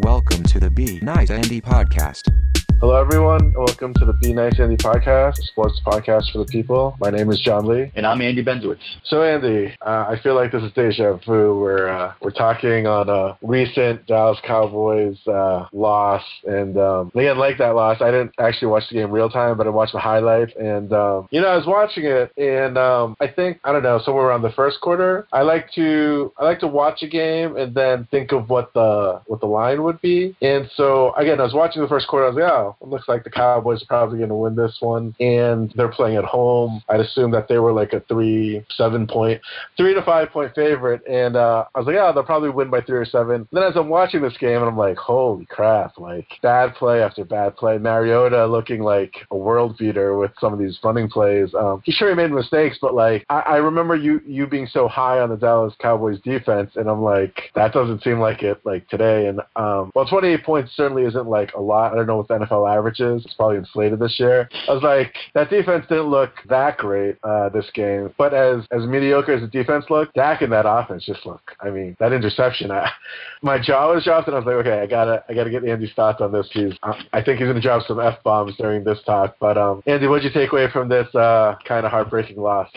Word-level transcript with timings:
Welcome 0.00 0.42
to 0.42 0.60
the 0.60 0.68
Be 0.68 0.98
Nice 1.00 1.30
Andy 1.30 1.58
podcast. 1.62 2.30
Hello, 2.78 2.94
everyone. 2.94 3.54
Welcome 3.54 3.94
to 3.94 4.04
the 4.04 4.12
Be 4.12 4.34
Nice 4.34 4.60
Andy 4.60 4.76
podcast, 4.76 5.38
a 5.38 5.42
sports 5.44 5.80
podcast 5.84 6.30
for 6.30 6.38
the 6.38 6.44
people. 6.44 6.94
My 7.00 7.08
name 7.08 7.30
is 7.30 7.40
John 7.40 7.66
Lee. 7.66 7.90
And 7.96 8.06
I'm 8.06 8.20
Andy 8.20 8.44
Benzowitz. 8.44 8.76
So, 9.04 9.22
Andy, 9.22 9.74
uh, 9.80 10.04
I 10.10 10.20
feel 10.22 10.34
like 10.34 10.52
this 10.52 10.62
is 10.62 10.72
deja 10.72 11.18
vu. 11.26 11.58
We're, 11.58 11.88
uh, 11.88 12.12
we're 12.20 12.32
talking 12.32 12.86
on 12.86 13.08
a 13.08 13.38
recent 13.40 14.06
Dallas 14.06 14.38
Cowboys 14.46 15.16
uh, 15.26 15.68
loss. 15.72 16.22
And 16.46 16.76
um, 16.76 17.10
again, 17.14 17.38
like 17.38 17.56
that 17.58 17.74
loss, 17.74 18.02
I 18.02 18.10
didn't 18.10 18.34
actually 18.38 18.68
watch 18.68 18.84
the 18.90 18.96
game 18.96 19.10
real 19.10 19.30
time, 19.30 19.56
but 19.56 19.66
I 19.66 19.70
watched 19.70 19.94
the 19.94 19.98
highlights. 19.98 20.52
And, 20.60 20.92
um, 20.92 21.28
you 21.30 21.40
know, 21.40 21.48
I 21.48 21.56
was 21.56 21.66
watching 21.66 22.04
it, 22.04 22.30
and 22.36 22.76
um, 22.76 23.16
I 23.20 23.26
think, 23.26 23.58
I 23.64 23.72
don't 23.72 23.84
know, 23.84 24.00
somewhere 24.04 24.26
around 24.26 24.42
the 24.42 24.52
first 24.52 24.82
quarter, 24.82 25.26
I 25.32 25.40
like 25.42 25.72
to 25.76 26.30
I 26.36 26.44
like 26.44 26.60
to 26.60 26.68
watch 26.68 27.02
a 27.02 27.08
game 27.08 27.56
and 27.56 27.74
then 27.74 28.06
think 28.10 28.32
of 28.32 28.50
what 28.50 28.74
the 28.74 29.22
what 29.26 29.40
the 29.40 29.46
line 29.46 29.82
would 29.82 29.98
be. 30.02 30.36
And 30.42 30.68
so, 30.76 31.14
again, 31.14 31.40
I 31.40 31.44
was 31.44 31.54
watching 31.54 31.80
the 31.80 31.88
first 31.88 32.06
quarter. 32.06 32.26
I 32.26 32.28
was 32.28 32.36
like, 32.36 32.52
oh, 32.52 32.65
it 32.80 32.88
looks 32.88 33.08
like 33.08 33.24
the 33.24 33.30
Cowboys 33.30 33.82
are 33.82 33.86
probably 33.86 34.18
going 34.18 34.30
to 34.30 34.34
win 34.34 34.56
this 34.56 34.76
one, 34.80 35.14
and 35.20 35.72
they're 35.76 35.88
playing 35.88 36.16
at 36.16 36.24
home. 36.24 36.82
I'd 36.88 37.00
assume 37.00 37.30
that 37.32 37.48
they 37.48 37.58
were 37.58 37.72
like 37.72 37.92
a 37.92 38.00
three, 38.00 38.64
seven 38.76 39.06
point, 39.06 39.40
three 39.76 39.94
to 39.94 40.02
five 40.02 40.30
point 40.30 40.54
favorite, 40.54 41.06
and 41.06 41.36
uh, 41.36 41.64
I 41.74 41.78
was 41.78 41.86
like, 41.86 41.96
yeah, 41.96 42.12
they'll 42.12 42.24
probably 42.24 42.50
win 42.50 42.70
by 42.70 42.80
three 42.80 42.98
or 42.98 43.04
seven. 43.04 43.46
Then 43.52 43.62
as 43.62 43.76
I'm 43.76 43.88
watching 43.88 44.22
this 44.22 44.36
game, 44.38 44.58
and 44.58 44.66
I'm 44.66 44.76
like, 44.76 44.96
holy 44.96 45.46
crap, 45.46 45.98
like 45.98 46.26
bad 46.42 46.74
play 46.74 47.02
after 47.02 47.24
bad 47.24 47.56
play. 47.56 47.78
Mariota 47.78 48.46
looking 48.46 48.82
like 48.82 49.14
a 49.30 49.36
world 49.36 49.76
beater 49.78 50.16
with 50.16 50.32
some 50.40 50.52
of 50.52 50.58
these 50.58 50.78
running 50.82 51.08
plays. 51.08 51.54
Um, 51.54 51.82
he 51.84 51.92
sure 51.92 52.08
he 52.08 52.14
made 52.14 52.30
mistakes, 52.30 52.78
but 52.80 52.94
like 52.94 53.24
I, 53.28 53.40
I 53.40 53.56
remember 53.56 53.96
you 53.96 54.20
you 54.26 54.46
being 54.46 54.66
so 54.66 54.88
high 54.88 55.20
on 55.20 55.30
the 55.30 55.36
Dallas 55.36 55.74
Cowboys 55.80 56.20
defense, 56.20 56.72
and 56.76 56.88
I'm 56.88 57.02
like, 57.02 57.50
that 57.54 57.72
doesn't 57.72 58.02
seem 58.02 58.18
like 58.18 58.42
it 58.42 58.60
like 58.64 58.88
today. 58.88 59.26
And 59.26 59.40
um, 59.56 59.92
well, 59.94 60.06
28 60.06 60.44
points 60.44 60.72
certainly 60.74 61.04
isn't 61.04 61.26
like 61.26 61.52
a 61.54 61.60
lot. 61.60 61.92
I 61.92 61.96
don't 61.96 62.06
know 62.06 62.16
what 62.16 62.28
the 62.28 62.34
NFL 62.34 62.55
NFL 62.56 62.76
averages. 62.76 63.24
It's 63.24 63.34
probably 63.34 63.58
inflated 63.58 63.98
this 63.98 64.18
year. 64.18 64.48
I 64.68 64.72
was 64.72 64.82
like, 64.82 65.14
that 65.34 65.50
defense 65.50 65.84
didn't 65.88 66.08
look 66.08 66.30
that 66.48 66.78
great 66.78 67.16
uh, 67.22 67.48
this 67.48 67.66
game, 67.74 68.12
but 68.18 68.34
as 68.34 68.64
as 68.70 68.86
mediocre 68.86 69.32
as 69.32 69.40
the 69.40 69.48
defense 69.48 69.86
looked, 69.90 70.14
Dak 70.14 70.42
and 70.42 70.52
that 70.52 70.66
offense 70.66 71.04
just 71.04 71.24
look. 71.26 71.52
I 71.60 71.70
mean, 71.70 71.96
that 72.00 72.12
interception, 72.12 72.70
I, 72.70 72.90
my 73.42 73.58
jaw 73.58 73.92
was 73.92 74.04
dropped, 74.04 74.28
and 74.28 74.36
I 74.36 74.38
was 74.38 74.46
like, 74.46 74.56
okay, 74.56 74.80
I 74.80 74.86
gotta 74.86 75.24
I 75.28 75.34
gotta 75.34 75.50
get 75.50 75.64
Andy's 75.64 75.92
thoughts 75.94 76.20
on 76.20 76.32
this. 76.32 76.48
He's 76.52 76.74
I 77.12 77.22
think 77.22 77.38
he's 77.38 77.48
gonna 77.48 77.60
drop 77.60 77.86
some 77.86 78.00
f 78.00 78.22
bombs 78.22 78.54
during 78.56 78.84
this 78.84 78.98
talk. 79.04 79.36
But 79.40 79.58
um, 79.58 79.82
Andy, 79.86 80.06
what'd 80.06 80.24
you 80.24 80.30
take 80.30 80.52
away 80.52 80.70
from 80.70 80.88
this 80.88 81.12
uh, 81.14 81.56
kind 81.66 81.84
of 81.84 81.92
heartbreaking 81.92 82.36
loss? 82.36 82.70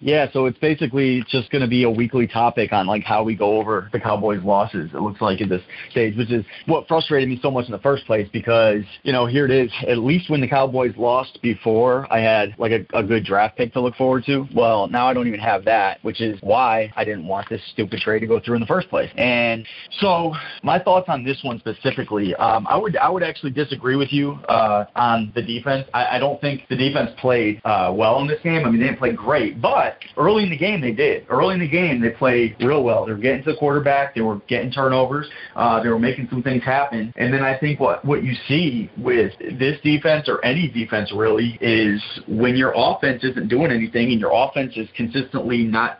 Yeah, 0.00 0.30
so 0.32 0.46
it's 0.46 0.58
basically 0.58 1.24
just 1.28 1.50
to 1.50 1.66
be 1.66 1.84
a 1.84 1.90
weekly 1.90 2.26
topic 2.26 2.72
on 2.72 2.86
like 2.86 3.02
how 3.02 3.22
we 3.24 3.34
go 3.34 3.58
over 3.58 3.88
the 3.92 4.00
Cowboys' 4.00 4.42
losses. 4.42 4.90
It 4.92 5.00
looks 5.00 5.20
like 5.20 5.40
at 5.40 5.48
this 5.48 5.62
stage, 5.90 6.16
which 6.16 6.30
is 6.30 6.44
what 6.66 6.86
frustrated 6.86 7.28
me 7.28 7.38
so 7.42 7.50
much 7.50 7.66
in 7.66 7.72
the 7.72 7.78
first 7.78 8.04
place 8.06 8.28
because 8.32 8.82
you 9.02 9.12
know 9.12 9.25
here 9.26 9.44
it 9.44 9.50
is. 9.50 9.70
At 9.88 9.98
least 9.98 10.30
when 10.30 10.40
the 10.40 10.48
Cowboys 10.48 10.94
lost 10.96 11.38
before, 11.42 12.06
I 12.12 12.20
had 12.20 12.54
like 12.58 12.72
a, 12.72 12.98
a 12.98 13.02
good 13.02 13.24
draft 13.24 13.56
pick 13.56 13.72
to 13.74 13.80
look 13.80 13.94
forward 13.96 14.24
to. 14.26 14.46
Well, 14.54 14.88
now 14.88 15.06
I 15.06 15.14
don't 15.14 15.26
even 15.26 15.40
have 15.40 15.64
that, 15.64 16.02
which 16.02 16.20
is 16.20 16.38
why 16.42 16.92
I 16.96 17.04
didn't 17.04 17.26
want 17.26 17.48
this 17.48 17.60
stupid 17.72 18.00
trade 18.00 18.20
to 18.20 18.26
go 18.26 18.40
through 18.40 18.54
in 18.54 18.60
the 18.60 18.66
first 18.66 18.88
place. 18.88 19.10
And 19.16 19.66
so 20.00 20.34
my 20.62 20.78
thoughts 20.78 21.06
on 21.08 21.24
this 21.24 21.38
one 21.42 21.58
specifically, 21.58 22.34
um, 22.36 22.66
I 22.68 22.76
would 22.76 22.96
I 22.96 23.08
would 23.08 23.22
actually 23.22 23.52
disagree 23.52 23.96
with 23.96 24.12
you 24.12 24.32
uh, 24.48 24.84
on 24.96 25.32
the 25.34 25.42
defense. 25.42 25.88
I, 25.94 26.16
I 26.16 26.18
don't 26.18 26.40
think 26.40 26.62
the 26.68 26.76
defense 26.76 27.10
played 27.18 27.60
uh, 27.64 27.92
well 27.94 28.20
in 28.20 28.26
this 28.26 28.40
game. 28.42 28.64
I 28.64 28.70
mean, 28.70 28.80
they 28.80 28.86
didn't 28.86 28.98
play 28.98 29.12
great, 29.12 29.60
but 29.60 29.98
early 30.16 30.44
in 30.44 30.50
the 30.50 30.58
game 30.58 30.80
they 30.80 30.92
did. 30.92 31.26
Early 31.28 31.54
in 31.54 31.60
the 31.60 31.68
game 31.68 32.00
they 32.00 32.10
played 32.10 32.56
real 32.60 32.82
well. 32.82 33.06
They 33.06 33.12
were 33.12 33.18
getting 33.18 33.44
to 33.44 33.52
the 33.52 33.58
quarterback. 33.58 34.14
They 34.14 34.20
were 34.20 34.40
getting 34.48 34.70
turnovers. 34.70 35.28
Uh, 35.54 35.82
they 35.82 35.88
were 35.88 35.98
making 35.98 36.28
some 36.30 36.42
things 36.42 36.62
happen. 36.62 37.12
And 37.16 37.32
then 37.32 37.42
I 37.42 37.58
think 37.58 37.80
what 37.80 38.04
what 38.04 38.22
you 38.22 38.34
see 38.48 38.90
with 38.98 39.15
this 39.58 39.80
defense 39.82 40.28
or 40.28 40.44
any 40.44 40.68
defense 40.68 41.12
really 41.14 41.58
is 41.60 42.02
when 42.28 42.56
your 42.56 42.72
offense 42.74 43.24
isn't 43.24 43.48
doing 43.48 43.70
anything 43.70 44.12
and 44.12 44.20
your 44.20 44.32
offense 44.32 44.72
is 44.76 44.88
consistently 44.96 45.64
not 45.64 45.98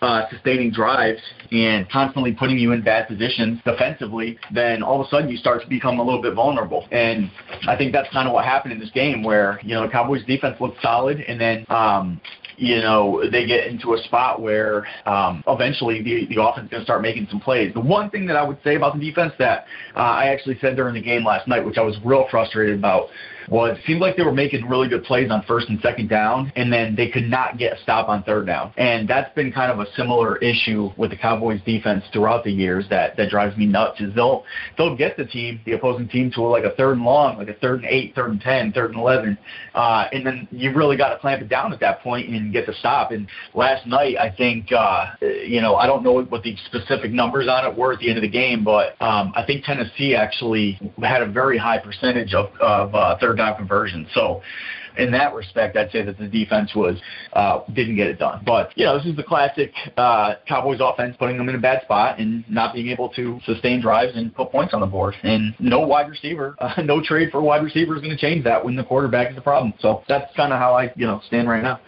uh, 0.00 0.28
sustaining 0.30 0.70
drives 0.70 1.20
and 1.50 1.88
constantly 1.90 2.32
putting 2.32 2.58
you 2.58 2.72
in 2.72 2.82
bad 2.82 3.08
positions 3.08 3.60
defensively, 3.64 4.38
then 4.52 4.82
all 4.82 5.00
of 5.00 5.06
a 5.06 5.10
sudden 5.10 5.28
you 5.28 5.36
start 5.36 5.62
to 5.62 5.68
become 5.68 5.98
a 5.98 6.02
little 6.02 6.20
bit 6.20 6.34
vulnerable. 6.34 6.86
And 6.90 7.30
I 7.66 7.76
think 7.76 7.92
that's 7.92 8.10
kind 8.12 8.28
of 8.28 8.34
what 8.34 8.44
happened 8.44 8.72
in 8.72 8.80
this 8.80 8.90
game 8.90 9.22
where, 9.22 9.60
you 9.62 9.74
know, 9.74 9.82
the 9.82 9.88
Cowboys 9.88 10.24
defense 10.26 10.56
looked 10.60 10.80
solid 10.82 11.20
and 11.20 11.40
then 11.40 11.64
um, 11.68 12.20
you 12.56 12.76
know, 12.80 13.22
they 13.30 13.46
get 13.46 13.66
into 13.66 13.94
a 13.94 13.98
spot 14.04 14.40
where 14.40 14.86
um, 15.06 15.42
eventually 15.48 16.02
the, 16.02 16.26
the 16.34 16.42
offense 16.42 16.66
is 16.66 16.70
going 16.70 16.80
to 16.80 16.84
start 16.84 17.02
making 17.02 17.26
some 17.30 17.40
plays. 17.40 17.72
The 17.74 17.80
one 17.80 18.10
thing 18.10 18.26
that 18.26 18.36
I 18.36 18.42
would 18.42 18.58
say 18.62 18.76
about 18.76 18.98
the 18.98 19.04
defense 19.04 19.32
that 19.38 19.66
uh, 19.96 20.00
I 20.00 20.26
actually 20.26 20.58
said 20.60 20.76
during 20.76 20.94
the 20.94 21.02
game 21.02 21.24
last 21.24 21.48
night, 21.48 21.64
which 21.64 21.78
I 21.78 21.82
was 21.82 21.96
real 22.04 22.26
frustrated 22.30 22.78
about, 22.78 23.08
was 23.48 23.78
it 23.78 23.84
seemed 23.86 24.00
like 24.00 24.16
they 24.16 24.22
were 24.22 24.32
making 24.32 24.68
really 24.68 24.88
good 24.88 25.04
plays 25.04 25.30
on 25.30 25.42
first 25.42 25.68
and 25.68 25.80
second 25.80 26.08
down, 26.08 26.52
and 26.56 26.72
then 26.72 26.94
they 26.94 27.08
could 27.08 27.28
not 27.28 27.58
get 27.58 27.74
a 27.74 27.82
stop 27.82 28.08
on 28.08 28.22
third 28.22 28.46
down. 28.46 28.72
And 28.76 29.08
that's 29.08 29.32
been 29.34 29.52
kind 29.52 29.70
of 29.70 29.80
a 29.80 29.86
similar 29.96 30.36
issue 30.38 30.90
with 30.96 31.10
the 31.10 31.16
Cowboys 31.16 31.60
defense 31.64 32.04
throughout 32.12 32.44
the 32.44 32.52
years 32.52 32.86
that, 32.90 33.16
that 33.16 33.30
drives 33.30 33.56
me 33.56 33.66
nuts 33.66 34.00
is 34.00 34.14
they'll 34.14 34.44
they'll 34.76 34.96
get 34.96 35.16
the 35.16 35.24
team, 35.24 35.60
the 35.64 35.72
opposing 35.72 36.08
team 36.08 36.30
to 36.32 36.42
like 36.42 36.64
a 36.64 36.74
third 36.76 36.96
and 36.96 37.04
long, 37.04 37.38
like 37.38 37.48
a 37.48 37.54
third 37.54 37.80
and 37.80 37.88
eight, 37.88 38.14
third 38.14 38.30
and 38.30 38.40
ten, 38.40 38.72
third 38.72 38.90
and 38.90 38.98
eleven. 38.98 39.38
Uh, 39.74 40.08
and 40.12 40.26
then 40.26 40.48
you 40.50 40.72
really 40.74 40.96
got 40.96 41.10
to 41.10 41.18
clamp 41.18 41.42
it 41.42 41.48
down 41.48 41.72
at 41.72 41.80
that 41.80 42.00
point 42.00 42.28
and 42.28 42.52
get 42.52 42.66
the 42.66 42.74
stop. 42.74 43.10
And 43.10 43.28
last 43.54 43.86
night 43.86 44.16
I 44.18 44.30
think 44.34 44.72
uh, 44.72 45.06
you 45.20 45.60
know, 45.60 45.76
I 45.76 45.86
don't 45.86 46.02
know 46.02 46.22
what 46.22 46.42
the 46.42 46.56
specific 46.66 47.12
numbers 47.12 47.48
on 47.48 47.70
it 47.70 47.76
were 47.76 47.92
at 47.92 47.98
the 47.98 48.08
end 48.08 48.18
of 48.18 48.22
the 48.22 48.28
game, 48.28 48.64
but 48.64 49.00
um, 49.00 49.32
I 49.36 49.44
think 49.46 49.64
Tennessee 49.64 50.14
actually 50.14 50.78
had 51.02 51.22
a 51.22 51.26
very 51.26 51.58
high 51.58 51.78
percentage 51.78 52.34
of, 52.34 52.50
of 52.60 52.94
uh, 52.94 53.16
third 53.18 53.33
down 53.34 53.56
conversion. 53.56 54.06
So 54.14 54.42
in 54.96 55.10
that 55.12 55.34
respect, 55.34 55.76
I'd 55.76 55.90
say 55.90 56.02
that 56.02 56.18
the 56.18 56.28
defense 56.28 56.74
was 56.74 56.96
uh, 57.32 57.60
didn't 57.72 57.96
get 57.96 58.06
it 58.06 58.18
done. 58.18 58.42
But 58.46 58.72
you 58.76 58.84
know, 58.84 58.96
this 58.96 59.06
is 59.06 59.16
the 59.16 59.22
classic 59.22 59.72
uh, 59.96 60.34
Cowboys 60.46 60.78
offense 60.80 61.16
putting 61.18 61.36
them 61.36 61.48
in 61.48 61.54
a 61.54 61.60
bad 61.60 61.82
spot 61.82 62.18
and 62.18 62.48
not 62.48 62.74
being 62.74 62.88
able 62.88 63.08
to 63.10 63.40
sustain 63.44 63.80
drives 63.80 64.12
and 64.14 64.34
put 64.34 64.50
points 64.50 64.74
on 64.74 64.80
the 64.80 64.86
board. 64.86 65.14
And 65.22 65.54
no 65.58 65.80
wide 65.80 66.08
receiver, 66.08 66.56
uh, 66.60 66.82
no 66.82 67.02
trade 67.02 67.30
for 67.30 67.38
a 67.38 67.44
wide 67.44 67.64
receiver 67.64 67.96
is 67.96 68.02
going 68.02 68.16
to 68.16 68.20
change 68.20 68.44
that 68.44 68.64
when 68.64 68.76
the 68.76 68.84
quarterback 68.84 69.30
is 69.30 69.36
the 69.36 69.42
problem. 69.42 69.74
So 69.80 70.02
that's 70.08 70.34
kind 70.36 70.52
of 70.52 70.58
how 70.58 70.74
I 70.74 70.92
you 70.96 71.06
know 71.06 71.20
stand 71.26 71.48
right 71.48 71.62
now. 71.62 71.80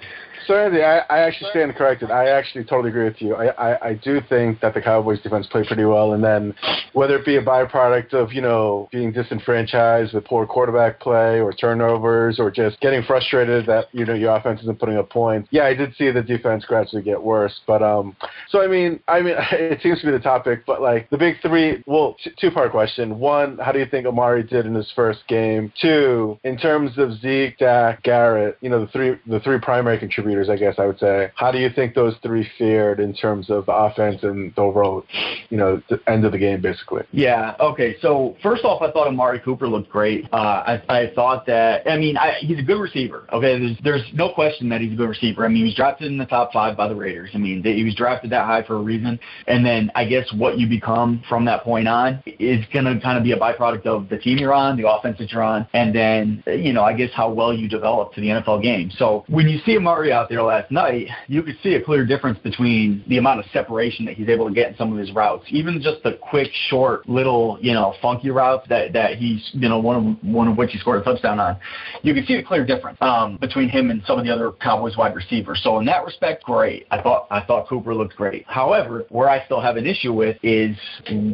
So 0.46 0.54
Andy, 0.54 0.82
I, 0.82 0.98
I 1.10 1.18
actually 1.20 1.50
stand 1.50 1.74
corrected. 1.74 2.10
I 2.10 2.28
actually 2.28 2.64
totally 2.64 2.90
agree 2.90 3.04
with 3.04 3.20
you. 3.20 3.34
I, 3.34 3.46
I, 3.72 3.88
I 3.88 3.94
do 3.94 4.20
think 4.28 4.60
that 4.60 4.74
the 4.74 4.80
Cowboys 4.80 5.20
defense 5.20 5.46
played 5.48 5.66
pretty 5.66 5.84
well, 5.84 6.12
and 6.12 6.22
then 6.22 6.54
whether 6.92 7.16
it 7.16 7.24
be 7.24 7.36
a 7.36 7.42
byproduct 7.42 8.14
of 8.14 8.32
you 8.32 8.42
know 8.42 8.88
being 8.92 9.10
disenfranchised 9.10 10.14
with 10.14 10.24
poor 10.24 10.46
quarterback 10.46 11.00
play 11.00 11.40
or 11.40 11.52
turnovers 11.52 12.38
or 12.38 12.50
just 12.52 12.78
getting 12.80 13.02
frustrated 13.02 13.66
that 13.66 13.86
you 13.92 14.04
know 14.04 14.14
your 14.14 14.36
offense 14.36 14.60
isn't 14.60 14.78
putting 14.78 14.96
up 14.96 15.10
points. 15.10 15.48
Yeah, 15.50 15.64
I 15.64 15.74
did 15.74 15.94
see 15.96 16.10
the 16.12 16.22
defense 16.22 16.64
gradually 16.64 17.02
get 17.02 17.20
worse, 17.20 17.60
but 17.66 17.82
um, 17.82 18.16
so 18.48 18.62
I 18.62 18.68
mean, 18.68 19.00
I 19.08 19.22
mean, 19.22 19.34
it 19.52 19.80
seems 19.82 19.98
to 20.00 20.06
be 20.06 20.12
the 20.12 20.20
topic, 20.20 20.64
but 20.64 20.80
like 20.80 21.10
the 21.10 21.18
big 21.18 21.40
three. 21.42 21.82
Well, 21.86 22.16
t- 22.22 22.30
two 22.40 22.52
part 22.52 22.70
question. 22.70 23.18
One, 23.18 23.58
how 23.58 23.72
do 23.72 23.80
you 23.80 23.86
think 23.86 24.06
Amari 24.06 24.44
did 24.44 24.64
in 24.64 24.74
his 24.74 24.92
first 24.94 25.26
game? 25.26 25.72
Two, 25.80 26.38
in 26.44 26.56
terms 26.56 26.98
of 26.98 27.18
Zeke, 27.18 27.58
Dak, 27.58 28.04
Garrett, 28.04 28.58
you 28.60 28.70
know 28.70 28.80
the 28.80 28.92
three 28.92 29.16
the 29.26 29.40
three 29.40 29.58
primary 29.58 29.98
contributors 29.98 30.35
I 30.48 30.56
guess 30.56 30.74
I 30.78 30.86
would 30.86 30.98
say. 30.98 31.30
How 31.34 31.50
do 31.50 31.58
you 31.58 31.70
think 31.70 31.94
those 31.94 32.14
three 32.22 32.48
fared 32.58 33.00
in 33.00 33.14
terms 33.14 33.50
of 33.50 33.64
offense 33.68 34.22
and 34.22 34.54
the 34.54 34.60
overall, 34.60 35.04
you 35.50 35.56
know, 35.56 35.82
the 35.88 36.00
end 36.08 36.24
of 36.24 36.32
the 36.32 36.38
game, 36.38 36.60
basically? 36.60 37.04
Yeah. 37.12 37.56
Okay. 37.60 37.96
So 38.00 38.36
first 38.42 38.64
off, 38.64 38.82
I 38.82 38.90
thought 38.90 39.08
Amari 39.08 39.40
Cooper 39.40 39.68
looked 39.68 39.90
great. 39.90 40.26
Uh, 40.32 40.36
I, 40.36 40.82
I 40.88 41.12
thought 41.14 41.46
that. 41.46 41.88
I 41.88 41.96
mean, 41.96 42.16
I, 42.16 42.34
he's 42.40 42.58
a 42.58 42.62
good 42.62 42.80
receiver. 42.80 43.26
Okay. 43.32 43.58
There's 43.58 43.76
there's 43.82 44.10
no 44.14 44.32
question 44.32 44.68
that 44.70 44.80
he's 44.80 44.92
a 44.92 44.96
good 44.96 45.08
receiver. 45.08 45.44
I 45.44 45.48
mean, 45.48 45.58
he 45.58 45.64
was 45.64 45.74
drafted 45.74 46.10
in 46.10 46.18
the 46.18 46.26
top 46.26 46.52
five 46.52 46.76
by 46.76 46.88
the 46.88 46.94
Raiders. 46.94 47.30
I 47.34 47.38
mean, 47.38 47.62
he 47.62 47.84
was 47.84 47.94
drafted 47.94 48.30
that 48.30 48.46
high 48.46 48.62
for 48.62 48.76
a 48.76 48.82
reason. 48.82 49.18
And 49.46 49.64
then 49.64 49.90
I 49.94 50.04
guess 50.04 50.30
what 50.32 50.58
you 50.58 50.68
become 50.68 51.22
from 51.28 51.44
that 51.46 51.62
point 51.62 51.88
on 51.88 52.22
is 52.26 52.64
going 52.72 52.84
to 52.84 53.00
kind 53.00 53.18
of 53.18 53.24
be 53.24 53.32
a 53.32 53.38
byproduct 53.38 53.86
of 53.86 54.08
the 54.08 54.18
team 54.18 54.38
you're 54.38 54.54
on, 54.54 54.76
the 54.76 54.88
offense 54.88 55.18
that 55.18 55.30
you're 55.32 55.42
on, 55.42 55.66
and 55.72 55.94
then 55.94 56.42
you 56.46 56.72
know, 56.72 56.82
I 56.82 56.92
guess 56.92 57.10
how 57.14 57.30
well 57.32 57.52
you 57.52 57.68
develop 57.68 58.12
to 58.14 58.20
the 58.20 58.28
NFL 58.28 58.62
game. 58.62 58.90
So 58.96 59.24
when 59.28 59.48
you 59.48 59.58
see 59.64 59.76
Amari 59.76 60.12
out 60.12 60.25
there 60.28 60.42
last 60.42 60.70
night, 60.70 61.08
you 61.28 61.42
could 61.42 61.56
see 61.62 61.74
a 61.74 61.82
clear 61.82 62.06
difference 62.06 62.38
between 62.40 63.04
the 63.08 63.18
amount 63.18 63.40
of 63.40 63.46
separation 63.52 64.04
that 64.06 64.14
he's 64.14 64.28
able 64.28 64.48
to 64.48 64.54
get 64.54 64.70
in 64.70 64.76
some 64.76 64.92
of 64.92 64.98
his 64.98 65.12
routes, 65.12 65.44
even 65.50 65.80
just 65.82 66.02
the 66.02 66.18
quick, 66.22 66.48
short, 66.70 67.08
little, 67.08 67.58
you 67.60 67.72
know, 67.72 67.94
funky 68.00 68.30
routes 68.30 68.66
that 68.68 68.92
that 68.94 69.16
he's, 69.18 69.50
you 69.52 69.68
know, 69.68 69.78
one 69.78 69.96
of 69.96 70.24
one 70.24 70.48
of 70.48 70.56
which 70.56 70.72
he 70.72 70.78
scored 70.78 71.00
a 71.00 71.04
touchdown 71.04 71.38
on. 71.38 71.56
You 72.02 72.14
could 72.14 72.26
see 72.26 72.34
a 72.34 72.42
clear 72.42 72.64
difference 72.64 72.98
um, 73.00 73.36
between 73.36 73.68
him 73.68 73.90
and 73.90 74.02
some 74.06 74.18
of 74.18 74.24
the 74.24 74.32
other 74.32 74.52
Cowboys 74.52 74.96
wide 74.96 75.14
receivers. 75.14 75.60
So 75.62 75.78
in 75.78 75.86
that 75.86 76.04
respect, 76.04 76.44
great. 76.44 76.86
I 76.90 77.02
thought 77.02 77.26
I 77.30 77.42
thought 77.42 77.68
Cooper 77.68 77.94
looked 77.94 78.16
great. 78.16 78.44
However, 78.46 79.04
where 79.10 79.28
I 79.28 79.44
still 79.44 79.60
have 79.60 79.76
an 79.76 79.86
issue 79.86 80.12
with 80.12 80.36
is, 80.42 80.76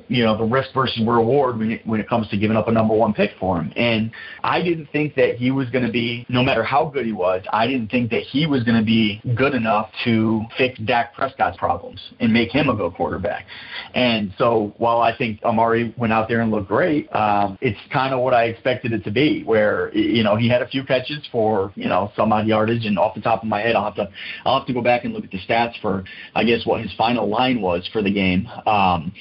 you 0.09 0.25
know, 0.25 0.37
the 0.37 0.45
risk 0.45 0.71
versus 0.75 1.01
reward 1.07 1.59
when 1.59 1.71
it, 1.73 1.87
when 1.87 2.01
it 2.01 2.09
comes 2.09 2.29
to 2.31 2.37
giving 2.37 2.57
up 2.57 2.67
a 2.67 2.73
number 2.73 2.95
one 2.95 3.13
pick 3.15 3.31
for 3.39 3.61
him. 3.61 3.73
And 3.77 4.11
I 4.43 4.63
didn't 4.63 4.87
think 4.91 5.15
that 5.15 5.37
he 5.37 5.51
was 5.51 5.71
going 5.71 5.87
to 5.87 5.93
be, 5.93 6.27
no 6.29 6.43
matter 6.43 6.65
how 6.65 6.87
good 6.87 7.07
he 7.07 7.13
was, 7.13 7.43
I 7.53 7.67
didn't 7.67 7.91
think 7.91 8.11
that 8.11 8.23
he 8.23 8.47
was 8.47 8.65
going 8.65 8.73
going 8.73 8.82
to 8.83 8.87
be 8.87 9.21
good 9.35 9.55
enough 9.55 9.91
to 10.05 10.43
fix 10.59 10.79
Dak 10.81 11.15
Prescott's 11.15 11.57
problems 11.57 12.01
and 12.21 12.33
make 12.33 12.51
him 12.51 12.69
a 12.69 12.75
good 12.75 12.95
quarterback. 12.95 13.47
And 13.95 14.33
so 14.39 14.75
while 14.79 15.01
I 15.01 15.17
think 15.17 15.43
Amari 15.43 15.95
went 15.97 16.13
out 16.13 16.29
there 16.29 16.41
and 16.41 16.51
looked 16.51 16.69
great, 16.69 17.15
um, 17.15 17.59
it's 17.61 17.79
kind 17.93 18.15
of 18.15 18.21
what 18.21 18.35
I 18.35 18.45
expected 18.45 18.93
it 18.93 19.05
to 19.05 19.11
be, 19.11 19.43
where 19.45 19.95
you 19.95 20.23
know 20.23 20.37
he 20.37 20.49
had 20.49 20.63
a 20.63 20.69
few 20.69 20.85
catches 20.85 21.27
for 21.31 21.73
you 21.75 21.89
know 21.89 22.13
some 22.17 22.33
odd 22.33 22.47
yardage, 22.47 22.85
and 22.87 22.99
off 22.99 23.15
the 23.15 23.21
top 23.21 23.43
of 23.43 23.49
my 23.49 23.61
head, 23.61 23.77
I'll 23.77 23.85
have 23.85 23.97
to 23.97 24.09
I'll 24.45 24.59
have 24.59 24.67
to 24.67 24.73
go 24.73 24.83
back 24.83 25.05
and 25.05 25.13
look 25.13 25.25
at 25.25 25.31
the 25.31 25.39
stats 25.39 25.81
for 25.81 26.05
I 26.35 26.45
guess 26.45 26.67
what 26.67 26.81
his 26.81 26.93
final 26.97 27.29
line 27.29 27.61
was 27.61 27.89
for 27.93 28.03
the 28.03 28.13
game. 28.13 28.47
Um, 28.67 29.13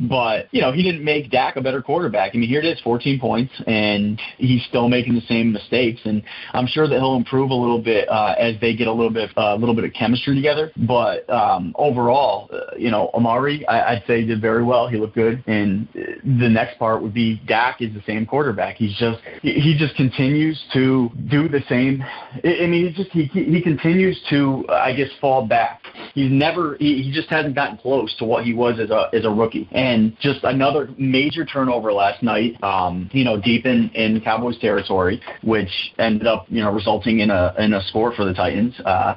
but 0.00 0.46
you 0.52 0.60
know 0.60 0.72
he 0.72 0.82
didn't 0.82 1.04
make 1.04 1.30
Dak 1.30 1.56
a 1.56 1.60
better 1.60 1.82
quarterback. 1.82 2.32
I 2.34 2.38
mean 2.38 2.48
here 2.48 2.60
it 2.60 2.66
is, 2.66 2.80
14 2.80 3.20
points, 3.20 3.52
and 3.66 4.20
he's 4.38 4.64
still 4.64 4.88
making 4.88 5.14
the 5.14 5.20
same 5.22 5.52
mistakes, 5.52 6.00
and 6.04 6.22
I'm 6.52 6.66
sure 6.66 6.88
that 6.88 6.94
he'll 6.94 7.16
improve 7.16 7.50
a 7.50 7.54
little 7.54 7.82
bit 7.82 8.08
uh, 8.08 8.34
as 8.38 8.54
they 8.60 8.74
get 8.74 8.86
a 8.86 8.92
little 8.92 9.09
bit 9.10 9.30
uh, 9.36 9.54
a 9.54 9.56
little 9.56 9.74
bit 9.74 9.84
of 9.84 9.92
chemistry 9.92 10.34
together. 10.34 10.72
But 10.76 11.28
um, 11.30 11.74
overall, 11.78 12.48
uh, 12.52 12.76
you 12.76 12.90
know 12.90 13.10
Amari, 13.14 13.66
I, 13.66 13.94
I'd 13.94 14.04
say 14.06 14.24
did 14.24 14.40
very 14.40 14.64
well. 14.64 14.88
He 14.88 14.96
looked 14.96 15.14
good, 15.14 15.42
and 15.46 15.88
the 15.94 16.48
next 16.48 16.78
part 16.78 17.02
would 17.02 17.14
be 17.14 17.40
Dak 17.46 17.80
is 17.80 17.92
the 17.94 18.02
same 18.06 18.26
quarterback. 18.26 18.76
He's 18.76 18.96
just 18.96 19.20
he 19.42 19.76
just 19.78 19.94
continues 19.96 20.60
to 20.72 21.10
do 21.28 21.48
the 21.48 21.62
same. 21.68 22.02
I 22.44 22.66
mean, 22.66 22.88
he 22.88 22.92
just 22.92 23.10
he 23.10 23.24
he 23.24 23.62
continues 23.62 24.20
to 24.30 24.64
I 24.68 24.94
guess 24.94 25.08
fall 25.20 25.46
back. 25.46 25.79
He's 26.14 26.30
never 26.30 26.76
he, 26.78 27.02
he 27.02 27.12
just 27.12 27.28
hasn't 27.28 27.54
gotten 27.54 27.76
close 27.76 28.14
to 28.18 28.24
what 28.24 28.44
he 28.44 28.54
was 28.54 28.78
as 28.78 28.90
a 28.90 29.08
as 29.14 29.24
a 29.24 29.30
rookie. 29.30 29.68
And 29.72 30.16
just 30.20 30.44
another 30.44 30.88
major 30.98 31.44
turnover 31.44 31.92
last 31.92 32.22
night. 32.22 32.62
Um, 32.62 33.10
you 33.12 33.24
know, 33.24 33.40
deep 33.40 33.66
in 33.66 33.90
in 33.94 34.20
Cowboys 34.20 34.58
territory, 34.58 35.20
which 35.42 35.70
ended 35.98 36.26
up 36.26 36.46
you 36.48 36.62
know 36.62 36.70
resulting 36.70 37.20
in 37.20 37.30
a 37.30 37.54
in 37.58 37.74
a 37.74 37.82
score 37.84 38.12
for 38.14 38.24
the 38.24 38.34
Titans. 38.34 38.78
Uh, 38.84 39.14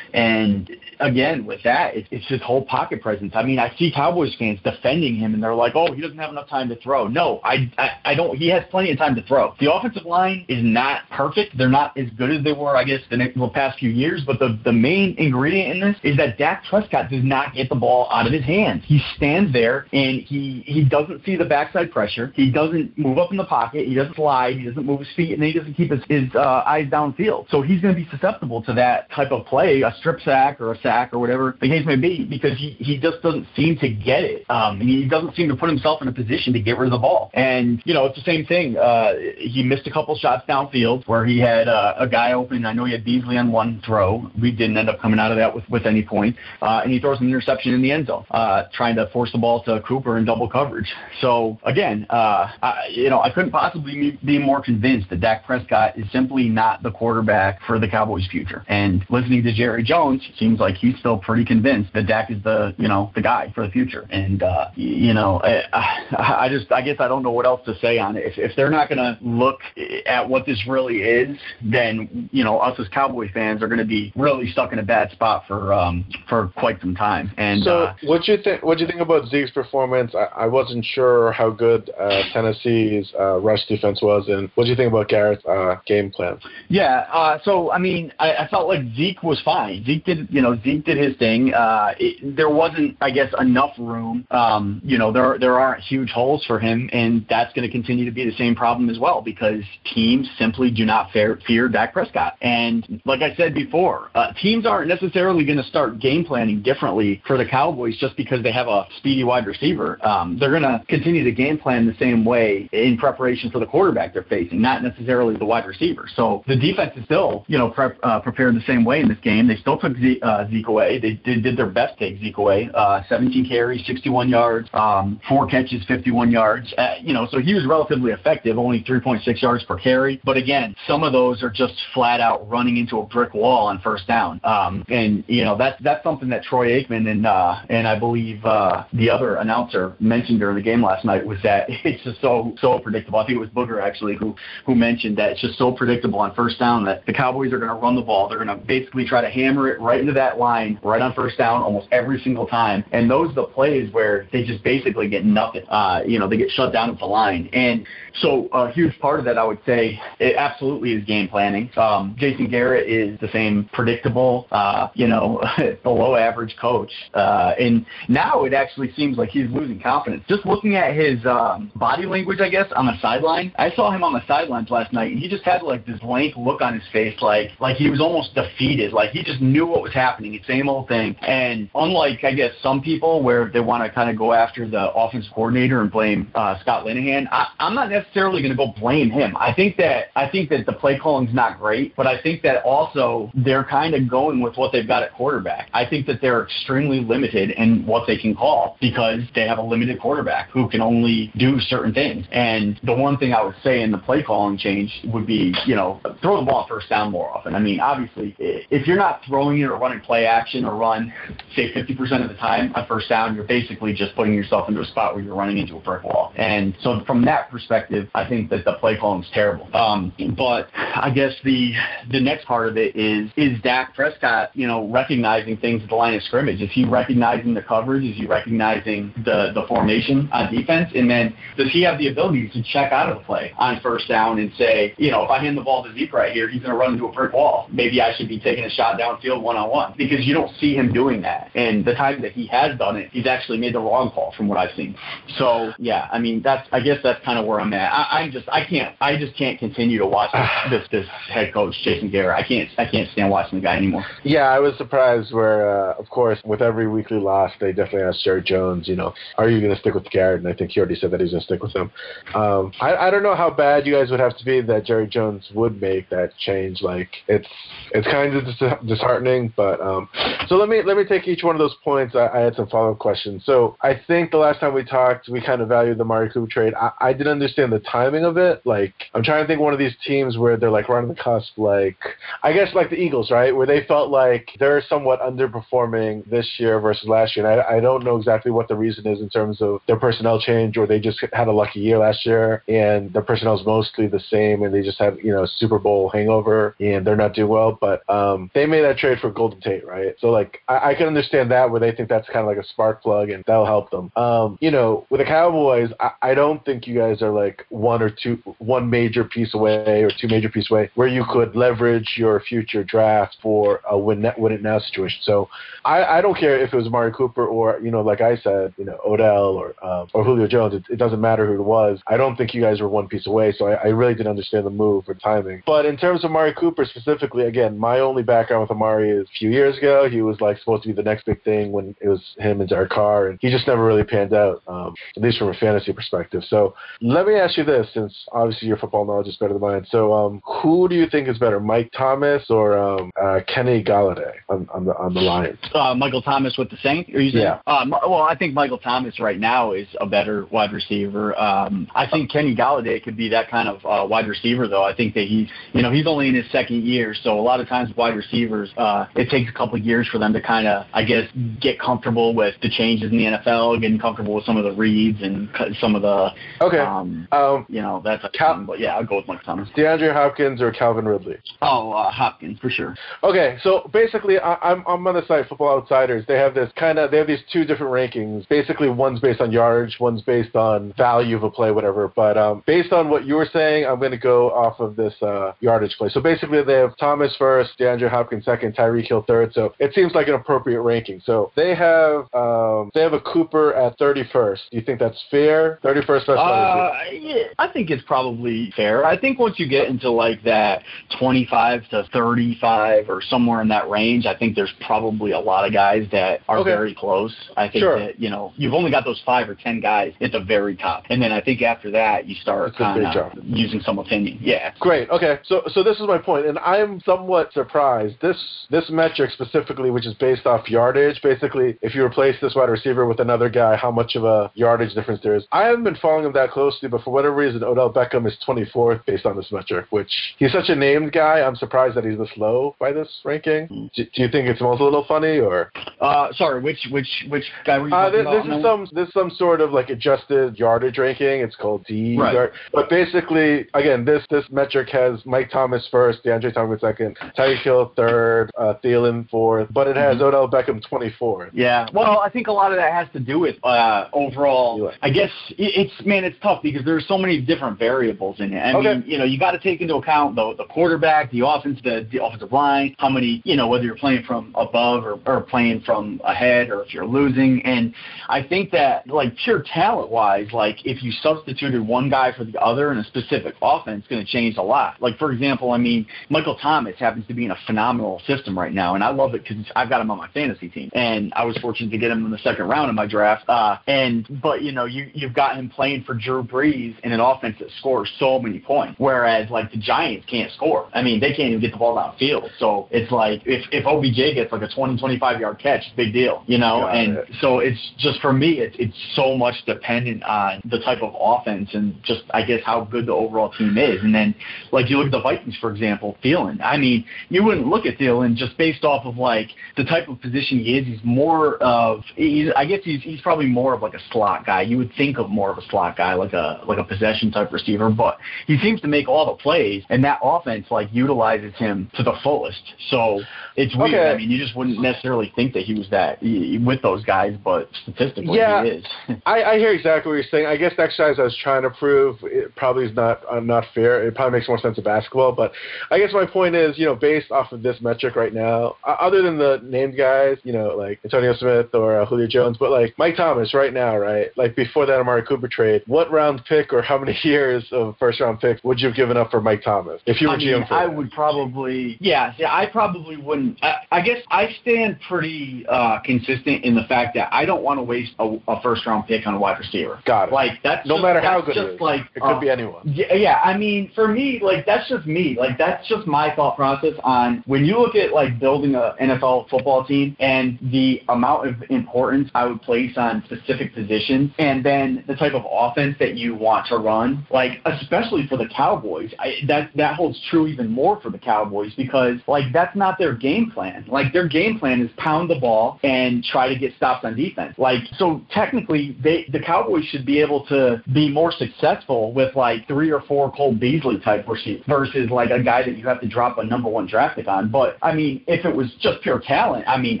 and 0.12 0.70
again, 1.00 1.44
with 1.46 1.62
that, 1.64 1.96
it's, 1.96 2.08
it's 2.10 2.26
his 2.26 2.40
whole 2.42 2.64
pocket 2.64 3.02
presence. 3.02 3.32
I 3.34 3.42
mean, 3.42 3.58
I 3.58 3.74
see 3.78 3.92
Cowboys 3.94 4.34
fans 4.38 4.60
defending 4.62 5.16
him, 5.16 5.34
and 5.34 5.42
they're 5.42 5.54
like, 5.54 5.74
"Oh, 5.74 5.92
he 5.92 6.00
doesn't 6.00 6.18
have 6.18 6.30
enough 6.30 6.48
time 6.48 6.68
to 6.68 6.76
throw." 6.76 7.08
No, 7.08 7.40
I, 7.42 7.70
I, 7.78 7.90
I 8.04 8.14
don't. 8.14 8.36
He 8.36 8.48
has 8.48 8.62
plenty 8.70 8.92
of 8.92 8.98
time 8.98 9.14
to 9.16 9.22
throw. 9.22 9.54
The 9.60 9.72
offensive 9.72 10.04
line 10.04 10.44
is 10.48 10.62
not 10.62 11.02
perfect. 11.10 11.56
They're 11.56 11.68
not 11.68 11.96
as 11.96 12.08
good 12.16 12.30
as 12.30 12.44
they 12.44 12.52
were, 12.52 12.76
I 12.76 12.84
guess, 12.84 13.00
the, 13.10 13.16
the 13.16 13.50
past 13.52 13.78
few 13.78 13.90
years. 13.90 14.22
But 14.26 14.38
the 14.38 14.58
the 14.64 14.72
main 14.72 15.14
ingredient 15.18 15.76
in 15.76 15.80
this 15.80 15.96
is 16.02 16.16
that 16.18 16.38
Dak 16.38 16.64
Prescott 16.68 17.10
does 17.10 17.24
not 17.24 17.54
get 17.54 17.68
the 17.68 17.74
ball 17.74 18.08
out 18.12 18.26
of 18.26 18.32
his 18.32 18.44
hands. 18.44 18.84
He 18.86 19.00
stands 19.16 19.52
there 19.52 19.86
and 19.92 20.20
he 20.20 20.62
he 20.66 20.84
doesn't 20.84 21.24
see 21.24 21.36
the 21.36 21.44
backside 21.44 21.90
pressure. 21.90 22.32
He 22.34 22.50
doesn't 22.50 22.96
move 22.96 23.18
up 23.18 23.30
in 23.30 23.36
the 23.36 23.44
pocket. 23.44 23.86
He 23.86 23.94
doesn't 23.94 24.16
slide. 24.16 24.56
He 24.56 24.64
doesn't 24.64 24.84
move 24.84 25.00
his 25.00 25.08
feet, 25.16 25.32
and 25.34 25.42
he 25.42 25.52
doesn't 25.52 25.74
keep 25.74 25.90
his 25.90 26.02
his 26.08 26.34
uh, 26.34 26.62
eyes 26.66 26.88
downfield. 26.88 27.50
So 27.50 27.62
he's 27.62 27.80
going 27.80 27.94
to 27.94 28.00
be 28.00 28.08
susceptible 28.10 28.62
to 28.62 28.72
that 28.74 29.10
type 29.10 29.32
of 29.32 29.46
play, 29.46 29.82
a 29.82 29.94
strip 29.98 30.20
sack 30.20 30.60
or 30.60 30.72
a 30.72 30.78
sack 30.80 30.89
or 31.12 31.18
whatever 31.18 31.56
the 31.60 31.68
case 31.68 31.86
may 31.86 31.96
be, 31.96 32.24
because 32.24 32.56
he, 32.58 32.70
he 32.78 32.98
just 32.98 33.22
doesn't 33.22 33.46
seem 33.56 33.76
to 33.78 33.88
get 33.88 34.22
it. 34.24 34.44
Um, 34.50 34.80
he 34.80 35.08
doesn't 35.08 35.34
seem 35.36 35.48
to 35.48 35.56
put 35.56 35.68
himself 35.68 36.02
in 36.02 36.08
a 36.08 36.12
position 36.12 36.52
to 36.52 36.60
get 36.60 36.78
rid 36.78 36.86
of 36.86 36.92
the 36.92 36.98
ball. 36.98 37.30
And, 37.34 37.80
you 37.84 37.94
know, 37.94 38.06
it's 38.06 38.16
the 38.16 38.24
same 38.32 38.44
thing. 38.46 38.76
Uh, 38.76 39.14
he 39.36 39.62
missed 39.62 39.86
a 39.86 39.90
couple 39.90 40.16
shots 40.16 40.44
downfield 40.48 41.06
where 41.06 41.24
he 41.24 41.38
had 41.38 41.68
uh, 41.68 41.94
a 41.98 42.08
guy 42.08 42.32
open. 42.32 42.66
I 42.66 42.72
know 42.72 42.84
he 42.84 42.92
had 42.92 43.04
Beasley 43.04 43.36
on 43.36 43.52
one 43.52 43.82
throw. 43.84 44.30
We 44.40 44.50
didn't 44.50 44.76
end 44.76 44.88
up 44.88 45.00
coming 45.00 45.20
out 45.20 45.30
of 45.30 45.38
that 45.38 45.54
with, 45.54 45.68
with 45.68 45.86
any 45.86 46.02
point. 46.02 46.36
Uh, 46.60 46.80
and 46.82 46.92
he 46.92 46.98
throws 46.98 47.20
an 47.20 47.28
interception 47.28 47.74
in 47.74 47.82
the 47.82 47.92
end 47.92 48.08
zone, 48.08 48.24
uh, 48.30 48.64
trying 48.72 48.96
to 48.96 49.08
force 49.12 49.30
the 49.32 49.38
ball 49.38 49.62
to 49.64 49.80
Cooper 49.86 50.18
in 50.18 50.24
double 50.24 50.48
coverage. 50.48 50.92
So, 51.20 51.58
again, 51.64 52.06
uh, 52.10 52.50
I, 52.62 52.88
you 52.90 53.10
know, 53.10 53.20
I 53.20 53.30
couldn't 53.30 53.50
possibly 53.50 54.18
be 54.24 54.38
more 54.38 54.60
convinced 54.62 55.10
that 55.10 55.20
Dak 55.20 55.44
Prescott 55.44 55.98
is 55.98 56.10
simply 56.12 56.48
not 56.48 56.82
the 56.82 56.90
quarterback 56.90 57.60
for 57.66 57.78
the 57.78 57.88
Cowboys' 57.88 58.26
future. 58.30 58.64
And 58.68 59.04
listening 59.08 59.42
to 59.44 59.52
Jerry 59.52 59.82
Jones, 59.82 60.22
seems 60.38 60.60
like 60.60 60.76
he's 60.80 60.98
still 60.98 61.18
pretty 61.18 61.44
convinced 61.44 61.92
that 61.92 62.06
Dak 62.06 62.30
is 62.30 62.42
the 62.42 62.74
you 62.78 62.88
know 62.88 63.12
the 63.14 63.22
guy 63.22 63.52
for 63.54 63.64
the 63.66 63.72
future. 63.72 64.06
And 64.10 64.42
uh, 64.42 64.66
you 64.74 65.14
know, 65.14 65.40
I, 65.42 66.44
I 66.44 66.48
just 66.48 66.72
I 66.72 66.82
guess 66.82 66.96
I 66.98 67.08
don't 67.08 67.22
know 67.22 67.30
what 67.30 67.46
else 67.46 67.60
to 67.66 67.78
say 67.78 67.98
on 67.98 68.16
it. 68.16 68.24
If, 68.24 68.38
if 68.38 68.56
they're 68.56 68.70
not 68.70 68.88
going 68.88 68.98
to 68.98 69.18
look 69.20 69.60
at 70.06 70.28
what 70.28 70.46
this 70.46 70.64
really 70.66 71.02
is, 71.02 71.36
then 71.62 72.28
you 72.32 72.44
know 72.44 72.58
us 72.58 72.78
as 72.80 72.88
Cowboy 72.88 73.30
fans 73.32 73.62
are 73.62 73.68
going 73.68 73.78
to 73.78 73.84
be 73.84 74.12
really 74.16 74.50
stuck 74.50 74.72
in 74.72 74.78
a 74.78 74.82
bad 74.82 75.10
spot 75.12 75.44
for 75.46 75.72
um, 75.72 76.04
for 76.28 76.48
quite 76.56 76.80
some 76.80 76.94
time. 76.94 77.32
And 77.36 77.62
so, 77.62 77.84
uh, 77.84 77.94
what 78.04 78.26
you 78.26 78.38
think? 78.42 78.62
What 78.64 78.78
do 78.78 78.84
you 78.84 78.88
think 78.88 79.00
about 79.00 79.28
Zeke's 79.28 79.50
performance? 79.50 80.14
I, 80.14 80.44
I 80.44 80.46
wasn't 80.46 80.84
sure 80.84 81.32
how 81.32 81.50
good 81.50 81.90
uh, 81.98 82.22
Tennessee's 82.32 83.12
uh, 83.18 83.38
rush 83.38 83.66
defense 83.66 84.00
was, 84.02 84.28
and 84.28 84.50
what 84.54 84.64
do 84.64 84.70
you 84.70 84.76
think 84.76 84.92
about 84.92 85.08
Garrett's 85.08 85.44
uh, 85.44 85.76
game 85.86 86.10
plan? 86.10 86.38
Yeah, 86.68 87.06
uh, 87.12 87.38
so 87.44 87.70
I 87.70 87.78
mean, 87.78 88.12
I, 88.18 88.34
I 88.34 88.48
felt 88.48 88.68
like 88.68 88.80
Zeke 88.96 89.22
was 89.22 89.40
fine. 89.44 89.84
Zeke 89.84 90.04
did, 90.04 90.28
you 90.30 90.40
know, 90.40 90.56
Zeke 90.62 90.69
did 90.78 90.96
his 90.96 91.16
thing. 91.16 91.52
Uh, 91.54 91.92
it, 91.98 92.36
there 92.36 92.50
wasn't, 92.50 92.96
I 93.00 93.10
guess, 93.10 93.32
enough 93.40 93.72
room. 93.78 94.26
Um, 94.30 94.80
you 94.84 94.98
know, 94.98 95.12
there 95.12 95.38
there 95.38 95.58
aren't 95.58 95.82
huge 95.82 96.10
holes 96.10 96.44
for 96.46 96.58
him, 96.58 96.88
and 96.92 97.26
that's 97.28 97.52
going 97.54 97.66
to 97.66 97.72
continue 97.72 98.04
to 98.04 98.10
be 98.10 98.24
the 98.24 98.36
same 98.36 98.54
problem 98.54 98.90
as 98.90 98.98
well 98.98 99.20
because 99.20 99.62
teams 99.94 100.28
simply 100.38 100.70
do 100.70 100.84
not 100.84 101.10
fear, 101.12 101.38
fear 101.46 101.68
Dak 101.68 101.92
Prescott. 101.92 102.36
And 102.40 103.00
like 103.04 103.22
I 103.22 103.34
said 103.34 103.54
before, 103.54 104.10
uh, 104.14 104.32
teams 104.34 104.66
aren't 104.66 104.88
necessarily 104.88 105.44
going 105.44 105.58
to 105.58 105.64
start 105.64 105.98
game 105.98 106.24
planning 106.24 106.62
differently 106.62 107.22
for 107.26 107.36
the 107.36 107.44
Cowboys 107.44 107.96
just 107.98 108.16
because 108.16 108.42
they 108.42 108.52
have 108.52 108.68
a 108.68 108.86
speedy 108.98 109.24
wide 109.24 109.46
receiver. 109.46 110.04
Um, 110.06 110.38
they're 110.38 110.50
going 110.50 110.62
to 110.62 110.82
continue 110.88 111.24
to 111.24 111.32
game 111.32 111.58
plan 111.58 111.86
the 111.86 111.96
same 111.98 112.24
way 112.24 112.68
in 112.72 112.96
preparation 112.98 113.50
for 113.50 113.58
the 113.58 113.66
quarterback 113.66 114.12
they're 114.12 114.22
facing, 114.24 114.60
not 114.60 114.82
necessarily 114.82 115.36
the 115.36 115.44
wide 115.44 115.66
receiver. 115.66 116.08
So 116.14 116.42
the 116.46 116.56
defense 116.56 116.92
is 116.96 117.04
still, 117.04 117.44
you 117.48 117.58
know, 117.58 117.70
prep, 117.70 117.98
uh, 118.02 118.20
prepared 118.20 118.54
the 118.54 118.64
same 118.66 118.84
way 118.84 119.00
in 119.00 119.08
this 119.08 119.18
game. 119.22 119.46
They 119.46 119.56
still 119.56 119.78
took 119.78 119.96
Zeke, 119.96 120.18
uh, 120.22 120.48
Zeke 120.48 120.59
away. 120.68 120.98
They 120.98 121.14
did, 121.14 121.42
did 121.42 121.56
their 121.56 121.66
best 121.66 121.98
to 121.98 122.10
take 122.10 122.20
Zeke 122.20 122.38
away. 122.38 122.70
Uh, 122.74 123.02
17 123.08 123.48
carries, 123.48 123.84
61 123.86 124.28
yards, 124.28 124.68
um, 124.72 125.20
four 125.28 125.46
catches, 125.46 125.84
51 125.86 126.30
yards. 126.30 126.72
Uh, 126.76 126.94
you 127.00 127.12
know, 127.12 127.26
so 127.30 127.38
he 127.38 127.54
was 127.54 127.66
relatively 127.66 128.12
effective, 128.12 128.58
only 128.58 128.82
3.6 128.82 129.42
yards 129.42 129.64
per 129.64 129.78
carry. 129.78 130.20
But 130.24 130.36
again, 130.36 130.74
some 130.86 131.02
of 131.02 131.12
those 131.12 131.42
are 131.42 131.50
just 131.50 131.74
flat 131.94 132.20
out 132.20 132.48
running 132.48 132.76
into 132.76 132.98
a 132.98 133.06
brick 133.06 133.34
wall 133.34 133.66
on 133.66 133.80
first 133.80 134.06
down. 134.06 134.40
Um, 134.44 134.84
and 134.88 135.24
you 135.26 135.44
know, 135.44 135.56
that's 135.56 135.80
that's 135.82 136.02
something 136.02 136.28
that 136.30 136.42
Troy 136.42 136.68
Aikman 136.68 137.10
and 137.10 137.26
uh, 137.26 137.56
and 137.68 137.86
I 137.86 137.98
believe 137.98 138.44
uh, 138.44 138.84
the 138.92 139.10
other 139.10 139.36
announcer 139.36 139.94
mentioned 140.00 140.40
during 140.40 140.56
the 140.56 140.62
game 140.62 140.82
last 140.82 141.04
night 141.04 141.24
was 141.24 141.38
that 141.42 141.66
it's 141.68 142.02
just 142.04 142.20
so 142.20 142.54
so 142.60 142.78
predictable. 142.78 143.18
I 143.18 143.26
think 143.26 143.36
it 143.36 143.40
was 143.40 143.50
Booger 143.50 143.82
actually 143.82 144.16
who 144.16 144.34
who 144.66 144.74
mentioned 144.74 145.16
that 145.18 145.32
it's 145.32 145.40
just 145.40 145.58
so 145.58 145.72
predictable 145.72 146.18
on 146.20 146.34
first 146.34 146.58
down 146.58 146.84
that 146.84 147.04
the 147.06 147.12
Cowboys 147.12 147.52
are 147.52 147.58
going 147.58 147.70
to 147.70 147.74
run 147.74 147.96
the 147.96 148.02
ball. 148.02 148.28
They're 148.28 148.42
going 148.42 148.48
to 148.48 148.66
basically 148.66 149.06
try 149.06 149.20
to 149.20 149.30
hammer 149.30 149.68
it 149.68 149.80
right 149.80 150.00
into 150.00 150.12
that 150.12 150.38
line, 150.40 150.80
right 150.82 151.00
on 151.00 151.14
first 151.14 151.38
down, 151.38 151.62
almost 151.62 151.86
every 151.92 152.20
single 152.20 152.46
time. 152.46 152.84
And 152.92 153.10
those 153.10 153.30
are 153.30 153.34
the 153.34 153.44
plays 153.44 153.92
where 153.92 154.26
they 154.32 154.44
just 154.44 154.64
basically 154.64 155.08
get 155.08 155.24
nothing. 155.24 155.64
Uh, 155.68 156.00
you 156.06 156.18
know, 156.18 156.28
they 156.28 156.36
get 156.36 156.50
shut 156.50 156.72
down 156.72 156.90
at 156.90 156.98
the 156.98 157.06
line. 157.06 157.48
And 157.52 157.86
so 158.20 158.48
a 158.52 158.72
huge 158.72 158.98
part 158.98 159.20
of 159.20 159.24
that, 159.26 159.38
I 159.38 159.44
would 159.44 159.60
say, 159.64 160.00
it 160.18 160.36
absolutely 160.36 160.92
is 160.94 161.04
game 161.04 161.28
planning. 161.28 161.70
Um, 161.76 162.16
Jason 162.18 162.50
Garrett 162.50 162.88
is 162.88 163.18
the 163.20 163.28
same 163.32 163.68
predictable, 163.72 164.48
uh, 164.50 164.88
you 164.94 165.06
know, 165.06 165.42
below 165.82 166.16
average 166.16 166.56
coach. 166.60 166.90
Uh, 167.14 167.52
and 167.58 167.86
now 168.08 168.44
it 168.44 168.54
actually 168.54 168.92
seems 168.94 169.16
like 169.16 169.28
he's 169.28 169.48
losing 169.50 169.80
confidence. 169.80 170.24
Just 170.28 170.44
looking 170.46 170.74
at 170.76 170.94
his 170.94 171.24
um, 171.26 171.70
body 171.76 172.06
language, 172.06 172.40
I 172.40 172.48
guess, 172.48 172.66
on 172.74 172.86
the 172.86 172.98
sideline. 173.00 173.52
I 173.56 173.70
saw 173.72 173.90
him 173.90 174.02
on 174.02 174.12
the 174.12 174.26
sidelines 174.26 174.70
last 174.70 174.92
night, 174.92 175.12
and 175.12 175.20
he 175.20 175.28
just 175.28 175.44
had 175.44 175.62
like 175.62 175.86
this 175.86 175.98
blank 176.00 176.34
look 176.36 176.60
on 176.60 176.74
his 176.74 176.88
face, 176.92 177.16
like 177.20 177.50
like 177.60 177.76
he 177.76 177.90
was 177.90 178.00
almost 178.00 178.34
defeated. 178.34 178.92
Like 178.92 179.10
he 179.10 179.22
just 179.22 179.40
knew 179.40 179.66
what 179.66 179.82
was 179.82 179.92
happening. 179.92 180.29
Same 180.46 180.68
old 180.68 180.88
thing. 180.88 181.16
And 181.22 181.68
unlike, 181.74 182.24
I 182.24 182.34
guess, 182.34 182.52
some 182.62 182.80
people 182.80 183.22
where 183.22 183.50
they 183.50 183.60
want 183.60 183.84
to 183.84 183.90
kind 183.90 184.10
of 184.10 184.16
go 184.16 184.32
after 184.32 184.68
the 184.68 184.92
offense 184.92 185.28
coordinator 185.34 185.80
and 185.80 185.90
blame 185.90 186.30
uh, 186.34 186.58
Scott 186.60 186.86
Linehan, 186.86 187.26
I, 187.30 187.48
I'm 187.58 187.74
not 187.74 187.90
necessarily 187.90 188.42
going 188.42 188.52
to 188.52 188.56
go 188.56 188.72
blame 188.78 189.10
him. 189.10 189.36
I 189.36 189.52
think 189.52 189.76
that 189.78 190.06
I 190.16 190.28
think 190.28 190.50
that 190.50 190.66
the 190.66 190.72
play 190.72 190.98
calling's 190.98 191.34
not 191.34 191.58
great, 191.58 191.94
but 191.96 192.06
I 192.06 192.20
think 192.20 192.42
that 192.42 192.62
also 192.64 193.30
they're 193.34 193.64
kind 193.64 193.94
of 193.94 194.08
going 194.08 194.40
with 194.40 194.56
what 194.56 194.72
they've 194.72 194.86
got 194.86 195.02
at 195.02 195.14
quarterback. 195.14 195.68
I 195.72 195.84
think 195.86 196.06
that 196.06 196.20
they're 196.20 196.42
extremely 196.44 197.00
limited 197.00 197.50
in 197.50 197.86
what 197.86 198.06
they 198.06 198.16
can 198.16 198.34
call 198.34 198.76
because 198.80 199.20
they 199.34 199.46
have 199.46 199.58
a 199.58 199.62
limited 199.62 200.00
quarterback 200.00 200.50
who 200.50 200.68
can 200.68 200.80
only 200.80 201.32
do 201.36 201.58
certain 201.60 201.92
things. 201.92 202.26
And 202.32 202.78
the 202.84 202.94
one 202.94 203.16
thing 203.18 203.32
I 203.32 203.42
would 203.42 203.56
say 203.62 203.82
in 203.82 203.90
the 203.90 203.98
play 203.98 204.22
calling 204.22 204.58
change 204.58 204.92
would 205.06 205.26
be, 205.26 205.54
you 205.66 205.74
know, 205.74 206.00
throw 206.22 206.38
the 206.40 206.46
ball 206.46 206.66
first 206.68 206.88
down 206.88 207.10
more 207.10 207.30
often. 207.30 207.54
I 207.54 207.58
mean, 207.58 207.80
obviously, 207.80 208.34
if 208.38 208.86
you're 208.86 208.96
not 208.96 209.22
throwing 209.26 209.58
it 209.58 209.64
or 209.64 209.78
running 209.78 210.00
play 210.20 210.26
action 210.26 210.64
or 210.64 210.76
run, 210.76 211.12
say, 211.56 211.72
50% 211.72 212.22
of 212.22 212.28
the 212.28 212.36
time 212.36 212.72
on 212.74 212.86
first 212.86 213.08
down, 213.08 213.34
you're 213.34 213.44
basically 213.44 213.92
just 213.94 214.14
putting 214.14 214.34
yourself 214.34 214.68
into 214.68 214.80
a 214.80 214.84
spot 214.84 215.14
where 215.14 215.24
you're 215.24 215.34
running 215.34 215.58
into 215.58 215.76
a 215.76 215.80
brick 215.80 216.02
wall. 216.04 216.32
And 216.36 216.76
so 216.82 217.00
from 217.06 217.24
that 217.24 217.50
perspective, 217.50 218.08
I 218.14 218.28
think 218.28 218.50
that 218.50 218.64
the 218.64 218.74
play 218.74 218.98
calling 218.98 219.22
is 219.22 219.30
terrible. 219.32 219.74
Um, 219.74 220.12
but 220.36 220.68
I 220.74 221.10
guess 221.14 221.32
the 221.44 221.72
the 222.10 222.20
next 222.20 222.46
part 222.46 222.68
of 222.68 222.76
it 222.76 222.96
is 222.96 223.30
is 223.36 223.60
Dak 223.62 223.94
Prescott, 223.94 224.50
you 224.54 224.66
know, 224.66 224.88
recognizing 224.90 225.56
things 225.56 225.82
at 225.82 225.88
the 225.88 225.94
line 225.94 226.14
of 226.14 226.22
scrimmage? 226.22 226.60
Is 226.60 226.70
he 226.72 226.84
recognizing 226.84 227.54
the 227.54 227.62
coverage? 227.62 228.04
Is 228.04 228.16
he 228.16 228.26
recognizing 228.26 229.12
the 229.24 229.52
the 229.54 229.64
formation 229.68 230.28
on 230.32 230.54
defense? 230.54 230.90
And 230.94 231.10
then 231.10 231.34
does 231.56 231.70
he 231.72 231.82
have 231.82 231.98
the 231.98 232.08
ability 232.08 232.50
to 232.50 232.62
check 232.62 232.92
out 232.92 233.08
of 233.10 233.18
the 233.18 233.24
play 233.24 233.52
on 233.58 233.80
first 233.80 234.08
down 234.08 234.38
and 234.38 234.52
say, 234.58 234.94
you 234.98 235.10
know, 235.10 235.24
if 235.24 235.30
I 235.30 235.38
hand 235.38 235.56
the 235.56 235.62
ball 235.62 235.84
to 235.84 235.92
Zeke 235.94 236.12
right 236.12 236.32
here, 236.32 236.48
he's 236.48 236.62
going 236.62 236.72
to 236.72 236.78
run 236.78 236.94
into 236.94 237.06
a 237.06 237.12
brick 237.12 237.32
wall. 237.32 237.68
Maybe 237.72 238.00
I 238.00 238.14
should 238.16 238.28
be 238.28 238.38
taking 238.38 238.64
a 238.64 238.70
shot 238.70 238.98
downfield 238.98 239.42
one 239.42 239.56
on 239.56 239.70
one 239.70 239.94
because 240.10 240.26
you 240.26 240.34
don't 240.34 240.50
see 240.58 240.74
him 240.74 240.92
doing 240.92 241.22
that. 241.22 241.50
And 241.54 241.84
the 241.84 241.94
time 241.94 242.20
that 242.22 242.32
he 242.32 242.46
has 242.48 242.76
done 242.76 242.96
it, 242.96 243.10
he's 243.12 243.26
actually 243.26 243.58
made 243.58 243.74
the 243.74 243.78
wrong 243.78 244.10
call 244.10 244.34
from 244.36 244.48
what 244.48 244.58
I've 244.58 244.74
seen. 244.76 244.96
So 245.38 245.72
yeah, 245.78 246.08
I 246.12 246.18
mean 246.18 246.42
that's 246.42 246.68
I 246.72 246.80
guess 246.80 246.98
that's 247.02 247.24
kind 247.24 247.38
of 247.38 247.46
where 247.46 247.60
I'm 247.60 247.72
at. 247.72 247.92
I, 247.92 248.20
I'm 248.20 248.32
just 248.32 248.48
I 248.48 248.64
can't 248.64 248.96
I 249.00 249.16
just 249.16 249.36
can't 249.36 249.58
continue 249.58 249.98
to 249.98 250.06
watch 250.06 250.30
this, 250.70 250.82
this 250.90 251.02
this 251.02 251.06
head 251.32 251.54
coach 251.54 251.74
Jason 251.84 252.10
Garrett. 252.10 252.36
I 252.44 252.46
can't 252.46 252.68
I 252.76 252.90
can't 252.90 253.08
stand 253.12 253.30
watching 253.30 253.60
the 253.60 253.62
guy 253.62 253.76
anymore. 253.76 254.04
Yeah, 254.24 254.48
I 254.50 254.58
was 254.58 254.76
surprised 254.76 255.32
where, 255.32 255.70
uh, 255.70 255.94
of 255.94 256.08
course, 256.08 256.38
with 256.44 256.62
every 256.62 256.88
weekly 256.88 257.18
loss, 257.18 257.52
they 257.60 257.72
definitely 257.72 258.02
asked 258.02 258.24
Jerry 258.24 258.42
Jones, 258.42 258.88
you 258.88 258.96
know, 258.96 259.14
are 259.38 259.48
you 259.48 259.60
going 259.60 259.74
to 259.74 259.80
stick 259.80 259.94
with 259.94 260.04
Garrett? 260.10 260.40
And 260.40 260.48
I 260.48 260.54
think 260.54 260.72
he 260.72 260.80
already 260.80 260.96
said 260.96 261.10
that 261.12 261.20
he's 261.20 261.30
going 261.30 261.40
to 261.40 261.44
stick 261.44 261.62
with 261.62 261.74
him. 261.74 261.90
Um, 262.34 262.72
I, 262.80 262.96
I 262.96 263.10
don't 263.10 263.22
know 263.22 263.34
how 263.34 263.50
bad 263.50 263.86
you 263.86 263.94
guys 263.94 264.10
would 264.10 264.20
have 264.20 264.36
to 264.38 264.44
be 264.44 264.60
that 264.62 264.84
Jerry 264.84 265.06
Jones 265.06 265.48
would 265.54 265.80
make 265.80 266.08
that 266.10 266.36
change. 266.38 266.82
Like 266.82 267.10
it's 267.28 267.48
it's 267.92 268.06
kind 268.06 268.34
of 268.36 268.44
dis- 268.44 268.88
disheartening, 268.88 269.52
but 269.56 269.80
um, 269.80 269.99
so 270.48 270.56
let 270.56 270.68
me 270.68 270.82
let 270.84 270.96
me 270.96 271.04
take 271.04 271.28
each 271.28 271.42
one 271.42 271.54
of 271.54 271.58
those 271.58 271.74
points. 271.82 272.14
I, 272.14 272.28
I 272.28 272.38
had 272.40 272.54
some 272.54 272.68
follow 272.68 272.92
up 272.92 272.98
questions. 272.98 273.42
So 273.44 273.76
I 273.82 274.00
think 274.06 274.30
the 274.30 274.38
last 274.38 274.60
time 274.60 274.74
we 274.74 274.84
talked, 274.84 275.28
we 275.28 275.40
kind 275.40 275.60
of 275.60 275.68
valued 275.68 275.98
the 275.98 276.04
Mari 276.04 276.30
Cooper 276.30 276.50
trade. 276.50 276.74
I, 276.74 276.90
I 277.00 277.12
didn't 277.12 277.32
understand 277.32 277.72
the 277.72 277.80
timing 277.80 278.24
of 278.24 278.36
it. 278.36 278.62
Like 278.64 278.94
I'm 279.14 279.22
trying 279.22 279.44
to 279.44 279.46
think 279.46 279.60
one 279.60 279.72
of 279.72 279.78
these 279.78 279.94
teams 280.06 280.38
where 280.38 280.56
they're 280.56 280.70
like 280.70 280.88
on 280.88 281.08
the 281.08 281.14
cusp. 281.14 281.58
Like 281.58 281.98
I 282.42 282.52
guess 282.52 282.74
like 282.74 282.90
the 282.90 282.96
Eagles, 282.96 283.30
right, 283.30 283.54
where 283.54 283.66
they 283.66 283.84
felt 283.86 284.10
like 284.10 284.48
they're 284.58 284.82
somewhat 284.88 285.20
underperforming 285.20 286.28
this 286.28 286.48
year 286.58 286.80
versus 286.80 287.08
last 287.08 287.36
year. 287.36 287.48
And 287.48 287.60
I, 287.60 287.76
I 287.76 287.80
don't 287.80 288.04
know 288.04 288.16
exactly 288.16 288.50
what 288.50 288.68
the 288.68 288.76
reason 288.76 289.06
is 289.06 289.20
in 289.20 289.28
terms 289.28 289.60
of 289.62 289.80
their 289.86 289.98
personnel 289.98 290.40
change, 290.40 290.76
or 290.76 290.86
they 290.86 291.00
just 291.00 291.24
had 291.32 291.48
a 291.48 291.52
lucky 291.52 291.80
year 291.80 291.98
last 291.98 292.26
year 292.26 292.62
and 292.68 293.12
their 293.12 293.22
personnel 293.22 293.58
is 293.58 293.66
mostly 293.66 294.06
the 294.06 294.20
same, 294.30 294.62
and 294.62 294.74
they 294.74 294.82
just 294.82 294.98
have 294.98 295.18
you 295.22 295.32
know 295.32 295.46
Super 295.46 295.78
Bowl 295.78 296.08
hangover 296.08 296.74
and 296.80 297.06
they're 297.06 297.16
not 297.16 297.34
doing 297.34 297.48
well. 297.48 297.76
But 297.80 298.08
um, 298.08 298.50
they 298.54 298.66
made 298.66 298.82
that 298.82 298.98
trade 298.98 299.18
for 299.18 299.30
Golden 299.30 299.60
Tate, 299.60 299.86
right? 299.90 300.14
So 300.20 300.30
like 300.30 300.62
I, 300.68 300.90
I 300.90 300.94
can 300.94 301.06
understand 301.06 301.50
that 301.50 301.70
where 301.70 301.80
they 301.80 301.92
think 301.92 302.08
that's 302.08 302.26
kind 302.28 302.40
of 302.40 302.46
like 302.46 302.64
a 302.64 302.68
spark 302.68 303.02
plug 303.02 303.30
and 303.30 303.44
that'll 303.46 303.66
help 303.66 303.90
them. 303.90 304.12
Um, 304.16 304.58
you 304.60 304.70
know, 304.70 305.06
with 305.10 305.20
the 305.20 305.24
Cowboys, 305.24 305.90
I, 305.98 306.10
I 306.22 306.34
don't 306.34 306.64
think 306.64 306.86
you 306.86 306.96
guys 306.96 307.22
are 307.22 307.30
like 307.30 307.66
one 307.68 308.02
or 308.02 308.10
two, 308.10 308.36
one 308.58 308.88
major 308.88 309.24
piece 309.24 309.54
away 309.54 310.02
or 310.02 310.10
two 310.18 310.28
major 310.28 310.48
piece 310.48 310.70
away 310.70 310.90
where 310.94 311.08
you 311.08 311.24
could 311.30 311.56
leverage 311.56 312.14
your 312.16 312.40
future 312.40 312.84
draft 312.84 313.36
for 313.42 313.80
a 313.90 313.98
win 313.98 314.24
win 314.38 314.52
it 314.52 314.62
now 314.62 314.78
situation. 314.78 315.18
So 315.22 315.48
I, 315.84 316.04
I 316.04 316.20
don't 316.20 316.36
care 316.36 316.58
if 316.58 316.72
it 316.72 316.76
was 316.76 316.86
Amari 316.86 317.12
Cooper 317.12 317.46
or 317.46 317.80
you 317.82 317.90
know, 317.90 318.02
like 318.02 318.20
I 318.20 318.36
said, 318.36 318.72
you 318.76 318.84
know, 318.84 318.98
Odell 319.04 319.56
or 319.56 319.74
um, 319.84 320.08
or 320.14 320.24
Julio 320.24 320.46
Jones. 320.46 320.74
It, 320.74 320.84
it 320.90 320.96
doesn't 320.96 321.20
matter 321.20 321.46
who 321.46 321.54
it 321.54 321.64
was. 321.64 322.00
I 322.06 322.16
don't 322.16 322.36
think 322.36 322.54
you 322.54 322.62
guys 322.62 322.80
were 322.80 322.88
one 322.88 323.08
piece 323.08 323.26
away. 323.26 323.52
So 323.56 323.66
I, 323.66 323.74
I 323.74 323.86
really 323.88 324.14
didn't 324.14 324.30
understand 324.30 324.66
the 324.66 324.70
move 324.70 325.08
or 325.08 325.14
timing. 325.14 325.62
But 325.66 325.86
in 325.86 325.96
terms 325.96 326.24
of 326.24 326.30
Amari 326.30 326.54
Cooper 326.54 326.84
specifically, 326.84 327.44
again, 327.44 327.78
my 327.78 327.98
only 327.98 328.22
background 328.22 328.62
with 328.62 328.70
Amari 328.70 329.10
is 329.10 329.26
a 329.26 329.38
few 329.38 329.50
years 329.50 329.76
ago. 329.80 330.08
He 330.08 330.22
was 330.22 330.40
like 330.40 330.58
supposed 330.58 330.82
to 330.84 330.88
be 330.88 330.94
the 330.94 331.02
next 331.02 331.26
big 331.26 331.42
thing 331.42 331.72
when 331.72 331.94
it 332.00 332.08
was 332.08 332.22
him 332.38 332.60
and 332.60 332.68
Derek 332.68 332.90
Carr, 332.90 333.28
and 333.28 333.38
he 333.40 333.50
just 333.50 333.66
never 333.66 333.84
really 333.84 334.04
panned 334.04 334.34
out, 334.34 334.62
um, 334.66 334.94
at 335.16 335.22
least 335.22 335.38
from 335.38 335.48
a 335.48 335.54
fantasy 335.54 335.92
perspective. 335.92 336.42
So 336.48 336.74
let 337.00 337.26
me 337.26 337.34
ask 337.34 337.56
you 337.56 337.64
this, 337.64 337.86
since 337.94 338.14
obviously 338.32 338.68
your 338.68 338.76
football 338.76 339.04
knowledge 339.04 339.28
is 339.28 339.36
better 339.36 339.54
than 339.54 339.62
mine. 339.62 339.86
So 339.90 340.12
um, 340.12 340.42
who 340.62 340.88
do 340.88 340.94
you 340.94 341.06
think 341.08 341.28
is 341.28 341.38
better, 341.38 341.60
Mike 341.60 341.90
Thomas 341.96 342.44
or 342.50 342.78
um, 342.78 343.10
uh, 343.20 343.40
Kenny 343.52 343.82
Golladay 343.82 344.34
on, 344.48 344.68
on 344.72 344.84
the 344.84 344.96
on 344.96 345.14
the 345.14 345.20
Lions? 345.20 345.58
Uh, 345.74 345.94
Michael 345.94 346.22
Thomas 346.22 346.56
with 346.58 346.70
the 346.70 346.76
Saints? 346.82 347.10
Are 347.14 347.20
you 347.20 347.30
saying? 347.30 347.44
Yeah. 347.44 347.60
Uh, 347.66 347.84
well, 347.88 348.22
I 348.22 348.36
think 348.36 348.54
Michael 348.54 348.78
Thomas 348.78 349.18
right 349.20 349.38
now 349.38 349.72
is 349.72 349.88
a 350.00 350.06
better 350.06 350.46
wide 350.46 350.72
receiver. 350.72 351.38
Um, 351.38 351.88
I 351.94 352.08
think 352.08 352.30
Kenny 352.30 352.54
Golladay 352.54 353.02
could 353.02 353.16
be 353.16 353.28
that 353.30 353.50
kind 353.50 353.68
of 353.68 353.84
uh, 353.84 354.06
wide 354.06 354.26
receiver, 354.26 354.68
though. 354.68 354.84
I 354.84 354.94
think 354.94 355.14
that 355.14 355.26
he's, 355.26 355.48
you 355.72 355.82
know, 355.82 355.92
he's 355.92 356.06
only 356.06 356.28
in 356.28 356.34
his 356.34 356.50
second 356.50 356.84
year, 356.84 357.14
so 357.14 357.38
a 357.38 357.40
lot 357.40 357.60
of 357.60 357.68
times 357.68 357.94
wide 357.96 358.16
receivers, 358.16 358.70
uh, 358.76 359.06
it 359.14 359.30
takes 359.30 359.50
a 359.50 359.52
couple 359.52 359.69
of 359.78 359.84
years 359.84 360.08
for 360.08 360.18
them 360.18 360.32
to 360.32 360.40
kind 360.40 360.66
of, 360.66 360.86
I 360.92 361.04
guess, 361.04 361.28
get 361.60 361.78
comfortable 361.78 362.34
with 362.34 362.54
the 362.62 362.70
changes 362.70 363.10
in 363.12 363.18
the 363.18 363.24
NFL, 363.24 363.80
getting 363.80 363.98
comfortable 363.98 364.34
with 364.34 364.44
some 364.44 364.56
of 364.56 364.64
the 364.64 364.72
reads 364.72 365.22
and 365.22 365.48
some 365.80 365.94
of 365.94 366.02
the, 366.02 366.30
Okay. 366.60 366.78
um, 366.78 367.28
Um, 367.32 367.66
you 367.68 367.80
know, 367.82 368.00
that's 368.04 368.24
a 368.24 368.28
Cal- 368.30 368.64
but 368.64 368.78
yeah, 368.80 368.96
I'll 368.96 369.04
go 369.04 369.16
with 369.16 369.28
Michael 369.28 369.44
Thomas. 369.44 369.68
DeAndre 369.76 370.12
Hopkins 370.12 370.60
or 370.60 370.70
Calvin 370.72 371.06
Ridley? 371.06 371.36
Oh, 371.62 371.92
uh, 371.92 372.10
Hopkins 372.10 372.58
for 372.60 372.70
sure. 372.70 372.94
Okay, 373.22 373.58
so 373.62 373.88
basically, 373.92 374.38
I, 374.38 374.54
I'm 374.62 374.84
I'm 374.86 375.06
on 375.06 375.14
the 375.14 375.24
site 375.26 375.46
Football 375.48 375.78
Outsiders. 375.80 376.24
They 376.26 376.36
have 376.38 376.54
this 376.54 376.70
kind 376.76 376.98
of 376.98 377.10
they 377.10 377.18
have 377.18 377.26
these 377.26 377.42
two 377.52 377.64
different 377.64 377.92
rankings. 377.92 378.48
Basically, 378.48 378.88
one's 378.88 379.20
based 379.20 379.40
on 379.40 379.52
yardage, 379.52 379.98
one's 380.00 380.22
based 380.22 380.56
on 380.56 380.92
value 380.96 381.36
of 381.36 381.42
a 381.42 381.50
play, 381.50 381.70
whatever. 381.70 382.08
But 382.14 382.36
um, 382.38 382.62
based 382.66 382.92
on 382.92 383.08
what 383.10 383.24
you 383.26 383.34
were 383.36 383.48
saying, 383.52 383.86
I'm 383.86 383.98
going 383.98 384.10
to 384.12 384.16
go 384.18 384.50
off 384.50 384.80
of 384.80 384.96
this 384.96 385.14
uh, 385.22 385.52
yardage 385.60 385.94
play. 385.98 386.08
So 386.08 386.20
basically, 386.20 386.62
they 386.64 386.74
have 386.74 386.96
Thomas 386.96 387.34
first, 387.38 387.78
DeAndre 387.78 388.08
Hopkins 388.10 388.44
second, 388.44 388.74
Tyreek 388.76 389.06
Hill 389.06 389.24
third. 389.26 389.52
So 389.52 389.59
it 389.78 389.94
seems 389.94 390.14
like 390.14 390.28
an 390.28 390.34
appropriate 390.34 390.80
ranking. 390.82 391.20
So 391.24 391.52
they 391.56 391.74
have 391.74 392.32
um, 392.34 392.90
they 392.94 393.00
have 393.00 393.12
a 393.12 393.20
Cooper 393.20 393.74
at 393.74 393.98
31st. 393.98 394.58
Do 394.70 394.76
you 394.76 394.82
think 394.82 394.98
that's 394.98 395.22
fair? 395.30 395.78
31st 395.84 396.06
best 396.26 396.30
Uh, 396.30 396.92
yeah, 397.12 397.44
I 397.58 397.68
think 397.68 397.90
it's 397.90 398.02
probably 398.04 398.72
fair. 398.76 399.04
I 399.04 399.18
think 399.18 399.38
once 399.38 399.58
you 399.58 399.68
get 399.68 399.88
into 399.88 400.10
like 400.10 400.42
that 400.44 400.82
25 401.18 401.88
to 401.90 402.04
35 402.12 403.08
or 403.08 403.20
somewhere 403.22 403.60
in 403.62 403.68
that 403.68 403.88
range, 403.88 404.26
I 404.26 404.36
think 404.36 404.54
there's 404.56 404.72
probably 404.86 405.32
a 405.32 405.38
lot 405.38 405.66
of 405.66 405.72
guys 405.72 406.06
that 406.12 406.40
are 406.48 406.58
Okay. 406.58 406.70
very 406.70 406.94
close. 406.94 407.34
I 407.56 407.68
think 407.68 407.82
Sure. 407.82 407.98
that, 407.98 408.20
you 408.20 408.30
know, 408.30 408.52
you've 408.56 408.74
only 408.74 408.90
got 408.90 409.04
those 409.04 409.20
five 409.24 409.48
or 409.48 409.54
10 409.54 409.80
guys 409.80 410.12
at 410.20 410.32
the 410.32 410.40
very 410.40 410.76
top. 410.76 411.04
And 411.10 411.20
then 411.22 411.32
I 411.32 411.40
think 411.40 411.62
after 411.62 411.90
that, 411.92 412.26
you 412.26 412.34
start 412.36 412.74
kind 412.76 413.04
of 413.06 413.32
using 413.44 413.80
some 413.80 413.98
opinion. 413.98 414.38
Yeah. 414.40 414.72
Great. 414.78 415.08
Okay. 415.10 415.38
So 415.44 415.62
so 415.68 415.82
this 415.82 415.98
is 416.00 416.06
my 416.06 416.18
point, 416.18 416.46
and 416.46 416.58
I'm 416.60 417.00
somewhat 417.00 417.52
surprised. 417.52 418.20
This 418.20 418.36
this 418.70 418.88
metric 418.90 419.30
specifically, 419.40 419.90
which 419.90 420.06
is 420.06 420.14
based 420.14 420.46
off 420.46 420.68
yardage, 420.68 421.20
basically, 421.22 421.78
if 421.82 421.94
you 421.94 422.04
replace 422.04 422.36
this 422.40 422.54
wide 422.54 422.68
receiver 422.68 423.06
with 423.06 423.20
another 423.20 423.48
guy, 423.48 423.76
how 423.76 423.90
much 423.90 424.14
of 424.16 424.24
a 424.24 424.50
yardage 424.54 424.94
difference 424.94 425.20
there 425.22 425.34
is. 425.34 425.44
I 425.52 425.64
haven't 425.64 425.84
been 425.84 425.96
following 425.96 426.26
him 426.26 426.32
that 426.34 426.50
closely, 426.50 426.88
but 426.88 427.02
for 427.02 427.10
whatever 427.10 427.34
reason, 427.34 427.64
Odell 427.64 427.92
Beckham 427.92 428.26
is 428.26 428.36
24th 428.46 429.04
based 429.06 429.26
on 429.26 429.36
this 429.36 429.50
metric, 429.50 429.86
which 429.90 430.12
he's 430.38 430.52
such 430.52 430.68
a 430.68 430.76
named 430.76 431.12
guy. 431.12 431.40
I'm 431.40 431.56
surprised 431.56 431.96
that 431.96 432.04
he's 432.04 432.18
this 432.18 432.30
low 432.36 432.76
by 432.78 432.92
this 432.92 433.08
ranking. 433.24 433.66
Hmm. 433.66 433.86
Do, 433.94 434.04
do 434.04 434.22
you 434.22 434.28
think 434.28 434.48
it's 434.48 434.60
almost 434.60 434.80
a 434.80 434.84
little 434.84 435.04
funny, 435.06 435.38
or 435.38 435.70
Uh, 436.00 436.32
sorry, 436.34 436.60
which 436.60 436.88
which 436.90 437.08
which 437.28 437.44
guy 437.64 437.78
were 437.78 437.88
you 437.88 437.94
uh, 437.94 438.10
talking 438.10 438.18
this, 438.18 438.26
about? 438.26 438.46
this 438.46 438.56
is 438.56 438.62
some 438.62 438.88
this 438.92 439.08
is 439.08 439.14
some 439.14 439.30
sort 439.30 439.60
of 439.60 439.72
like 439.72 439.90
adjusted 439.90 440.58
yardage 440.58 440.98
ranking. 440.98 441.40
It's 441.40 441.56
called 441.56 441.84
D. 441.86 442.16
Right. 442.18 442.34
Yard. 442.34 442.52
But 442.72 442.90
basically, 442.90 443.66
again, 443.74 444.04
this 444.04 444.24
this 444.30 444.44
metric 444.50 444.88
has 444.90 445.24
Mike 445.24 445.50
Thomas 445.50 445.86
first, 445.90 446.24
DeAndre 446.24 446.52
Thomas 446.52 446.80
second, 446.80 447.16
Tyreek 447.38 447.62
Hill 447.62 447.92
third, 447.96 448.50
uh, 448.58 448.74
Thielen 448.82 449.28
fourth, 449.30 449.68
but 449.72 449.86
it 449.86 449.96
has 449.96 450.16
Mhm. 450.16 450.22
Odell 450.22 450.48
Beckham 450.48 450.80
24th. 450.82 451.50
Yeah. 451.52 451.86
Well, 451.92 452.20
I 452.20 452.28
think 452.28 452.48
a 452.48 452.52
lot 452.52 452.72
of 452.72 452.78
that 452.78 452.92
has 452.92 453.08
to 453.12 453.20
do 453.20 453.38
with 453.38 453.56
uh, 453.64 454.06
overall. 454.12 454.90
I 455.02 455.10
guess 455.10 455.30
it's 455.58 455.92
man, 456.04 456.24
it's 456.24 456.38
tough 456.42 456.62
because 456.62 456.84
there's 456.84 457.06
so 457.06 457.16
many 457.18 457.40
different 457.40 457.78
variables 457.78 458.40
in 458.40 458.52
it. 458.52 458.58
I 458.60 458.74
Okay. 458.74 458.94
mean, 458.94 459.04
you 459.06 459.18
know, 459.18 459.24
you 459.24 459.38
got 459.38 459.52
to 459.52 459.58
take 459.58 459.80
into 459.80 459.94
account 459.96 460.36
the 460.36 460.54
the 460.56 460.64
quarterback, 460.64 461.30
the 461.30 461.46
offense, 461.46 461.80
the, 461.82 462.06
the 462.10 462.24
offensive 462.24 462.52
line, 462.52 462.94
how 462.98 463.08
many, 463.08 463.40
you 463.44 463.56
know, 463.56 463.68
whether 463.68 463.84
you're 463.84 463.96
playing 463.96 464.22
from 464.24 464.52
above 464.54 465.04
or, 465.04 465.18
or 465.26 465.40
playing 465.42 465.80
from 465.82 466.20
ahead, 466.24 466.70
or 466.70 466.82
if 466.82 466.92
you're 466.92 467.06
losing. 467.06 467.62
And 467.64 467.94
I 468.28 468.42
think 468.42 468.70
that 468.72 469.06
like 469.08 469.34
pure 469.36 469.62
talent 469.72 470.10
wise, 470.10 470.48
like 470.52 470.84
if 470.84 471.02
you 471.02 471.12
substituted 471.12 471.86
one 471.86 472.10
guy 472.10 472.32
for 472.32 472.44
the 472.44 472.58
other 472.60 472.92
in 472.92 472.98
a 472.98 473.04
specific 473.04 473.54
offense, 473.62 474.00
it's 474.00 474.08
going 474.08 474.24
to 474.24 474.30
change 474.30 474.56
a 474.56 474.62
lot. 474.62 474.96
Like 475.00 475.16
for 475.18 475.32
example, 475.32 475.72
I 475.72 475.78
mean, 475.78 476.06
Michael 476.28 476.56
Thomas 476.56 476.96
happens 476.98 477.26
to 477.28 477.34
be 477.34 477.44
in 477.44 477.50
a 477.50 477.58
phenomenal 477.66 478.20
system 478.26 478.58
right 478.58 478.72
now, 478.72 478.94
and 478.94 479.04
I 479.04 479.10
love 479.20 479.34
it 479.34 479.42
because 479.46 479.64
I've 479.76 479.88
got 479.88 480.00
him 480.00 480.10
on 480.10 480.18
my 480.18 480.28
fantasy 480.28 480.68
team, 480.68 480.90
and 480.94 481.32
I 481.34 481.44
was 481.44 481.56
fortunate 481.58 481.90
to 481.90 481.98
get 481.98 482.10
him 482.10 482.24
in 482.24 482.30
the 482.30 482.38
second 482.38 482.68
round 482.68 482.88
of 482.88 482.94
my 482.94 483.06
draft. 483.06 483.44
Uh, 483.48 483.76
and 483.86 484.26
but 484.42 484.62
you 484.62 484.72
know, 484.72 484.86
you 484.86 485.10
you've 485.12 485.34
got 485.34 485.56
him 485.56 485.68
playing 485.68 486.04
for 486.04 486.14
Drew 486.14 486.42
Brees 486.42 486.98
in 487.00 487.12
an 487.12 487.20
offense 487.20 487.56
that 487.60 487.68
scores 487.78 488.10
so 488.18 488.38
many 488.38 488.58
points, 488.58 488.94
whereas 488.98 489.50
like 489.50 489.70
the 489.70 489.78
Giants 489.78 490.26
can't 490.28 490.50
score. 490.52 490.88
I 490.94 491.02
mean, 491.02 491.20
they 491.20 491.28
can't 491.28 491.50
even 491.50 491.60
get 491.60 491.72
the 491.72 491.78
ball 491.78 491.96
downfield. 491.96 492.48
So 492.58 492.88
it's 492.90 493.12
like 493.12 493.42
if 493.44 493.64
if 493.72 493.86
OBJ 493.86 494.34
gets 494.34 494.52
like 494.52 494.62
a 494.62 494.68
20, 494.68 494.98
25 494.98 495.40
yard 495.40 495.58
catch, 495.58 495.82
big 495.96 496.12
deal, 496.12 496.42
you 496.46 496.58
know. 496.58 496.80
Got 496.80 496.96
and 496.96 497.16
it. 497.18 497.28
so 497.40 497.58
it's 497.58 497.92
just 497.98 498.20
for 498.20 498.32
me, 498.32 498.60
it's 498.60 498.76
it's 498.78 498.96
so 499.14 499.36
much 499.36 499.54
dependent 499.66 500.22
on 500.24 500.60
the 500.64 500.80
type 500.80 501.02
of 501.02 501.14
offense 501.18 501.70
and 501.74 502.02
just 502.02 502.22
I 502.30 502.44
guess 502.44 502.60
how 502.64 502.84
good 502.84 503.06
the 503.06 503.12
overall 503.12 503.52
team 503.52 503.76
is. 503.76 504.02
And 504.02 504.14
then 504.14 504.34
like 504.72 504.88
you 504.88 504.96
look 504.96 505.06
at 505.06 505.12
the 505.12 505.20
Vikings, 505.20 505.56
for 505.60 505.70
example, 505.70 506.16
Thielen. 506.24 506.60
I 506.62 506.76
mean, 506.76 507.04
you 507.28 507.44
wouldn't 507.44 507.66
look 507.66 507.86
at 507.86 507.98
Thielen 507.98 508.36
just 508.36 508.56
based 508.56 508.84
off 508.84 509.06
of 509.06 509.09
like 509.16 509.48
the 509.76 509.84
type 509.84 510.08
of 510.08 510.20
position 510.20 510.58
he 510.58 510.78
is. 510.78 510.86
He's 510.86 511.00
more 511.04 511.56
of 511.62 512.02
he's 512.16 512.48
I 512.56 512.64
guess 512.64 512.80
he's 512.84 513.02
he's 513.02 513.20
probably 513.20 513.46
more 513.46 513.74
of 513.74 513.82
like 513.82 513.94
a 513.94 514.00
slot 514.12 514.46
guy. 514.46 514.62
You 514.62 514.78
would 514.78 514.92
think 514.96 515.18
of 515.18 515.28
more 515.30 515.50
of 515.50 515.58
a 515.58 515.62
slot 515.68 515.96
guy, 515.96 516.14
like 516.14 516.32
a 516.32 516.62
like 516.66 516.78
a 516.78 516.84
possession 516.84 517.30
type 517.30 517.52
receiver, 517.52 517.90
but 517.90 518.18
he 518.46 518.58
seems 518.58 518.80
to 518.82 518.88
make 518.88 519.08
all 519.08 519.26
the 519.26 519.42
plays 519.42 519.84
and 519.90 520.02
that 520.04 520.18
offense 520.22 520.66
like 520.70 520.88
utilizes 520.92 521.54
him 521.56 521.90
to 521.94 522.02
the 522.02 522.14
fullest. 522.22 522.62
So 522.90 523.20
it's 523.56 523.76
weird. 523.76 523.94
Okay. 523.94 524.10
I 524.10 524.16
mean, 524.16 524.30
you 524.30 524.38
just 524.38 524.56
wouldn't 524.56 524.80
necessarily 524.80 525.32
think 525.34 525.52
that 525.54 525.64
he 525.64 525.74
was 525.74 525.88
that 525.90 526.18
with 526.22 526.82
those 526.82 527.04
guys, 527.04 527.36
but 527.44 527.68
statistically 527.82 528.38
Yeah. 528.38 528.62
he 528.64 528.70
is. 528.70 528.84
I, 529.26 529.42
I 529.42 529.58
hear 529.58 529.72
exactly 529.72 530.10
what 530.10 530.14
you're 530.16 530.24
saying. 530.30 530.46
I 530.46 530.56
guess 530.56 530.72
the 530.76 530.82
exercise 530.82 531.16
I 531.18 531.22
was 531.22 531.36
trying 531.42 531.62
to 531.62 531.70
prove 531.70 532.16
it 532.22 532.54
probably 532.56 532.84
is 532.86 532.94
not 532.94 533.22
uh, 533.30 533.40
not 533.40 533.64
fair. 533.74 534.06
It 534.06 534.14
probably 534.14 534.38
makes 534.38 534.48
more 534.48 534.58
sense 534.58 534.78
in 534.78 534.84
basketball, 534.84 535.32
but 535.32 535.52
I 535.90 535.98
guess 535.98 536.12
my 536.12 536.26
point 536.26 536.54
is, 536.54 536.78
you 536.78 536.86
know, 536.86 536.94
based 536.94 537.30
off 537.30 537.52
of 537.52 537.62
this 537.62 537.76
metric 537.80 538.16
right 538.16 538.32
now, 538.32 538.76
uh, 538.84 538.96
other 539.00 539.22
than 539.22 539.38
the 539.38 539.60
named 539.62 539.96
guys, 539.96 540.36
you 540.44 540.52
know, 540.52 540.76
like 540.76 541.00
Antonio 541.04 541.34
Smith 541.34 541.74
or 541.74 542.00
uh, 542.00 542.06
Julio 542.06 542.26
Jones, 542.28 542.56
but 542.58 542.70
like 542.70 542.94
Mike 542.98 543.16
Thomas 543.16 543.54
right 543.54 543.72
now, 543.72 543.96
right? 543.96 544.28
Like 544.36 544.54
before 544.56 544.86
that 544.86 545.00
Amari 545.00 545.22
Cooper 545.22 545.48
trade, 545.48 545.82
what 545.86 546.10
round 546.10 546.44
pick 546.46 546.72
or 546.72 546.82
how 546.82 546.98
many 546.98 547.18
years 547.24 547.64
of 547.72 547.96
first 547.98 548.20
round 548.20 548.40
pick 548.40 548.62
would 548.64 548.80
you 548.80 548.88
have 548.88 548.96
given 548.96 549.16
up 549.16 549.30
for 549.30 549.40
Mike 549.40 549.62
Thomas 549.62 550.00
if 550.06 550.20
you 550.20 550.28
were 550.28 550.34
I 550.34 550.38
GM 550.38 550.68
for 550.68 550.74
I 550.74 550.86
that? 550.86 550.96
would 550.96 551.10
probably, 551.10 551.96
yeah, 552.00 552.32
yeah, 552.38 552.52
I 552.54 552.66
probably 552.66 553.16
wouldn't. 553.16 553.58
I, 553.62 553.76
I 553.90 554.00
guess 554.02 554.18
I 554.30 554.54
stand 554.62 554.98
pretty 555.08 555.64
uh, 555.68 556.00
consistent 556.04 556.64
in 556.64 556.74
the 556.74 556.84
fact 556.84 557.14
that 557.14 557.32
I 557.32 557.44
don't 557.44 557.62
want 557.62 557.78
to 557.78 557.82
waste 557.82 558.12
a, 558.18 558.36
a 558.48 558.60
first 558.62 558.86
round 558.86 559.06
pick 559.06 559.26
on 559.26 559.34
a 559.34 559.38
wide 559.38 559.58
receiver. 559.58 560.00
Got 560.04 560.28
it. 560.28 560.32
Like 560.32 560.62
that's 560.62 560.86
no 560.86 560.96
just- 560.96 561.02
matter 561.02 561.20
how 561.20 561.40
good 561.40 561.54
just 561.54 561.68
it 561.68 561.74
is, 561.74 561.80
like 561.80 562.02
it 562.14 562.20
could 562.20 562.36
uh, 562.36 562.40
be 562.40 562.50
anyone. 562.50 562.82
Yeah, 562.84 563.14
yeah, 563.14 563.40
I 563.44 563.56
mean, 563.56 563.90
for 563.94 564.08
me, 564.08 564.40
like 564.42 564.66
that's 564.66 564.88
just 564.88 565.06
me. 565.06 565.36
Like 565.38 565.58
that's 565.58 565.86
just 565.88 566.06
my 566.06 566.34
thought 566.34 566.56
process 566.56 566.94
on 567.02 567.42
when 567.46 567.64
you 567.64 567.78
look 567.78 567.94
at 567.94 568.12
like 568.12 568.38
building 568.38 568.74
a 568.74 568.89
NFL 568.98 569.48
football 569.48 569.84
team 569.84 570.16
and 570.20 570.58
the 570.62 571.02
amount 571.08 571.48
of 571.48 571.54
importance 571.70 572.30
I 572.34 572.46
would 572.46 572.62
place 572.62 572.96
on 572.96 573.22
specific 573.26 573.74
positions, 573.74 574.32
and 574.38 574.64
then 574.64 575.04
the 575.06 575.16
type 575.16 575.34
of 575.34 575.44
offense 575.50 575.96
that 575.98 576.16
you 576.16 576.34
want 576.34 576.66
to 576.68 576.76
run. 576.78 577.26
Like 577.30 577.60
especially 577.64 578.26
for 578.26 578.36
the 578.36 578.48
Cowboys, 578.48 579.12
I, 579.18 579.34
that 579.48 579.70
that 579.76 579.96
holds 579.96 580.20
true 580.30 580.46
even 580.46 580.70
more 580.70 581.00
for 581.00 581.10
the 581.10 581.18
Cowboys 581.18 581.72
because 581.76 582.18
like 582.26 582.52
that's 582.52 582.76
not 582.76 582.98
their 582.98 583.14
game 583.14 583.50
plan. 583.50 583.84
Like 583.88 584.12
their 584.12 584.28
game 584.28 584.58
plan 584.58 584.80
is 584.80 584.90
pound 584.96 585.30
the 585.30 585.38
ball 585.38 585.78
and 585.82 586.22
try 586.24 586.48
to 586.48 586.58
get 586.58 586.74
stops 586.76 587.04
on 587.04 587.16
defense. 587.16 587.54
Like 587.58 587.82
so, 587.96 588.22
technically, 588.32 588.96
they 589.02 589.26
the 589.30 589.40
Cowboys 589.40 589.84
should 589.84 590.06
be 590.06 590.20
able 590.20 590.46
to 590.46 590.82
be 590.92 591.10
more 591.10 591.32
successful 591.32 592.12
with 592.12 592.34
like 592.36 592.66
three 592.66 592.90
or 592.90 593.00
four 593.02 593.30
Cole 593.32 593.54
Beasley 593.54 593.98
type 594.00 594.26
receivers 594.28 594.64
versus 594.66 595.10
like 595.10 595.30
a 595.30 595.42
guy 595.42 595.62
that 595.62 595.76
you 595.76 595.86
have 595.86 596.00
to 596.00 596.08
drop 596.08 596.38
a 596.38 596.44
number 596.44 596.68
one 596.68 596.86
draft 596.86 597.16
pick 597.16 597.28
on. 597.28 597.50
But 597.50 597.76
I 597.82 597.94
mean, 597.94 598.22
if 598.26 598.44
it 598.44 598.54
was 598.54 598.72
just 598.80 599.02
pure 599.02 599.20
talent, 599.20 599.64
I 599.68 599.76
mean, 599.76 600.00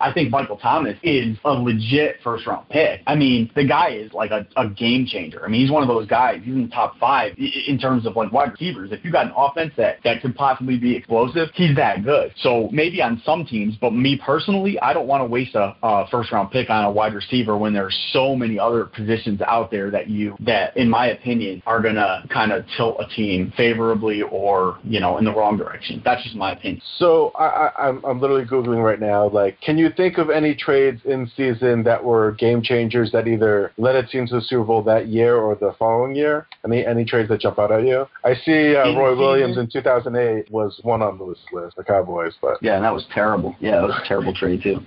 I 0.00 0.12
think 0.12 0.30
Michael 0.30 0.56
Thomas 0.56 0.96
is 1.02 1.36
a 1.44 1.52
legit 1.52 2.16
first 2.22 2.46
round 2.46 2.68
pick. 2.68 3.02
I 3.06 3.14
mean, 3.14 3.50
the 3.54 3.64
guy 3.64 3.90
is 3.90 4.12
like 4.12 4.30
a, 4.30 4.46
a 4.56 4.68
game 4.68 5.06
changer. 5.06 5.44
I 5.44 5.48
mean, 5.48 5.60
he's 5.60 5.70
one 5.70 5.82
of 5.82 5.88
those 5.88 6.06
guys. 6.06 6.40
He's 6.44 6.54
in 6.54 6.62
the 6.62 6.74
top 6.74 6.98
five 6.98 7.34
in 7.36 7.78
terms 7.78 8.06
of 8.06 8.16
like 8.16 8.32
wide 8.32 8.52
receivers. 8.52 8.90
If 8.92 9.04
you 9.04 9.10
got 9.12 9.26
an 9.26 9.32
offense 9.36 9.72
that 9.76 9.98
that 10.04 10.22
could 10.22 10.34
possibly 10.34 10.78
be 10.78 10.96
explosive, 10.96 11.48
he's 11.54 11.74
that 11.76 12.04
good. 12.04 12.32
So 12.38 12.68
maybe 12.72 13.02
on 13.02 13.20
some 13.24 13.44
teams, 13.44 13.76
but 13.80 13.92
me 13.92 14.20
personally, 14.24 14.78
I 14.80 14.92
don't 14.92 15.06
want 15.06 15.22
to 15.22 15.26
waste 15.26 15.54
a, 15.54 15.76
a 15.82 16.06
first 16.10 16.32
round 16.32 16.50
pick 16.50 16.70
on 16.70 16.84
a 16.84 16.90
wide 16.90 17.14
receiver 17.14 17.56
when 17.56 17.72
there's 17.72 17.96
so 18.12 18.36
many 18.36 18.58
other 18.58 18.84
positions 18.84 19.40
out 19.42 19.70
there 19.70 19.90
that 19.90 20.08
you 20.08 20.36
that, 20.40 20.76
in 20.76 20.88
my 20.88 21.08
opinion, 21.08 21.62
are 21.66 21.82
gonna 21.82 22.24
kind 22.30 22.52
of 22.52 22.64
tilt 22.76 22.96
a 23.00 23.14
team 23.14 23.52
favorably 23.56 24.22
or 24.22 24.78
you 24.84 25.00
know 25.00 25.18
in 25.18 25.24
the 25.24 25.32
wrong 25.34 25.56
direction. 25.56 26.00
That's 26.04 26.22
just 26.22 26.36
my 26.36 26.52
opinion. 26.52 26.80
So 26.98 27.32
I, 27.38 27.44
I, 27.46 27.88
I'm 27.88 28.04
I'm 28.04 28.20
literally 28.20 28.44
googling 28.44 28.67
right 28.76 29.00
now. 29.00 29.28
Like, 29.28 29.60
can 29.60 29.78
you 29.78 29.90
think 29.96 30.18
of 30.18 30.30
any 30.30 30.54
trades 30.54 31.00
in 31.04 31.30
season 31.36 31.82
that 31.84 32.02
were 32.02 32.32
game 32.32 32.62
changers 32.62 33.10
that 33.12 33.26
either 33.26 33.72
led 33.78 33.96
a 33.96 34.06
team 34.06 34.26
to 34.26 34.36
the 34.36 34.40
Super 34.42 34.64
Bowl 34.64 34.82
that 34.82 35.08
year 35.08 35.36
or 35.36 35.54
the 35.54 35.74
following 35.78 36.14
year? 36.14 36.46
Any 36.64 36.84
any 36.84 37.04
trades 37.04 37.28
that 37.30 37.40
jump 37.40 37.58
out 37.58 37.72
at 37.72 37.84
you? 37.84 38.06
I 38.24 38.34
see 38.34 38.76
uh, 38.76 38.94
Roy? 38.96 39.16
Williams 39.16 39.58
in 39.58 39.68
2008 39.70 40.50
was 40.50 40.78
one 40.82 41.02
on 41.02 41.18
this 41.18 41.38
list, 41.52 41.76
the 41.76 41.84
Cowboys, 41.84 42.34
but 42.40 42.58
Yeah, 42.62 42.76
and 42.76 42.84
that 42.84 42.92
was 42.92 43.06
terrible. 43.12 43.56
Yeah, 43.60 43.80
that 43.80 43.88
was 43.88 44.00
a 44.04 44.08
terrible 44.08 44.34
trade 44.34 44.62
too. 44.62 44.80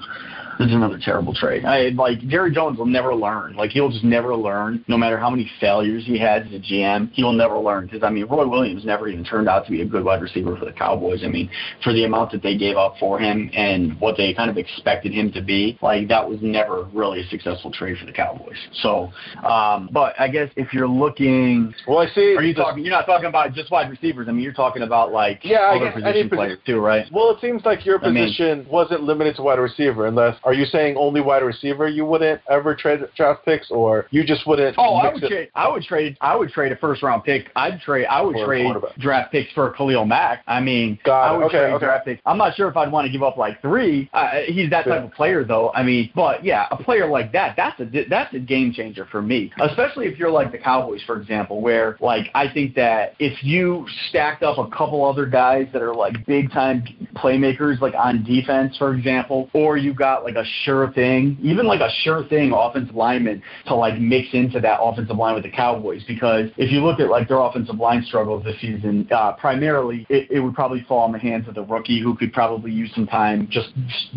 This 0.62 0.68
is 0.68 0.76
another 0.76 1.00
terrible 1.04 1.34
trade. 1.34 1.66
I 1.66 1.90
like 1.90 2.20
Jerry 2.28 2.54
Jones 2.54 2.78
will 2.78 2.86
never 2.86 3.16
learn. 3.16 3.56
Like 3.56 3.72
he'll 3.72 3.90
just 3.90 4.04
never 4.04 4.36
learn. 4.36 4.86
No 4.88 4.96
matter 4.96 5.18
how 5.18 5.30
many 5.30 5.50
failures 5.60 6.04
he 6.06 6.20
has 6.20 6.46
as 6.46 6.54
a 6.54 6.60
GM, 6.60 7.12
he 7.14 7.24
will 7.24 7.34
never 7.34 7.58
learn. 7.58 7.86
Because 7.86 8.04
I 8.04 8.12
mean, 8.12 8.26
Roy 8.26 8.48
Williams 8.48 8.86
never 8.86 9.08
even 9.08 9.24
turned 9.24 9.50
out 9.50 9.66
to 9.66 9.72
be 9.72 9.82
a 9.82 9.86
good 9.86 10.04
wide 10.04 10.22
receiver 10.22 10.56
for 10.56 10.66
the 10.66 10.72
Cowboys. 10.72 11.24
I 11.24 11.30
mean, 11.30 11.50
for 11.84 11.94
the 11.94 12.04
amount 12.04 12.32
that 12.34 12.44
they 12.44 12.58
gave 12.58 12.78
up 12.78 12.96
for 13.00 13.20
him 13.20 13.50
and 13.62 14.00
what 14.00 14.18
they 14.18 14.34
kind 14.34 14.50
of 14.50 14.58
expected 14.58 15.12
him 15.14 15.32
to 15.34 15.42
be, 15.42 15.78
like 15.82 16.08
that 16.08 16.28
was 16.28 16.40
never 16.42 16.84
really 16.94 17.22
a 17.22 17.28
successful 17.28 17.72
trade 17.72 17.98
for 17.98 18.06
the 18.06 18.12
Cowboys. 18.12 18.58
So, 18.82 19.12
um, 19.44 19.90
but 19.92 20.14
I 20.20 20.28
guess 20.28 20.50
if 20.56 20.74
you're 20.74 20.88
looking, 20.88 21.74
well, 21.88 22.00
I 22.00 22.08
see. 22.14 22.36
are 22.38 22.44
you 22.44 22.54
talking? 22.54 22.84
You're 22.84 22.94
not 22.94 23.06
talking 23.06 23.28
about 23.28 23.54
just 23.54 23.72
wide 23.72 23.90
receivers. 23.90 24.28
I 24.28 24.32
mean, 24.32 24.44
you're 24.44 24.54
talking 24.54 24.82
about 24.84 25.12
like 25.12 25.40
Yeah, 25.44 25.58
I 25.60 25.76
other 25.76 25.86
guess 25.86 25.96
any 25.96 26.04
position 26.04 26.30
posi- 26.30 26.36
players 26.36 26.60
too, 26.66 26.80
right? 26.80 27.06
Well, 27.12 27.30
it 27.32 27.40
seems 27.42 27.64
like 27.66 27.86
your 27.86 28.04
I 28.04 28.10
mean- 28.10 28.26
position 28.28 28.66
wasn't 28.70 29.04
limited 29.04 29.36
to 29.38 29.44
wide 29.44 29.60
receiver, 29.60 30.08
unless 30.08 30.38
are 30.44 30.54
you 30.54 30.66
saying 30.66 30.96
only 30.98 31.22
wide 31.22 31.44
receiver 31.44 31.88
you 31.88 32.06
wouldn't 32.06 32.42
ever 32.50 32.76
trade 32.76 33.00
draft 33.16 33.46
picks, 33.46 33.70
or 33.72 34.06
you 34.12 34.24
just 34.24 34.48
wouldn't? 34.48 34.76
Oh, 34.78 34.96
I 34.96 35.14
would 35.14 35.24
it? 35.24 35.30
trade. 35.30 35.50
I 35.56 35.68
would 35.70 35.84
trade. 35.84 36.18
I 36.22 36.36
would 36.36 36.50
trade 36.52 36.72
a 36.72 36.76
first 36.78 37.04
round 37.04 37.24
pick. 37.24 37.50
I'd 37.56 37.80
trade. 37.82 38.06
I 38.10 38.22
would 38.22 38.38
trade 38.46 38.74
draft 39.00 39.32
picks 39.32 39.52
for 39.54 39.72
Khalil 39.72 40.06
Mack. 40.06 40.44
I 40.48 40.60
mean, 40.60 40.98
Got 41.04 41.22
I 41.22 41.38
would 41.38 41.46
Okay, 41.46 41.58
trade 41.60 41.74
okay. 41.74 41.86
draft 41.86 42.06
picks. 42.06 42.22
I'm 42.26 42.38
not 42.38 42.56
sure 42.56 42.68
if 42.68 42.78
I'd 42.78 42.92
want 42.92 43.06
to 43.06 43.12
give 43.12 43.24
up 43.24 43.38
like 43.38 43.51
three. 43.62 44.10
Uh, 44.14 44.42
he's 44.48 44.70
that 44.70 44.86
type 44.86 45.02
Yeah. 45.02 45.06
of 45.06 45.14
player, 45.14 45.44
though. 45.44 45.72
I 45.74 45.84
mean, 45.84 46.10
but 46.16 46.44
yeah, 46.44 46.68
a 46.72 46.78
player 46.78 47.08
like 47.08 47.32
that, 47.34 47.56
that's 47.56 47.80
a 47.80 48.06
that's 48.10 48.34
a 48.34 48.40
game 48.40 48.72
changer 48.74 49.06
for 49.12 49.22
me. 49.22 49.52
Especially 49.60 50.08
if 50.08 50.18
you're 50.18 50.32
like 50.32 50.52
the 50.52 50.58
Cowboys, 50.58 51.02
for 51.04 51.20
example, 51.20 51.62
where 51.62 51.98
like 52.00 52.30
I 52.36 52.48
think 52.48 52.76
that 52.76 53.16
if 53.20 53.44
you 53.44 53.86
stacked 54.10 54.44
up 54.44 54.58
a 54.58 54.70
couple 54.70 55.04
other 55.06 55.26
guys 55.26 55.68
that 55.74 55.82
are 55.82 55.94
like 55.96 56.26
big 56.26 56.52
time 56.52 56.84
playmakers, 57.16 57.80
like 57.82 57.94
on 57.96 58.24
defense, 58.24 58.78
for 58.78 58.94
example, 58.94 59.50
or 59.54 59.78
you 59.78 59.94
got 59.94 60.24
like 60.24 60.36
a 60.36 60.46
sure 60.64 60.92
thing, 60.94 61.38
even 61.42 61.66
like 61.66 61.82
a 61.82 61.90
sure 62.04 62.24
thing 62.26 62.52
offensive 62.54 62.96
lineman 62.96 63.42
to 63.68 63.76
like 63.76 64.00
mix 64.00 64.28
into 64.34 64.60
that 64.60 64.80
offensive 64.82 65.16
line 65.18 65.36
with 65.36 65.44
the 65.44 65.52
Cowboys. 65.52 66.04
Because 66.08 66.50
if 66.58 66.72
you 66.72 66.84
look 66.84 67.00
at 67.00 67.10
like 67.10 67.28
their 67.28 67.40
offensive 67.40 67.78
line 67.78 68.04
struggles 68.04 68.44
this 68.44 68.60
season, 68.60 69.08
uh, 69.12 69.34
primarily 69.34 70.06
it, 70.10 70.30
it 70.32 70.40
would 70.40 70.54
probably 70.54 70.82
fall 70.88 71.06
in 71.06 71.12
the 71.12 71.20
hands 71.20 71.48
of 71.48 71.56
the 71.56 71.64
rookie 71.64 72.00
who 72.02 72.16
could 72.16 72.34
probably 72.34 72.72
use 72.72 72.92
some 72.96 73.08
time 73.08 73.41
just 73.50 73.70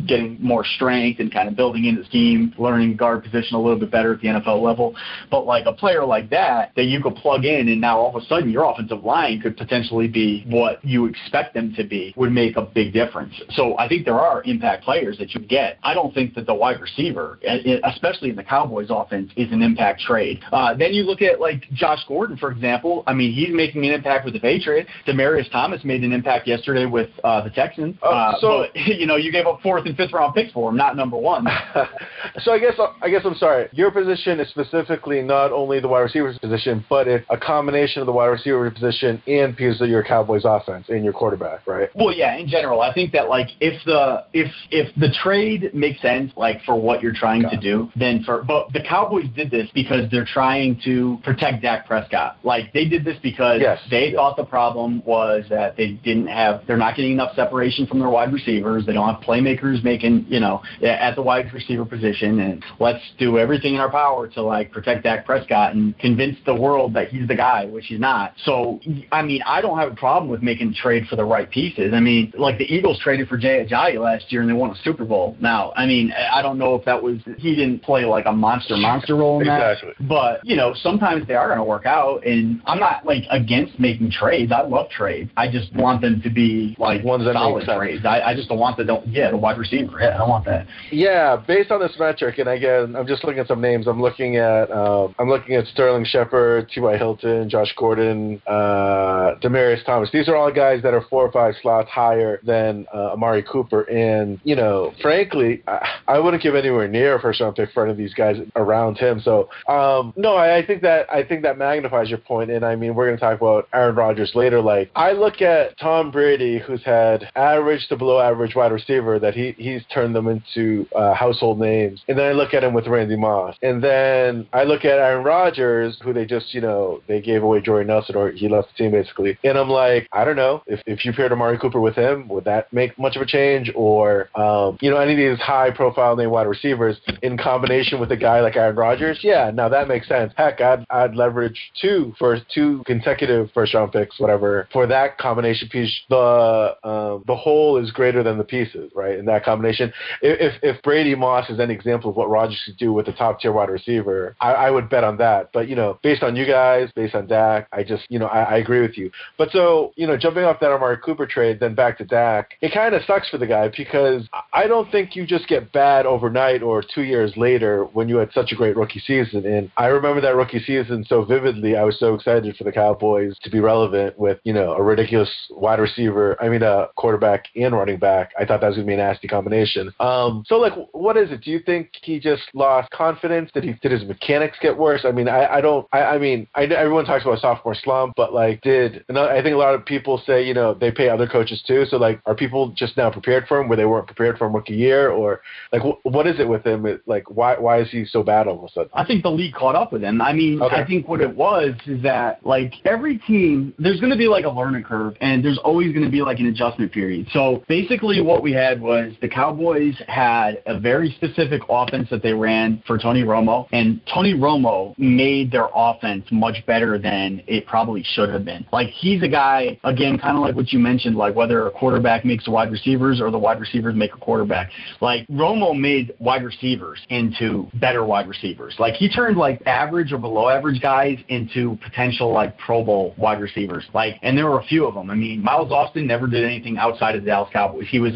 getting 0.07 0.37
more 0.41 0.65
strength 0.65 1.21
and 1.21 1.33
kind 1.33 1.49
of 1.49 1.57
building 1.57 1.85
in 1.85 1.97
the 1.97 2.05
scheme, 2.05 2.55
learning 2.59 2.97
guard 2.97 3.23
position 3.23 3.57
a 3.57 3.61
little 3.61 3.79
bit 3.79 3.91
better 3.91 4.15
at 4.15 4.21
the 4.21 4.29
NFL 4.29 4.63
level. 4.63 4.95
But 5.31 5.47
like 5.47 5.67
a 5.67 5.73
player 5.73 6.05
like 6.05 6.31
that, 6.31 6.73
that 6.77 6.85
you 6.85 7.03
could 7.03 7.15
plug 7.17 7.45
in 7.45 7.69
and 7.69 7.81
now 7.81 7.99
all 7.99 8.15
of 8.17 8.23
a 8.23 8.27
sudden 8.27 8.51
your 8.51 8.65
offensive 8.71 9.05
line 9.05 9.41
could 9.41 9.57
potentially 9.57 10.09
be 10.09 10.45
what 10.49 10.85
you 10.85 11.07
expect 11.07 11.55
them 11.55 11.75
to 11.77 11.85
be 11.85 12.13
would 12.17 12.33
make 12.33 12.57
a 12.57 12.63
big 12.63 12.93
difference. 12.93 13.35
So 13.51 13.77
I 13.79 13.89
think 13.89 14.05
there 14.05 14.21
are 14.21 14.43
impact 14.45 14.85
players 14.85 15.19
that 15.19 15.35
you 15.35 15.41
get. 15.41 15.79
I 15.83 15.95
don't 15.95 16.13
think 16.15 16.35
that 16.35 16.47
the 16.47 16.55
wide 16.55 16.81
receiver, 16.81 17.39
especially 17.85 18.31
in 18.31 18.37
the 18.37 18.45
Cowboys 18.45 18.89
offense, 18.91 19.31
is 19.37 19.51
an 19.53 19.63
impact 19.63 20.01
trade. 20.03 20.41
Uh, 20.53 20.75
then 20.75 20.93
you 20.93 21.05
look 21.05 21.23
at 21.23 21.41
like 21.41 21.65
Josh 21.73 22.01
Gordon, 22.09 22.37
for 22.37 22.51
example. 22.51 23.03
I 23.07 23.13
mean, 23.13 23.33
he's 23.33 23.55
making 23.55 23.85
an 23.87 23.93
impact 23.93 24.25
with 24.25 24.35
the 24.35 24.41
Patriots. 24.41 24.89
Demaryius 25.07 25.51
Thomas 25.51 25.85
made 25.85 26.03
an 26.03 26.13
impact 26.13 26.47
yesterday 26.47 26.87
with 26.87 27.11
uh, 27.23 27.43
the 27.43 27.51
Texans. 27.51 27.97
Oh, 28.03 28.11
Uh, 28.11 28.41
so- 28.41 28.67
but, 28.73 28.77
you 28.87 29.07
know, 29.07 29.14
you 29.17 29.33
gave 29.33 29.47
up 29.47 29.61
fourth 29.63 29.87
and 29.87 29.97
fifth 29.97 30.13
round 30.13 30.35
picks 30.35 30.53
for 30.53 30.71
him, 30.71 30.77
not 30.77 30.97
number 30.97 31.17
one. 31.17 31.47
so 32.43 32.53
I 32.53 32.59
guess 32.59 32.75
I 33.03 33.09
guess 33.09 33.23
I'm 33.25 33.35
sorry. 33.37 33.69
Your 33.73 33.91
position 33.91 34.41
is 34.41 34.49
specifically 34.49 35.23
not 35.23 35.53
only 35.53 35.81
the 35.81 35.89
wide 35.89 36.01
receiver 36.01 36.33
position, 36.41 36.85
but 36.89 37.09
it's 37.09 37.25
a 37.31 37.37
combination 37.39 38.01
of 38.01 38.07
the 38.07 38.13
wide 38.13 38.27
receiver 38.27 38.71
position 38.71 39.23
and 39.27 39.57
pieces 39.57 39.81
of 39.81 39.89
your 39.89 40.03
Cowboys 40.03 40.43
offense 40.45 40.87
and 40.89 41.05
your 41.05 41.13
quarterback, 41.13 41.67
right? 41.67 41.89
Well, 41.95 42.15
yeah, 42.15 42.37
in 42.37 42.49
general, 42.49 42.81
I 42.81 42.93
think 42.93 43.13
that 43.13 43.29
like 43.29 43.49
if 43.61 43.83
the 43.85 44.25
if 44.33 44.51
if 44.71 44.95
the 44.97 45.11
trade 45.23 45.75
makes 45.75 46.01
sense, 46.03 46.33
like 46.37 46.63
for 46.65 46.81
what 46.81 47.03
you're 47.03 47.15
trying 47.15 47.43
to 47.43 47.57
do, 47.57 47.91
then 47.97 48.23
for 48.25 48.43
but 48.43 48.73
the 48.73 48.83
Cowboys 48.83 49.27
did 49.37 49.51
this 49.51 49.69
because 49.75 50.11
they're 50.11 50.25
trying 50.27 50.81
to 50.85 51.19
protect 51.25 51.63
Dak 51.63 51.87
Prescott. 51.87 52.39
Like 52.43 52.73
they 52.73 52.87
did 52.89 53.05
this 53.05 53.17
because 53.23 53.61
Yes, 53.61 53.79
they 53.91 54.07
yes. 54.07 54.15
thought 54.17 54.37
the 54.37 54.45
problem 54.45 55.03
was 55.05 55.45
that 55.51 55.77
they 55.77 55.93
didn't 56.05 56.27
have 56.27 56.63
they're 56.67 56.77
not 56.77 56.97
getting 56.97 57.13
enough 57.13 57.35
separation 57.35 57.87
from 57.87 57.99
their 57.99 58.11
wide 58.11 58.33
receivers. 58.33 58.85
They 58.87 58.93
don't 58.93 59.04
have 59.13 59.23
playmakers 59.23 59.83
making 59.85 60.27
you 60.29 60.41
know 60.41 60.63
at 60.83 61.15
the 61.15 61.23
wide 61.23 61.53
receiver 61.53 61.85
position, 61.85 62.41
and 62.41 62.65
let's 62.81 63.03
do 63.19 63.39
everything 63.39 63.75
in 63.75 63.81
our 63.81 63.91
power 63.91 64.29
to 64.29 64.43
like 64.43 64.73
protect 64.73 65.05
Dak 65.05 65.27
Prescott 65.27 65.75
and 65.75 65.97
convince 65.99 66.37
the 66.47 66.55
world 66.55 66.95
that 66.95 67.09
he's 67.09 67.27
the 67.29 67.35
guy, 67.35 67.67
which 67.67 67.87
he's 67.87 68.01
not. 68.01 68.35
So 68.45 68.81
I 69.13 69.23
mean, 69.23 69.43
I 69.47 69.61
don't 69.61 69.79
have 69.79 69.93
a 69.93 69.97
problem 69.97 70.31
with 70.31 70.43
making 70.43 70.71
a 70.71 70.75
trade 70.75 71.07
for 71.09 71.17
the 71.17 71.25
right 71.25 71.51
pieces. 71.51 71.93
I 71.95 72.01
mean, 72.01 72.33
like 72.37 72.59
the 72.59 72.73
Eagles 72.73 72.99
traded 73.01 73.29
for 73.29 73.37
Jay 73.37 73.65
Ajayi 73.65 73.99
last 74.01 74.33
year 74.33 74.41
and 74.41 74.51
they 74.51 74.55
won 74.55 74.71
a 74.71 74.77
Super 74.83 75.05
Bowl. 75.05 75.37
Now, 75.41 75.73
I 75.77 75.87
mean, 75.87 76.13
I 76.13 76.43
don't 76.43 76.59
know 76.59 76.75
if 76.75 76.85
that 76.85 77.03
was 77.03 77.19
he 77.39 77.55
didn't 77.55 77.83
play 77.83 78.05
like 78.05 78.27
a 78.27 78.33
monster 78.33 78.77
monster 78.77 79.17
role 79.17 79.41
in 79.41 79.47
that. 79.47 79.73
Exactly. 79.73 80.07
But 80.07 80.45
you 80.45 80.57
know, 80.57 80.75
sometimes 80.75 81.27
they 81.27 81.35
are 81.35 81.47
going 81.47 81.59
to 81.59 81.65
work 81.65 81.87
out, 81.87 82.27
and 82.27 82.61
I'm 82.67 82.79
not 82.79 83.05
like 83.05 83.25
against 83.31 83.79
making 83.79 84.11
trades. 84.11 84.53
I 84.53 84.63
love 84.63 84.91
trades. 84.91 85.31
I 85.37 85.51
just 85.51 85.73
want 85.75 86.01
them 86.01 86.21
to 86.23 86.31
be 86.31 86.77
like 86.79 87.05
Ones 87.05 87.25
that 87.25 87.35
solid 87.35 87.65
trades. 87.65 88.05
I, 88.05 88.21
I 88.21 88.35
just 88.35 88.49
don't 88.49 88.59
want 88.59 88.77
the 88.77 88.85
don't 88.95 89.07
yeah 89.09 89.31
the 89.31 89.37
wide 89.37 89.59
receiver. 89.59 89.99
Yeah, 90.01 90.15
I 90.15 90.19
don't 90.19 90.29
want 90.29 90.45
that. 90.47 90.67
Yeah, 90.91 91.37
based 91.37 91.71
on 91.71 91.81
this 91.81 91.93
metric, 91.99 92.39
and 92.39 92.49
again, 92.49 92.97
I'm 92.97 93.07
just 93.07 93.25
looking 93.25 93.41
at 93.41 93.49
some 93.49 93.61
names. 93.61 93.87
I'm 93.87 94.01
looking 94.01 94.37
at 94.37 94.71
um, 94.71 95.15
I'm 95.19 95.29
looking 95.29 95.55
at 95.55 95.67
Sterling 95.67 96.05
Shepard, 96.05 96.69
T.Y. 96.71 96.97
Hilton, 96.97 97.49
Josh 97.49 97.75
Gordon, 97.77 98.41
uh, 98.47 99.35
Demaryius 99.43 99.85
Thomas. 99.85 100.11
These 100.13 100.29
are 100.29 100.37
all 100.37 100.53
guys 100.53 100.83
that 100.83 100.95
are 100.95 101.05
four 101.11 101.25
or 101.25 101.33
five 101.33 101.55
slots 101.63 101.91
higher 101.91 102.41
than 102.43 102.87
uh, 102.95 103.13
Amari 103.13 103.43
Cooper. 103.43 103.83
And 103.83 104.41
you 104.45 104.57
know, 104.57 104.93
frankly, 105.01 105.63
I, 105.67 105.99
I 106.09 106.19
wouldn't 106.19 106.43
give 106.43 106.55
anywhere 106.55 106.89
near 106.89 107.17
a 107.17 107.21
first 107.21 107.41
round 107.41 107.57
pick 107.57 107.73
for 107.73 107.83
any 107.83 107.93
of 107.93 107.97
these 107.97 108.15
guys 108.15 108.37
around 108.57 108.99
him. 108.99 109.21
So 109.21 109.49
um, 109.69 110.13
no, 110.17 110.35
I, 110.37 110.59
I 110.59 110.67
think 110.67 110.83
that 110.83 111.11
I 111.11 111.23
think 111.25 111.43
that 111.43 111.59
magnifies 111.59 112.09
your 112.09 112.19
point. 112.19 112.51
And 112.51 112.65
I 112.65 112.77
mean, 112.77 112.95
we're 112.95 113.07
going 113.07 113.17
to 113.17 113.21
talk 113.21 113.41
about 113.41 113.69
Aaron 113.73 113.95
Rodgers 113.95 114.33
later. 114.35 114.61
Like 114.61 114.91
I 114.95 115.13
look 115.13 115.43
at 115.43 115.79
Tom 115.79 116.11
Brady, 116.11 116.59
who's 116.59 116.83
had 116.83 117.29
average 117.35 117.89
to 117.89 117.97
below 117.97 118.21
average 118.21 118.55
wide 118.55 118.73
receiver 118.87 119.19
that 119.19 119.35
he 119.35 119.55
he's 119.59 119.83
turned 119.93 120.15
them 120.15 120.29
into 120.29 120.87
uh, 120.95 121.15
household 121.15 121.59
names. 121.59 122.03
And 122.09 122.19
then 122.19 122.27
I 122.27 122.33
look 122.33 122.55
at 122.55 122.65
him 122.65 122.75
with 122.75 122.87
Randy 122.87 123.17
Moss, 123.17 123.57
and 123.63 123.83
then 123.83 124.47
I 124.53 124.65
look 124.65 124.85
at 124.85 124.99
Aaron 124.99 125.25
Rodgers, 125.25 125.99
who 126.03 126.13
they 126.13 126.25
just 126.25 126.55
you 126.55 126.61
know 126.61 127.01
they 127.09 127.21
gave 127.21 127.43
away 127.43 127.61
Jordy 127.61 127.87
Nelson 127.87 128.17
or 128.17 128.31
he 128.31 128.49
left 128.49 128.69
the 128.69 128.85
team 128.85 128.93
basically, 128.93 129.39
and 129.45 129.59
I'm 129.59 129.69
like, 129.69 130.09
I 130.13 130.25
don't 130.25 130.37
know 130.37 130.63
if 130.67 130.81
if 130.87 131.05
you 131.05 131.13
paired 131.13 131.33
Amari 131.33 131.59
Cooper 131.59 131.81
with 131.81 131.95
him, 131.95 132.29
would 132.29 132.45
that 132.45 132.73
make 132.73 132.99
much 132.99 133.17
of 133.17 133.23
a 133.23 133.27
change? 133.27 133.71
Or 133.75 134.29
um, 134.35 134.79
you 134.81 134.91
know 134.91 134.99
any 134.99 135.13
of 135.13 135.19
these 135.19 135.45
high 135.45 135.71
profile 135.71 136.17
name 136.17 136.31
wide 136.31 136.47
receivers 136.47 137.01
in 137.23 137.37
combination 137.37 138.01
with 138.01 138.13
a 138.13 138.17
guy 138.17 138.41
like 138.41 138.57
Aaron 138.57 138.77
Rodgers, 138.77 139.21
yeah, 139.23 139.51
now 139.53 139.69
that 139.69 139.89
makes 139.89 140.09
sense. 140.09 140.33
Heck, 140.37 140.61
I'd 140.61 140.85
I'd 140.91 141.15
leverage 141.15 141.59
two 141.81 142.15
for 142.19 142.39
two 142.55 142.83
consecutive 142.87 143.51
first 143.53 143.75
round 143.75 143.93
picks, 143.93 144.19
whatever, 144.19 144.69
for 144.73 144.87
that 144.87 145.19
combination 145.19 145.69
piece. 145.69 145.93
The 146.09 146.77
um, 146.85 147.25
the 147.27 147.37
whole 147.37 147.79
is 147.79 147.91
greater 147.91 148.23
than 148.23 148.39
the 148.39 148.45
pieces, 148.75 148.91
right? 148.95 149.19
In 149.19 149.25
that 149.27 149.45
combination, 149.45 149.93
if 150.23 150.55
if 150.63 150.83
Brady 150.83 151.15
Moss 151.15 151.49
is 151.51 151.59
an 151.59 151.71
example 151.71 152.11
of 152.11 152.17
what 152.17 152.29
Rodgers 152.29 152.61
could 152.65 152.77
do 152.77 152.93
with 152.93 153.09
a 153.09 153.13
top 153.13 153.41
tier 153.41 153.53
wide 153.53 153.71
receiver, 153.71 154.37
I, 154.41 154.53
I 154.53 154.71
would 154.71 154.89
bet 154.89 155.05
on 155.05 155.17
that. 155.19 155.51
But 155.53 155.69
you 155.69 155.77
know, 155.77 155.99
based 156.03 156.23
on 156.23 156.37
you 156.37 156.47
guys, 156.47 156.91
based 156.95 157.15
on 157.15 157.27
Dak, 157.27 157.69
I 157.73 157.83
just 157.83 158.05
you 158.09 158.19
know 158.19 158.27
I, 158.27 158.43
I 158.43 158.57
agree 158.59 158.81
with 158.81 158.97
you. 158.97 159.11
But 159.39 159.51
so 159.51 159.93
you 159.97 160.07
know, 160.07 160.17
jumping 160.17 160.45
off 160.45 160.61
that 160.61 160.71
Amari 160.71 160.99
Cooper 160.99 161.27
trade, 161.27 161.61
then 161.61 161.75
back 161.75 161.99
to 161.99 162.05
Dak, 162.05 162.55
it 162.61 162.73
kind 162.73 162.95
of 162.95 163.03
sucks 163.07 163.29
for 163.29 163.39
the 163.39 163.47
guy 163.47 163.71
because 163.77 164.29
I 164.53 164.67
don't 164.67 164.91
think 164.91 165.17
you 165.17 165.27
just 165.27 165.49
get 165.49 165.73
bad 165.73 166.07
overnight 166.07 166.63
or 166.63 166.83
two 166.83 167.03
years 167.03 167.37
later 167.37 167.85
when 167.85 168.09
you 168.09 168.17
had 168.17 168.31
such 168.33 168.53
a 168.53 168.55
great 168.55 168.77
rookie 168.77 169.03
season. 169.07 169.47
And 169.47 169.71
I 169.77 169.87
remember 169.87 170.21
that 170.21 170.37
rookie 170.37 170.63
season 170.65 171.05
so 171.09 171.25
vividly. 171.25 171.77
I 171.77 171.85
was 171.85 171.99
so 171.99 172.15
excited 172.15 172.57
for 172.57 172.65
the 172.65 172.73
Cowboys 172.73 173.37
to 173.43 173.51
be 173.51 173.61
relevant 173.61 174.19
with 174.19 174.39
you 174.45 174.53
know 174.53 174.73
a 174.75 174.83
ridiculous 174.83 175.31
wide 175.51 175.81
receiver. 175.81 176.37
I 176.43 176.49
mean, 176.49 176.63
a 176.63 176.89
quarterback 176.97 177.47
and 177.57 177.75
running 177.75 177.99
back. 177.99 178.33
I 178.39 178.45
thought 178.45 178.54
that 178.61 178.69
was 178.69 178.77
gonna 178.77 178.87
be 178.87 178.95
a 178.95 178.97
nasty 178.97 179.29
combination. 179.29 179.93
Um, 180.01 180.45
so 180.47 180.57
like, 180.57 180.73
what 180.93 181.17
is 181.17 181.31
it? 181.31 181.43
Do 181.43 181.51
you 181.51 181.61
think 181.61 181.91
he 182.03 182.19
just 182.19 182.43
lost 182.55 182.91
confidence? 182.91 183.51
Did 183.53 183.65
he 183.65 183.73
did 183.75 183.93
his 183.93 184.05
mechanics 184.05 184.57
get 184.61 184.77
worse? 184.77 185.03
I 185.05 185.13
mean, 185.13 185.29
I, 185.29 185.47
I 185.57 185.61
don't. 185.61 185.87
I, 185.93 186.01
I 186.03 186.19
mean, 186.19 186.47
I, 186.55 186.65
everyone 186.65 187.05
talks 187.05 187.25
about 187.25 187.39
sophomore 187.41 187.75
slump, 187.75 188.15
but 188.17 188.33
like, 188.33 188.61
did 188.63 189.05
and 189.09 189.19
I 189.19 189.43
think 189.43 189.55
a 189.55 189.59
lot 189.59 189.75
of 189.75 189.85
people 189.85 190.23
say 190.27 190.47
you 190.47 190.55
know 190.55 190.75
they 190.75 190.91
pay 190.91 191.09
other 191.09 191.27
coaches 191.27 191.63
too. 191.67 191.85
So 191.87 191.97
like, 191.97 192.21
are 192.27 192.35
people 192.35 192.69
just 192.77 192.97
now 192.97 193.11
prepared 193.11 193.47
for 193.47 193.61
him 193.61 193.69
where 193.69 193.77
they 193.77 193.85
weren't 193.87 194.07
prepared 194.07 194.39
for 194.39 194.47
him 194.47 194.55
rookie 194.55 194.75
year, 194.75 195.11
or 195.11 195.41
like, 195.73 195.83
wh- 195.83 196.05
what 196.07 196.27
is 196.27 196.39
it 196.39 196.49
with 196.49 196.65
him? 196.67 196.87
It, 196.87 197.03
like, 197.07 197.31
why 197.31 197.57
why 197.59 197.81
is 197.81 197.91
he 197.91 198.05
so 198.05 198.23
bad 198.23 198.47
all 198.47 198.59
of 198.59 198.65
a 198.65 198.69
sudden? 198.71 198.91
I 198.95 199.05
think 199.05 199.23
the 199.23 199.31
league 199.31 199.55
caught 199.55 199.75
up 199.75 199.93
with 199.93 200.03
him. 200.03 200.21
I 200.21 200.33
mean, 200.33 200.63
Okay. 200.63 200.77
I 200.77 200.85
think 200.87 201.09
what 201.09 201.21
it 201.21 201.35
was 201.35 201.75
is 201.87 202.03
that 202.03 202.45
like 202.47 202.75
every 202.85 203.19
team, 203.19 203.75
there's 203.79 204.01
going 204.01 204.13
to 204.13 204.19
be 204.19 204.29
like 204.29 204.45
a 204.45 204.51
learning 204.51 204.85
curve, 204.85 205.17
and 205.21 205.45
there's 205.45 205.59
always 205.59 205.93
going 205.93 206.05
to 206.05 206.11
be 206.11 206.23
like 206.23 206.39
an 206.39 206.47
adjustment 206.47 206.93
period. 206.93 207.27
So 207.33 207.65
basically, 207.69 208.21
what 208.21 208.43
we 208.45 208.53
had 208.53 208.81
was 208.81 209.15
the 209.23 209.29
Cowboys 209.29 209.95
had 210.07 210.63
a 210.67 210.79
very 210.79 211.11
specific 211.13 211.63
offense 211.69 212.09
that 212.11 212.23
they 212.23 212.35
ran 212.35 212.83
for 212.87 212.99
Tony 212.99 213.25
Romo, 213.25 213.67
and 213.73 214.01
Tony 214.13 214.35
Romo 214.35 214.97
made 214.99 215.51
their 215.51 215.69
offense 215.75 216.27
much 216.31 216.65
better 216.67 216.99
than 216.99 217.43
it 217.47 217.67
probably 217.67 218.05
should 218.15 218.29
have 218.29 218.45
been. 218.45 218.67
Like 218.71 218.89
he's 218.89 219.23
a 219.23 219.29
guy 219.29 219.81
again, 219.83 220.19
kind 220.19 220.37
of 220.37 220.43
like 220.43 220.55
what 220.55 220.73
you 220.73 220.79
mentioned, 220.79 221.17
like 221.17 221.35
whether 221.35 221.67
a 221.67 221.71
quarterback 221.71 222.25
makes 222.25 222.47
wide 222.47 222.71
receivers 222.71 223.21
or 223.21 223.31
the 223.31 223.39
wide 223.39 223.59
receivers 223.59 223.95
make 223.97 224.15
a 224.15 224.19
quarterback. 224.19 224.71
Like 225.01 225.27
Romo 225.29 225.77
made 225.77 226.15
wide 226.19 226.45
receivers 226.45 227.01
into 227.09 227.67
better 227.81 228.05
wide 228.05 228.29
receivers. 228.29 228.75
Like 228.79 228.95
he 228.95 229.09
turned 229.09 229.39
like 229.39 229.63
average 229.67 230.13
or 230.13 230.19
below 230.19 230.51
average 230.51 230.83
guys 230.83 231.19
into 231.29 231.79
potential 231.83 232.31
like 232.31 232.59
Pro 232.59 232.85
Bowl 232.85 233.15
wide 233.17 233.41
receivers. 233.41 233.85
Like, 233.95 234.17
and 234.23 234.37
there 234.37 234.51
were 234.51 234.61
a 234.61 234.65
few 234.65 234.87
of 234.87 234.95
them. 234.95 235.11
I 235.11 235.15
mean, 235.15 235.43
Miles 235.43 235.73
Austin 235.73 236.07
never 236.07 236.27
did 236.27 236.45
anything 236.45 236.77
outside 236.77 237.15
of 237.15 237.23
the 237.23 237.31
Dallas 237.31 237.49
Cowboys. 237.51 237.87
He 237.89 238.01
was 238.01 238.13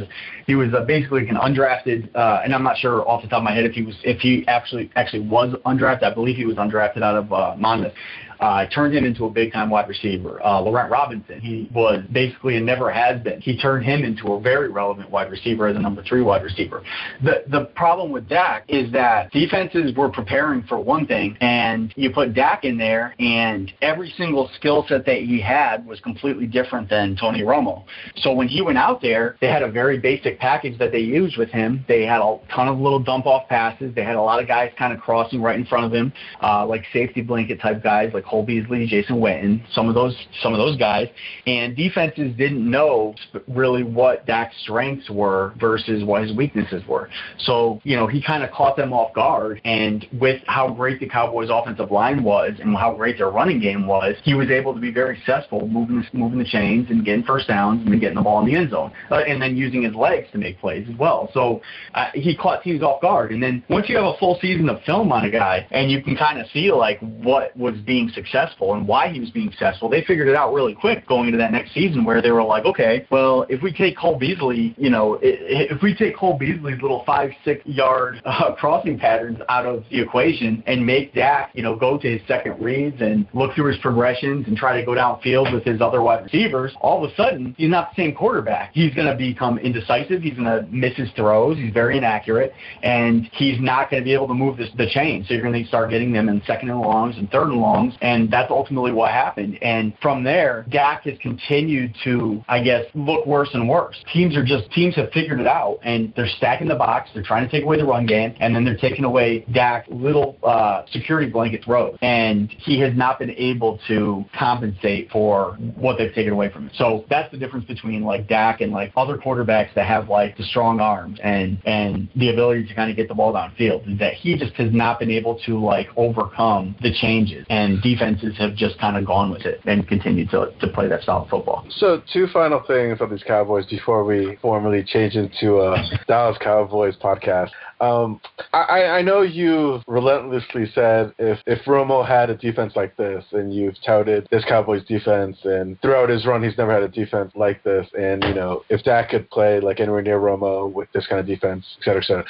he 0.46 0.54
was 0.54 0.72
uh, 0.72 0.84
basically 0.84 1.28
an 1.28 1.36
undrafted, 1.36 2.14
uh, 2.14 2.40
and 2.42 2.54
I'm 2.54 2.62
not 2.62 2.78
sure 2.78 3.06
off 3.08 3.22
the 3.22 3.28
top 3.28 3.38
of 3.38 3.44
my 3.44 3.54
head 3.54 3.64
if 3.64 3.72
he 3.72 3.82
was 3.82 3.96
if 4.02 4.20
he 4.20 4.46
actually 4.48 4.90
actually 4.96 5.28
was 5.28 5.54
undrafted. 5.66 6.04
I 6.04 6.14
believe 6.14 6.36
he 6.36 6.46
was 6.46 6.56
undrafted 6.56 7.02
out 7.02 7.16
of 7.16 7.32
uh, 7.32 7.54
Monmouth. 7.58 7.92
Uh, 8.40 8.66
turned 8.66 8.94
him 8.94 9.04
into 9.04 9.24
a 9.24 9.30
big 9.30 9.52
time 9.52 9.70
wide 9.70 9.88
receiver. 9.88 10.40
Uh, 10.44 10.60
Laurent 10.60 10.90
Robinson, 10.90 11.40
he 11.40 11.68
was 11.72 12.04
basically 12.12 12.56
and 12.56 12.66
never 12.66 12.90
has 12.90 13.20
been. 13.22 13.40
He 13.40 13.58
turned 13.58 13.84
him 13.84 14.04
into 14.04 14.32
a 14.32 14.40
very 14.40 14.68
relevant 14.68 15.10
wide 15.10 15.30
receiver 15.30 15.66
as 15.66 15.76
a 15.76 15.78
number 15.78 16.02
three 16.02 16.22
wide 16.22 16.42
receiver. 16.42 16.82
The 17.22 17.44
the 17.48 17.66
problem 17.74 18.12
with 18.12 18.28
Dak 18.28 18.64
is 18.68 18.92
that 18.92 19.30
defenses 19.32 19.94
were 19.96 20.08
preparing 20.08 20.62
for 20.64 20.78
one 20.78 21.06
thing, 21.06 21.36
and 21.40 21.92
you 21.96 22.10
put 22.10 22.34
Dak 22.34 22.64
in 22.64 22.78
there, 22.78 23.14
and 23.18 23.72
every 23.82 24.12
single 24.16 24.50
skill 24.56 24.84
set 24.88 25.04
that 25.06 25.18
he 25.18 25.40
had 25.40 25.86
was 25.86 26.00
completely 26.00 26.46
different 26.46 26.88
than 26.88 27.16
Tony 27.16 27.42
Romo. 27.42 27.84
So 28.16 28.32
when 28.32 28.48
he 28.48 28.62
went 28.62 28.78
out 28.78 29.00
there, 29.00 29.36
they 29.40 29.48
had 29.48 29.62
a 29.62 29.70
very 29.70 29.98
basic 29.98 30.38
package 30.38 30.78
that 30.78 30.92
they 30.92 31.00
used 31.00 31.36
with 31.36 31.50
him. 31.50 31.84
They 31.88 32.04
had 32.04 32.20
a 32.20 32.38
ton 32.54 32.68
of 32.68 32.78
little 32.78 33.00
dump 33.00 33.26
off 33.26 33.48
passes. 33.48 33.94
They 33.94 34.04
had 34.04 34.16
a 34.16 34.22
lot 34.22 34.40
of 34.40 34.48
guys 34.48 34.72
kind 34.78 34.92
of 34.92 35.00
crossing 35.00 35.40
right 35.42 35.58
in 35.58 35.66
front 35.66 35.86
of 35.86 35.92
him, 35.92 36.12
uh, 36.42 36.66
like 36.66 36.84
safety 36.92 37.20
blanket 37.20 37.60
type 37.60 37.82
guys 37.82 38.10
like 38.14 38.24
Cole 38.28 38.44
Beasley, 38.44 38.86
Jason 38.86 39.16
Witten, 39.16 39.62
some 39.72 39.88
of 39.88 39.94
those 39.94 40.16
some 40.42 40.52
of 40.52 40.58
those 40.58 40.76
guys. 40.76 41.08
And 41.46 41.76
defenses 41.76 42.36
didn't 42.36 42.68
know 42.68 43.14
really 43.48 43.82
what 43.82 44.26
Dak's 44.26 44.54
strengths 44.62 45.10
were 45.10 45.54
versus 45.58 46.04
what 46.04 46.22
his 46.22 46.36
weaknesses 46.36 46.82
were. 46.86 47.08
So 47.38 47.80
you 47.84 47.96
know 47.96 48.06
he 48.06 48.22
kind 48.22 48.42
of 48.42 48.50
caught 48.50 48.76
them 48.76 48.92
off 48.92 49.14
guard. 49.14 49.60
And 49.64 50.06
with 50.20 50.42
how 50.46 50.72
great 50.72 51.00
the 51.00 51.08
Cowboys' 51.08 51.48
offensive 51.50 51.90
line 51.90 52.22
was 52.22 52.52
and 52.60 52.76
how 52.76 52.94
great 52.94 53.18
their 53.18 53.30
running 53.30 53.60
game 53.60 53.86
was, 53.86 54.16
he 54.24 54.34
was 54.34 54.50
able 54.50 54.74
to 54.74 54.80
be 54.80 54.90
very 54.90 55.16
successful 55.16 55.66
moving 55.68 56.04
moving 56.12 56.38
the 56.38 56.44
chains 56.44 56.88
and 56.90 57.04
getting 57.04 57.24
first 57.24 57.48
downs 57.48 57.86
and 57.86 58.00
getting 58.00 58.16
the 58.16 58.22
ball 58.22 58.40
in 58.40 58.46
the 58.46 58.54
end 58.54 58.70
zone, 58.70 58.92
uh, 59.10 59.16
and 59.16 59.40
then 59.40 59.56
using 59.56 59.82
his 59.82 59.94
legs 59.94 60.28
to 60.32 60.38
make 60.38 60.58
plays 60.60 60.86
as 60.90 60.96
well. 60.98 61.30
So 61.32 61.60
uh, 61.94 62.06
he 62.14 62.36
caught 62.36 62.62
teams 62.62 62.82
off 62.82 63.00
guard. 63.00 63.32
And 63.32 63.42
then 63.42 63.64
once 63.68 63.88
you 63.88 63.96
have 63.96 64.04
a 64.04 64.16
full 64.18 64.38
season 64.40 64.68
of 64.68 64.82
film 64.82 65.12
on 65.12 65.24
a 65.24 65.30
guy 65.30 65.66
and 65.70 65.90
you 65.90 66.02
can 66.02 66.16
kind 66.16 66.38
of 66.38 66.46
see 66.52 66.70
like 66.72 66.98
what 67.00 67.56
was 67.56 67.74
being 67.86 68.10
successful 68.18 68.74
and 68.74 68.86
why 68.86 69.08
he 69.08 69.20
was 69.20 69.30
being 69.30 69.50
successful, 69.50 69.88
they 69.88 70.02
figured 70.04 70.28
it 70.28 70.34
out 70.34 70.52
really 70.52 70.74
quick 70.74 71.06
going 71.06 71.26
into 71.26 71.38
that 71.38 71.52
next 71.52 71.72
season 71.72 72.04
where 72.04 72.20
they 72.20 72.30
were 72.30 72.42
like, 72.42 72.64
okay, 72.64 73.06
well, 73.10 73.46
if 73.48 73.62
we 73.62 73.72
take 73.72 73.96
Cole 73.96 74.18
Beasley, 74.18 74.74
you 74.76 74.90
know, 74.90 75.18
if 75.22 75.80
we 75.82 75.94
take 75.94 76.16
Cole 76.16 76.36
Beasley's 76.38 76.80
little 76.82 77.02
five, 77.04 77.30
six 77.44 77.64
yard 77.66 78.20
uh, 78.24 78.54
crossing 78.54 78.98
patterns 78.98 79.38
out 79.48 79.66
of 79.66 79.84
the 79.90 80.00
equation 80.00 80.62
and 80.66 80.84
make 80.84 81.14
Dak, 81.14 81.50
you 81.54 81.62
know, 81.62 81.76
go 81.76 81.98
to 81.98 82.18
his 82.18 82.26
second 82.26 82.62
reads 82.62 83.00
and 83.00 83.26
look 83.34 83.54
through 83.54 83.70
his 83.72 83.80
progressions 83.80 84.46
and 84.46 84.56
try 84.56 84.78
to 84.78 84.84
go 84.84 84.92
downfield 84.92 85.52
with 85.52 85.64
his 85.64 85.80
other 85.80 86.02
wide 86.02 86.24
receivers, 86.24 86.72
all 86.80 87.04
of 87.04 87.10
a 87.10 87.14
sudden 87.14 87.54
he's 87.56 87.70
not 87.70 87.90
the 87.94 88.02
same 88.02 88.14
quarterback. 88.14 88.72
He's 88.72 88.94
going 88.94 89.06
to 89.06 89.16
become 89.16 89.58
indecisive. 89.58 90.22
He's 90.22 90.34
going 90.34 90.44
to 90.44 90.66
miss 90.70 90.96
his 90.96 91.10
throws. 91.16 91.56
He's 91.56 91.72
very 91.72 91.96
inaccurate, 91.96 92.52
and 92.82 93.28
he's 93.32 93.60
not 93.60 93.90
going 93.90 94.02
to 94.02 94.04
be 94.04 94.14
able 94.14 94.28
to 94.28 94.34
move 94.34 94.56
this, 94.56 94.68
the 94.76 94.88
chain. 94.88 95.24
So 95.26 95.34
you're 95.34 95.42
going 95.42 95.62
to 95.62 95.68
start 95.68 95.90
getting 95.90 96.12
them 96.12 96.28
in 96.28 96.42
second 96.46 96.70
and 96.70 96.80
longs 96.80 97.16
and 97.16 97.30
third 97.30 97.48
and 97.48 97.60
longs, 97.60 97.94
that's 98.30 98.50
ultimately 98.50 98.92
what 98.92 99.10
happened. 99.10 99.58
And 99.62 99.92
from 100.00 100.24
there, 100.24 100.64
Dak 100.70 101.02
has 101.04 101.18
continued 101.20 101.94
to, 102.04 102.42
I 102.48 102.62
guess, 102.62 102.84
look 102.94 103.26
worse 103.26 103.50
and 103.54 103.68
worse. 103.68 103.96
Teams 104.12 104.36
are 104.36 104.44
just 104.44 104.70
teams 104.72 104.94
have 104.96 105.10
figured 105.12 105.40
it 105.40 105.46
out, 105.46 105.78
and 105.82 106.12
they're 106.16 106.28
stacking 106.38 106.68
the 106.68 106.74
box. 106.74 107.10
They're 107.12 107.22
trying 107.22 107.44
to 107.44 107.50
take 107.50 107.64
away 107.64 107.76
the 107.76 107.84
run 107.84 108.06
game, 108.06 108.34
and 108.40 108.54
then 108.54 108.64
they're 108.64 108.76
taking 108.76 109.04
away 109.04 109.40
Dak's 109.52 109.88
little 109.90 110.36
uh, 110.42 110.82
security 110.92 111.30
blanket 111.30 111.64
throws, 111.64 111.96
and 112.02 112.50
he 112.50 112.80
has 112.80 112.96
not 112.96 113.18
been 113.18 113.30
able 113.30 113.78
to 113.88 114.24
compensate 114.38 115.10
for 115.10 115.52
what 115.76 115.98
they've 115.98 116.14
taken 116.14 116.32
away 116.32 116.50
from 116.50 116.64
him. 116.64 116.70
So 116.74 117.04
that's 117.10 117.30
the 117.30 117.38
difference 117.38 117.66
between 117.66 118.02
like 118.02 118.28
Dak 118.28 118.60
and 118.60 118.72
like 118.72 118.92
other 118.96 119.16
quarterbacks 119.18 119.74
that 119.74 119.86
have 119.86 120.08
like 120.08 120.36
the 120.36 120.44
strong 120.44 120.80
arms 120.80 121.18
and 121.22 121.58
and 121.64 122.08
the 122.16 122.30
ability 122.30 122.66
to 122.68 122.74
kind 122.74 122.90
of 122.90 122.96
get 122.96 123.08
the 123.08 123.14
ball 123.14 123.32
downfield. 123.32 123.92
Is 123.92 123.98
that 123.98 124.14
he 124.14 124.36
just 124.36 124.54
has 124.54 124.72
not 124.72 124.98
been 124.98 125.10
able 125.10 125.38
to 125.46 125.58
like 125.58 125.88
overcome 125.96 126.76
the 126.80 126.92
changes, 126.94 127.46
and 127.50 127.80
defenses 127.98 128.36
have 128.38 128.54
just 128.54 128.78
kind 128.78 128.96
of 128.96 129.04
gone 129.04 129.30
with 129.30 129.42
it 129.42 129.60
and 129.66 129.86
continued 129.88 130.30
to 130.30 130.52
to 130.60 130.68
play 130.68 130.88
that 130.88 131.02
style 131.02 131.22
of 131.22 131.28
football. 131.28 131.66
So, 131.70 132.02
two 132.12 132.26
final 132.32 132.62
things 132.66 133.00
on 133.00 133.10
these 133.10 133.22
Cowboys 133.22 133.66
before 133.66 134.04
we 134.04 134.38
formally 134.40 134.84
change 134.84 135.14
into 135.14 135.60
a 135.60 135.76
Dallas 136.06 136.38
Cowboys 136.40 136.94
podcast. 136.96 137.50
Um, 137.80 138.20
I, 138.52 138.84
I- 138.84 139.02
know 139.08 139.22
you've 139.22 139.82
relentlessly 139.86 140.70
said 140.74 141.14
if, 141.18 141.38
if 141.46 141.64
Romo 141.64 142.06
had 142.06 142.28
a 142.30 142.36
defense 142.36 142.74
like 142.76 142.96
this, 142.96 143.24
and 143.32 143.54
you've 143.54 143.76
touted 143.84 144.28
this 144.30 144.44
Cowboys 144.44 144.84
defense, 144.84 145.38
and 145.44 145.80
throughout 145.80 146.10
his 146.10 146.26
run, 146.26 146.42
he's 146.42 146.58
never 146.58 146.72
had 146.72 146.82
a 146.82 146.88
defense 146.88 147.32
like 147.34 147.62
this. 147.62 147.86
And, 147.98 148.22
you 148.24 148.34
know, 148.34 148.64
if 148.68 148.82
Dak 148.82 149.10
could 149.10 149.30
play 149.30 149.60
like 149.60 149.80
anywhere 149.80 150.02
near 150.02 150.18
Romo 150.18 150.70
with 150.70 150.92
this 150.92 151.06
kind 151.06 151.20
of 151.20 151.26
defense, 151.26 151.64
et 151.78 151.84
cetera, 151.84 152.02
et 152.02 152.06
cetera. 152.06 152.24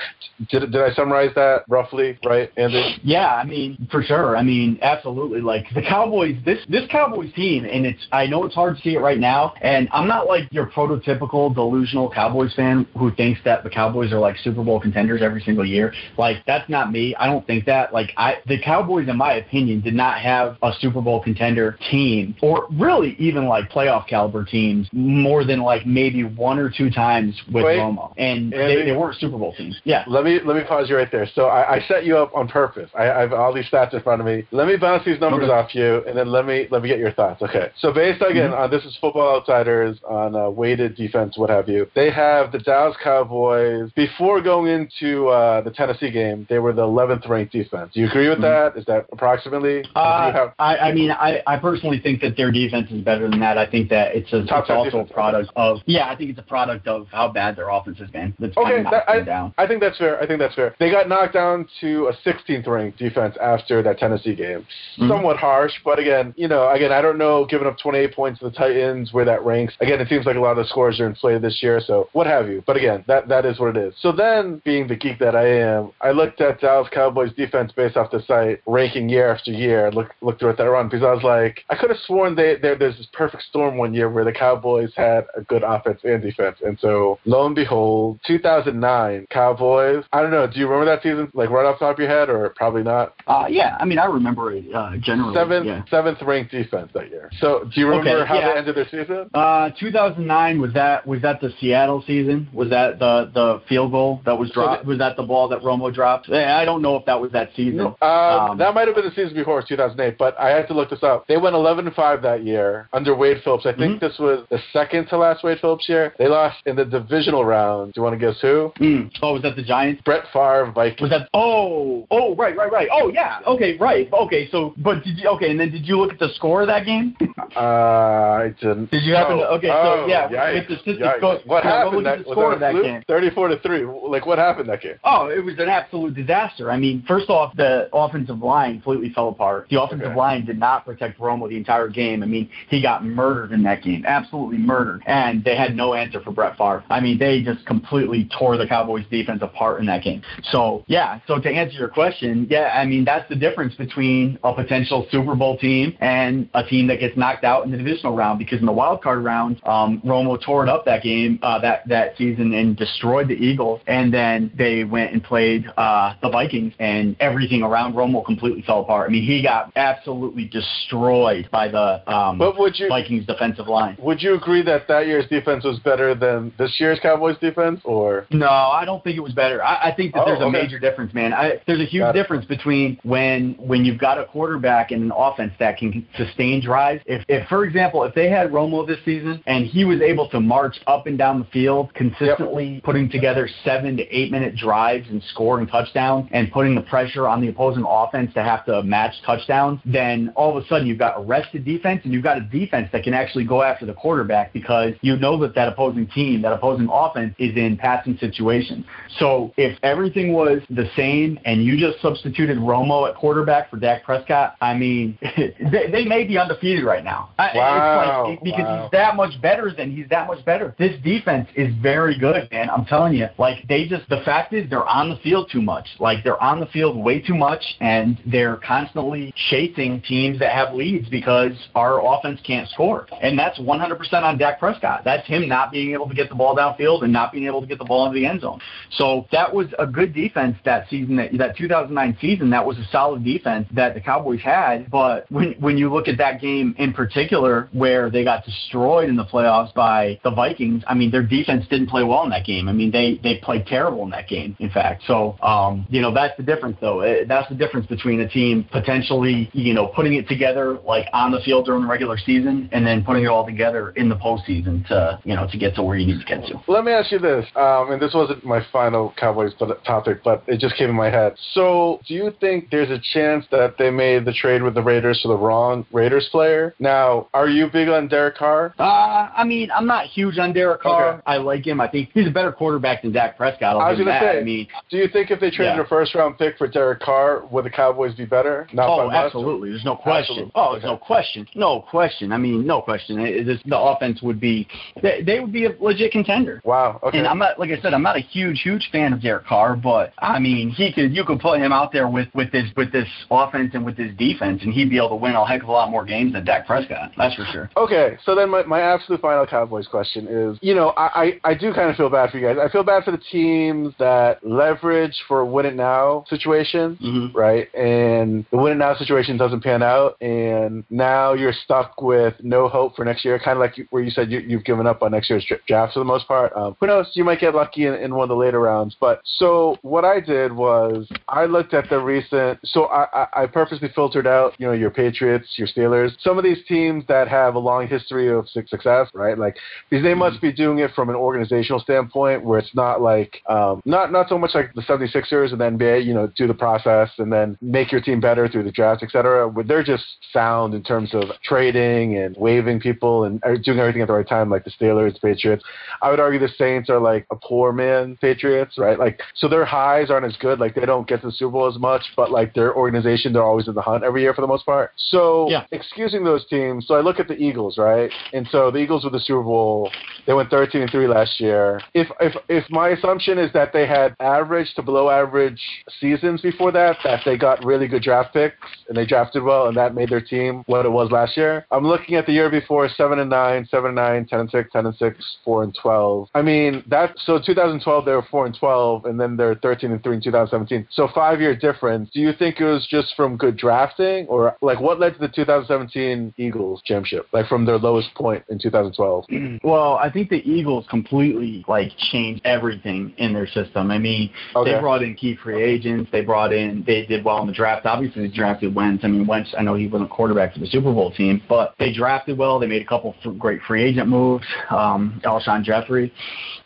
Did, 0.51 0.73
did 0.73 0.83
I 0.83 0.93
summarize 0.95 1.35
that 1.35 1.65
roughly, 1.69 2.19
right, 2.25 2.53
Andy? 2.57 2.99
Yeah, 3.03 3.35
I 3.35 3.45
mean, 3.45 3.89
for 3.91 4.03
sure. 4.03 4.37
I 4.37 4.43
mean, 4.43 4.79
absolutely. 4.83 5.41
Like 5.41 5.67
the 5.75 5.83
Cowboys, 5.83 6.37
this 6.45 6.59
this 6.69 6.85
Cowboys 6.91 7.33
team, 7.35 7.65
and 7.65 7.85
it's 7.87 8.07
I 8.13 8.27
know 8.27 8.45
it's 8.45 8.55
hard 8.55 8.77
to 8.77 8.83
see 8.83 8.95
it 8.95 9.01
right 9.01 9.19
now, 9.19 9.55
and 9.63 9.89
I'm 9.93 10.07
not 10.07 10.27
like 10.29 10.45
your 10.53 10.67
prototypical 10.67 11.53
delusional 11.53 12.11
Cowboys 12.11 12.55
fan 12.55 12.87
who 12.97 13.11
thinks 13.15 13.41
that 13.45 13.65
the 13.65 13.71
Cowboys 13.71 14.13
are 14.13 14.21
like 14.21 14.37
Super 14.39 14.63
Bowl 14.63 14.79
contenders 14.79 15.23
every 15.23 15.38
every 15.39 15.45
single 15.45 15.65
year. 15.65 15.93
Like 16.17 16.45
that's 16.47 16.69
not 16.69 16.91
me. 16.93 17.15
I 17.17 17.27
don't 17.27 17.47
think 17.47 17.65
that. 17.67 17.93
Like 17.93 18.11
I, 18.17 18.37
the 18.47 18.61
Cowboys, 18.61 19.09
in 19.09 19.17
my 19.17 19.35
opinion, 19.35 19.81
did 19.81 19.95
not 19.95 20.19
have 20.21 20.57
a 20.63 20.73
Super 20.81 21.01
Bowl 21.01 21.23
contender 21.23 21.79
team, 21.91 22.35
or 22.43 22.67
really 22.73 23.15
even 23.19 23.47
like 23.47 23.71
playoff 23.71 24.07
caliber 24.09 24.45
teams, 24.45 24.89
more 24.93 25.45
than 25.45 25.61
like 25.61 25.87
maybe 25.87 26.25
one 26.25 26.59
or 26.59 26.71
two 26.71 26.91
times 26.91 27.41
with 27.53 27.65
Wait, 27.65 27.79
Romo, 27.79 28.13
and 28.17 28.53
Andy? 28.53 28.77
they, 28.77 28.85
they 28.87 28.97
weren't 28.97 29.17
Super 29.17 29.39
Bowl 29.39 29.55
teams. 29.57 29.81
Yeah. 29.85 30.05
Let 30.09 30.25
me 30.25 30.41
let 30.45 30.57
me 30.57 30.65
pause 30.65 30.91
you 30.91 30.97
right 30.97 31.11
there. 31.11 31.27
So 31.35 31.47
I, 31.47 31.77
I 31.77 31.81
set 31.87 32.05
you 32.05 32.17
up 32.19 32.35
on 32.35 32.49
purpose. 32.49 32.91
I, 32.97 33.11
I 33.11 33.21
have 33.21 33.33
all 33.33 33.53
these 33.55 33.67
stats 33.71 33.95
in 33.95 34.03
front 34.03 34.21
of 34.21 34.27
me. 34.27 34.47
Let 34.51 34.67
me 34.67 34.77
bounce 34.77 35.05
these 35.05 35.21
numbers 35.21 35.45
Okay. 35.45 35.53
off 35.53 35.75
you, 35.75 36.03
and 36.07 36.17
then 36.17 36.29
let 36.33 36.47
me 36.47 36.67
let 36.71 36.83
me 36.83 36.89
get 36.89 36.99
your 36.99 37.13
thoughts. 37.13 37.43
Okay. 37.43 37.71
So 37.79 37.93
based 37.93 38.23
again 38.23 38.39
Mm-hmm. 38.49 38.63
on 38.63 38.71
this 38.71 38.85
is 38.85 38.97
Football 39.01 39.37
Outsiders 39.37 39.99
on 40.09 40.35
uh, 40.35 40.49
weighted 40.49 40.97
defense, 40.97 41.37
what 41.37 41.51
have 41.51 41.69
you? 41.69 41.91
They 41.95 42.11
have 42.11 42.53
the 42.53 42.59
Dallas 42.59 42.97
Cowboys 43.03 43.91
before 43.95 44.41
going 44.41 44.71
into 44.73 45.28
uh, 45.29 45.61
the 45.61 45.71
Tennessee 45.71 46.11
game. 46.11 46.47
They 46.49 46.59
were 46.59 46.73
the 46.73 46.83
11th 46.83 47.29
ranked 47.29 47.53
defense. 47.53 47.93
Do 47.95 48.01
you 48.01 48.07
agree 48.09 48.29
with 48.29 48.41
that? 48.43 48.77
Is 48.77 48.85
that 48.87 49.07
approximately? 49.13 49.85
Uh, 49.95 50.33
have- 50.33 50.55
I, 50.59 50.77
I 50.77 50.93
mean, 50.93 51.11
I, 51.11 51.43
I 51.47 51.59
personally 51.59 52.01
think 52.01 52.21
that 52.21 52.37
their 52.37 52.51
defense 52.51 52.91
is 52.91 53.03
better 53.03 53.29
than 53.29 53.41
that. 53.41 53.59
I 53.59 53.67
think 53.71 53.89
that 53.91 54.15
it's, 54.15 54.33
a, 54.33 54.41
it's 54.41 54.51
also 54.53 54.85
defense. 54.85 55.11
a 55.11 55.13
product 55.15 55.51
of 55.57 55.79
yeah. 55.87 56.09
I 56.09 56.17
think 56.17 56.31
it's 56.31 56.39
a 56.39 56.43
product 56.43 56.87
of 56.87 57.07
how 57.11 57.29
bad 57.29 57.57
their 57.57 57.69
offense 57.69 57.99
has 57.99 58.11
been. 58.11 58.35
That's 58.39 58.57
Okay, 58.57 58.83
that, 58.91 59.09
I, 59.09 59.21
down. 59.21 59.55
I 59.59 59.67
think 59.67 59.81
that's 59.81 59.99
fair. 59.99 60.21
I 60.21 60.27
think 60.27 60.39
that's 60.41 60.55
fair. 60.55 60.75
They 60.79 60.91
got 60.91 61.09
knocked 61.09 61.35
down 61.35 61.69
to 61.81 62.09
a 62.09 62.13
16th 62.29 62.67
ranked 62.67 62.99
defense 62.99 63.37
after 63.41 63.83
that 63.83 63.99
Tennessee 63.99 64.35
game. 64.35 64.67
Mhm. 64.99 65.09
Somewhat 65.09 65.37
harsh, 65.37 65.73
but 65.85 65.99
again, 65.99 66.35
you 66.37 66.49
know, 66.49 66.69
again, 66.71 66.93
I 66.93 67.01
don't 67.03 67.19
know, 67.19 67.45
giving 67.45 67.67
up 67.69 67.79
28 67.79 68.15
points 68.15 68.39
to 68.41 68.47
the 68.47 68.51
Titans, 68.51 69.13
where 69.13 69.25
that 69.25 69.45
ranks. 69.45 69.75
Again, 69.81 70.01
it 70.01 70.09
seems 70.09 70.27
like 70.27 70.37
a 70.37 70.41
lot 70.41 70.53
of 70.53 70.57
the 70.59 70.65
scores 70.67 71.01
are 71.01 71.07
inflated 71.07 71.43
this 71.43 71.63
year, 71.63 71.81
so 71.81 72.09
what 72.13 72.27
have 72.27 72.49
you. 72.49 72.63
But 72.67 72.77
again, 72.77 73.05
that 73.07 73.29
that 73.29 73.45
is 73.45 73.59
what 73.59 73.77
it 73.77 73.77
is. 73.77 73.95
So 74.01 74.13
then, 74.13 74.61
being 74.65 74.87
the 74.89 74.97
geek 74.97 75.18
that 75.21 75.35
I 75.37 75.47
am, 75.47 75.91
I 76.01 76.11
looked 76.11 76.41
at 76.41 76.61
Dallas 76.61 76.89
Cowboys 76.93 77.33
defense 77.35 77.73
based 77.73 77.97
off 77.97 78.11
the 78.11 78.23
site, 78.27 78.61
ranking 78.67 79.09
year 79.09 79.31
after 79.33 79.51
year, 79.51 79.91
look, 79.93 80.15
looked 80.21 80.41
through 80.41 80.51
at 80.51 80.59
that 80.59 80.65
run, 80.65 80.89
because 80.89 81.05
I 81.05 81.13
was 81.13 81.23
like, 81.23 81.65
I 81.71 81.77
could 81.77 81.91
have 81.91 81.99
sworn 82.07 82.35
they, 82.35 82.57
there 82.61 82.77
there's 82.77 82.97
this 82.97 83.09
perfect 83.13 83.43
storm 83.45 83.77
one 83.77 83.95
year 83.95 84.09
where 84.11 84.25
the 84.25 84.33
Cowboys 84.33 84.91
had 84.97 85.27
a 85.37 85.43
good 85.43 85.63
offense 85.65 86.01
and 86.05 86.23
defense. 86.23 86.57
And 86.65 86.79
so, 86.81 87.19
lo 87.25 87.47
and 87.47 87.55
behold, 87.55 88.21
2009 88.27 89.27
Cowboys. 89.31 90.05
I 90.13 90.23
don't 90.23 90.31
know. 90.31 90.47
Do 90.47 90.59
you 90.59 90.67
remember 90.69 90.87
that 90.91 91.03
season, 91.03 91.31
like 91.35 91.51
right 91.51 91.65
off 91.67 91.79
the 91.79 91.87
top 91.87 91.95
of 91.97 91.99
your 92.01 92.09
head, 92.09 92.29
or 92.29 92.49
probably 92.51 92.83
not? 92.83 93.15
Uh, 93.27 93.47
yeah, 93.49 93.77
I 93.81 93.85
mean, 93.85 93.99
I 93.99 94.07
remember 94.07 94.53
it 94.53 94.65
uh, 94.75 94.93
generally. 95.01 95.35
Seventh, 95.35 95.67
yeah. 95.67 95.83
seventh 95.91 96.19
ranked 96.23 96.51
defense 96.51 96.91
that 96.95 97.09
year. 97.11 97.31
So, 97.41 97.65
do 97.73 97.81
you 97.81 97.89
remember 97.89 98.11
Okay, 98.23 98.27
how 98.29 98.39
yeah. 98.39 98.53
they 98.53 98.59
ended 98.59 98.77
their 98.77 98.89
season? 98.89 99.31
Uh, 99.35 99.71
2009 99.79 100.61
was 100.61 100.73
that 100.75 101.07
was 101.07 101.23
that 101.23 101.41
the 101.41 101.53
Seattle 101.61 102.03
season? 102.07 102.49
Was 102.53 102.71
that 102.71 102.99
the 102.99 103.31
the 103.35 103.63
field 103.69 103.93
goal 103.93 104.21
that 104.25 104.39
was 104.39 104.49
So 104.49 104.55
dropped? 104.55 104.85
was 104.87 104.99
that 104.99 105.08
the 105.17 105.23
ball 105.23 105.49
that 105.49 105.63
Romo 105.63 105.93
dropped? 105.93 106.29
Eh, 106.31 106.53
I 106.55 106.65
don't 106.65 106.83
know 106.83 106.97
if 106.97 107.05
that 107.07 107.21
was 107.21 107.31
that 107.33 107.51
season. 107.57 107.81
Um, 107.81 107.95
Um, 108.03 108.59
that 108.59 108.75
might 108.75 108.87
have 108.87 108.95
been 108.97 109.05
the 109.05 109.11
season 109.13 109.35
before, 109.35 109.63
2008, 109.63 110.17
but 110.19 110.39
I 110.39 110.49
had 110.51 110.67
to 110.69 110.75
look 110.75 110.91
this 110.91 111.03
up. 111.03 111.27
They 111.27 111.37
went 111.37 111.55
11 111.55 111.87
and 111.87 111.95
5 111.95 112.23
that 112.23 112.43
year 112.45 112.89
under 112.93 113.15
Wade 113.15 113.43
Phillips. 113.43 113.67
I 113.67 113.73
think 113.73 113.97
Mhm. 113.97 114.01
this 114.01 114.19
was 114.19 114.41
the 114.51 114.59
second 114.73 115.07
to 115.09 115.17
last 115.17 115.43
Wade 115.45 115.59
Phillips 115.61 115.89
year. 115.89 116.13
They 116.19 116.29
lost 116.29 116.57
in 116.67 116.77
the 116.77 116.85
divisional 116.85 117.45
round. 117.45 117.93
Do 117.93 118.01
you 118.01 118.03
want 118.05 118.19
to 118.19 118.25
guess 118.27 118.41
who? 118.41 118.73
Mm. 118.81 119.11
Oh, 119.23 119.35
was 119.35 119.43
that 119.43 119.57
the 119.57 119.63
Giants? 119.63 120.03
Brett 120.03 120.27
Favre, 120.33 120.67
Vikings. 120.75 121.01
Was 121.01 121.11
that? 121.11 121.29
Oh, 121.35 122.07
oh, 122.11 122.35
right, 122.37 122.57
right, 122.57 122.71
right. 122.73 122.89
Oh, 122.93 123.09
yeah. 123.09 123.39
Okay, 123.47 123.77
right. 123.79 124.09
Okay, 124.13 124.49
so, 124.51 124.75
but 124.79 125.03
did 125.05 125.19
you? 125.19 125.29
Okay, 125.31 125.51
and 125.51 125.59
then 125.61 125.71
did 125.71 125.87
you 125.87 125.99
look 125.99 126.13
at 126.13 126.19
the 126.19 126.29
score 126.31 126.63
of 126.63 126.67
that 126.69 126.85
game? 126.87 127.17
Uh, 127.57 127.61
I 127.61 128.55
didn't. 128.61 128.91
Did 128.91 129.03
you 129.03 129.15
happen 129.15 129.39
to- 129.39 129.49
Oh, 129.49 129.55
okay, 129.57 129.69
so, 129.69 130.05
oh, 130.05 130.07
yeah, 130.09 130.29
yikes, 130.29 130.55
with 130.55 130.69
the 130.69 130.77
statistics 130.77 131.07
yikes. 131.07 131.21
go- 131.21 131.41
What 131.47 131.65
yeah, 131.65 131.71
happened? 131.71 131.97
look 131.97 132.07
at 132.07 132.19
That, 132.19 132.25
the 132.25 132.29
was 132.29 132.35
score 132.35 132.55
that 132.57 132.75
of 132.75 132.83
that 132.83 132.83
game. 132.83 133.03
34 133.09 133.49
to 133.49 133.57
3. 133.59 133.85
Like, 133.85 134.27
what 134.27 134.39
happened 134.39 134.69
that 134.69 134.81
game? 134.83 134.98
Oh, 135.05 135.29
it 135.29 135.45
was 135.45 135.55
an 135.59 135.69
absolute 135.69 136.15
disaster. 136.15 136.71
I 136.71 136.79
mean, 136.79 137.05
first 137.07 137.31
off, 137.31 137.55
the 137.57 137.89
offensive 137.93 138.41
line 138.41 138.75
completely 138.75 139.11
fell 139.11 139.29
apart. 139.29 139.67
The 139.71 139.81
offensive 139.81 140.09
Okay. 140.09 140.17
line 140.17 140.45
did 140.45 140.59
not 140.59 140.85
protect 140.85 141.19
Romo 141.19 141.49
the 141.49 141.57
entire 141.57 141.89
game. 141.89 142.23
I 142.23 142.27
mean, 142.27 142.49
he 142.69 142.81
got 142.83 143.05
murdered 143.05 143.53
in 143.53 143.63
that 143.63 143.83
game, 143.83 144.05
absolutely 144.07 144.59
murdered. 144.59 145.03
And 145.07 145.43
they 145.45 145.57
had 145.57 145.77
no 145.77 145.95
answer 145.95 146.21
for 146.21 146.31
Brett 146.31 146.57
Favre. 146.57 146.85
I 146.91 147.01
mean, 147.01 147.19
they 147.19 147.43
just 147.43 147.65
completely 147.67 148.29
tore 148.39 148.57
the 148.57 148.67
Cowboys 148.67 149.05
defense 149.11 149.43
apart 149.43 149.81
in 149.81 149.87
that 149.87 150.03
game. 150.03 150.23
So, 150.51 150.85
yeah, 150.87 151.21
so 151.27 151.39
to 151.39 151.49
answer 151.49 151.79
your 151.79 151.89
question, 151.89 152.47
yeah, 152.51 152.73
I 152.75 152.85
mean, 152.85 153.05
that's 153.05 153.29
the 153.29 153.37
difference 153.37 153.75
between 153.75 154.39
a 154.45 154.53
potential 154.53 155.07
Super 155.11 155.35
Bowl 155.35 155.57
team 155.59 155.97
and 156.01 156.49
a 156.55 156.65
team 156.65 156.87
that 156.89 157.01
gets 157.01 157.17
knocked 157.17 157.45
out 157.45 157.65
in 157.65 157.71
the 157.71 157.77
divisional 157.79 158.15
round 158.15 158.39
because 158.39 158.61
in 158.61 158.67
the 158.67 158.73
wild 158.73 159.03
card 159.03 159.23
round, 159.25 159.61
um, 159.65 160.01
Romo 160.05 160.41
tore 160.41 160.63
it 160.65 160.69
up 160.69 160.85
that 160.85 161.03
game, 161.03 161.39
uh, 161.43 161.59
that, 161.61 161.87
that 161.89 162.17
season 162.17 162.53
and 162.55 162.77
destroyed 162.77 163.29
the 163.29 163.35
Eagles. 163.35 163.81
And 163.87 164.13
then 164.13 164.51
they 164.57 164.85
went 164.89 165.13
and 165.13 165.23
played 165.23 165.67
uh, 165.77 166.15
the 166.23 166.31
Vikings, 166.31 166.73
and 166.79 167.17
everything 167.21 167.63
around 167.63 167.95
Romo 167.95 168.25
completely 168.25 168.63
fell 168.63 168.81
apart. 168.81 169.09
I 169.09 169.13
mean, 169.13 169.25
he 169.25 169.43
got 169.43 169.73
absolutely 169.77 170.45
destroyed 170.47 171.49
by 171.51 171.69
the 171.69 172.03
um, 172.13 172.39
But 172.39 172.59
would 172.59 172.79
you 172.79 172.89
Vikings 172.89 173.27
defensive 173.27 173.69
line. 173.69 173.97
would 174.01 174.23
you 174.23 174.35
agree 174.35 174.63
that 174.63 174.89
that 174.89 175.07
year's 175.07 175.27
defense 175.29 175.65
was 175.65 175.79
better 175.81 176.15
than 176.15 176.53
this 176.59 176.75
year's 176.79 176.99
Cowboys 177.01 177.37
defense, 177.39 177.81
or 177.85 178.27
No, 178.31 178.49
I 178.49 178.85
don't 178.85 179.03
think 179.05 179.17
it 179.17 179.21
was 179.23 179.33
better. 179.33 179.63
I, 179.63 179.91
I 179.91 179.95
think 179.95 180.15
that 180.15 180.23
Oh, 180.23 180.25
there's 180.27 180.41
a 180.41 180.45
okay. 180.45 180.63
major 180.63 180.79
difference, 180.79 181.15
man. 181.15 181.33
I, 181.33 181.61
there's 181.67 181.81
a 181.81 181.85
huge 181.85 182.13
difference 182.15 182.45
between 182.47 182.99
when 183.05 183.55
when 183.59 183.85
you've 183.85 183.99
got 183.99 184.19
a 184.19 184.25
quarterback 184.25 184.91
and 184.91 185.03
an 185.03 185.13
offense 185.17 185.53
that 185.59 185.79
can 185.79 186.07
sustain 186.17 186.61
drives. 186.63 187.03
If, 187.07 187.25
if 187.29 187.49
for 187.49 187.65
example, 187.65 188.05
if 188.05 188.15
they 188.15 188.29
had 188.29 188.51
Romo 188.51 188.87
this 188.87 188.99
season 189.05 189.43
and 189.47 189.67
he 189.67 189.85
was 189.85 190.01
able 190.01 190.29
to 190.31 190.41
march 190.41 190.77
up 190.87 191.07
and 191.07 191.17
down 191.19 191.39
the 191.39 191.45
field 191.47 191.93
consistently, 191.95 192.81
putting 192.85 193.09
together 193.11 193.49
seven 193.65 193.97
to 193.97 194.03
eight 194.17 194.31
minute 194.31 194.57
drives 194.57 194.68
and 194.73 195.23
scoring 195.31 195.67
touchdowns 195.67 196.29
and 196.33 196.51
putting 196.53 196.75
the 196.75 196.81
pressure 196.83 197.27
on 197.27 197.41
the 197.41 197.49
opposing 197.49 197.85
offense 197.87 198.33
to 198.35 198.43
have 198.43 198.65
to 198.67 198.83
match 198.83 199.15
touchdowns, 199.25 199.81
then 199.85 200.33
all 200.37 200.57
of 200.57 200.63
a 200.63 200.67
sudden 200.69 200.87
you've 200.87 200.99
got 200.99 201.19
a 201.19 201.23
rested 201.23 201.65
defense 201.65 202.01
and 202.05 202.13
you've 202.13 202.23
got 202.23 202.39
a 202.39 202.43
defense 202.43 202.89
that 202.93 203.03
can 203.03 203.15
actually 203.15 203.45
go 203.45 203.63
after 203.63 203.87
the 203.87 203.95
quarterback 203.95 204.53
because 204.53 204.95
you 205.01 205.17
know 205.17 205.39
that 205.39 205.55
that 205.55 205.69
opposing 205.69 206.07
team, 206.09 206.43
that 206.43 206.53
opposing 206.53 206.89
offense 206.91 207.35
is 207.39 207.57
in 207.57 207.77
passing 207.77 208.17
situations. 208.19 208.85
So 209.19 209.53
if 209.57 209.79
everything 209.83 210.33
was 210.33 210.61
the 210.71 210.89
same 210.97 211.39
and 211.45 211.65
you 211.65 211.79
just 211.79 212.01
substituted 212.01 212.59
Romo 212.59 213.09
at 213.09 213.17
quarterback 213.17 213.71
for 213.71 213.77
Dak 213.79 214.05
Prescott, 214.05 214.55
I 214.61 214.75
mean, 214.75 215.19
they, 215.37 215.91
they 215.91 216.05
may 216.05 216.25
be 216.25 216.39
undefeated 216.39 216.85
right 216.85 217.05
now. 217.05 217.31
Wow, 217.39 218.27
It's 218.27 218.41
like, 218.41 218.45
because 218.45 218.65
wow. 218.65 218.83
he's 218.83 218.91
that 218.93 219.17
much 219.17 219.41
better 219.41 219.73
than 219.77 219.95
he's 219.95 220.09
that 220.11 220.27
much 220.27 220.45
better. 220.45 220.75
This 220.79 221.01
defense 221.03 221.49
is 221.55 221.73
very 221.83 222.19
good, 222.19 222.49
man. 222.51 222.71
I'm 222.71 222.85
telling 222.85 223.15
you. 223.15 223.29
Like 223.39 223.67
they 223.69 223.87
just 223.87 224.09
the 224.09 224.21
fact 224.25 224.53
is 224.65 224.71
they're 224.71 224.87
on 224.87 225.11
the 225.11 225.17
field 225.17 225.51
too 225.51 225.63
much. 225.63 225.87
Like 225.99 226.25
they're 226.25 226.43
on 226.43 226.61
the 226.61 226.67
field 226.67 226.97
way 226.97 227.21
too 227.21 227.35
much 227.35 227.63
and 227.81 228.19
they're 228.27 228.57
constantly 228.57 229.33
chasing 229.51 230.03
teams 230.03 230.39
that 230.41 230.53
have 230.53 230.75
leads 230.75 231.09
because 231.09 231.53
our 231.75 232.05
offense 232.05 232.41
can't 232.45 232.69
score. 232.71 233.07
And 233.21 233.39
that's 233.39 233.59
100% 233.59 234.13
on 234.23 234.39
Dak 234.39 234.59
Prescott. 234.59 235.03
That's 235.05 235.27
him 235.27 235.49
not 235.49 235.73
being 235.73 235.93
able 235.93 236.09
to 236.09 236.15
get 236.15 236.29
the 236.29 236.35
ball 236.35 236.57
downfield 236.57 237.05
and 237.05 237.13
not 237.13 237.33
being 237.33 237.47
able 237.47 237.61
to 237.61 237.67
get 237.67 237.79
the 237.79 237.85
ball 237.85 238.07
into 238.07 238.19
the 238.19 238.27
end 238.27 238.41
zone. 238.41 238.61
So 238.93 239.27
that 239.33 239.53
was 239.53 239.67
a 239.79 239.87
good 239.87 240.13
defense 240.15 240.57
that 240.65 240.89
season 240.89 241.17
that 241.17 241.31
that 241.39 241.57
2009 241.57 242.17
season. 242.21 242.51
That 242.51 242.65
was 242.65 242.79
a 242.79 242.85
solid 242.91 243.25
defense 243.25 243.69
that 243.73 243.95
the 243.95 244.01
Cowboys 244.01 244.41
had, 244.41 244.91
but 244.91 245.31
when 245.31 245.53
when 245.61 245.77
you 245.77 245.93
look 245.93 246.09
at 246.09 246.19
that 246.19 246.41
game 246.41 246.75
in 246.79 246.93
particular 246.93 247.69
where 247.73 248.11
they 248.11 248.25
got 248.25 248.45
destroyed 248.45 249.09
in 249.09 249.17
the 249.17 249.25
playoffs 249.25 249.73
by 249.75 250.19
the 250.25 250.31
Vikings, 250.31 250.83
I 250.87 250.95
mean 250.95 251.11
their 251.11 251.23
defense 251.23 251.67
didn't 251.69 251.89
play 251.89 252.05
well 252.05 252.25
in 252.25 252.31
that 252.31 252.45
game. 252.45 252.69
I 252.69 252.73
mean 252.73 252.91
they 252.91 253.21
they 253.23 253.39
played 253.39 253.67
terrible 253.67 254.03
in 254.05 254.11
that 254.11 254.29
game. 254.29 254.48
In 254.59 254.71
fact, 254.71 255.03
so 255.07 255.37
um, 255.43 255.87
you 255.91 256.01
know 256.01 256.13
that's 256.13 256.37
the 256.37 256.43
difference 256.43 256.77
though. 256.81 257.01
Eh, 257.01 257.25
That's 257.27 257.49
the 257.49 257.55
difference 257.55 257.87
between 257.87 258.21
a 258.21 258.29
team 258.29 258.65
potentially 258.71 259.51
you 259.53 259.75
know 259.75 259.87
putting 259.89 260.15
it 260.15 260.29
together 260.29 260.79
like 260.87 261.07
on 261.13 261.31
the 261.31 261.41
field 261.41 261.67
during 261.67 261.83
the 261.83 261.89
regular 261.89 262.19
season 262.19 262.69
and 262.73 262.87
then 262.87 263.05
putting 263.05 263.25
it 263.25 263.29
all 263.29 263.45
together 263.47 263.91
in 263.91 264.09
the 264.09 264.17
postseason 264.17 264.87
to 264.89 265.19
you 265.25 265.35
know 265.35 265.47
to 265.51 265.59
get 265.59 265.75
to 265.75 265.83
where 265.83 265.97
you 265.97 266.07
need 266.07 266.21
to 266.21 266.27
get 266.27 266.45
to. 266.47 266.61
Let 266.69 266.85
me 266.85 266.93
ask 266.93 267.11
you 267.13 267.19
this, 267.19 267.47
um, 267.57 267.93
and 267.93 268.01
this 268.01 268.15
wasn't 268.15 268.45
my 268.45 268.61
final 268.73 269.13
Cowboys 269.17 269.53
topic, 269.85 270.23
but 270.25 270.43
it 270.47 270.61
just 270.61 270.77
came 270.77 270.91
in 270.91 270.97
my 270.97 271.11
head. 271.11 271.35
So, 271.53 272.01
do 272.07 272.15
you 272.15 272.33
think 272.41 272.71
there's 272.71 272.91
a 272.91 273.01
chance 273.13 273.45
that 273.51 273.77
they 273.79 273.91
made 273.91 274.25
the 274.25 274.33
trade 274.33 274.63
with 274.63 274.75
the 274.75 274.83
Raiders 274.83 275.21
for 275.23 275.29
the 275.29 275.37
wrong 275.37 275.87
Raiders 275.93 276.29
player? 276.31 276.75
Now, 276.79 277.29
are 277.35 277.49
you 277.49 277.69
big 277.73 277.89
on 277.89 278.09
Derek 278.09 278.37
Carr? 278.37 278.75
Uh, 278.79 279.29
I 279.37 279.45
mean, 279.45 279.71
I'm 279.71 279.87
not 279.87 280.07
huge 280.07 280.39
on 280.39 280.53
Derek 280.53 280.83
Carr. 280.83 281.15
Okay. 281.15 281.23
I 281.27 281.37
like 281.39 281.67
him. 281.67 281.81
I 281.81 281.89
think 281.89 282.11
he's 282.15 282.27
a 282.27 282.31
better 282.31 282.53
quarterback 282.53 283.03
than 283.03 283.13
Dak 283.13 283.37
Prescott. 283.37 283.77
I'll 283.77 283.81
I 283.81 283.91
was 283.91 283.99
gonna 283.99 284.19
say, 284.21 284.38
I 284.41 284.45
mean, 284.45 284.67
Do 284.91 284.97
you 284.97 285.09
think 285.09 285.31
if 285.31 285.41
they 285.41 285.51
traded 285.51 285.77
Yeah. 285.77 285.83
a 285.83 285.87
first 285.87 286.15
round 286.15 286.39
pick 286.39 286.57
for 286.59 286.67
Derek 286.67 287.01
Carr, 287.01 287.45
would 287.51 287.65
the 287.65 287.71
Cowboys 287.71 288.15
be 288.15 288.25
better? 288.25 288.67
Not 288.73 288.89
oh, 288.89 288.97
by 288.99 289.07
much? 289.07 289.27
absolutely. 289.27 289.71
There's 289.71 289.85
no 289.85 289.97
question. 289.97 290.51
Absolutely. 290.51 290.53
Oh, 290.55 290.73
there's 290.73 290.85
Okay. 290.85 290.93
no 290.93 290.97
question. 290.97 291.47
No 291.55 291.81
question. 291.81 292.33
I 292.33 292.39
mean, 292.39 292.67
no 292.67 292.81
question. 292.81 293.19
It, 293.21 293.49
it, 293.49 293.61
the 293.67 293.79
offense 293.79 294.23
would 294.23 294.41
be, 294.41 294.67
they, 295.03 295.23
they 295.23 295.41
would 295.41 295.53
be 295.53 295.67
a 295.67 295.75
legit 295.81 296.13
contender. 296.13 296.61
Wow. 296.65 297.01
Okay. 297.03 297.19
And 297.19 297.27
I'm 297.27 297.39
not, 297.39 297.59
like 297.59 297.71
I 297.71 297.81
said, 297.81 297.95
I'm 297.95 298.03
not 298.03 298.17
a 298.17 298.21
huge, 298.21 298.63
huge 298.63 298.89
fan 298.93 299.13
of 299.13 299.21
Derek 299.23 299.47
Carr, 299.47 299.77
but 299.77 300.13
I 300.19 300.39
mean, 300.39 300.71
he 300.71 300.93
could, 300.93 301.15
you 301.15 301.25
could 301.25 301.41
put 301.41 301.61
him 301.61 301.73
out 301.73 301.93
there 301.93 302.09
with 302.09 302.29
with 302.35 302.51
this 302.53 302.67
with 302.77 302.93
this 302.93 303.09
offense 303.31 303.71
and 303.75 303.85
with 303.85 303.97
this 303.97 304.13
defense, 304.17 304.63
and 304.63 304.73
he'd 304.73 304.91
be 304.91 304.97
able 304.99 305.11
to 305.11 305.17
win 305.17 305.33
a 305.33 305.47
heck 305.47 305.63
of 305.63 305.69
a 305.69 305.73
lot 305.73 305.91
more 305.91 306.05
games 306.05 306.33
than 306.35 306.45
Dak 306.45 306.67
Prescott. 306.67 307.13
That's 307.17 307.35
for 307.35 307.45
sure. 307.53 307.71
Okay, 307.77 308.17
so 308.25 308.35
then 308.35 308.51
my, 308.51 308.63
my 308.65 308.81
absolute 308.81 309.21
final 309.21 309.47
Cowboys 309.47 309.87
question 309.89 310.27
is, 310.29 310.59
you 310.61 310.75
know, 310.75 310.91
I, 310.91 311.41
I, 311.45 311.51
I 311.51 311.55
do 311.55 311.73
kind 311.73 311.91
of 311.91 311.97
feel 311.97 312.11
bad 312.11 312.31
for 312.31 312.39
you 312.39 312.47
guys. 312.47 312.57
I 312.63 312.71
feel 312.71 312.85
bad 312.85 313.05
for 313.05 313.11
the 313.13 313.23
teams 313.33 313.95
that 313.99 314.28
that 314.29 314.47
leverage 314.47 315.15
for 315.27 315.41
a 315.41 315.47
win 315.47 315.67
it 315.67 315.75
now 315.75 316.25
situation, 316.29 316.99
Mhm. 317.03 317.35
right? 317.35 317.73
And 317.75 318.45
the 318.51 318.57
win 318.59 318.73
it 318.73 318.77
now 318.77 318.95
situation 318.95 319.37
doesn't 319.37 319.63
pan 319.63 319.83
out, 319.83 320.17
and 320.21 320.85
now 320.91 321.33
you're 321.33 321.53
stuck 321.53 322.01
with 322.03 322.35
no 322.43 322.69
hope 322.69 322.97
for 322.97 323.05
next 323.05 323.25
year. 323.25 323.39
Kind 323.39 323.57
of 323.57 323.61
like 323.61 323.75
where 323.91 324.03
you 324.03 324.11
said 324.11 324.31
you, 324.31 324.41
you've 324.41 324.65
given 324.65 324.87
up 324.87 325.03
on 325.03 325.13
next 325.13 325.31
year's 325.31 325.47
draft 325.67 325.95
for 325.95 326.01
the 326.01 326.05
most 326.05 326.27
part. 326.29 326.53
Um, 326.57 326.77
who 326.81 326.87
knows? 326.87 327.11
You 327.15 327.25
might 327.25 327.41
get 327.41 327.55
lucky 327.55 327.87
in, 327.87 327.95
in 327.95 328.15
one 328.15 328.25
of 328.25 328.29
the 328.29 328.37
later 328.37 328.61
rounds. 328.61 328.97
But 329.01 329.21
so 329.25 329.79
what 329.83 330.05
I 330.05 330.21
did 330.21 330.53
was 330.53 331.09
I 331.29 331.47
looked 331.47 331.75
at 331.75 331.89
the 331.89 331.99
recent. 331.99 332.59
So 332.65 332.85
I, 332.87 333.07
I, 333.13 333.43
I 333.43 333.47
purposely 333.47 333.89
filtered 333.95 334.27
out, 334.27 334.55
you 334.59 334.67
know, 334.67 334.73
your 334.73 334.91
Patriots, 334.91 335.49
your 335.57 335.69
Steelers, 335.69 336.11
some 336.21 336.39
of 336.39 336.45
these 336.45 336.65
teams 336.67 337.05
that 337.09 337.29
have 337.29 337.55
a 337.55 337.59
long 337.59 337.87
history 337.87 338.29
of 338.29 338.49
success, 338.49 339.09
right? 339.15 339.39
Like 339.39 339.57
because 339.89 340.03
they 340.03 340.15
must 340.15 340.41
be 340.41 340.53
doing 340.53 340.79
it 340.81 340.91
from 340.95 341.09
an 341.09 341.17
organizational 341.17 341.81
standpoint 341.81 342.45
where 342.45 342.59
it's 342.59 342.75
not 342.75 343.01
like 343.01 343.41
um, 343.49 343.83
not 343.85 344.13
not 344.13 344.18
so 344.29 344.39
much 344.39 344.55
like 344.55 344.73
the 344.75 344.81
76ers 344.83 345.53
and 345.53 345.61
the 345.61 345.65
NBA, 345.67 346.05
you 346.05 346.15
know, 346.15 346.27
do 346.37 346.47
the 346.47 346.55
process 346.55 347.11
and 347.19 347.33
then 347.33 347.57
make 347.61 347.93
your 347.93 348.01
team 348.01 348.21
better 348.21 348.49
through 348.49 348.65
the 348.65 348.73
draft, 348.73 349.03
et 349.03 349.11
cetera. 349.11 349.47
Where 349.49 349.65
they're 349.65 349.83
just 349.85 350.05
sound 350.33 350.75
in 350.75 350.83
terms 350.83 351.15
of 351.15 351.31
trading 351.45 352.17
and 352.17 352.35
waiving 352.37 352.81
people 352.81 353.25
and 353.25 353.41
doing 353.63 353.79
everything 353.79 354.03
at 354.03 354.09
the 354.09 354.15
right 354.15 354.29
time, 354.29 354.51
like 354.51 354.65
the 354.65 354.71
Steelers, 354.71 355.21
Patriots. 355.21 355.63
I 356.03 356.11
would 356.11 356.21
argue 356.21 356.39
the 356.41 356.49
Saints 356.57 356.89
are 356.91 357.01
like 357.01 357.27
a 357.31 357.37
poor 357.37 357.73
man 357.73 358.17
Patriots, 358.21 358.79
right? 358.79 358.99
Like 358.99 359.21
so 359.35 359.49
their 359.49 359.65
highs 359.65 360.11
aren't 360.11 360.27
as 360.27 360.37
good. 360.39 360.59
Like 360.59 360.75
they 360.75 360.87
don't 360.87 361.07
get 361.07 361.21
to 361.21 361.27
the 361.29 361.33
Super 361.33 361.53
Bowl 361.53 361.69
as 361.69 361.79
much, 361.79 362.05
but 362.17 362.31
like 362.31 362.55
their 362.55 362.75
organization, 362.75 363.33
they're 363.33 363.43
always 363.45 363.69
in 363.69 363.75
the 363.75 363.83
hunt 363.83 364.05
every 364.05 364.23
year 364.23 364.35
for 364.35 364.41
the 364.41 364.47
most 364.47 364.65
part. 364.65 364.93
So 364.97 365.49
Yeah. 365.51 365.65
excusing 365.73 366.25
those 366.25 366.47
teams, 366.47 366.87
so 366.87 366.95
I 366.95 367.01
look 367.01 367.21
at 367.21 367.29
the 367.29 367.37
Eagles, 367.37 367.77
right? 367.79 368.11
And 368.33 368.47
so 368.49 368.71
the 368.71 368.79
Eagles 368.79 369.05
with 369.05 369.13
the 369.13 369.21
Super 369.21 369.43
Bowl, 369.43 369.93
they 370.27 370.35
went 370.35 370.51
13 370.51 370.83
and 370.83 370.91
3 370.91 371.07
last 371.07 371.41
year. 371.41 371.87
If 371.95 372.09
if 372.21 372.35
if 372.49 372.71
my 372.71 372.91
assumption 372.91 373.39
is 373.39 373.51
that 373.53 373.73
they 373.73 373.87
had 373.87 374.08
average 374.21 374.73
to 374.75 374.83
below 374.83 375.11
average 375.11 375.61
seasons 376.01 376.41
before 376.41 376.73
that, 376.73 376.97
that 377.05 377.21
they 377.25 377.37
got 377.37 377.65
really 377.65 377.89
good 377.89 378.03
draft 378.03 378.33
picks 378.33 378.57
and 378.89 378.97
they 378.97 379.07
drafted 379.07 379.43
well 379.43 379.69
and 379.69 379.77
that 379.77 379.95
made 379.95 380.09
their 380.09 380.21
team 380.21 380.63
what 380.67 380.87
it 380.87 380.91
was 380.91 381.11
last 381.11 381.37
year. 381.37 381.67
I'm 381.71 381.87
looking 381.87 382.17
at 382.17 382.27
the 382.27 382.33
year 382.33 382.51
before 382.51 382.89
7 382.89 383.19
and 383.19 383.31
9, 383.31 383.67
7 383.71 383.87
and 383.87 383.97
9, 383.97 384.27
10 384.27 384.41
and 384.41 384.51
6, 384.51 384.71
10 384.73 384.87
and 384.87 384.97
6, 384.97 385.37
4 385.45 385.63
and 385.63 385.79
12. 385.81 386.29
I 386.35 386.43
mean, 386.43 386.83
that 386.89 387.15
so 387.25 387.39
2012 387.45 388.05
they 388.05 388.13
were 388.13 388.27
4 388.31 388.47
and 388.47 388.57
12 388.59 389.05
and 389.05 389.21
then 389.21 389.37
they're 389.37 389.55
13 389.57 389.93
and 389.93 390.03
3 390.03 390.17
in 390.17 390.23
2017. 390.23 390.89
So 390.91 391.09
5 391.15 391.41
year 391.41 391.57
difference. 391.57 392.11
Do 392.13 392.21
you 392.21 392.33
think 392.33 392.61
it 392.61 392.65
was 392.65 392.87
just 392.89 393.15
from 393.17 393.37
good 393.37 393.57
drafting 393.57 394.27
or 394.27 394.57
like 394.63 394.81
what 394.81 395.01
led 395.01 395.15
to 395.15 395.21
the 395.21 395.29
2017 395.29 396.35
Eagles 396.37 396.83
championship? 396.85 397.27
Like 397.33 397.47
from 397.47 397.65
their 397.65 397.79
lowest 397.79 398.15
point 398.15 398.45
in 398.49 398.59
2012. 398.59 399.25
Well, 399.63 399.95
I 399.95 400.11
think 400.11 400.31
the 400.31 400.49
Eagles 400.49 400.87
completely 400.89 401.65
like 401.69 401.91
changed 402.11 402.43
everything 402.45 403.13
in 403.19 403.33
their 403.33 403.47
system. 403.47 403.91
I 403.91 403.98
mean, 403.99 404.31
Okay. 404.57 404.73
they 404.73 404.81
brought 404.81 405.03
in 405.03 405.15
key 405.15 405.37
free 405.37 405.63
agents. 405.63 406.11
They 406.11 406.23
brought 406.23 406.53
in. 406.53 406.85
They 406.87 407.05
did 407.07 407.25
well 407.25 407.41
in 407.41 407.47
the 407.47 407.53
draft. 407.53 407.87
Obviously, 407.87 408.29
they 408.29 408.35
drafted 408.35 408.75
Wentz. 408.75 409.05
I 409.05 409.09
mean, 409.09 409.27
Wentz. 409.27 409.55
I 409.59 409.63
know 409.63 409.75
he 409.75 409.87
wasn't 409.87 410.11
quarterback 410.11 410.55
for 410.55 410.61
the 410.61 410.67
Super 410.67 410.93
Bowl 410.93 411.11
team, 411.11 411.43
but 411.49 411.75
they 411.79 411.93
drafted 411.93 412.39
well. 412.39 412.59
They 412.59 412.67
made 412.67 412.83
a 412.83 412.87
couple 412.87 413.15
of 413.25 413.39
great 413.39 413.61
free 413.63 413.83
agent 413.83 414.09
moves. 414.09 414.47
Um, 414.71 415.21
Alshon 415.25 415.63
Jeffery. 415.63 416.13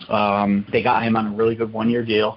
Um, 0.08 0.66
they 0.72 0.82
got 0.82 1.02
him 1.02 1.16
on 1.16 1.26
a 1.28 1.30
really 1.30 1.54
good 1.54 1.72
one-year 1.72 2.04
deal. 2.04 2.36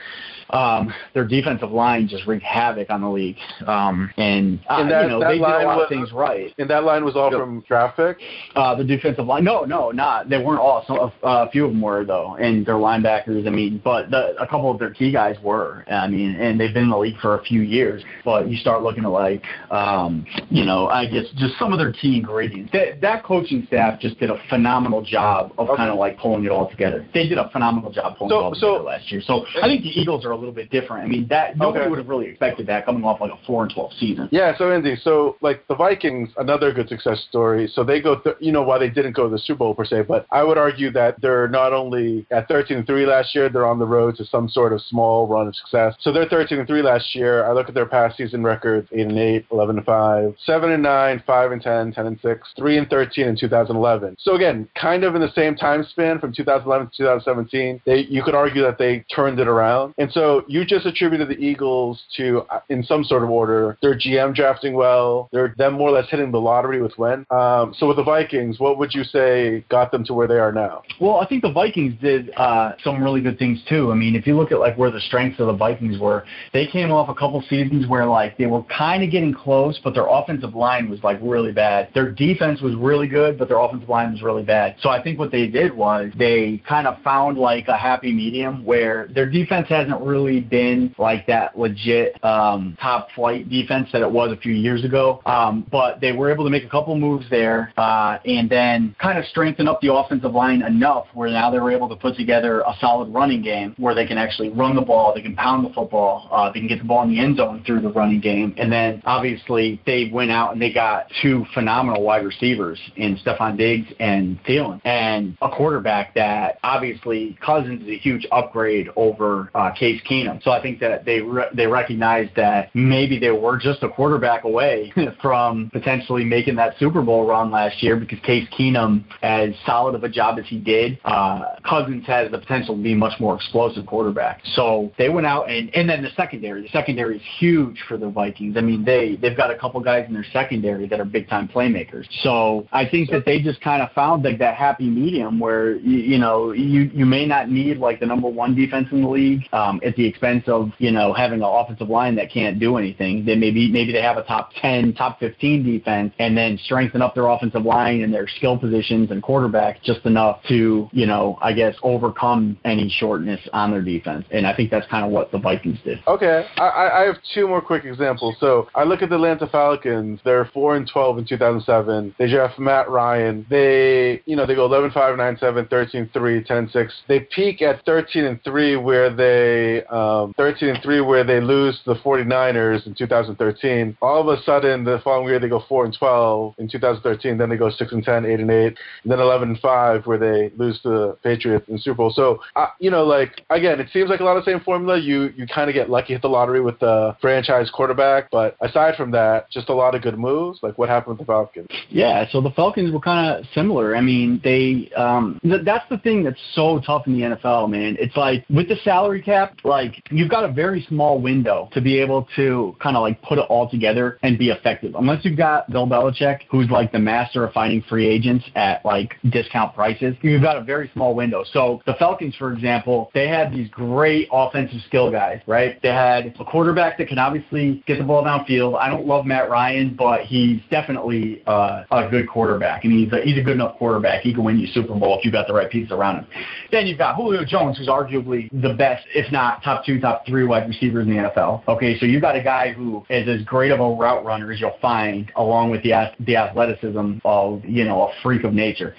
Um, 0.56 0.94
their 1.14 1.26
defensive 1.26 1.72
line 1.72 2.08
just 2.08 2.26
wreaked 2.26 2.44
havoc 2.44 2.90
on 2.90 3.02
the 3.02 3.10
league, 3.10 3.36
um, 3.68 4.10
and, 4.18 4.60
uh, 4.70 4.78
And 4.80 4.90
that- 4.92 5.04
you 5.04 5.10
know 5.10 5.20
they 5.20 5.34
did 5.34 5.42
a 5.42 5.44
lot 5.44 5.66
was- 5.66 5.84
of 5.84 5.90
things 5.90 6.14
right. 6.14 6.54
And 6.58 6.70
that 6.70 6.86
line 6.86 7.04
was 7.04 7.16
all 7.18 7.30
Yep. 7.30 7.40
from 7.40 7.62
traffic? 7.64 8.20
Uh, 8.56 8.74
the 8.76 8.84
defensive 8.86 9.26
line. 9.28 9.44
No, 9.44 9.66
no, 9.66 9.92
not. 9.92 10.30
They 10.30 10.38
weren't 10.38 10.62
all. 10.62 10.84
Some, 10.88 10.98
uh, 11.00 11.10
a 11.24 11.50
few 11.50 11.66
of 11.66 11.72
them 11.72 11.82
were 11.82 12.06
though, 12.06 12.38
and 12.40 12.66
their 12.66 12.76
linebackers. 12.76 13.46
I 13.46 13.50
mean, 13.50 13.82
but 13.84 14.10
the, 14.12 14.42
a 14.42 14.48
couple 14.48 14.72
of 14.72 14.80
their 14.80 14.92
key 14.92 15.12
guys 15.12 15.36
were. 15.44 15.84
I 15.92 16.08
mean, 16.08 16.36
and 16.40 16.58
they've 16.60 16.74
been 16.74 16.84
in 16.84 16.90
the 16.90 16.98
league 16.98 17.18
for 17.18 17.36
a 17.36 17.40
few 17.44 17.62
years. 17.62 18.02
But 18.24 18.48
you 18.48 18.56
start 18.56 18.82
looking 18.82 19.04
at 19.04 19.10
like, 19.12 19.44
um, 19.72 20.26
you 20.50 20.64
know, 20.64 20.88
I 20.88 21.06
guess 21.06 21.26
just 21.36 21.58
some 21.58 21.74
of 21.74 21.80
their 21.80 21.92
key 21.92 22.16
ingredients. 22.18 22.72
That 22.72 23.02
that 23.02 23.24
coaching 23.24 23.66
staff 23.68 24.00
just 24.00 24.20
did 24.20 24.30
a 24.30 24.38
phenomenal 24.50 25.02
job 25.02 25.52
of 25.58 25.70
Okay. 25.70 25.78
kind 25.78 25.90
of 25.92 25.98
like 25.98 26.18
pulling 26.18 26.46
it 26.46 26.52
all 26.52 26.68
together. 26.70 27.06
They 27.14 27.28
did 27.28 27.38
a 27.38 27.50
phenomenal 27.50 27.92
job 27.92 28.18
pulling 28.18 28.30
So- 28.32 28.40
it 28.40 28.44
all 28.44 28.56
so- 28.56 28.68
together 28.74 28.84
last 28.86 29.12
year. 29.12 29.22
So 29.22 29.46
I 29.62 29.68
think 29.68 29.84
the 29.84 30.00
Eagles 30.00 30.24
are 30.26 30.32
a 30.32 30.45
little 30.46 30.54
bit 30.56 30.70
different. 30.70 31.04
I 31.04 31.08
mean, 31.08 31.28
that 31.30 31.58
nobody 31.58 31.82
Okay. 31.82 31.90
would 31.90 32.00
have 32.00 32.08
really 32.10 32.28
expected 32.28 32.68
that 32.68 32.86
coming 32.86 33.04
off 33.04 33.20
like 33.22 33.32
a 33.32 33.38
four 33.46 33.64
and 33.64 33.72
twelve 33.74 33.92
season. 33.94 34.30
Yeah, 34.32 34.56
so 34.58 34.72
Indy, 34.74 34.96
so 34.96 35.36
like 35.42 35.66
the 35.68 35.76
Vikings, 35.76 36.30
another 36.38 36.72
good 36.72 36.88
success 36.90 37.20
story. 37.30 37.68
So 37.74 37.84
they 37.84 38.00
go, 38.02 38.16
th- 38.16 38.36
you 38.40 38.52
know, 38.52 38.62
why 38.62 38.78
they 38.78 38.90
didn't 38.90 39.14
go 39.14 39.24
to 39.24 39.30
the 39.30 39.40
Super 39.40 39.60
Bowl 39.60 39.74
per 39.76 39.86
se, 39.86 40.04
but 40.04 40.26
I 40.32 40.44
would 40.44 40.58
argue 40.58 40.92
that 40.92 41.20
they're 41.22 41.48
not 41.48 41.74
only 41.74 42.26
at 42.32 42.48
13 42.48 42.78
and 42.78 42.88
3 42.88 43.06
last 43.06 43.34
year, 43.36 43.50
they're 43.50 43.66
on 43.66 43.80
the 43.80 43.86
road 43.86 44.16
to 44.18 44.26
some 44.26 44.48
sort 44.50 44.74
of 44.74 44.82
small 44.82 45.28
run 45.28 45.48
of 45.48 45.56
success. 45.56 45.96
So 46.00 46.12
they're 46.12 46.26
13 46.30 46.60
and 46.60 46.68
3 46.68 46.82
last 46.82 47.16
year. 47.16 47.46
I 47.46 47.52
look 47.54 47.68
at 47.70 47.76
their 47.76 47.86
past 47.86 48.18
season 48.18 48.44
records 48.44 48.88
8 48.92 49.08
and 49.08 49.18
8, 49.18 49.46
11 49.52 49.78
and 49.78 49.86
5, 49.86 50.36
7 50.46 50.72
and 50.72 50.84
9, 50.84 51.24
5 51.26 51.52
and 51.52 51.62
10, 51.62 51.94
10 51.94 52.06
and 52.08 52.20
6, 52.22 52.48
3 52.58 52.78
and 52.78 52.90
13 52.90 53.28
in 53.28 53.36
2011. 53.38 54.16
So 54.20 54.36
again, 54.36 54.68
kind 54.80 55.04
of 55.04 55.16
in 55.16 55.22
the 55.22 55.32
same 55.34 55.56
time 55.56 55.84
span 55.84 56.20
from 56.20 56.34
2011 56.34 56.88
to 56.88 56.98
2017, 56.98 57.82
they 57.86 58.00
you 58.10 58.24
could 58.24 58.36
argue 58.36 58.62
that 58.64 58.78
they 58.78 59.00
turned 59.14 59.40
it 59.40 59.48
around. 59.48 59.94
And 59.98 60.12
so 60.12 60.25
you 60.48 60.66
just 60.66 60.86
attributed 60.86 61.30
the 61.30 61.40
Eagles 61.40 62.02
to, 62.18 62.44
uh, 62.50 62.60
in 62.70 62.84
some 62.84 63.04
sort 63.04 63.24
of 63.24 63.30
order, 63.30 63.78
their 63.82 63.98
GM 63.98 64.36
drafting 64.36 64.74
well, 64.74 65.30
they're 65.32 65.54
them 65.58 65.74
more 65.74 65.90
or 65.90 65.92
less 65.92 66.10
hitting 66.10 66.32
the 66.32 66.40
lottery 66.40 66.82
with 66.82 66.98
Wentz. 66.98 67.26
Um, 67.32 67.74
so 67.78 67.88
with 67.88 67.98
the 67.98 68.04
Vikings, 68.04 68.60
what 68.60 68.78
would 68.78 68.94
you 68.94 69.04
say 69.04 69.66
got 69.70 69.92
them 69.92 70.04
to 70.06 70.14
where 70.14 70.28
they 70.28 70.40
are 70.40 70.52
now? 70.52 70.84
Well, 71.00 71.18
I 71.18 71.26
think 71.28 71.42
the 71.42 71.52
Vikings 71.52 71.94
did 72.02 72.32
uh, 72.38 72.74
some 72.84 73.04
really 73.04 73.22
good 73.22 73.38
things 73.40 73.60
too. 73.68 73.92
I 73.92 73.96
mean, 73.96 74.16
if 74.16 74.28
you 74.28 74.36
look 74.36 74.52
at 74.52 74.60
like 74.60 74.78
where 74.78 74.92
the 74.92 75.02
strengths 75.02 75.40
of 75.40 75.48
the 75.48 75.54
Vikings 75.54 76.00
were, 76.00 76.26
they 76.54 76.68
came 76.68 76.92
off 76.92 77.10
a 77.10 77.16
couple 77.16 77.44
seasons 77.50 77.88
where 77.88 78.06
like 78.06 78.38
they 78.38 78.46
were 78.46 78.64
kind 78.64 79.04
of 79.04 79.12
getting 79.12 79.34
close, 79.34 79.80
but 79.84 79.94
their 79.94 80.08
offensive 80.08 80.56
line 80.56 80.90
was 80.90 81.04
like 81.04 81.20
really 81.22 81.52
bad. 81.52 81.90
Their 81.94 82.12
defense 82.12 82.62
was 82.62 82.76
really 82.76 83.08
good, 83.08 83.38
but 83.38 83.48
their 83.48 83.60
offensive 83.60 83.90
line 83.90 84.12
was 84.12 84.22
really 84.22 84.44
bad. 84.44 84.76
So 84.82 84.90
I 84.90 85.02
think 85.02 85.20
what 85.20 85.32
they 85.32 85.48
did 85.48 85.74
was 85.74 86.12
they 86.18 86.62
kind 86.68 86.88
of 86.88 87.02
found 87.04 87.38
like 87.38 87.68
a 87.68 87.78
happy 87.78 88.12
medium 88.12 88.64
where 88.64 89.08
their 89.14 89.30
defense 89.30 89.68
hasn't 89.70 90.00
really 90.02 90.15
been 90.16 90.96
like 90.98 91.28
that 91.28 91.58
legit 91.58 92.24
um, 92.24 92.78
top 92.82 93.10
flight 93.16 93.50
defense 93.50 93.90
that 93.92 94.02
it 94.02 94.10
was 94.10 94.32
a 94.32 94.38
few 94.38 94.54
years 94.54 94.84
ago. 94.86 95.22
Um, 95.26 95.66
but 95.72 96.00
they 96.00 96.12
were 96.12 96.32
able 96.32 96.44
to 96.44 96.50
make 96.50 96.64
a 96.64 96.70
couple 96.70 96.98
moves 96.98 97.26
there 97.30 97.74
uh, 97.78 98.18
and 98.26 98.50
then 98.50 98.96
kind 99.02 99.18
of 99.18 99.26
strengthen 99.26 99.68
up 99.68 99.82
the 99.82 99.94
offensive 99.94 100.34
line 100.34 100.62
enough 100.62 101.08
where 101.14 101.30
now 101.30 101.52
they 101.52 101.60
were 101.60 101.72
able 101.72 101.90
to 101.90 101.96
put 101.96 102.16
together 102.16 102.62
a 102.62 102.74
solid 102.80 103.14
running 103.14 103.42
game 103.42 103.76
where 103.78 103.94
they 103.94 104.06
can 104.06 104.18
actually 104.18 104.50
run 104.50 104.76
the 104.76 104.82
ball, 104.82 105.14
they 105.14 105.22
can 105.22 105.36
pound 105.36 105.66
the 105.66 105.74
football, 105.74 106.28
uh, 106.32 106.52
they 106.52 106.60
can 106.60 106.68
get 106.68 106.80
the 106.80 106.86
ball 106.86 107.04
in 107.04 107.10
the 107.10 107.20
end 107.20 107.38
zone 107.38 107.64
through 107.66 107.82
the 107.82 107.92
running 107.92 108.22
game. 108.22 108.54
And 108.58 108.72
then 108.72 109.02
obviously 109.06 109.82
they 109.86 110.10
went 110.12 110.32
out 110.32 110.54
and 110.54 110.62
they 110.62 110.72
got 110.72 111.08
two 111.22 111.46
phenomenal 111.54 112.04
wide 112.04 112.26
receivers 112.26 112.80
in 112.96 113.18
Stefon 113.18 113.58
Diggs 113.58 113.88
and 114.00 114.42
Thielen 114.44 114.80
and 114.86 115.38
a 115.42 115.50
quarterback 115.50 116.14
that 116.16 116.60
obviously 116.64 117.38
Cousins 117.46 117.82
is 117.84 117.90
a 117.90 117.98
huge 117.98 118.28
upgrade 118.32 118.90
over 118.96 119.50
uh, 119.56 119.72
Case 119.72 120.02
Keenum. 120.06 120.44
So 120.44 120.52
I 120.52 120.62
think 120.62 120.80
that 120.80 121.06
they 121.06 121.22
re- 121.22 121.50
they 121.54 121.68
recognized 121.68 122.36
that 122.36 122.70
maybe 122.74 123.20
they 123.20 123.32
were 123.32 123.58
just 123.58 123.84
a 123.84 123.90
quarterback 123.90 124.44
away 124.44 124.94
from 125.22 125.70
potentially 125.72 126.24
making 126.24 126.56
that 126.56 126.78
Super 126.80 127.02
Bowl 127.02 127.26
run 127.26 127.52
last 127.52 127.82
year 127.82 127.96
because 127.96 128.20
Case 128.20 128.48
Keenum, 128.58 129.04
as 129.22 129.50
solid 129.66 129.96
of 129.96 130.04
a 130.04 130.10
job 130.10 130.40
as 130.40 130.46
he 130.48 130.60
did, 130.60 131.00
uh, 131.06 131.56
Cousins 131.68 132.06
has 132.06 132.32
the 132.32 132.38
potential 132.38 132.76
to 132.76 132.82
be 132.82 132.94
a 132.94 132.96
much 132.96 133.20
more 133.20 133.36
explosive 133.36 133.86
quarterback. 133.86 134.42
So 134.56 134.92
they 134.98 135.10
went 135.10 135.28
out 135.28 135.50
and 135.50 135.74
and 135.76 135.90
then 135.90 136.04
the 136.04 136.10
secondary, 136.16 136.62
the 136.62 136.70
secondary 136.70 137.18
is 137.18 137.24
huge 137.40 137.84
for 137.88 137.98
the 137.98 138.10
Vikings. 138.10 138.58
I 138.58 138.62
mean 138.62 138.86
they 138.86 139.16
they've 139.16 139.38
got 139.38 139.52
a 139.52 139.58
couple 139.58 139.80
guys 139.82 140.06
in 140.08 140.14
their 140.14 140.26
secondary 140.32 140.88
that 140.88 141.00
are 141.00 141.06
big 141.06 141.28
time 141.30 141.48
playmakers. 141.48 142.06
So 142.24 142.68
I 142.72 142.88
think 142.88 143.10
that 143.12 143.26
they 143.26 143.42
just 143.42 143.62
kind 143.62 143.82
of 143.82 143.92
found 143.94 144.24
like 144.24 144.40
that 144.40 144.56
happy 144.56 144.90
medium 144.90 145.40
where 145.40 145.76
you, 145.76 145.98
you 145.98 146.18
know 146.18 146.52
you 146.52 146.92
you 146.94 147.06
may 147.06 147.26
not 147.26 147.50
need 147.50 147.78
like 147.78 148.00
the 148.00 148.06
number 148.06 148.28
one 148.28 148.56
defense 148.56 148.88
in 148.92 149.02
the 149.02 149.10
league 149.10 149.44
um, 149.54 149.80
at 149.96 149.98
the 149.98 150.08
expense 150.08 150.44
of 150.48 150.72
you 150.78 150.92
know 150.92 151.14
having 151.14 151.40
an 151.42 151.48
offensive 151.48 151.90
line 151.90 152.16
that 152.16 152.32
can't 152.32 152.60
do 152.60 152.78
anything. 152.78 153.26
They 153.26 153.36
maybe 153.36 153.72
maybe 153.72 153.92
they 153.92 154.02
have 154.02 154.18
a 154.18 154.24
top 154.24 154.52
ten, 154.62 154.94
top 154.94 155.20
fifteen 155.20 155.64
defense, 155.64 156.14
and 156.20 156.38
then 156.38 156.60
strengthen 156.66 157.02
up 157.02 157.16
their 157.16 157.28
offensive 157.28 157.64
line 157.64 158.02
and 158.02 158.14
their 158.14 158.28
skill 158.28 158.58
positions 158.58 159.12
and 159.12 159.24
quarterback 159.24 159.82
just 159.84 160.06
enough 160.06 160.42
to 160.50 160.90
you 160.92 161.06
know 161.06 161.38
I 161.42 161.54
guess 161.54 161.76
overcome 161.84 162.58
any 162.66 162.90
shortness 162.90 163.40
on 163.54 163.72
their 163.72 163.82
defense. 163.82 164.26
And 164.32 164.46
I 164.46 164.56
think 164.56 164.70
that's 164.70 164.88
kind 164.88 165.06
of 165.06 165.12
what 165.12 165.32
the 165.32 165.40
Vikings 165.40 165.80
did. 165.84 166.00
Okay, 166.08 166.46
I, 166.58 166.90
I 166.94 167.02
have 167.04 167.16
two 167.34 167.48
more 167.48 167.62
quick 167.62 167.86
examples. 167.86 168.36
So 168.40 168.68
I 168.76 168.84
look 168.84 169.02
at 169.02 169.10
the 169.10 169.16
Atlanta 169.16 169.48
Falcons. 169.48 170.20
They're 170.26 170.46
four 170.54 170.76
and 170.76 170.88
twelve 170.88 171.18
in 171.18 171.26
2007. 171.26 172.16
They 172.20 172.30
draft 172.30 172.60
Matt 172.60 172.90
Ryan. 172.90 173.46
They, 173.50 174.22
you 174.26 174.36
know, 174.36 174.46
they 174.46 174.56
go 174.56 174.66
11 174.66 174.92
5 174.92 175.18
9 175.18 175.38
7 175.40 175.68
13 175.68 176.10
3 176.14 176.44
10 176.44 176.70
6. 176.70 176.94
They 177.08 177.20
peak 177.22 177.62
at 177.62 177.86
13 177.86 178.26
and 178.26 178.44
3, 178.44 178.76
where 178.78 179.14
they 179.14 179.85
um, 179.92 180.34
13 180.38 180.70
and 180.70 180.84
3 180.84 181.02
where 181.02 181.24
they 181.24 181.40
lose 181.40 181.80
the 181.86 181.96
49ers 181.96 182.86
in 182.86 182.96
2013. 182.96 183.98
All 184.02 184.22
of 184.22 184.28
a 184.28 184.42
sudden, 184.44 184.84
the 184.84 185.00
following 185.04 185.28
year 185.28 185.40
they 185.40 185.50
go 185.50 185.64
4 185.68 185.86
and 185.86 185.96
12 185.98 186.56
in 186.58 186.68
2013. 186.70 187.38
Then 187.38 187.50
they 187.50 187.58
go 187.58 187.70
6 187.70 187.92
and 187.92 188.04
10, 188.04 188.26
8 188.26 188.40
and 188.40 188.52
8, 188.52 188.66
and 188.66 188.78
then 189.12 189.20
11 189.20 189.50
and 189.50 189.60
5 189.60 190.06
where 190.06 190.18
they 190.18 190.52
lose 190.58 190.80
to 190.82 190.90
the 190.90 191.18
Patriots 191.24 191.68
in 191.70 191.78
Super 191.78 191.96
Bowl. 191.98 192.12
So, 192.14 192.40
you 192.80 192.92
know, 192.92 193.04
like 193.04 193.42
again, 193.50 193.80
it 193.80 193.90
seems 193.92 194.10
like 194.10 194.20
a 194.20 194.24
lot 194.24 194.38
of 194.38 194.46
the 194.46 194.52
same 194.52 194.60
formula. 194.62 194.98
You 194.98 195.34
you 195.36 195.48
kind 195.48 195.70
of 195.70 195.74
get 195.74 195.90
lucky, 195.90 196.14
hit 196.14 196.22
the 196.22 196.30
lottery 196.30 196.62
with 196.62 196.80
the 196.80 197.16
franchise 197.22 197.70
quarterback, 197.72 198.30
but 198.32 198.56
aside 198.62 198.96
from 198.96 199.12
that, 199.12 199.50
just 199.52 199.70
a 199.70 199.74
lot 199.74 199.96
of 199.96 200.02
good 200.02 200.18
moves. 200.18 200.60
Like 200.62 200.78
what 200.78 200.90
happened 200.90 201.18
with 201.18 201.28
the 201.28 201.32
Falcons? 201.32 201.68
Yeah, 201.90 202.26
so 202.32 202.42
the 202.42 202.52
Falcons 202.52 202.92
were 202.92 203.00
kind 203.00 203.36
of 203.40 203.46
similar. 203.54 203.96
I 203.96 204.02
mean, 204.02 204.42
they 204.44 204.92
um, 204.96 205.40
th- 205.44 205.62
that's 205.66 205.88
the 205.90 205.98
thing 205.98 206.24
that's 206.24 206.40
so 206.54 206.80
tough 206.86 207.08
in 207.08 207.14
the 207.14 207.36
NFL, 207.36 207.70
man. 207.70 207.98
It's 208.00 208.16
like 208.16 208.46
with 208.50 208.68
the 208.68 208.78
salary 208.84 209.22
cap, 209.22 209.58
like 209.76 210.02
you've 210.10 210.30
got 210.30 210.46
a 210.46 210.52
very 210.52 210.86
small 210.88 211.20
window 211.20 211.70
to 211.74 211.82
be 211.82 212.00
able 212.00 212.28
to 212.38 212.76
kind 212.82 212.96
of 212.96 213.02
like 213.02 213.22
put 213.22 213.38
it 213.38 213.46
all 213.50 213.70
together 213.70 214.18
and 214.24 214.38
be 214.38 214.50
effective. 214.50 214.96
Unless 214.96 215.26
you've 215.26 215.38
got 215.38 215.70
Bill 215.70 215.86
Belichick, 215.86 216.40
who's 216.50 216.70
like 216.70 216.94
the 216.94 217.00
master 217.00 217.44
of 217.44 217.52
finding 217.52 217.82
free 217.84 218.08
agents 218.08 218.46
at 218.56 218.86
like 218.86 219.16
discount 219.30 219.76
prices, 219.76 220.16
you've 220.22 220.42
got 220.42 220.56
a 220.58 220.64
very 220.64 220.90
small 220.94 221.14
window. 221.14 221.44
So 221.52 221.82
the 221.86 221.94
Falcons, 221.96 222.36
for 222.38 222.54
example, 222.54 223.12
they 223.14 223.28
had 223.28 223.52
these 223.52 223.70
great 223.70 224.30
offensive 224.32 224.80
skill 224.88 225.12
guys, 225.12 225.42
right? 225.46 225.82
They 225.82 225.90
had 225.90 226.34
a 226.40 226.46
quarterback 226.46 226.98
that 226.98 227.10
can 227.10 227.20
obviously 227.20 227.84
get 227.86 227.98
the 227.98 228.06
ball 228.06 228.24
downfield. 228.24 228.78
I 228.80 228.90
don't 228.90 229.06
love 229.06 229.26
Matt 229.26 229.50
Ryan, 229.50 229.94
but 229.94 230.22
he's 230.22 230.62
definitely 230.72 231.44
uh, 231.48 231.84
a 231.92 232.08
good 232.10 232.30
quarterback. 232.30 232.86
and 232.86 232.94
he's 232.94 233.12
a, 233.12 233.22
he's 233.24 233.38
a 233.38 233.42
good 233.42 233.56
enough 233.56 233.78
quarterback. 233.78 234.22
He 234.22 234.34
can 234.34 234.46
win 234.46 234.58
you 234.58 234.68
Super 234.68 234.96
Bowl 234.96 235.18
if 235.18 235.26
you've 235.26 235.34
got 235.34 235.48
the 235.48 235.54
right 235.54 235.70
pieces 235.70 235.92
around 235.92 236.20
him. 236.20 236.28
Then 236.72 236.88
you've 236.88 236.98
got 236.98 237.16
Julio 237.16 237.44
Jones, 237.44 237.78
who's 237.78 237.88
arguably 237.88 238.50
the 238.62 238.74
best, 238.74 239.06
if 239.14 239.32
not 239.32 239.62
top 239.66 239.84
two, 239.84 240.00
top 240.00 240.26
three 240.26 240.46
wide 240.46 240.68
receivers 240.70 241.08
in 241.08 241.16
the 241.16 241.22
NFL. 241.22 241.68
Okay, 241.68 241.98
so 242.00 242.06
you've 242.06 242.22
got 242.22 242.36
a 242.36 242.44
guy 242.44 242.72
who 242.72 243.04
is 243.10 243.28
as 243.28 243.44
great 243.46 243.72
of 243.72 243.80
a 243.80 243.90
route 243.96 244.24
runner 244.24 244.52
as 244.52 244.62
you'll 244.62 244.78
find, 244.82 245.32
along 245.36 245.72
with 245.72 245.84
the 245.84 246.12
the 246.22 246.38
athleticism 246.38 247.18
of 247.26 247.66
you 247.66 247.84
know 247.84 248.08
a 248.08 248.14
freak 248.22 248.44
of 248.44 248.54
nature 248.54 248.96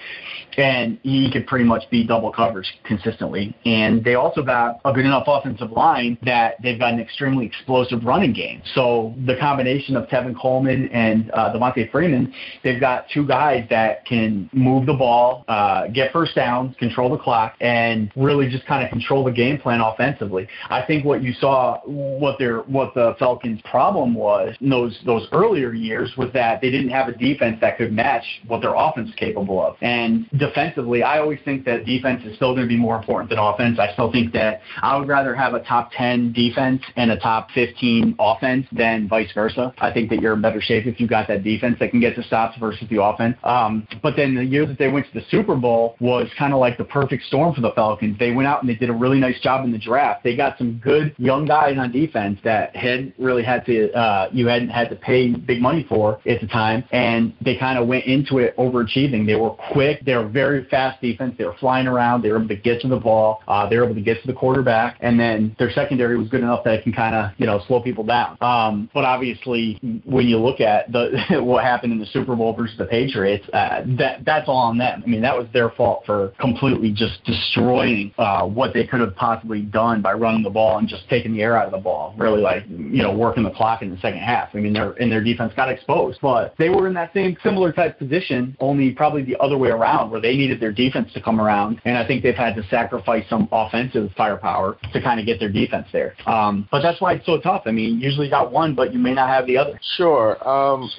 and 0.57 0.99
he 1.03 1.31
could 1.31 1.47
pretty 1.47 1.65
much 1.65 1.85
be 1.91 2.07
double 2.07 2.33
coverage 2.33 2.73
consistently. 2.85 3.55
And 3.65 4.05
they 4.05 4.15
also 4.15 4.43
got 4.43 4.81
a 4.85 4.93
good 4.93 5.05
enough 5.05 5.25
offensive 5.27 5.71
line 5.73 6.19
that 6.25 6.57
they've 6.63 6.79
got 6.79 6.95
an 6.95 7.01
extremely 7.01 7.47
explosive 7.47 8.05
running 8.05 8.33
game. 8.33 8.63
So 8.75 9.15
the 9.27 9.37
combination 9.37 9.97
of 9.97 10.09
Tevin 10.09 10.39
Coleman 10.39 10.89
and 10.89 11.31
uh, 11.33 11.53
Devonta 11.53 11.91
Freeman, 11.91 12.33
they've 12.63 12.81
got 12.81 13.07
two 13.13 13.27
guys 13.27 13.67
that 13.71 14.05
can 14.07 14.49
move 14.53 14.87
the 14.87 14.95
ball, 14.95 15.45
uh, 15.49 15.89
get 15.89 16.13
first 16.13 16.35
downs, 16.35 16.75
control 16.79 17.11
the 17.11 17.19
clock, 17.19 17.55
and 17.61 18.11
really 18.17 18.49
just 18.49 18.67
kind 18.67 18.85
of 18.85 18.91
control 18.91 19.25
the 19.25 19.33
game 19.33 19.59
plan 19.59 19.81
offensively. 19.81 20.49
I 20.71 20.83
think 20.83 21.05
what 21.05 21.23
you 21.23 21.33
saw, 21.35 21.81
what 21.85 22.39
their 22.39 22.61
what 22.63 22.95
the 22.95 23.15
Falcons' 23.19 23.61
problem 23.71 24.15
was 24.15 24.55
in 24.61 24.71
those 24.71 24.99
those 25.05 25.27
earlier 25.33 25.73
years 25.73 26.13
was 26.17 26.31
that 26.33 26.61
they 26.61 26.71
didn't 26.71 26.91
have 26.91 27.09
a 27.09 27.13
defense 27.13 27.59
that 27.61 27.79
could 27.79 27.93
match 27.93 28.25
what 28.47 28.61
their 28.61 28.75
offense 28.75 29.09
is 29.11 29.15
capable 29.17 29.65
of. 29.65 29.77
And 29.81 30.27
defensively, 30.47 31.03
I 31.03 31.19
always 31.19 31.39
think 31.45 31.65
that 31.65 31.85
defense 31.85 32.23
is 32.25 32.37
still 32.37 32.55
going 32.55 32.67
to 32.67 32.69
be 32.69 32.77
more 32.77 32.97
important 32.97 33.31
than 33.31 33.39
offense. 33.39 33.79
I 33.79 33.93
still 33.93 34.11
think 34.11 34.33
that 34.33 34.61
I 34.83 34.97
would 34.97 35.09
rather 35.09 35.35
have 35.35 35.55
a 35.55 35.61
top 35.61 35.91
10 35.93 36.33
defense 36.33 36.83
and 36.97 37.11
a 37.11 37.19
top 37.19 37.51
15 37.53 38.17
offense 38.19 38.67
than 38.73 39.09
vice 39.09 39.31
versa. 39.33 39.75
I 39.79 39.93
think 39.93 40.11
that 40.11 40.21
you're 40.21 40.35
in 40.35 40.43
better 40.43 40.61
shape 40.61 40.87
if 40.87 41.01
you 41.01 41.07
got 41.07 41.29
that 41.29 41.45
defense 41.45 41.77
that 41.81 41.91
can 41.91 42.01
get 42.01 42.17
the 42.17 42.23
stops 42.23 42.57
versus 42.59 42.89
the 42.91 43.03
offense. 43.03 43.37
Um, 43.45 43.87
but 44.03 44.17
then 44.17 44.35
the 44.35 44.45
year 44.45 44.67
that 44.67 44.79
they 44.79 44.89
went 44.89 45.07
to 45.07 45.13
the 45.15 45.27
Super 45.31 45.57
Bowl 45.57 45.97
was 46.01 46.29
kind 46.39 46.53
of 46.53 46.61
like 46.61 46.79
the 46.79 46.85
perfect 46.85 47.25
storm 47.25 47.55
for 47.55 47.61
the 47.61 47.73
Falcons. 47.73 48.19
They 48.19 48.33
went 48.33 48.49
out 48.49 48.63
and 48.63 48.69
they 48.69 48.75
did 48.75 48.91
a 48.91 48.95
really 48.95 49.19
nice 49.19 49.41
job 49.41 49.65
in 49.65 49.73
the 49.73 49.79
draft. 49.79 50.25
They 50.25 50.37
got 50.37 50.59
some 50.59 50.79
good 50.83 51.15
young 51.19 51.45
guys 51.45 51.77
on 51.79 51.93
defense 51.93 52.39
that 52.45 52.75
hadn't 52.75 53.15
really 53.19 53.43
had 53.43 53.65
to, 53.67 53.93
uh, 53.93 54.29
you 54.33 54.47
hadn't 54.47 54.69
had 54.69 54.91
to 54.91 54.97
pay 54.97 55.31
big 55.31 55.61
money 55.61 55.85
for 55.89 56.21
at 56.27 56.41
the 56.41 56.47
time. 56.47 56.85
And 56.93 57.35
they 57.41 57.57
kind 57.57 57.79
of 57.79 57.87
went 57.87 58.05
into 58.05 58.39
it 58.39 58.57
overachieving. 58.57 59.27
They 59.27 59.37
were 59.37 59.51
quick. 59.51 60.05
They 60.05 60.15
were 60.15 60.29
very 60.37 60.65
fast 60.69 61.01
defense. 61.01 61.35
They 61.39 61.45
were 61.45 61.57
flying 61.59 61.87
around. 61.87 62.21
They 62.21 62.31
were 62.31 62.37
able 62.37 62.49
to 62.49 62.57
get 62.57 62.83
to 62.83 62.89
the 62.89 62.99
ball. 62.99 63.41
Uh, 63.49 63.67
they 63.69 63.79
were 63.79 63.85
able 63.85 63.95
to 63.95 64.03
get 64.03 64.21
to 64.21 64.27
the 64.27 64.35
quarterback. 64.35 64.99
And 65.01 65.19
then 65.19 65.57
their 65.59 65.71
secondary 65.71 66.19
was 66.19 66.29
good 66.29 66.43
enough 66.43 66.63
that 66.65 66.75
it 66.75 66.83
can 66.83 66.93
kind 66.93 67.15
of, 67.15 67.31
you 67.39 67.47
know, 67.47 67.63
slow 67.67 67.81
people 67.81 68.05
down. 68.05 68.37
Um, 68.43 68.91
but 68.93 69.05
obviously, 69.05 69.79
when 70.05 70.27
you 70.27 70.37
look 70.37 70.61
at 70.61 70.93
the 70.93 71.07
what 71.43 71.65
happened 71.65 71.93
in 71.95 71.99
the 71.99 72.07
Super 72.07 72.37
Bowl 72.37 72.53
versus 72.53 72.77
the 72.77 72.85
Patriots, 72.85 73.47
uh, 73.55 73.83
that 73.99 74.25
that's 74.27 74.47
all 74.49 74.59
on 74.59 74.77
them. 74.77 75.03
I 75.05 75.09
mean, 75.09 75.23
that 75.23 75.37
was 75.37 75.47
their 75.55 75.71
fault 75.71 76.03
for 76.05 76.33
completely 76.39 76.93
just 76.93 77.25
destroying 77.25 78.13
uh, 78.19 78.47
what 78.47 78.75
they 78.75 78.87
could 78.87 79.01
have 79.01 79.17
possibly 79.17 79.63
done 79.63 80.03
by 80.03 80.13
running 80.13 80.43
the 80.43 80.51
ball 80.51 80.79
and 80.79 80.87
just 80.87 81.09
taking 81.09 81.33
the 81.33 81.43
air 81.43 81.57
out 81.57 81.65
of 81.65 81.73
the 81.73 81.79
ball. 81.79 82.15
Really, 82.19 82.43
like 82.43 82.65
you 82.69 83.03
know, 83.03 83.17
working 83.17 83.43
the 83.43 83.51
clock 83.51 83.81
in 83.81 83.91
the 83.91 84.01
second 84.01 84.21
half. 84.21 84.51
I 84.55 84.59
mean, 84.59 84.75
their 84.75 84.93
and 84.93 85.11
their 85.11 85.25
defense 85.25 85.55
got 85.57 85.71
exposed, 85.71 86.19
but 86.21 86.55
they 86.59 86.69
were 86.69 86.87
in 86.87 86.95
that 86.95 87.15
same 87.15 87.37
similar 87.43 87.73
type 87.73 87.99
position, 87.99 88.55
only 88.61 88.93
probably 88.93 89.23
the 89.23 89.37
other 89.39 89.57
way 89.57 89.71
around, 89.71 90.11
where 90.11 90.21
they 90.21 90.26
needed 90.35 90.61
their 90.61 90.73
defense 90.73 91.13
to 91.13 91.21
come 91.21 91.41
around, 91.41 91.81
and 91.85 91.99
I 91.99 92.07
think 92.07 92.23
they've 92.23 92.35
had 92.35 92.57
to 92.57 92.67
sacrifice 92.69 93.25
some 93.29 93.49
offensive 93.53 94.11
firepower 94.17 94.79
to 94.93 95.03
kind 95.03 95.21
of 95.21 95.27
get 95.27 95.39
their 95.39 95.51
defense 95.51 95.87
there. 95.93 96.15
Um, 96.27 96.67
but 96.71 96.81
that's 96.83 97.01
why 97.01 97.15
it's 97.15 97.27
so 97.27 97.39
tough. 97.39 97.63
I 97.67 97.71
mean, 97.71 98.01
usually 98.01 98.27
you 98.27 98.31
got 98.31 98.51
one, 98.51 98.75
but 98.75 98.93
you 98.93 98.99
may 98.99 99.15
not 99.15 99.29
have 99.29 99.47
the 99.47 99.59
other. 99.59 99.79
Sure. 99.97 100.37
Um, 100.49 100.91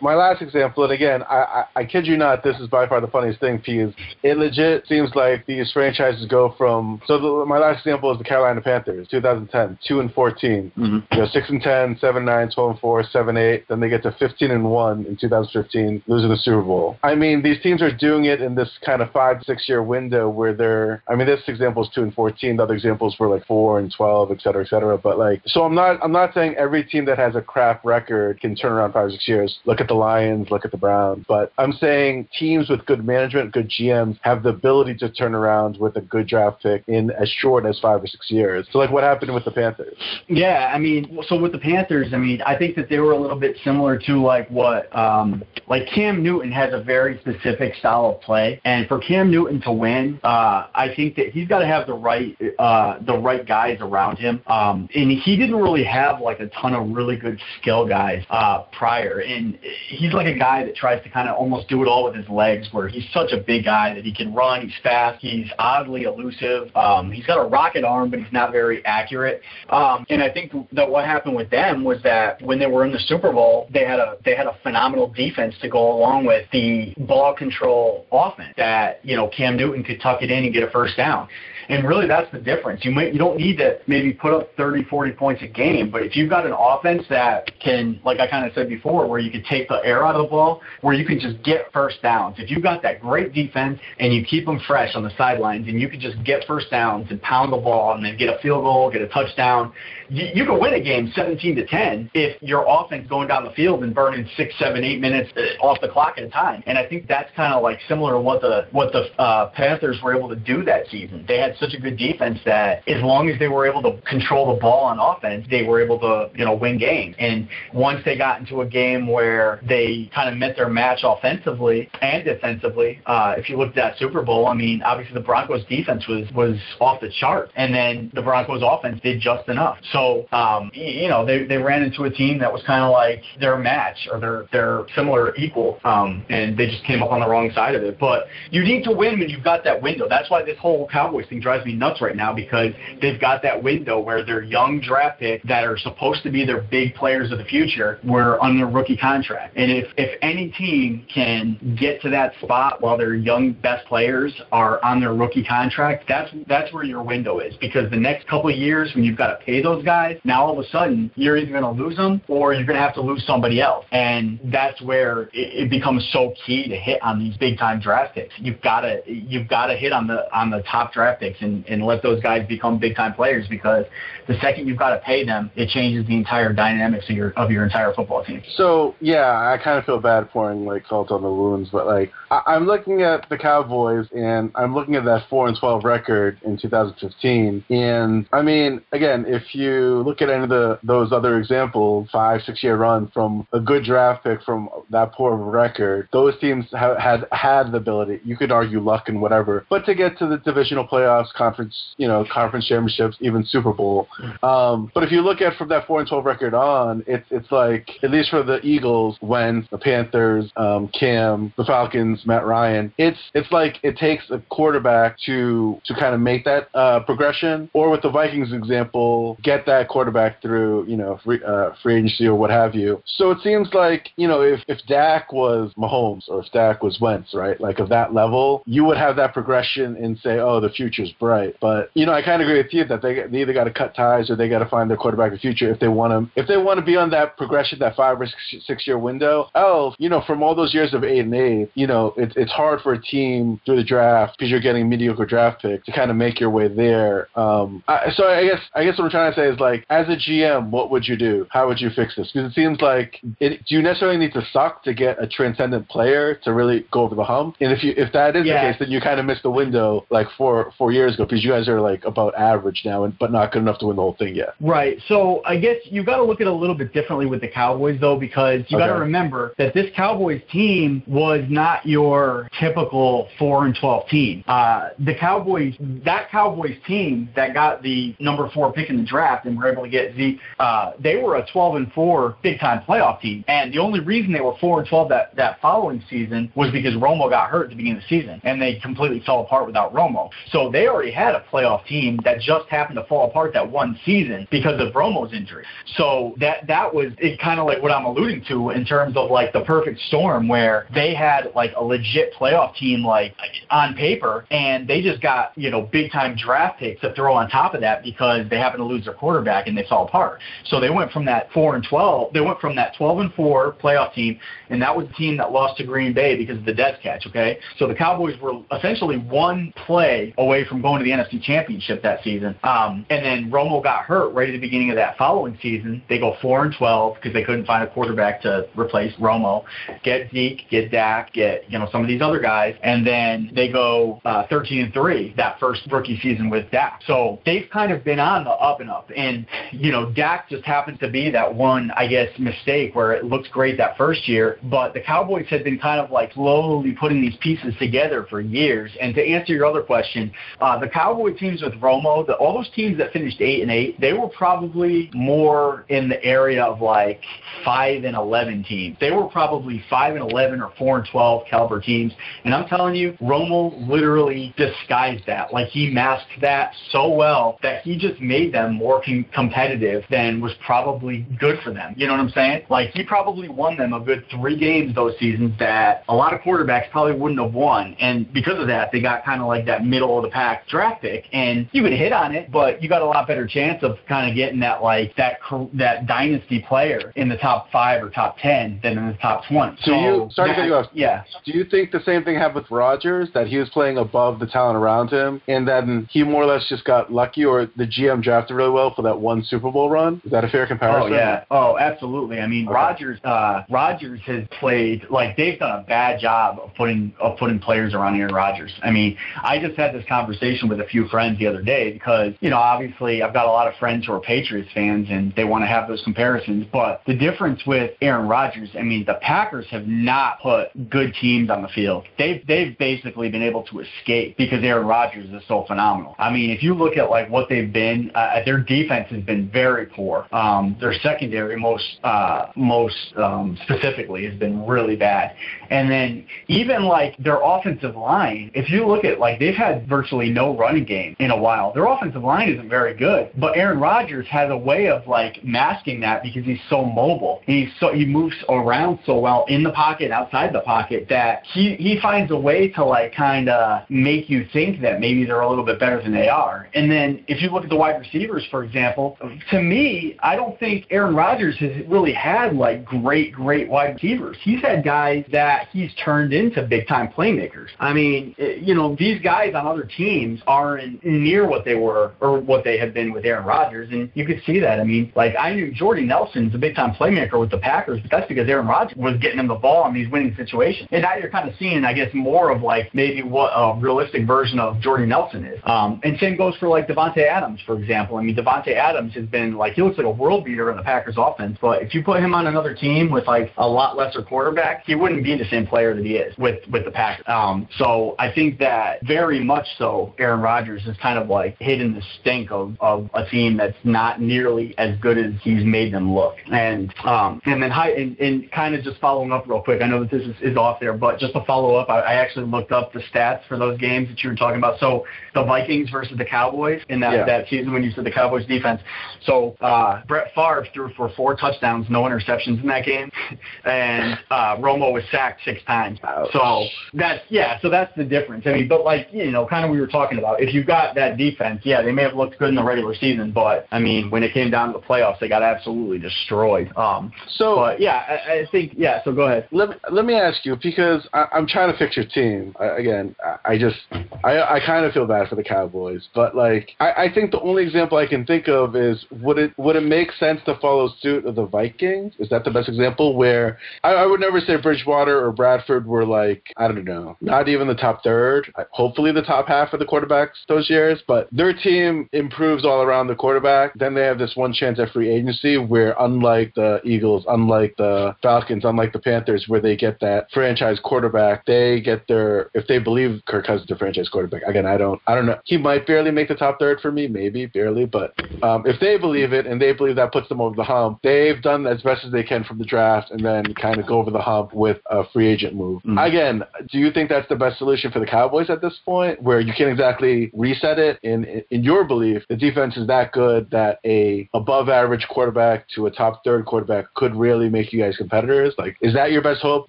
my 0.00 0.14
last 0.14 0.42
example, 0.42 0.84
and 0.84 0.92
again, 0.92 1.22
I, 1.24 1.64
I, 1.74 1.80
I 1.80 1.84
kid 1.84 2.06
you 2.06 2.16
not, 2.16 2.42
this 2.42 2.58
is 2.60 2.68
by 2.68 2.86
far 2.86 3.00
the 3.00 3.08
funniest 3.08 3.40
thing, 3.40 3.56
because 3.56 3.92
it 4.22 4.38
legit 4.38 4.86
seems 4.86 5.10
like 5.14 5.46
these 5.46 5.70
franchises 5.72 6.26
go 6.26 6.54
from. 6.56 7.00
So 7.06 7.18
the, 7.18 7.44
my 7.46 7.58
last 7.58 7.78
example 7.78 8.12
is 8.12 8.18
the 8.18 8.24
Carolina 8.24 8.60
Panthers, 8.60 9.08
2010, 9.08 9.78
2 9.86 10.00
and 10.00 10.12
14. 10.12 10.72
Mm-hmm. 10.76 11.14
You 11.14 11.18
know, 11.18 11.26
6 11.26 11.50
and 11.50 11.62
10, 11.62 11.98
7 12.00 12.24
9, 12.24 12.50
12 12.54 12.70
and 12.70 12.80
4, 12.80 13.04
7 13.04 13.36
8. 13.36 13.68
Then 13.68 13.80
they 13.80 13.88
get 13.88 14.02
to 14.04 14.12
15 14.18 14.50
and 14.50 14.64
1 14.64 15.06
in 15.06 15.16
2015, 15.16 16.02
losing 16.06 16.28
the 16.28 16.36
Super 16.36 16.62
Bowl. 16.62 16.98
I 17.02 17.14
mean, 17.14 17.42
these 17.42 17.60
teams 17.62 17.82
are 17.82 17.94
doing 17.94 18.24
it 18.24 18.40
in 18.40 18.54
this 18.60 18.70
kind 18.84 19.02
of 19.02 19.10
five, 19.12 19.42
six 19.44 19.68
year 19.68 19.82
window 19.82 20.28
where 20.28 20.54
they're. 20.54 21.02
I 21.08 21.14
mean, 21.14 21.26
this 21.26 21.40
example 21.46 21.82
is 21.82 21.90
2 21.94 22.02
and 22.02 22.14
14. 22.14 22.56
The 22.56 22.62
other 22.62 22.74
examples 22.74 23.16
were 23.18 23.28
like 23.28 23.46
4 23.46 23.78
and 23.78 23.92
12, 23.96 24.32
et 24.32 24.40
cetera, 24.40 24.64
et 24.64 24.68
cetera. 24.68 24.98
But 24.98 25.18
like, 25.18 25.42
so 25.46 25.62
I'm 25.64 25.74
not. 25.74 25.98
I'm 26.02 26.12
not 26.12 26.34
saying 26.34 26.54
every 26.56 26.84
team 26.84 27.04
that 27.06 27.18
has 27.18 27.36
a 27.36 27.40
crap 27.40 27.84
record 27.84 28.40
can 28.40 28.54
turn 28.54 28.72
around 28.72 28.92
five 28.92 29.10
six 29.10 29.26
years. 29.28 29.58
Look 29.64 29.80
at 29.80 29.88
the 29.88 29.94
Lions, 29.94 30.50
look 30.50 30.64
at 30.64 30.70
the 30.70 30.76
Browns. 30.76 31.24
But 31.28 31.52
I'm 31.58 31.72
saying 31.72 32.28
teams 32.38 32.68
with 32.68 32.84
good 32.86 33.04
management, 33.04 33.52
good 33.52 33.70
GMs 33.70 34.18
have 34.22 34.42
the 34.42 34.50
ability 34.50 34.94
to 34.96 35.10
turn 35.10 35.34
around 35.34 35.78
with 35.78 35.96
a 35.96 36.00
good 36.00 36.26
draft 36.26 36.62
pick 36.62 36.84
in 36.88 37.10
as 37.10 37.28
short 37.28 37.66
as 37.66 37.78
five 37.80 38.02
or 38.02 38.06
six 38.06 38.30
years. 38.30 38.66
So 38.72 38.78
like 38.78 38.90
what 38.90 39.04
happened 39.04 39.34
with 39.34 39.44
the 39.44 39.50
Panthers? 39.50 39.96
Yeah, 40.28 40.70
I 40.74 40.78
mean, 40.78 41.18
so 41.28 41.38
with 41.38 41.52
the 41.52 41.58
Panthers, 41.58 42.08
I 42.12 42.18
mean, 42.18 42.42
I 42.42 42.56
think 42.56 42.76
that 42.76 42.88
they 42.88 42.98
were 42.98 43.12
a 43.12 43.18
little 43.18 43.38
bit 43.38 43.56
similar 43.64 43.98
to 43.98 44.20
like 44.20 44.48
what, 44.50 44.94
um, 44.96 45.42
like 45.68 45.86
Cam 45.86 46.22
Newton 46.22 46.50
has 46.52 46.72
a 46.72 46.82
very 46.82 47.18
specific 47.20 47.74
style 47.76 48.16
of 48.16 48.20
play, 48.20 48.49
and 48.64 48.86
for 48.88 48.98
Cam 48.98 49.30
Newton 49.30 49.60
to 49.62 49.72
win, 49.72 50.20
uh, 50.22 50.68
I 50.74 50.92
think 50.94 51.16
that 51.16 51.30
he's 51.30 51.48
got 51.48 51.60
to 51.60 51.66
have 51.66 51.86
the 51.86 51.94
right, 51.94 52.36
uh, 52.58 52.98
the 53.06 53.16
right 53.16 53.46
guys 53.46 53.78
around 53.80 54.18
him. 54.18 54.42
Um, 54.46 54.88
and 54.94 55.10
he 55.10 55.36
didn't 55.36 55.56
really 55.56 55.84
have 55.84 56.20
like 56.20 56.40
a 56.40 56.48
ton 56.48 56.74
of 56.74 56.90
really 56.90 57.16
good 57.16 57.40
skill 57.60 57.86
guys 57.86 58.24
uh, 58.30 58.62
prior, 58.72 59.20
and 59.20 59.58
he's 59.88 60.12
like 60.12 60.26
a 60.26 60.38
guy 60.38 60.64
that 60.64 60.74
tries 60.74 61.02
to 61.04 61.10
kind 61.10 61.28
of 61.28 61.36
almost 61.36 61.68
do 61.68 61.82
it 61.82 61.86
all 61.86 62.04
with 62.04 62.14
his 62.14 62.28
legs, 62.28 62.68
where 62.72 62.88
he's 62.88 63.06
such 63.12 63.32
a 63.32 63.38
big 63.38 63.64
guy 63.64 63.94
that 63.94 64.04
he 64.04 64.14
can 64.14 64.34
run, 64.34 64.62
he's 64.62 64.78
fast, 64.82 65.20
he's 65.20 65.50
oddly 65.58 66.04
elusive, 66.04 66.74
um, 66.76 67.10
he's 67.10 67.26
got 67.26 67.38
a 67.38 67.48
rocket 67.48 67.84
arm, 67.84 68.10
but 68.10 68.18
he's 68.18 68.32
not 68.32 68.52
very 68.52 68.84
accurate. 68.84 69.42
Um, 69.68 70.04
and 70.10 70.22
I 70.22 70.30
think 70.30 70.52
that 70.72 70.88
what 70.88 71.04
happened 71.04 71.36
with 71.36 71.50
them 71.50 71.84
was 71.84 72.02
that 72.02 72.40
when 72.42 72.58
they 72.58 72.66
were 72.66 72.84
in 72.84 72.92
the 72.92 72.98
Super 73.00 73.32
Bowl, 73.32 73.68
they 73.72 73.84
had 73.84 73.98
a 73.98 74.16
they 74.24 74.34
had 74.34 74.46
a 74.46 74.56
phenomenal 74.62 75.12
defense 75.12 75.54
to 75.62 75.68
go 75.68 75.92
along 75.92 76.26
with 76.26 76.46
the 76.52 76.94
ball 76.98 77.34
control 77.34 78.06
offense 78.10 78.39
that 78.56 79.00
you 79.04 79.16
know 79.16 79.28
Cam 79.28 79.56
Newton 79.56 79.82
could 79.84 80.00
tuck 80.00 80.22
it 80.22 80.30
in 80.30 80.44
and 80.44 80.52
get 80.52 80.62
a 80.62 80.70
first 80.70 80.96
down. 80.96 81.28
And 81.70 81.86
really, 81.86 82.08
that's 82.08 82.30
the 82.32 82.40
difference. 82.40 82.84
You 82.84 82.90
might 82.90 83.12
you 83.12 83.18
don't 83.20 83.36
need 83.36 83.58
to 83.58 83.78
maybe 83.86 84.12
put 84.12 84.32
up 84.32 84.50
30, 84.56 84.84
40 84.84 85.12
points 85.12 85.42
a 85.42 85.46
game, 85.46 85.88
but 85.88 86.02
if 86.02 86.16
you've 86.16 86.28
got 86.28 86.44
an 86.44 86.52
offense 86.52 87.04
that 87.10 87.48
can, 87.60 88.00
like 88.04 88.18
I 88.18 88.28
kind 88.28 88.44
of 88.44 88.52
said 88.54 88.68
before, 88.68 89.06
where 89.06 89.20
you 89.20 89.30
can 89.30 89.44
take 89.44 89.68
the 89.68 89.80
air 89.84 90.04
out 90.04 90.16
of 90.16 90.22
the 90.22 90.28
ball, 90.28 90.62
where 90.80 90.94
you 90.94 91.06
can 91.06 91.20
just 91.20 91.40
get 91.44 91.72
first 91.72 92.02
downs. 92.02 92.36
If 92.38 92.50
you've 92.50 92.64
got 92.64 92.82
that 92.82 93.00
great 93.00 93.32
defense 93.32 93.78
and 94.00 94.12
you 94.12 94.24
keep 94.24 94.46
them 94.46 94.60
fresh 94.66 94.96
on 94.96 95.04
the 95.04 95.12
sidelines, 95.16 95.68
and 95.68 95.80
you 95.80 95.88
can 95.88 96.00
just 96.00 96.22
get 96.24 96.44
first 96.44 96.70
downs 96.70 97.06
and 97.10 97.22
pound 97.22 97.52
the 97.52 97.58
ball 97.58 97.94
and 97.94 98.04
then 98.04 98.16
get 98.16 98.28
a 98.28 98.38
field 98.42 98.64
goal, 98.64 98.90
get 98.90 99.02
a 99.02 99.08
touchdown, 99.08 99.72
you, 100.10 100.28
you 100.34 100.44
can 100.44 100.60
win 100.60 100.74
a 100.74 100.80
game 100.80 101.10
17 101.14 101.56
to 101.56 101.66
10 101.66 102.10
if 102.14 102.40
your 102.42 102.64
offense 102.68 103.08
going 103.08 103.28
down 103.28 103.44
the 103.44 103.50
field 103.52 103.82
and 103.82 103.94
burning 103.94 104.28
six, 104.36 104.54
seven, 104.58 104.84
eight 104.84 105.00
minutes 105.00 105.30
uh, 105.36 105.64
off 105.64 105.80
the 105.80 105.88
clock 105.88 106.14
at 106.18 106.24
a 106.24 106.30
time. 106.30 106.62
And 106.66 106.76
I 106.76 106.86
think 106.86 107.06
that's 107.06 107.30
kind 107.36 107.54
of 107.54 107.62
like 107.62 107.78
similar 107.88 108.12
to 108.12 108.20
what 108.20 108.40
the 108.40 108.66
what 108.72 108.92
the 108.92 109.10
uh, 109.20 109.50
Panthers 109.50 109.98
were 110.02 110.16
able 110.16 110.28
to 110.28 110.36
do 110.36 110.64
that 110.64 110.88
season. 110.90 111.24
They 111.26 111.38
had 111.38 111.56
such 111.58 111.74
a 111.74 111.80
good 111.80 111.96
defense 111.96 112.38
that 112.44 112.86
as 112.88 113.02
long 113.02 113.28
as 113.28 113.38
they 113.38 113.48
were 113.48 113.66
able 113.66 113.82
to 113.82 114.00
control 114.02 114.54
the 114.54 114.60
ball 114.60 114.84
on 114.84 114.98
offense, 114.98 115.46
they 115.50 115.62
were 115.62 115.82
able 115.82 115.98
to 116.00 116.30
you 116.36 116.44
know 116.44 116.54
win 116.54 116.78
games. 116.78 117.14
And 117.18 117.48
once 117.72 118.00
they 118.04 118.16
got 118.16 118.40
into 118.40 118.62
a 118.62 118.66
game 118.66 119.06
where 119.06 119.60
they 119.68 120.10
kind 120.14 120.28
of 120.28 120.36
met 120.36 120.56
their 120.56 120.68
match 120.68 121.00
offensively 121.02 121.88
and 122.02 122.24
defensively, 122.24 123.00
uh, 123.06 123.34
if 123.36 123.48
you 123.48 123.56
looked 123.56 123.76
at 123.78 123.90
that 123.90 123.98
Super 123.98 124.22
Bowl, 124.22 124.46
I 124.46 124.54
mean, 124.54 124.82
obviously 124.82 125.14
the 125.14 125.20
Broncos 125.20 125.64
defense 125.66 126.06
was 126.08 126.26
was 126.34 126.56
off 126.80 127.00
the 127.00 127.10
chart, 127.20 127.50
and 127.56 127.74
then 127.74 128.10
the 128.14 128.22
Broncos 128.22 128.62
offense 128.64 129.00
did 129.02 129.20
just 129.20 129.48
enough. 129.48 129.78
So, 129.92 129.99
um, 130.32 130.70
you 130.74 131.08
know, 131.08 131.24
they, 131.24 131.44
they 131.44 131.58
ran 131.58 131.82
into 131.82 132.04
a 132.04 132.10
team 132.10 132.38
that 132.38 132.52
was 132.52 132.62
kind 132.66 132.84
of 132.84 132.90
like 132.92 133.22
their 133.40 133.56
match 133.58 134.08
or 134.10 134.20
their, 134.20 134.46
their 134.52 134.86
similar 134.94 135.34
equal, 135.36 135.78
um, 135.84 136.24
and 136.28 136.56
they 136.56 136.66
just 136.66 136.84
came 136.84 137.02
up 137.02 137.10
on 137.10 137.20
the 137.20 137.28
wrong 137.28 137.50
side 137.54 137.74
of 137.74 137.82
it. 137.82 137.98
But 137.98 138.26
you 138.50 138.62
need 138.62 138.84
to 138.84 138.92
win 138.92 139.18
when 139.18 139.28
you've 139.28 139.44
got 139.44 139.64
that 139.64 139.80
window. 139.80 140.08
That's 140.08 140.30
why 140.30 140.42
this 140.42 140.58
whole 140.58 140.88
Cowboys 140.88 141.26
thing 141.28 141.40
drives 141.40 141.64
me 141.64 141.74
nuts 141.74 142.00
right 142.00 142.16
now 142.16 142.34
because 142.34 142.72
they've 143.00 143.20
got 143.20 143.42
that 143.42 143.62
window 143.62 144.00
where 144.00 144.24
their 144.24 144.42
young 144.42 144.80
draft 144.80 145.20
picks 145.20 145.46
that 145.46 145.64
are 145.64 145.78
supposed 145.78 146.22
to 146.22 146.30
be 146.30 146.44
their 146.44 146.62
big 146.62 146.94
players 146.94 147.32
of 147.32 147.38
the 147.38 147.44
future 147.44 147.98
were 148.04 148.38
on 148.40 148.56
their 148.56 148.66
rookie 148.66 148.96
contract. 148.96 149.56
And 149.56 149.70
if, 149.70 149.86
if 149.96 150.18
any 150.22 150.50
team 150.52 151.06
can 151.12 151.76
get 151.78 152.00
to 152.02 152.10
that 152.10 152.32
spot 152.42 152.80
while 152.80 152.96
their 152.96 153.14
young 153.14 153.52
best 153.52 153.86
players 153.86 154.32
are 154.52 154.82
on 154.84 155.00
their 155.00 155.14
rookie 155.14 155.44
contract, 155.44 156.04
that's 156.08 156.30
that's 156.48 156.72
where 156.72 156.84
your 156.84 157.02
window 157.02 157.38
is. 157.40 157.54
Because 157.60 157.90
the 157.90 157.96
next 157.96 158.26
couple 158.28 158.50
of 158.50 158.56
years 158.56 158.92
when 158.94 159.04
you've 159.04 159.18
got 159.18 159.38
to 159.38 159.44
pay 159.44 159.62
those 159.62 159.84
guys, 159.84 159.89
now 160.24 160.44
all 160.44 160.58
of 160.58 160.64
a 160.64 160.68
sudden 160.68 161.10
you're 161.14 161.36
either 161.36 161.50
going 161.50 161.62
to 161.62 161.82
lose 161.82 161.96
them 161.96 162.20
or 162.28 162.52
you're 162.54 162.66
going 162.66 162.76
to 162.76 162.82
have 162.82 162.94
to 162.94 163.00
lose 163.00 163.24
somebody 163.26 163.60
else. 163.60 163.84
And 163.92 164.38
that's 164.44 164.80
where 164.82 165.22
it, 165.22 165.30
it 165.64 165.70
becomes 165.70 166.08
so 166.12 166.34
key 166.46 166.68
to 166.68 166.76
hit 166.76 167.02
on 167.02 167.18
these 167.18 167.36
big 167.36 167.58
time 167.58 167.80
draft 167.80 168.14
picks. 168.14 168.34
You've 168.38 168.60
got 168.60 168.80
to 168.82 169.02
you've 169.06 169.48
got 169.48 169.66
to 169.66 169.76
hit 169.76 169.92
on 169.92 170.06
the 170.06 170.32
on 170.36 170.50
the 170.50 170.62
top 170.70 170.92
draft 170.92 171.20
picks 171.20 171.40
and, 171.40 171.64
and 171.66 171.84
let 171.84 172.02
those 172.02 172.22
guys 172.22 172.46
become 172.48 172.78
big 172.78 172.96
time 172.96 173.14
players 173.14 173.46
because 173.48 173.84
the 174.28 174.34
second 174.40 174.68
you've 174.68 174.78
got 174.78 174.90
to 174.90 175.00
pay 175.00 175.24
them, 175.24 175.50
it 175.56 175.68
changes 175.70 176.06
the 176.06 176.14
entire 176.14 176.52
dynamics 176.52 177.06
of 177.08 177.16
your 177.16 177.32
of 177.32 177.50
your 177.50 177.64
entire 177.64 177.92
football 177.94 178.24
team. 178.24 178.42
So 178.56 178.94
yeah, 179.00 179.26
I 179.26 179.62
kind 179.62 179.78
of 179.78 179.84
feel 179.84 180.00
bad 180.00 180.30
pouring 180.30 180.64
like 180.64 180.86
salt 180.88 181.10
on 181.10 181.22
the 181.22 181.32
wounds, 181.32 181.68
but 181.70 181.86
like 181.86 182.12
I, 182.30 182.42
I'm 182.46 182.66
looking 182.66 183.02
at 183.02 183.28
the 183.28 183.38
Cowboys 183.38 184.06
and 184.14 184.50
I'm 184.54 184.74
looking 184.74 184.94
at 184.94 185.04
that 185.04 185.28
four 185.28 185.48
and 185.48 185.56
twelve 185.58 185.84
record 185.84 186.38
in 186.44 186.58
2015, 186.58 187.64
and 187.70 188.26
I 188.32 188.42
mean, 188.42 188.82
again, 188.92 189.24
if 189.26 189.54
you 189.54 189.79
look 189.80 190.22
at 190.22 190.28
any 190.28 190.44
of 190.44 190.48
the 190.48 190.78
those 190.82 191.12
other 191.12 191.38
examples, 191.38 192.08
five 192.12 192.42
six 192.42 192.62
year 192.62 192.76
run 192.76 193.10
from 193.12 193.46
a 193.52 193.60
good 193.60 193.84
draft 193.84 194.24
pick 194.24 194.42
from 194.42 194.68
that 194.90 195.12
poor 195.12 195.36
record, 195.36 196.08
those 196.12 196.38
teams 196.40 196.66
have 196.72 196.96
had 196.98 197.26
had 197.32 197.72
the 197.72 197.78
ability. 197.78 198.20
You 198.24 198.36
could 198.36 198.52
argue 198.52 198.80
luck 198.80 199.08
and 199.08 199.20
whatever, 199.20 199.66
but 199.70 199.84
to 199.86 199.94
get 199.94 200.18
to 200.18 200.26
the 200.26 200.38
divisional 200.38 200.86
playoffs, 200.86 201.32
conference, 201.32 201.74
you 201.96 202.08
know, 202.08 202.24
conference 202.32 202.66
championships, 202.66 203.16
even 203.20 203.44
Super 203.44 203.72
Bowl. 203.72 204.08
Um, 204.42 204.90
but 204.94 205.02
if 205.02 205.10
you 205.12 205.22
look 205.22 205.40
at 205.40 205.56
from 205.56 205.68
that 205.68 205.86
four 205.86 206.00
and 206.00 206.08
twelve 206.08 206.24
record 206.24 206.54
on, 206.54 207.04
it's 207.06 207.26
it's 207.30 207.50
like 207.50 207.88
at 208.02 208.10
least 208.10 208.30
for 208.30 208.42
the 208.42 208.60
Eagles, 208.60 209.16
Wentz 209.20 209.68
the 209.70 209.78
Panthers, 209.78 210.50
um, 210.56 210.88
Cam, 210.88 211.52
the 211.56 211.64
Falcons, 211.64 212.26
Matt 212.26 212.44
Ryan, 212.44 212.92
it's 212.98 213.18
it's 213.34 213.50
like 213.50 213.76
it 213.82 213.96
takes 213.96 214.24
a 214.30 214.38
quarterback 214.50 215.16
to 215.26 215.80
to 215.84 215.94
kind 215.94 216.14
of 216.14 216.20
make 216.20 216.44
that 216.44 216.68
uh, 216.74 217.00
progression, 217.00 217.70
or 217.72 217.90
with 217.90 218.02
the 218.02 218.10
Vikings 218.10 218.52
example, 218.52 219.38
get 219.42 219.59
that 219.66 219.88
quarterback 219.88 220.40
through 220.42 220.86
you 220.86 220.96
know 220.96 221.18
free, 221.24 221.40
uh, 221.46 221.70
free 221.82 221.96
agency 221.96 222.26
or 222.26 222.34
what 222.34 222.50
have 222.50 222.74
you. 222.74 223.02
So 223.04 223.30
it 223.30 223.38
seems 223.42 223.68
like 223.72 224.10
you 224.16 224.28
know 224.28 224.42
if 224.42 224.60
if 224.68 224.78
Dak 224.86 225.32
was 225.32 225.72
Mahomes 225.76 226.28
or 226.28 226.40
if 226.40 226.52
Dak 226.52 226.82
was 226.82 226.98
Wentz, 227.00 227.34
right, 227.34 227.60
like 227.60 227.78
of 227.78 227.88
that 227.90 228.14
level, 228.14 228.62
you 228.66 228.84
would 228.84 228.96
have 228.96 229.16
that 229.16 229.32
progression 229.32 229.96
and 229.96 230.18
say, 230.18 230.38
oh, 230.38 230.60
the 230.60 230.70
future's 230.70 231.12
bright. 231.18 231.56
But 231.60 231.90
you 231.94 232.06
know, 232.06 232.12
I 232.12 232.22
kind 232.22 232.42
of 232.42 232.48
agree 232.48 232.62
with 232.62 232.72
you 232.72 232.84
that 232.84 233.02
they, 233.02 233.26
they 233.30 233.42
either 233.42 233.52
got 233.52 233.64
to 233.64 233.72
cut 233.72 233.94
ties 233.94 234.30
or 234.30 234.36
they 234.36 234.48
got 234.48 234.60
to 234.60 234.68
find 234.68 234.88
their 234.88 234.96
quarterback 234.96 235.32
of 235.32 235.38
the 235.38 235.40
future 235.40 235.70
if 235.70 235.80
they 235.80 235.88
want 235.88 236.12
to 236.34 236.40
if 236.40 236.46
they 236.46 236.56
want 236.56 236.78
to 236.78 236.84
be 236.84 236.96
on 236.96 237.10
that 237.10 237.36
progression, 237.36 237.78
that 237.80 237.96
five 237.96 238.20
or 238.20 238.26
six, 238.26 238.66
six 238.66 238.86
year 238.86 238.98
window. 238.98 239.48
Oh, 239.54 239.94
you 239.98 240.08
know, 240.08 240.22
from 240.26 240.42
all 240.42 240.54
those 240.54 240.74
years 240.74 240.94
of 240.94 241.04
eight 241.04 241.20
and 241.20 241.34
eight, 241.34 241.70
you 241.74 241.86
know, 241.86 242.14
it's 242.16 242.34
it's 242.36 242.52
hard 242.52 242.80
for 242.80 242.92
a 242.92 243.00
team 243.00 243.60
through 243.64 243.76
the 243.76 243.84
draft 243.84 244.36
because 244.38 244.50
you're 244.50 244.60
getting 244.60 244.88
mediocre 244.88 245.26
draft 245.26 245.62
picks 245.62 245.86
to 245.86 245.92
kind 245.92 246.10
of 246.10 246.16
make 246.16 246.40
your 246.40 246.50
way 246.50 246.68
there. 246.68 247.28
Um, 247.38 247.82
I, 247.88 248.10
so 248.14 248.26
I 248.26 248.44
guess 248.44 248.60
I 248.74 248.84
guess 248.84 248.98
what 248.98 249.04
I'm 249.04 249.10
trying 249.10 249.32
to 249.32 249.40
say 249.40 249.49
is 249.52 249.60
like, 249.60 249.84
as 249.90 250.08
a 250.08 250.16
GM, 250.16 250.70
what 250.70 250.90
would 250.90 251.06
you 251.06 251.16
do? 251.16 251.46
How 251.50 251.66
would 251.68 251.80
you 251.80 251.90
fix 251.90 252.16
this? 252.16 252.30
Because 252.32 252.50
it 252.50 252.54
seems 252.54 252.80
like 252.80 253.18
it, 253.40 253.64
do 253.66 253.74
you 253.76 253.82
necessarily 253.82 254.16
need 254.18 254.32
to 254.32 254.42
suck 254.52 254.82
to 254.84 254.94
get 254.94 255.22
a 255.22 255.26
transcendent 255.26 255.88
player 255.88 256.34
to 256.44 256.52
really 256.52 256.86
go 256.90 257.02
over 257.02 257.14
the 257.14 257.24
hump? 257.24 257.56
And 257.60 257.72
if 257.72 257.82
you 257.82 257.92
if 257.96 258.12
that 258.12 258.36
is 258.36 258.46
Yeah. 258.46 258.66
the 258.66 258.72
case, 258.72 258.78
then 258.80 258.90
you 258.90 259.00
kind 259.00 259.20
of 259.20 259.26
missed 259.26 259.42
the 259.42 259.50
window 259.50 260.06
like 260.10 260.26
four 260.36 260.72
four 260.78 260.92
years 260.92 261.14
ago 261.14 261.24
because 261.24 261.44
you 261.44 261.50
guys 261.50 261.68
are 261.68 261.80
like 261.80 262.04
about 262.04 262.34
average 262.36 262.82
now, 262.84 263.04
and 263.04 263.18
but 263.18 263.32
not 263.32 263.52
good 263.52 263.62
enough 263.62 263.78
to 263.80 263.86
win 263.86 263.96
the 263.96 264.02
whole 264.02 264.16
thing 264.18 264.34
yet. 264.34 264.54
Right. 264.60 264.98
So 265.08 265.42
I 265.44 265.58
guess 265.58 265.76
you've 265.84 266.06
got 266.06 266.16
to 266.16 266.24
look 266.24 266.40
at 266.40 266.46
it 266.46 266.50
a 266.50 266.54
little 266.54 266.74
bit 266.76 266.92
differently 266.92 267.26
with 267.26 267.40
the 267.40 267.48
Cowboys, 267.48 267.98
though, 268.00 268.18
because 268.18 268.62
you 268.68 268.78
got 268.78 268.86
to 268.88 268.94
remember 268.94 269.54
that 269.58 269.74
this 269.74 269.90
Cowboys 269.94 270.40
team 270.50 271.02
was 271.06 271.44
not 271.48 271.84
your 271.84 272.48
typical 272.58 273.28
four 273.38 273.66
and 273.66 273.76
twelve 273.80 274.08
team. 274.08 274.44
Uh, 274.46 274.90
the 274.98 275.14
Cowboys, 275.14 275.74
that 276.04 276.30
Cowboys 276.30 276.76
team 276.86 277.28
that 277.36 277.54
got 277.54 277.82
the 277.82 278.14
number 278.18 278.48
four 278.54 278.72
pick 278.72 278.90
in 278.90 278.98
the 278.98 279.04
draft 279.04 279.39
and 279.44 279.56
were 279.56 279.70
able 279.70 279.82
to 279.82 279.88
get 279.88 280.14
Zeke, 280.16 280.38
uh, 280.58 280.92
they 280.98 281.16
were 281.16 281.36
a 281.36 281.46
twelve 281.50 281.76
and 281.76 281.92
four 281.92 282.36
big 282.42 282.58
time 282.60 282.82
playoff 282.86 283.20
team, 283.20 283.44
and 283.48 283.72
the 283.72 283.78
only 283.78 284.00
reason 284.00 284.32
they 284.32 284.40
were 284.40 284.56
four 284.60 284.80
and 284.80 284.88
twelve 284.88 285.08
that 285.10 285.34
that 285.36 285.60
following 285.60 286.02
season 286.08 286.52
was 286.54 286.70
because 286.70 286.94
Romo 286.94 287.30
got 287.30 287.50
hurt 287.50 287.64
at 287.64 287.70
the 287.70 287.76
beginning 287.76 287.98
of 287.98 288.02
the 288.02 288.20
season, 288.20 288.40
and 288.44 288.60
they 288.60 288.78
completely 288.80 289.20
fell 289.24 289.40
apart 289.40 289.66
without 289.66 289.94
Romo. 289.94 290.30
So 290.50 290.70
they 290.70 290.88
already 290.88 291.12
had 291.12 291.34
a 291.34 291.44
playoff 291.52 291.84
team 291.86 292.18
that 292.24 292.40
just 292.40 292.68
happened 292.68 292.96
to 292.96 293.04
fall 293.04 293.28
apart 293.28 293.52
that 293.54 293.70
one 293.70 293.98
season 294.04 294.46
because 294.50 294.80
of 294.80 294.92
Romo's 294.94 295.32
injury. 295.32 295.64
So 295.96 296.34
that 296.38 296.66
that 296.66 296.94
was 296.94 297.12
it 297.18 297.40
kind 297.40 297.60
of 297.60 297.66
like 297.66 297.82
what 297.82 297.92
I'm 297.92 298.04
alluding 298.04 298.44
to 298.48 298.70
in 298.70 298.84
terms 298.84 299.16
of 299.16 299.30
like 299.30 299.52
the 299.52 299.62
perfect 299.62 300.00
storm 300.00 300.48
where 300.48 300.86
they 300.94 301.14
had 301.14 301.52
like 301.54 301.72
a 301.76 301.82
legit 301.82 302.34
playoff 302.34 302.74
team 302.76 303.04
like 303.04 303.34
on 303.70 303.94
paper 303.94 304.46
and 304.50 304.86
they 304.88 305.02
just 305.02 305.22
got, 305.22 305.52
you 305.56 305.70
know, 305.70 305.82
big 305.82 306.10
time 306.10 306.36
draft 306.36 306.78
picks 306.78 307.00
to 307.00 307.14
throw 307.14 307.34
on 307.34 307.48
top 307.48 307.74
of 307.74 307.80
that 307.80 308.02
because 308.02 308.48
they 308.50 308.58
happened 308.58 308.80
to 308.80 308.84
lose 308.84 309.04
their 309.04 309.14
quarterback 309.14 309.29
and 309.38 309.76
they 309.76 309.84
fell 309.88 310.04
apart. 310.04 310.40
So 310.64 310.80
they 310.80 310.90
went 310.90 311.12
from 311.12 311.24
that 311.26 311.50
4 311.52 311.76
and 311.76 311.84
12, 311.84 312.32
they 312.32 312.40
went 312.40 312.60
from 312.60 312.76
that 312.76 312.94
12 312.96 313.18
and 313.18 313.34
4 313.34 313.72
playoff 313.74 314.14
team 314.14 314.38
and 314.70 314.80
that 314.80 314.96
was 314.96 315.06
the 315.08 315.14
team 315.14 315.36
that 315.36 315.52
lost 315.52 315.76
to 315.78 315.84
Green 315.84 316.12
Bay 316.12 316.36
because 316.36 316.56
of 316.56 316.64
the 316.64 316.72
death 316.72 317.00
catch, 317.02 317.26
okay? 317.26 317.58
So 317.76 317.86
the 317.86 317.94
Cowboys 317.94 318.40
were 318.40 318.60
essentially 318.72 319.18
one 319.18 319.72
play 319.86 320.32
away 320.38 320.64
from 320.64 320.80
going 320.80 321.00
to 321.00 321.04
the 321.04 321.10
NFC 321.10 321.42
Championship 321.42 322.02
that 322.02 322.22
season. 322.22 322.56
Um, 322.62 323.04
and 323.10 323.24
then 323.24 323.50
Romo 323.50 323.82
got 323.82 324.04
hurt 324.04 324.32
right 324.32 324.48
at 324.48 324.52
the 324.52 324.58
beginning 324.58 324.90
of 324.90 324.96
that 324.96 325.18
following 325.18 325.58
season. 325.60 326.02
They 326.08 326.18
go 326.18 326.36
4 326.40 326.66
and 326.66 326.74
12 326.76 327.16
because 327.16 327.32
they 327.32 327.42
couldn't 327.42 327.66
find 327.66 327.82
a 327.82 327.92
quarterback 327.92 328.40
to 328.42 328.68
replace 328.76 329.14
Romo. 329.16 329.64
Get 330.04 330.30
Zeke, 330.30 330.62
get 330.70 330.90
Dak, 330.90 331.32
get, 331.32 331.70
you 331.70 331.78
know, 331.78 331.88
some 331.90 332.02
of 332.02 332.08
these 332.08 332.22
other 332.22 332.40
guys. 332.40 332.76
And 332.82 333.04
then 333.04 333.50
they 333.54 333.70
go 333.70 334.20
uh, 334.24 334.46
13 334.48 334.84
and 334.84 334.94
3 334.94 335.34
that 335.36 335.58
first 335.58 335.82
rookie 335.90 336.18
season 336.20 336.48
with 336.48 336.70
Dak. 336.70 337.00
So 337.06 337.40
they've 337.44 337.68
kind 337.72 337.92
of 337.92 338.04
been 338.04 338.20
on 338.20 338.44
the 338.44 338.50
up 338.50 338.80
and 338.80 338.90
up. 338.90 339.10
And, 339.20 339.46
you 339.72 339.90
know, 339.92 340.10
Dak 340.10 340.48
just 340.48 340.64
happens 340.64 340.98
to 341.00 341.10
be 341.10 341.30
that 341.30 341.54
one, 341.54 341.90
I 341.96 342.06
guess, 342.06 342.28
mistake 342.38 342.94
where 342.94 343.12
it 343.12 343.24
looks 343.24 343.48
great 343.48 343.76
that 343.76 343.96
first 343.96 344.28
year, 344.28 344.58
but 344.64 344.94
the 344.94 345.00
Cowboys 345.00 345.46
had 345.48 345.62
been 345.62 345.78
kind 345.78 346.00
of 346.00 346.10
like 346.10 346.32
slowly 346.32 346.92
putting 346.92 347.20
these 347.20 347.36
pieces 347.40 347.74
together 347.78 348.26
for 348.30 348.40
years. 348.40 348.90
And 349.00 349.14
to 349.14 349.22
answer 349.22 349.52
your 349.52 349.66
other 349.66 349.82
question, 349.82 350.32
uh, 350.60 350.78
the 350.78 350.88
Cowboy 350.88 351.36
teams 351.36 351.60
with 351.62 351.74
Romo, 351.74 352.26
the, 352.26 352.34
all 352.34 352.54
those 352.54 352.70
teams 352.74 352.96
that 352.98 353.12
finished 353.12 353.40
eight 353.40 353.60
and 353.62 353.70
eight, 353.70 354.00
they 354.00 354.14
were 354.14 354.28
probably 354.28 355.10
more 355.14 355.84
in 355.88 356.08
the 356.08 356.22
area 356.24 356.62
of 356.62 356.80
like 356.80 357.20
five 357.64 358.04
and 358.04 358.16
eleven 358.16 358.64
teams. 358.64 358.96
They 359.00 359.10
were 359.10 359.28
probably 359.28 359.84
five 359.90 360.16
and 360.16 360.22
eleven 360.30 360.62
or 360.62 360.72
four 360.78 360.98
and 360.98 361.06
twelve 361.10 361.46
caliber 361.50 361.80
teams. 361.80 362.12
And 362.44 362.54
I'm 362.54 362.66
telling 362.68 362.94
you, 362.94 363.12
Romo 363.20 363.88
literally 363.88 364.54
disguised 364.56 365.24
that. 365.26 365.52
Like 365.52 365.68
he 365.68 365.90
masked 365.90 366.40
that 366.40 366.72
so 366.90 367.12
well 367.12 367.58
that 367.62 367.82
he 367.82 367.98
just 367.98 368.20
made 368.20 368.54
them 368.54 368.74
more 368.74 369.02
com- 369.10 369.26
competitive 369.34 370.04
than 370.10 370.40
was 370.40 370.52
probably 370.64 371.26
good 371.38 371.58
for 371.62 371.72
them. 371.72 371.94
You 371.96 372.06
know 372.06 372.12
what 372.14 372.20
I'm 372.20 372.30
saying? 372.30 372.62
Like 372.68 372.90
he 372.90 373.02
probably 373.04 373.48
won 373.48 373.76
them 373.76 373.92
a 373.92 374.00
good 374.00 374.24
three 374.30 374.58
games 374.58 374.94
those 374.94 375.14
seasons 375.18 375.52
that 375.58 376.04
a 376.08 376.14
lot 376.14 376.32
of 376.32 376.40
quarterbacks 376.40 376.90
probably 376.90 377.14
wouldn't 377.14 377.40
have 377.40 377.52
won. 377.52 377.96
And 378.00 378.32
because 378.32 378.58
of 378.58 378.66
that, 378.68 378.90
they 378.92 379.00
got 379.00 379.24
kind 379.24 379.40
of 379.40 379.48
like 379.48 379.66
that 379.66 379.84
middle 379.84 380.16
of 380.16 380.24
the 380.24 380.30
pack 380.30 380.68
draft 380.68 381.02
pick. 381.02 381.24
And 381.32 381.68
you 381.72 381.82
could 381.82 381.92
hit 381.92 382.12
on 382.12 382.34
it, 382.34 382.50
but 382.50 382.82
you 382.82 382.88
got 382.88 383.02
a 383.02 383.06
lot 383.06 383.26
better 383.26 383.46
chance 383.46 383.82
of 383.82 383.98
kind 384.08 384.30
of 384.30 384.36
getting 384.36 384.60
that 384.60 384.82
like 384.82 385.14
that 385.16 385.40
cr- 385.40 385.64
that 385.74 386.06
dynasty 386.06 386.64
player 386.68 387.12
in 387.16 387.28
the 387.28 387.36
top 387.36 387.70
five 387.70 388.02
or 388.02 388.10
top 388.10 388.36
ten 388.38 388.78
than 388.82 388.98
in 388.98 389.06
the 389.08 389.14
top 389.14 389.44
twenty. 389.46 389.76
So 389.82 389.92
you- 389.92 390.28
sorry 390.32 390.50
to 390.50 390.54
cut 390.54 390.66
you 390.66 390.74
off. 390.74 390.86
Yeah. 390.92 391.24
Do 391.44 391.52
you 391.52 391.64
think 391.64 391.90
the 391.90 392.00
same 392.04 392.24
thing 392.24 392.36
happened 392.36 392.62
with 392.62 392.70
Rodgers, 392.70 393.28
that 393.34 393.46
he 393.46 393.58
was 393.58 393.68
playing 393.70 393.98
above 393.98 394.38
the 394.38 394.46
talent 394.46 394.76
around 394.76 395.10
him, 395.10 395.40
and 395.48 395.66
then 395.66 396.08
he 396.10 396.22
more 396.22 396.42
or 396.42 396.46
less 396.46 396.68
just 396.68 396.84
got 396.84 397.12
lucky, 397.12 397.44
or 397.44 397.66
the 397.76 397.86
GM 397.86 398.22
drafted 398.22 398.56
really 398.56 398.70
well 398.70 398.92
for 399.00 399.08
that 399.08 399.20
one 399.20 399.42
Super 399.44 399.70
Bowl 399.70 399.90
run? 399.90 400.20
Is 400.24 400.30
that 400.30 400.44
a 400.44 400.48
fair 400.48 400.66
comparison? 400.66 401.12
Oh 401.12 401.16
yeah. 401.16 401.44
Oh, 401.50 401.78
absolutely. 401.78 402.40
I 402.40 402.46
mean, 402.46 402.66
Okay. 402.66 402.74
Rodgers. 402.74 403.18
Uh, 403.24 403.62
Rodgers 403.68 404.20
has 404.26 404.44
played 404.58 405.06
like 405.10 405.36
they've 405.36 405.58
done 405.58 405.80
a 405.80 405.82
bad 405.82 406.20
job 406.20 406.58
of 406.62 406.74
putting 406.74 407.12
of 407.20 407.38
putting 407.38 407.58
players 407.58 407.94
around 407.94 408.18
Aaron 408.18 408.34
Rodgers. 408.34 408.72
I 408.82 408.90
mean, 408.90 409.16
I 409.42 409.58
just 409.58 409.76
had 409.76 409.94
this 409.94 410.04
conversation 410.08 410.68
with 410.68 410.80
a 410.80 410.84
few 410.84 411.08
friends 411.08 411.38
the 411.38 411.46
other 411.46 411.62
day 411.62 411.92
because 411.92 412.34
you 412.40 412.50
know 412.50 412.58
obviously 412.58 413.22
I've 413.22 413.32
got 413.32 413.46
a 413.46 413.50
lot 413.50 413.66
of 413.68 413.74
friends 413.76 414.06
who 414.06 414.12
are 414.12 414.20
Patriots 414.20 414.70
fans 414.74 415.08
and 415.10 415.34
they 415.36 415.44
want 415.44 415.62
to 415.62 415.66
have 415.66 415.88
those 415.88 416.02
comparisons. 416.02 416.66
But 416.72 417.02
the 417.06 417.14
difference 417.14 417.64
with 417.66 417.92
Aaron 418.02 418.28
Rodgers, 418.28 418.68
I 418.78 418.82
mean, 418.82 419.04
the 419.04 419.14
Packers 419.14 419.66
have 419.70 419.86
not 419.86 420.40
put 420.40 420.90
good 420.90 421.14
teams 421.20 421.50
on 421.50 421.62
the 421.62 421.68
field. 421.68 422.04
They've 422.18 422.46
they've 422.46 422.76
basically 422.78 423.30
been 423.30 423.42
able 423.42 423.62
to 423.64 423.80
escape 423.80 424.36
because 424.36 424.62
Aaron 424.62 424.86
Rodgers 424.86 425.30
is 425.30 425.42
so 425.48 425.64
phenomenal. 425.66 426.14
I 426.18 426.30
mean, 426.30 426.50
if 426.50 426.62
you 426.62 426.74
look 426.74 426.96
at 426.96 427.00
at 427.00 427.10
like 427.10 427.30
what 427.30 427.48
they've 427.48 427.72
been, 427.72 428.12
uh, 428.14 428.44
their 428.44 428.58
defense 428.58 428.89
has 428.90 429.22
been 429.24 429.50
very 429.50 429.86
poor. 429.86 430.26
Um, 430.32 430.76
their 430.80 430.94
secondary, 430.94 431.56
most 431.56 431.98
uh, 432.04 432.46
most 432.56 433.12
um, 433.16 433.58
specifically, 433.64 434.26
has 434.26 434.38
been 434.38 434.66
really 434.66 434.96
bad. 434.96 435.34
And 435.70 435.90
then 435.90 436.26
even 436.48 436.84
like 436.84 437.16
their 437.18 437.40
offensive 437.42 437.96
line, 437.96 438.50
if 438.54 438.68
you 438.70 438.86
look 438.86 439.04
at 439.04 439.18
like 439.18 439.38
they've 439.38 439.54
had 439.54 439.88
virtually 439.88 440.30
no 440.30 440.56
running 440.56 440.84
game 440.84 441.16
in 441.18 441.30
a 441.30 441.36
while. 441.36 441.72
Their 441.72 441.86
offensive 441.86 442.22
line 442.22 442.48
isn't 442.48 442.68
very 442.68 442.94
good, 442.94 443.30
but 443.36 443.56
Aaron 443.56 443.78
Rodgers 443.78 444.26
has 444.28 444.50
a 444.50 444.56
way 444.56 444.88
of 444.88 445.06
like 445.06 445.44
masking 445.44 446.00
that 446.00 446.22
because 446.22 446.44
he's 446.44 446.60
so 446.68 446.84
mobile. 446.84 447.42
He's 447.46 447.68
so 447.78 447.92
he 447.92 448.04
moves 448.04 448.36
around 448.48 448.98
so 449.06 449.18
well 449.18 449.44
in 449.48 449.62
the 449.62 449.70
pocket 449.72 450.04
and 450.04 450.12
outside 450.12 450.52
the 450.52 450.60
pocket 450.60 451.06
that 451.08 451.44
he 451.52 451.76
he 451.76 451.98
finds 452.00 452.30
a 452.30 452.36
way 452.36 452.68
to 452.70 452.84
like 452.84 453.14
kind 453.14 453.48
of 453.48 453.82
make 453.88 454.30
you 454.30 454.46
think 454.52 454.80
that 454.82 455.00
maybe 455.00 455.24
they're 455.24 455.40
a 455.40 455.48
little 455.48 455.64
bit 455.64 455.78
better 455.78 456.02
than 456.02 456.12
they 456.12 456.28
are. 456.28 456.68
And 456.74 456.90
then 456.90 457.24
if 457.28 457.42
you 457.42 457.50
look 457.50 457.64
at 457.64 457.70
the 457.70 457.76
wide 457.76 457.98
receivers, 457.98 458.46
for 458.50 458.64
example, 458.64 459.18
to 459.50 459.62
me, 459.62 460.16
I 460.20 460.36
don't 460.36 460.58
think 460.58 460.86
Aaron 460.90 461.14
Rodgers 461.14 461.56
has 461.58 461.72
really 461.88 462.12
had 462.12 462.54
like 462.54 462.84
great 462.84 463.32
great 463.32 463.68
wide 463.68 463.94
receivers. 463.94 464.36
He's 464.42 464.60
had 464.62 464.84
guys 464.84 465.24
that 465.32 465.59
he's 465.72 465.90
turned 466.04 466.32
into 466.32 466.62
big 466.62 466.86
time 466.86 467.08
playmakers. 467.08 467.68
I 467.78 467.92
mean, 467.92 468.34
eh, 468.38 468.56
you 468.60 468.74
know, 468.74 468.96
these 468.98 469.20
guys 469.20 469.54
on 469.54 469.66
other 469.66 469.84
teams 469.84 470.40
aren't 470.46 471.04
near 471.04 471.48
what 471.48 471.64
they 471.64 471.74
were 471.74 472.12
or 472.20 472.40
what 472.40 472.64
they 472.64 472.78
had 472.78 472.94
been 472.94 473.12
with 473.12 473.24
Aaron 473.24 473.44
Rodgers, 473.44 473.88
and 473.90 474.10
you 474.14 474.26
could 474.26 474.42
see 474.44 474.60
that. 474.60 474.80
I 474.80 474.84
mean, 474.84 475.12
like 475.14 475.34
I 475.38 475.54
knew 475.54 475.72
Jordy 475.72 476.04
Nelson's 476.04 476.54
a 476.54 476.58
big 476.58 476.74
time 476.74 476.94
playmaker 476.94 477.38
with 477.38 477.50
the 477.50 477.58
Packers, 477.58 478.00
but 478.02 478.10
that's 478.10 478.28
because 478.28 478.48
Aaron 478.48 478.66
Rodgers 478.66 478.96
was 478.96 479.16
getting 479.20 479.38
him 479.38 479.48
the 479.48 479.54
ball 479.54 479.86
in 479.88 479.94
these 479.94 480.10
winning 480.10 480.34
situations. 480.36 480.88
And 480.90 481.02
now 481.02 481.16
you're 481.16 481.30
kind 481.30 481.48
of 481.48 481.54
seeing, 481.58 481.84
I 481.84 481.92
guess, 481.92 482.10
more 482.14 482.50
of 482.50 482.62
like 482.62 482.94
maybe 482.94 483.22
what 483.22 483.50
a 483.54 483.78
realistic 483.78 484.26
version 484.26 484.58
of 484.58 484.80
Jordy 484.80 485.06
Nelson 485.06 485.44
is. 485.44 485.60
Um, 485.64 486.00
and 486.04 486.18
same 486.18 486.36
goes 486.36 486.56
for 486.56 486.68
like 486.68 486.88
Davante 486.88 487.26
Adams, 487.26 487.60
for 487.66 487.78
example. 487.78 488.16
I 488.16 488.22
mean, 488.22 488.36
Davante 488.36 488.74
Adams 488.74 489.14
has 489.14 489.26
been 489.26 489.56
like 489.56 489.74
he 489.74 489.82
looks 489.82 489.98
like 489.98 490.06
a 490.06 490.10
world 490.10 490.44
beater 490.44 490.70
in 490.70 490.76
the 490.76 490.82
Packers 490.82 491.14
offense, 491.18 491.58
but 491.60 491.82
if 491.82 491.94
you 491.94 492.02
put 492.02 492.22
him 492.22 492.34
on 492.34 492.46
another 492.46 492.74
team 492.74 493.10
with 493.10 493.26
like 493.26 493.52
a 493.56 493.66
lot 493.66 493.96
lesser 493.96 494.22
quarterback, 494.22 494.84
he 494.86 494.94
wouldn't 494.94 495.24
be 495.24 495.36
the 495.36 495.44
same 495.50 495.66
player 495.66 495.94
that 495.94 496.04
he 496.04 496.14
is 496.16 496.36
with 496.38 496.60
with 496.70 496.84
the 496.84 496.90
Packers. 496.90 497.24
Um, 497.28 497.68
so 497.76 498.14
I 498.18 498.32
think 498.32 498.58
that 498.58 499.04
very 499.06 499.42
much 499.42 499.66
so, 499.78 500.14
Aaron 500.18 500.40
Rodgers 500.40 500.82
is 500.86 500.96
kind 501.02 501.18
of 501.18 501.28
like 501.28 501.56
hidden 501.58 501.94
the 501.94 502.02
stink 502.20 502.50
of, 502.50 502.76
of 502.80 503.10
a 503.14 503.26
team 503.26 503.56
that's 503.56 503.76
not 503.84 504.20
nearly 504.20 504.74
as 504.78 504.98
good 505.00 505.18
as 505.18 505.32
he's 505.42 505.64
made 505.64 505.92
them 505.92 506.14
look. 506.14 506.36
And 506.50 506.92
um, 507.04 507.40
and 507.46 507.62
then 507.62 507.70
high 507.70 507.90
and, 507.90 508.18
and 508.18 508.50
kind 508.52 508.74
of 508.74 508.82
just 508.84 509.00
following 509.00 509.32
up 509.32 509.46
real 509.48 509.62
quick. 509.62 509.82
I 509.82 509.86
know 509.86 510.00
that 510.00 510.10
this 510.10 510.22
is, 510.22 510.34
is 510.42 510.56
off 510.56 510.80
there, 510.80 510.92
but 510.92 511.18
just 511.18 511.32
to 511.34 511.44
follow 511.44 511.74
up, 511.74 511.88
I, 511.88 512.00
I 512.00 512.14
actually 512.14 512.46
looked 512.46 512.72
up 512.72 512.92
the 512.92 513.00
stats 513.12 513.40
for 513.48 513.58
those 513.58 513.78
games 513.78 514.08
that 514.08 514.22
you 514.22 514.30
were 514.30 514.36
talking 514.36 514.58
about. 514.58 514.78
So 514.78 515.04
the 515.34 515.44
Vikings 515.44 515.90
versus 515.90 516.16
the 516.16 516.24
Cowboys 516.24 516.82
in 516.88 517.00
that, 517.00 517.12
Yeah. 517.12 517.24
that 517.26 517.48
season 517.48 517.72
when 517.72 517.82
you 517.82 517.90
said 517.92 518.04
the 518.04 518.10
Cowboys 518.10 518.46
defense. 518.46 518.80
So 519.24 519.56
uh, 519.60 520.02
Brett 520.06 520.32
Favre 520.34 520.66
threw 520.72 520.92
for 520.94 521.10
four 521.16 521.36
touchdowns, 521.36 521.86
no 521.90 522.02
interceptions 522.02 522.60
in 522.60 522.66
that 522.68 522.84
game, 522.84 523.10
and 523.64 524.18
uh, 524.30 524.56
Romo 524.56 524.92
was 524.92 525.04
sacked 525.10 525.39
six 525.44 525.62
times. 525.64 525.98
Ouch. 526.04 526.28
So 526.32 526.64
that's 526.94 527.22
yeah. 527.28 527.58
So 527.60 527.70
that's 527.70 527.94
the 527.96 528.04
difference. 528.04 528.46
I 528.46 528.52
mean, 528.52 528.68
but 528.68 528.84
like 528.84 529.08
you 529.12 529.30
know, 529.30 529.46
kind 529.46 529.64
of 529.64 529.70
we 529.70 529.80
were 529.80 529.86
talking 529.86 530.18
about. 530.18 530.40
If 530.40 530.54
you 530.54 530.64
got 530.64 530.94
that 530.94 531.16
defense, 531.16 531.60
yeah, 531.64 531.82
they 531.82 531.92
may 531.92 532.02
have 532.02 532.14
looked 532.14 532.38
good 532.38 532.48
in 532.50 532.54
the 532.54 532.64
regular 532.64 532.94
season, 532.94 533.32
but 533.32 533.66
I 533.70 533.78
mean, 533.78 534.10
when 534.10 534.22
it 534.22 534.32
came 534.32 534.50
down 534.50 534.72
to 534.72 534.78
the 534.78 534.84
playoffs, 534.84 535.18
they 535.20 535.28
got 535.28 535.42
absolutely 535.42 535.98
destroyed. 535.98 536.70
Um, 536.76 537.12
So 537.36 537.56
but 537.56 537.80
yeah, 537.80 538.04
I, 538.08 538.32
I 538.40 538.46
think 538.50 538.72
yeah. 538.76 539.02
So 539.04 539.12
go 539.12 539.22
ahead. 539.22 539.48
let 539.52 539.70
me, 539.70 539.76
let 539.90 540.04
me 540.04 540.14
ask 540.14 540.44
you 540.44 540.56
because 540.62 541.06
I, 541.12 541.26
I'm 541.32 541.46
trying 541.46 541.72
to 541.72 541.78
fix 541.78 541.96
your 541.96 542.06
team. 542.06 542.54
I, 542.58 542.66
again, 542.78 543.14
I, 543.24 543.52
I 543.52 543.58
just 543.58 543.76
I 544.24 544.40
I 544.56 544.60
kind 544.64 544.84
of 544.84 544.92
feel 544.92 545.06
bad 545.06 545.28
for 545.28 545.36
the 545.36 545.44
Cowboys, 545.44 546.08
but 546.14 546.36
like 546.36 546.70
I, 546.80 546.92
I 547.04 547.12
think 547.12 547.30
the 547.30 547.40
only 547.40 547.62
example 547.62 547.98
I 547.98 548.06
can 548.06 548.24
think 548.24 548.48
of 548.48 548.76
is 548.76 549.04
would 549.10 549.38
it 549.38 549.56
would 549.58 549.76
it 549.76 549.84
make 549.84 550.12
sense 550.12 550.40
to 550.46 550.56
follow 550.60 550.88
suit 551.00 551.26
of 551.26 551.34
the 551.34 551.46
Vikings? 551.46 552.14
Is 552.18 552.28
that 552.30 552.44
the 552.44 552.50
best 552.50 552.68
example 552.68 553.16
where 553.16 553.58
I, 553.82 553.92
I 553.92 554.06
would 554.06 554.20
never 554.20 554.40
say 554.40 554.56
Bridgewater 554.60 555.24
or 555.24 555.29
Bradford 555.32 555.86
were 555.86 556.04
like 556.04 556.52
I 556.56 556.68
don't 556.68 556.84
know, 556.84 557.16
not 557.20 557.48
even 557.48 557.68
the 557.68 557.74
top 557.74 558.02
third. 558.02 558.52
Hopefully 558.70 559.12
the 559.12 559.22
top 559.22 559.48
half 559.48 559.72
of 559.72 559.78
the 559.78 559.86
quarterbacks 559.86 560.44
those 560.48 560.68
years, 560.70 561.02
but 561.06 561.28
their 561.32 561.52
team 561.52 562.08
improves 562.12 562.64
all 562.64 562.82
around 562.82 563.06
the 563.06 563.14
quarterback. 563.14 563.72
Then 563.74 563.94
they 563.94 564.02
have 564.02 564.18
this 564.18 564.36
one 564.36 564.52
chance 564.52 564.78
at 564.78 564.90
free 564.90 565.10
agency 565.10 565.58
where 565.58 565.94
unlike 565.98 566.54
the 566.54 566.80
Eagles, 566.84 567.24
unlike 567.28 567.74
the 567.76 568.14
Falcons, 568.22 568.64
unlike 568.64 568.92
the 568.92 568.98
Panthers, 568.98 569.44
where 569.48 569.60
they 569.60 569.76
get 569.76 570.00
that 570.00 570.28
franchise 570.32 570.78
quarterback, 570.82 571.44
they 571.46 571.80
get 571.80 572.06
their 572.08 572.50
if 572.54 572.66
they 572.66 572.78
believe 572.78 573.20
Kirk 573.26 573.46
Cousins 573.46 573.70
is 573.70 573.74
a 573.74 573.78
franchise 573.78 574.08
quarterback. 574.08 574.42
Again, 574.42 574.66
I 574.66 574.76
don't 574.76 575.00
I 575.06 575.14
don't 575.14 575.26
know. 575.26 575.38
He 575.44 575.56
might 575.56 575.86
barely 575.86 576.10
make 576.10 576.28
the 576.28 576.34
top 576.34 576.58
third 576.58 576.80
for 576.80 576.92
me, 576.92 577.08
maybe 577.08 577.46
barely, 577.46 577.86
but 577.86 578.14
um, 578.42 578.64
if 578.66 578.80
they 578.80 578.96
believe 578.98 579.32
it 579.32 579.46
and 579.46 579.60
they 579.60 579.72
believe 579.72 579.96
that 579.96 580.12
puts 580.12 580.28
them 580.28 580.40
over 580.40 580.54
the 580.54 580.64
hump, 580.64 581.00
they've 581.02 581.40
done 581.42 581.66
as 581.66 581.82
best 581.82 582.04
as 582.04 582.12
they 582.12 582.22
can 582.22 582.44
from 582.44 582.58
the 582.58 582.64
draft 582.64 583.10
and 583.10 583.24
then 583.24 583.44
kind 583.54 583.78
of 583.78 583.86
go 583.86 583.98
over 583.98 584.10
the 584.10 584.20
hump 584.20 584.52
with 584.52 584.78
a 584.90 585.04
free 585.12 585.28
agent 585.28 585.54
move. 585.54 585.82
Mhm. 585.82 586.04
Again, 586.06 586.42
do 586.70 586.78
you 586.78 586.90
think 586.90 587.08
that's 587.08 587.28
the 587.28 587.36
best 587.36 587.58
solution 587.58 587.90
for 587.90 587.98
the 588.00 588.06
Cowboys 588.06 588.50
at 588.50 588.60
this 588.60 588.78
point, 588.84 589.22
where 589.22 589.40
you 589.40 589.52
can't 589.52 589.70
exactly 589.70 590.30
reset 590.34 590.78
it? 590.78 590.98
In 591.02 591.42
in 591.50 591.64
your 591.64 591.84
belief, 591.84 592.22
the 592.28 592.36
defense 592.36 592.76
is 592.76 592.86
that 592.86 593.12
good 593.12 593.50
that 593.50 593.78
a 593.84 594.28
above 594.34 594.68
average 594.68 595.06
quarterback 595.08 595.68
to 595.74 595.86
a 595.86 595.90
top 595.90 596.24
third 596.24 596.44
quarterback 596.46 596.92
could 596.94 597.14
really 597.16 597.48
make 597.48 597.72
you 597.72 597.80
guys 597.80 597.96
competitors. 597.96 598.54
Like, 598.58 598.76
is 598.80 598.94
that 598.94 599.12
your 599.12 599.22
best 599.22 599.40
hope? 599.40 599.68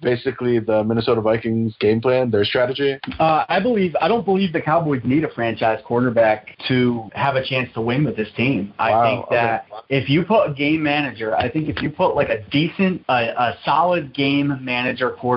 Basically, 0.00 0.58
the 0.58 0.84
Minnesota 0.84 1.20
Vikings 1.20 1.74
game 1.78 2.00
plan, 2.00 2.30
their 2.30 2.44
strategy. 2.44 2.98
Uh, 3.18 3.44
I 3.48 3.60
believe 3.60 3.94
I 4.00 4.08
don't 4.08 4.24
believe 4.24 4.52
the 4.52 4.60
Cowboys 4.60 5.02
need 5.04 5.24
a 5.24 5.28
franchise 5.28 5.80
quarterback 5.84 6.56
to 6.68 7.10
have 7.14 7.36
a 7.36 7.44
chance 7.44 7.72
to 7.74 7.80
win 7.80 8.04
with 8.04 8.16
this 8.16 8.28
team. 8.36 8.72
I 8.78 8.90
Wow, 8.90 9.04
think 9.04 9.30
that 9.30 9.66
if 9.88 10.08
you 10.08 10.24
put 10.24 10.50
a 10.50 10.52
game 10.52 10.82
manager, 10.82 11.36
I 11.36 11.48
think 11.48 11.68
if 11.68 11.82
you 11.82 11.90
put 11.90 12.14
like 12.14 12.28
a 12.28 12.42
decent, 12.50 13.04
a, 13.08 13.32
a 13.36 13.56
solid 13.64 14.14
game 14.14 14.58
manager 14.62 15.10
quarterback 15.10 15.31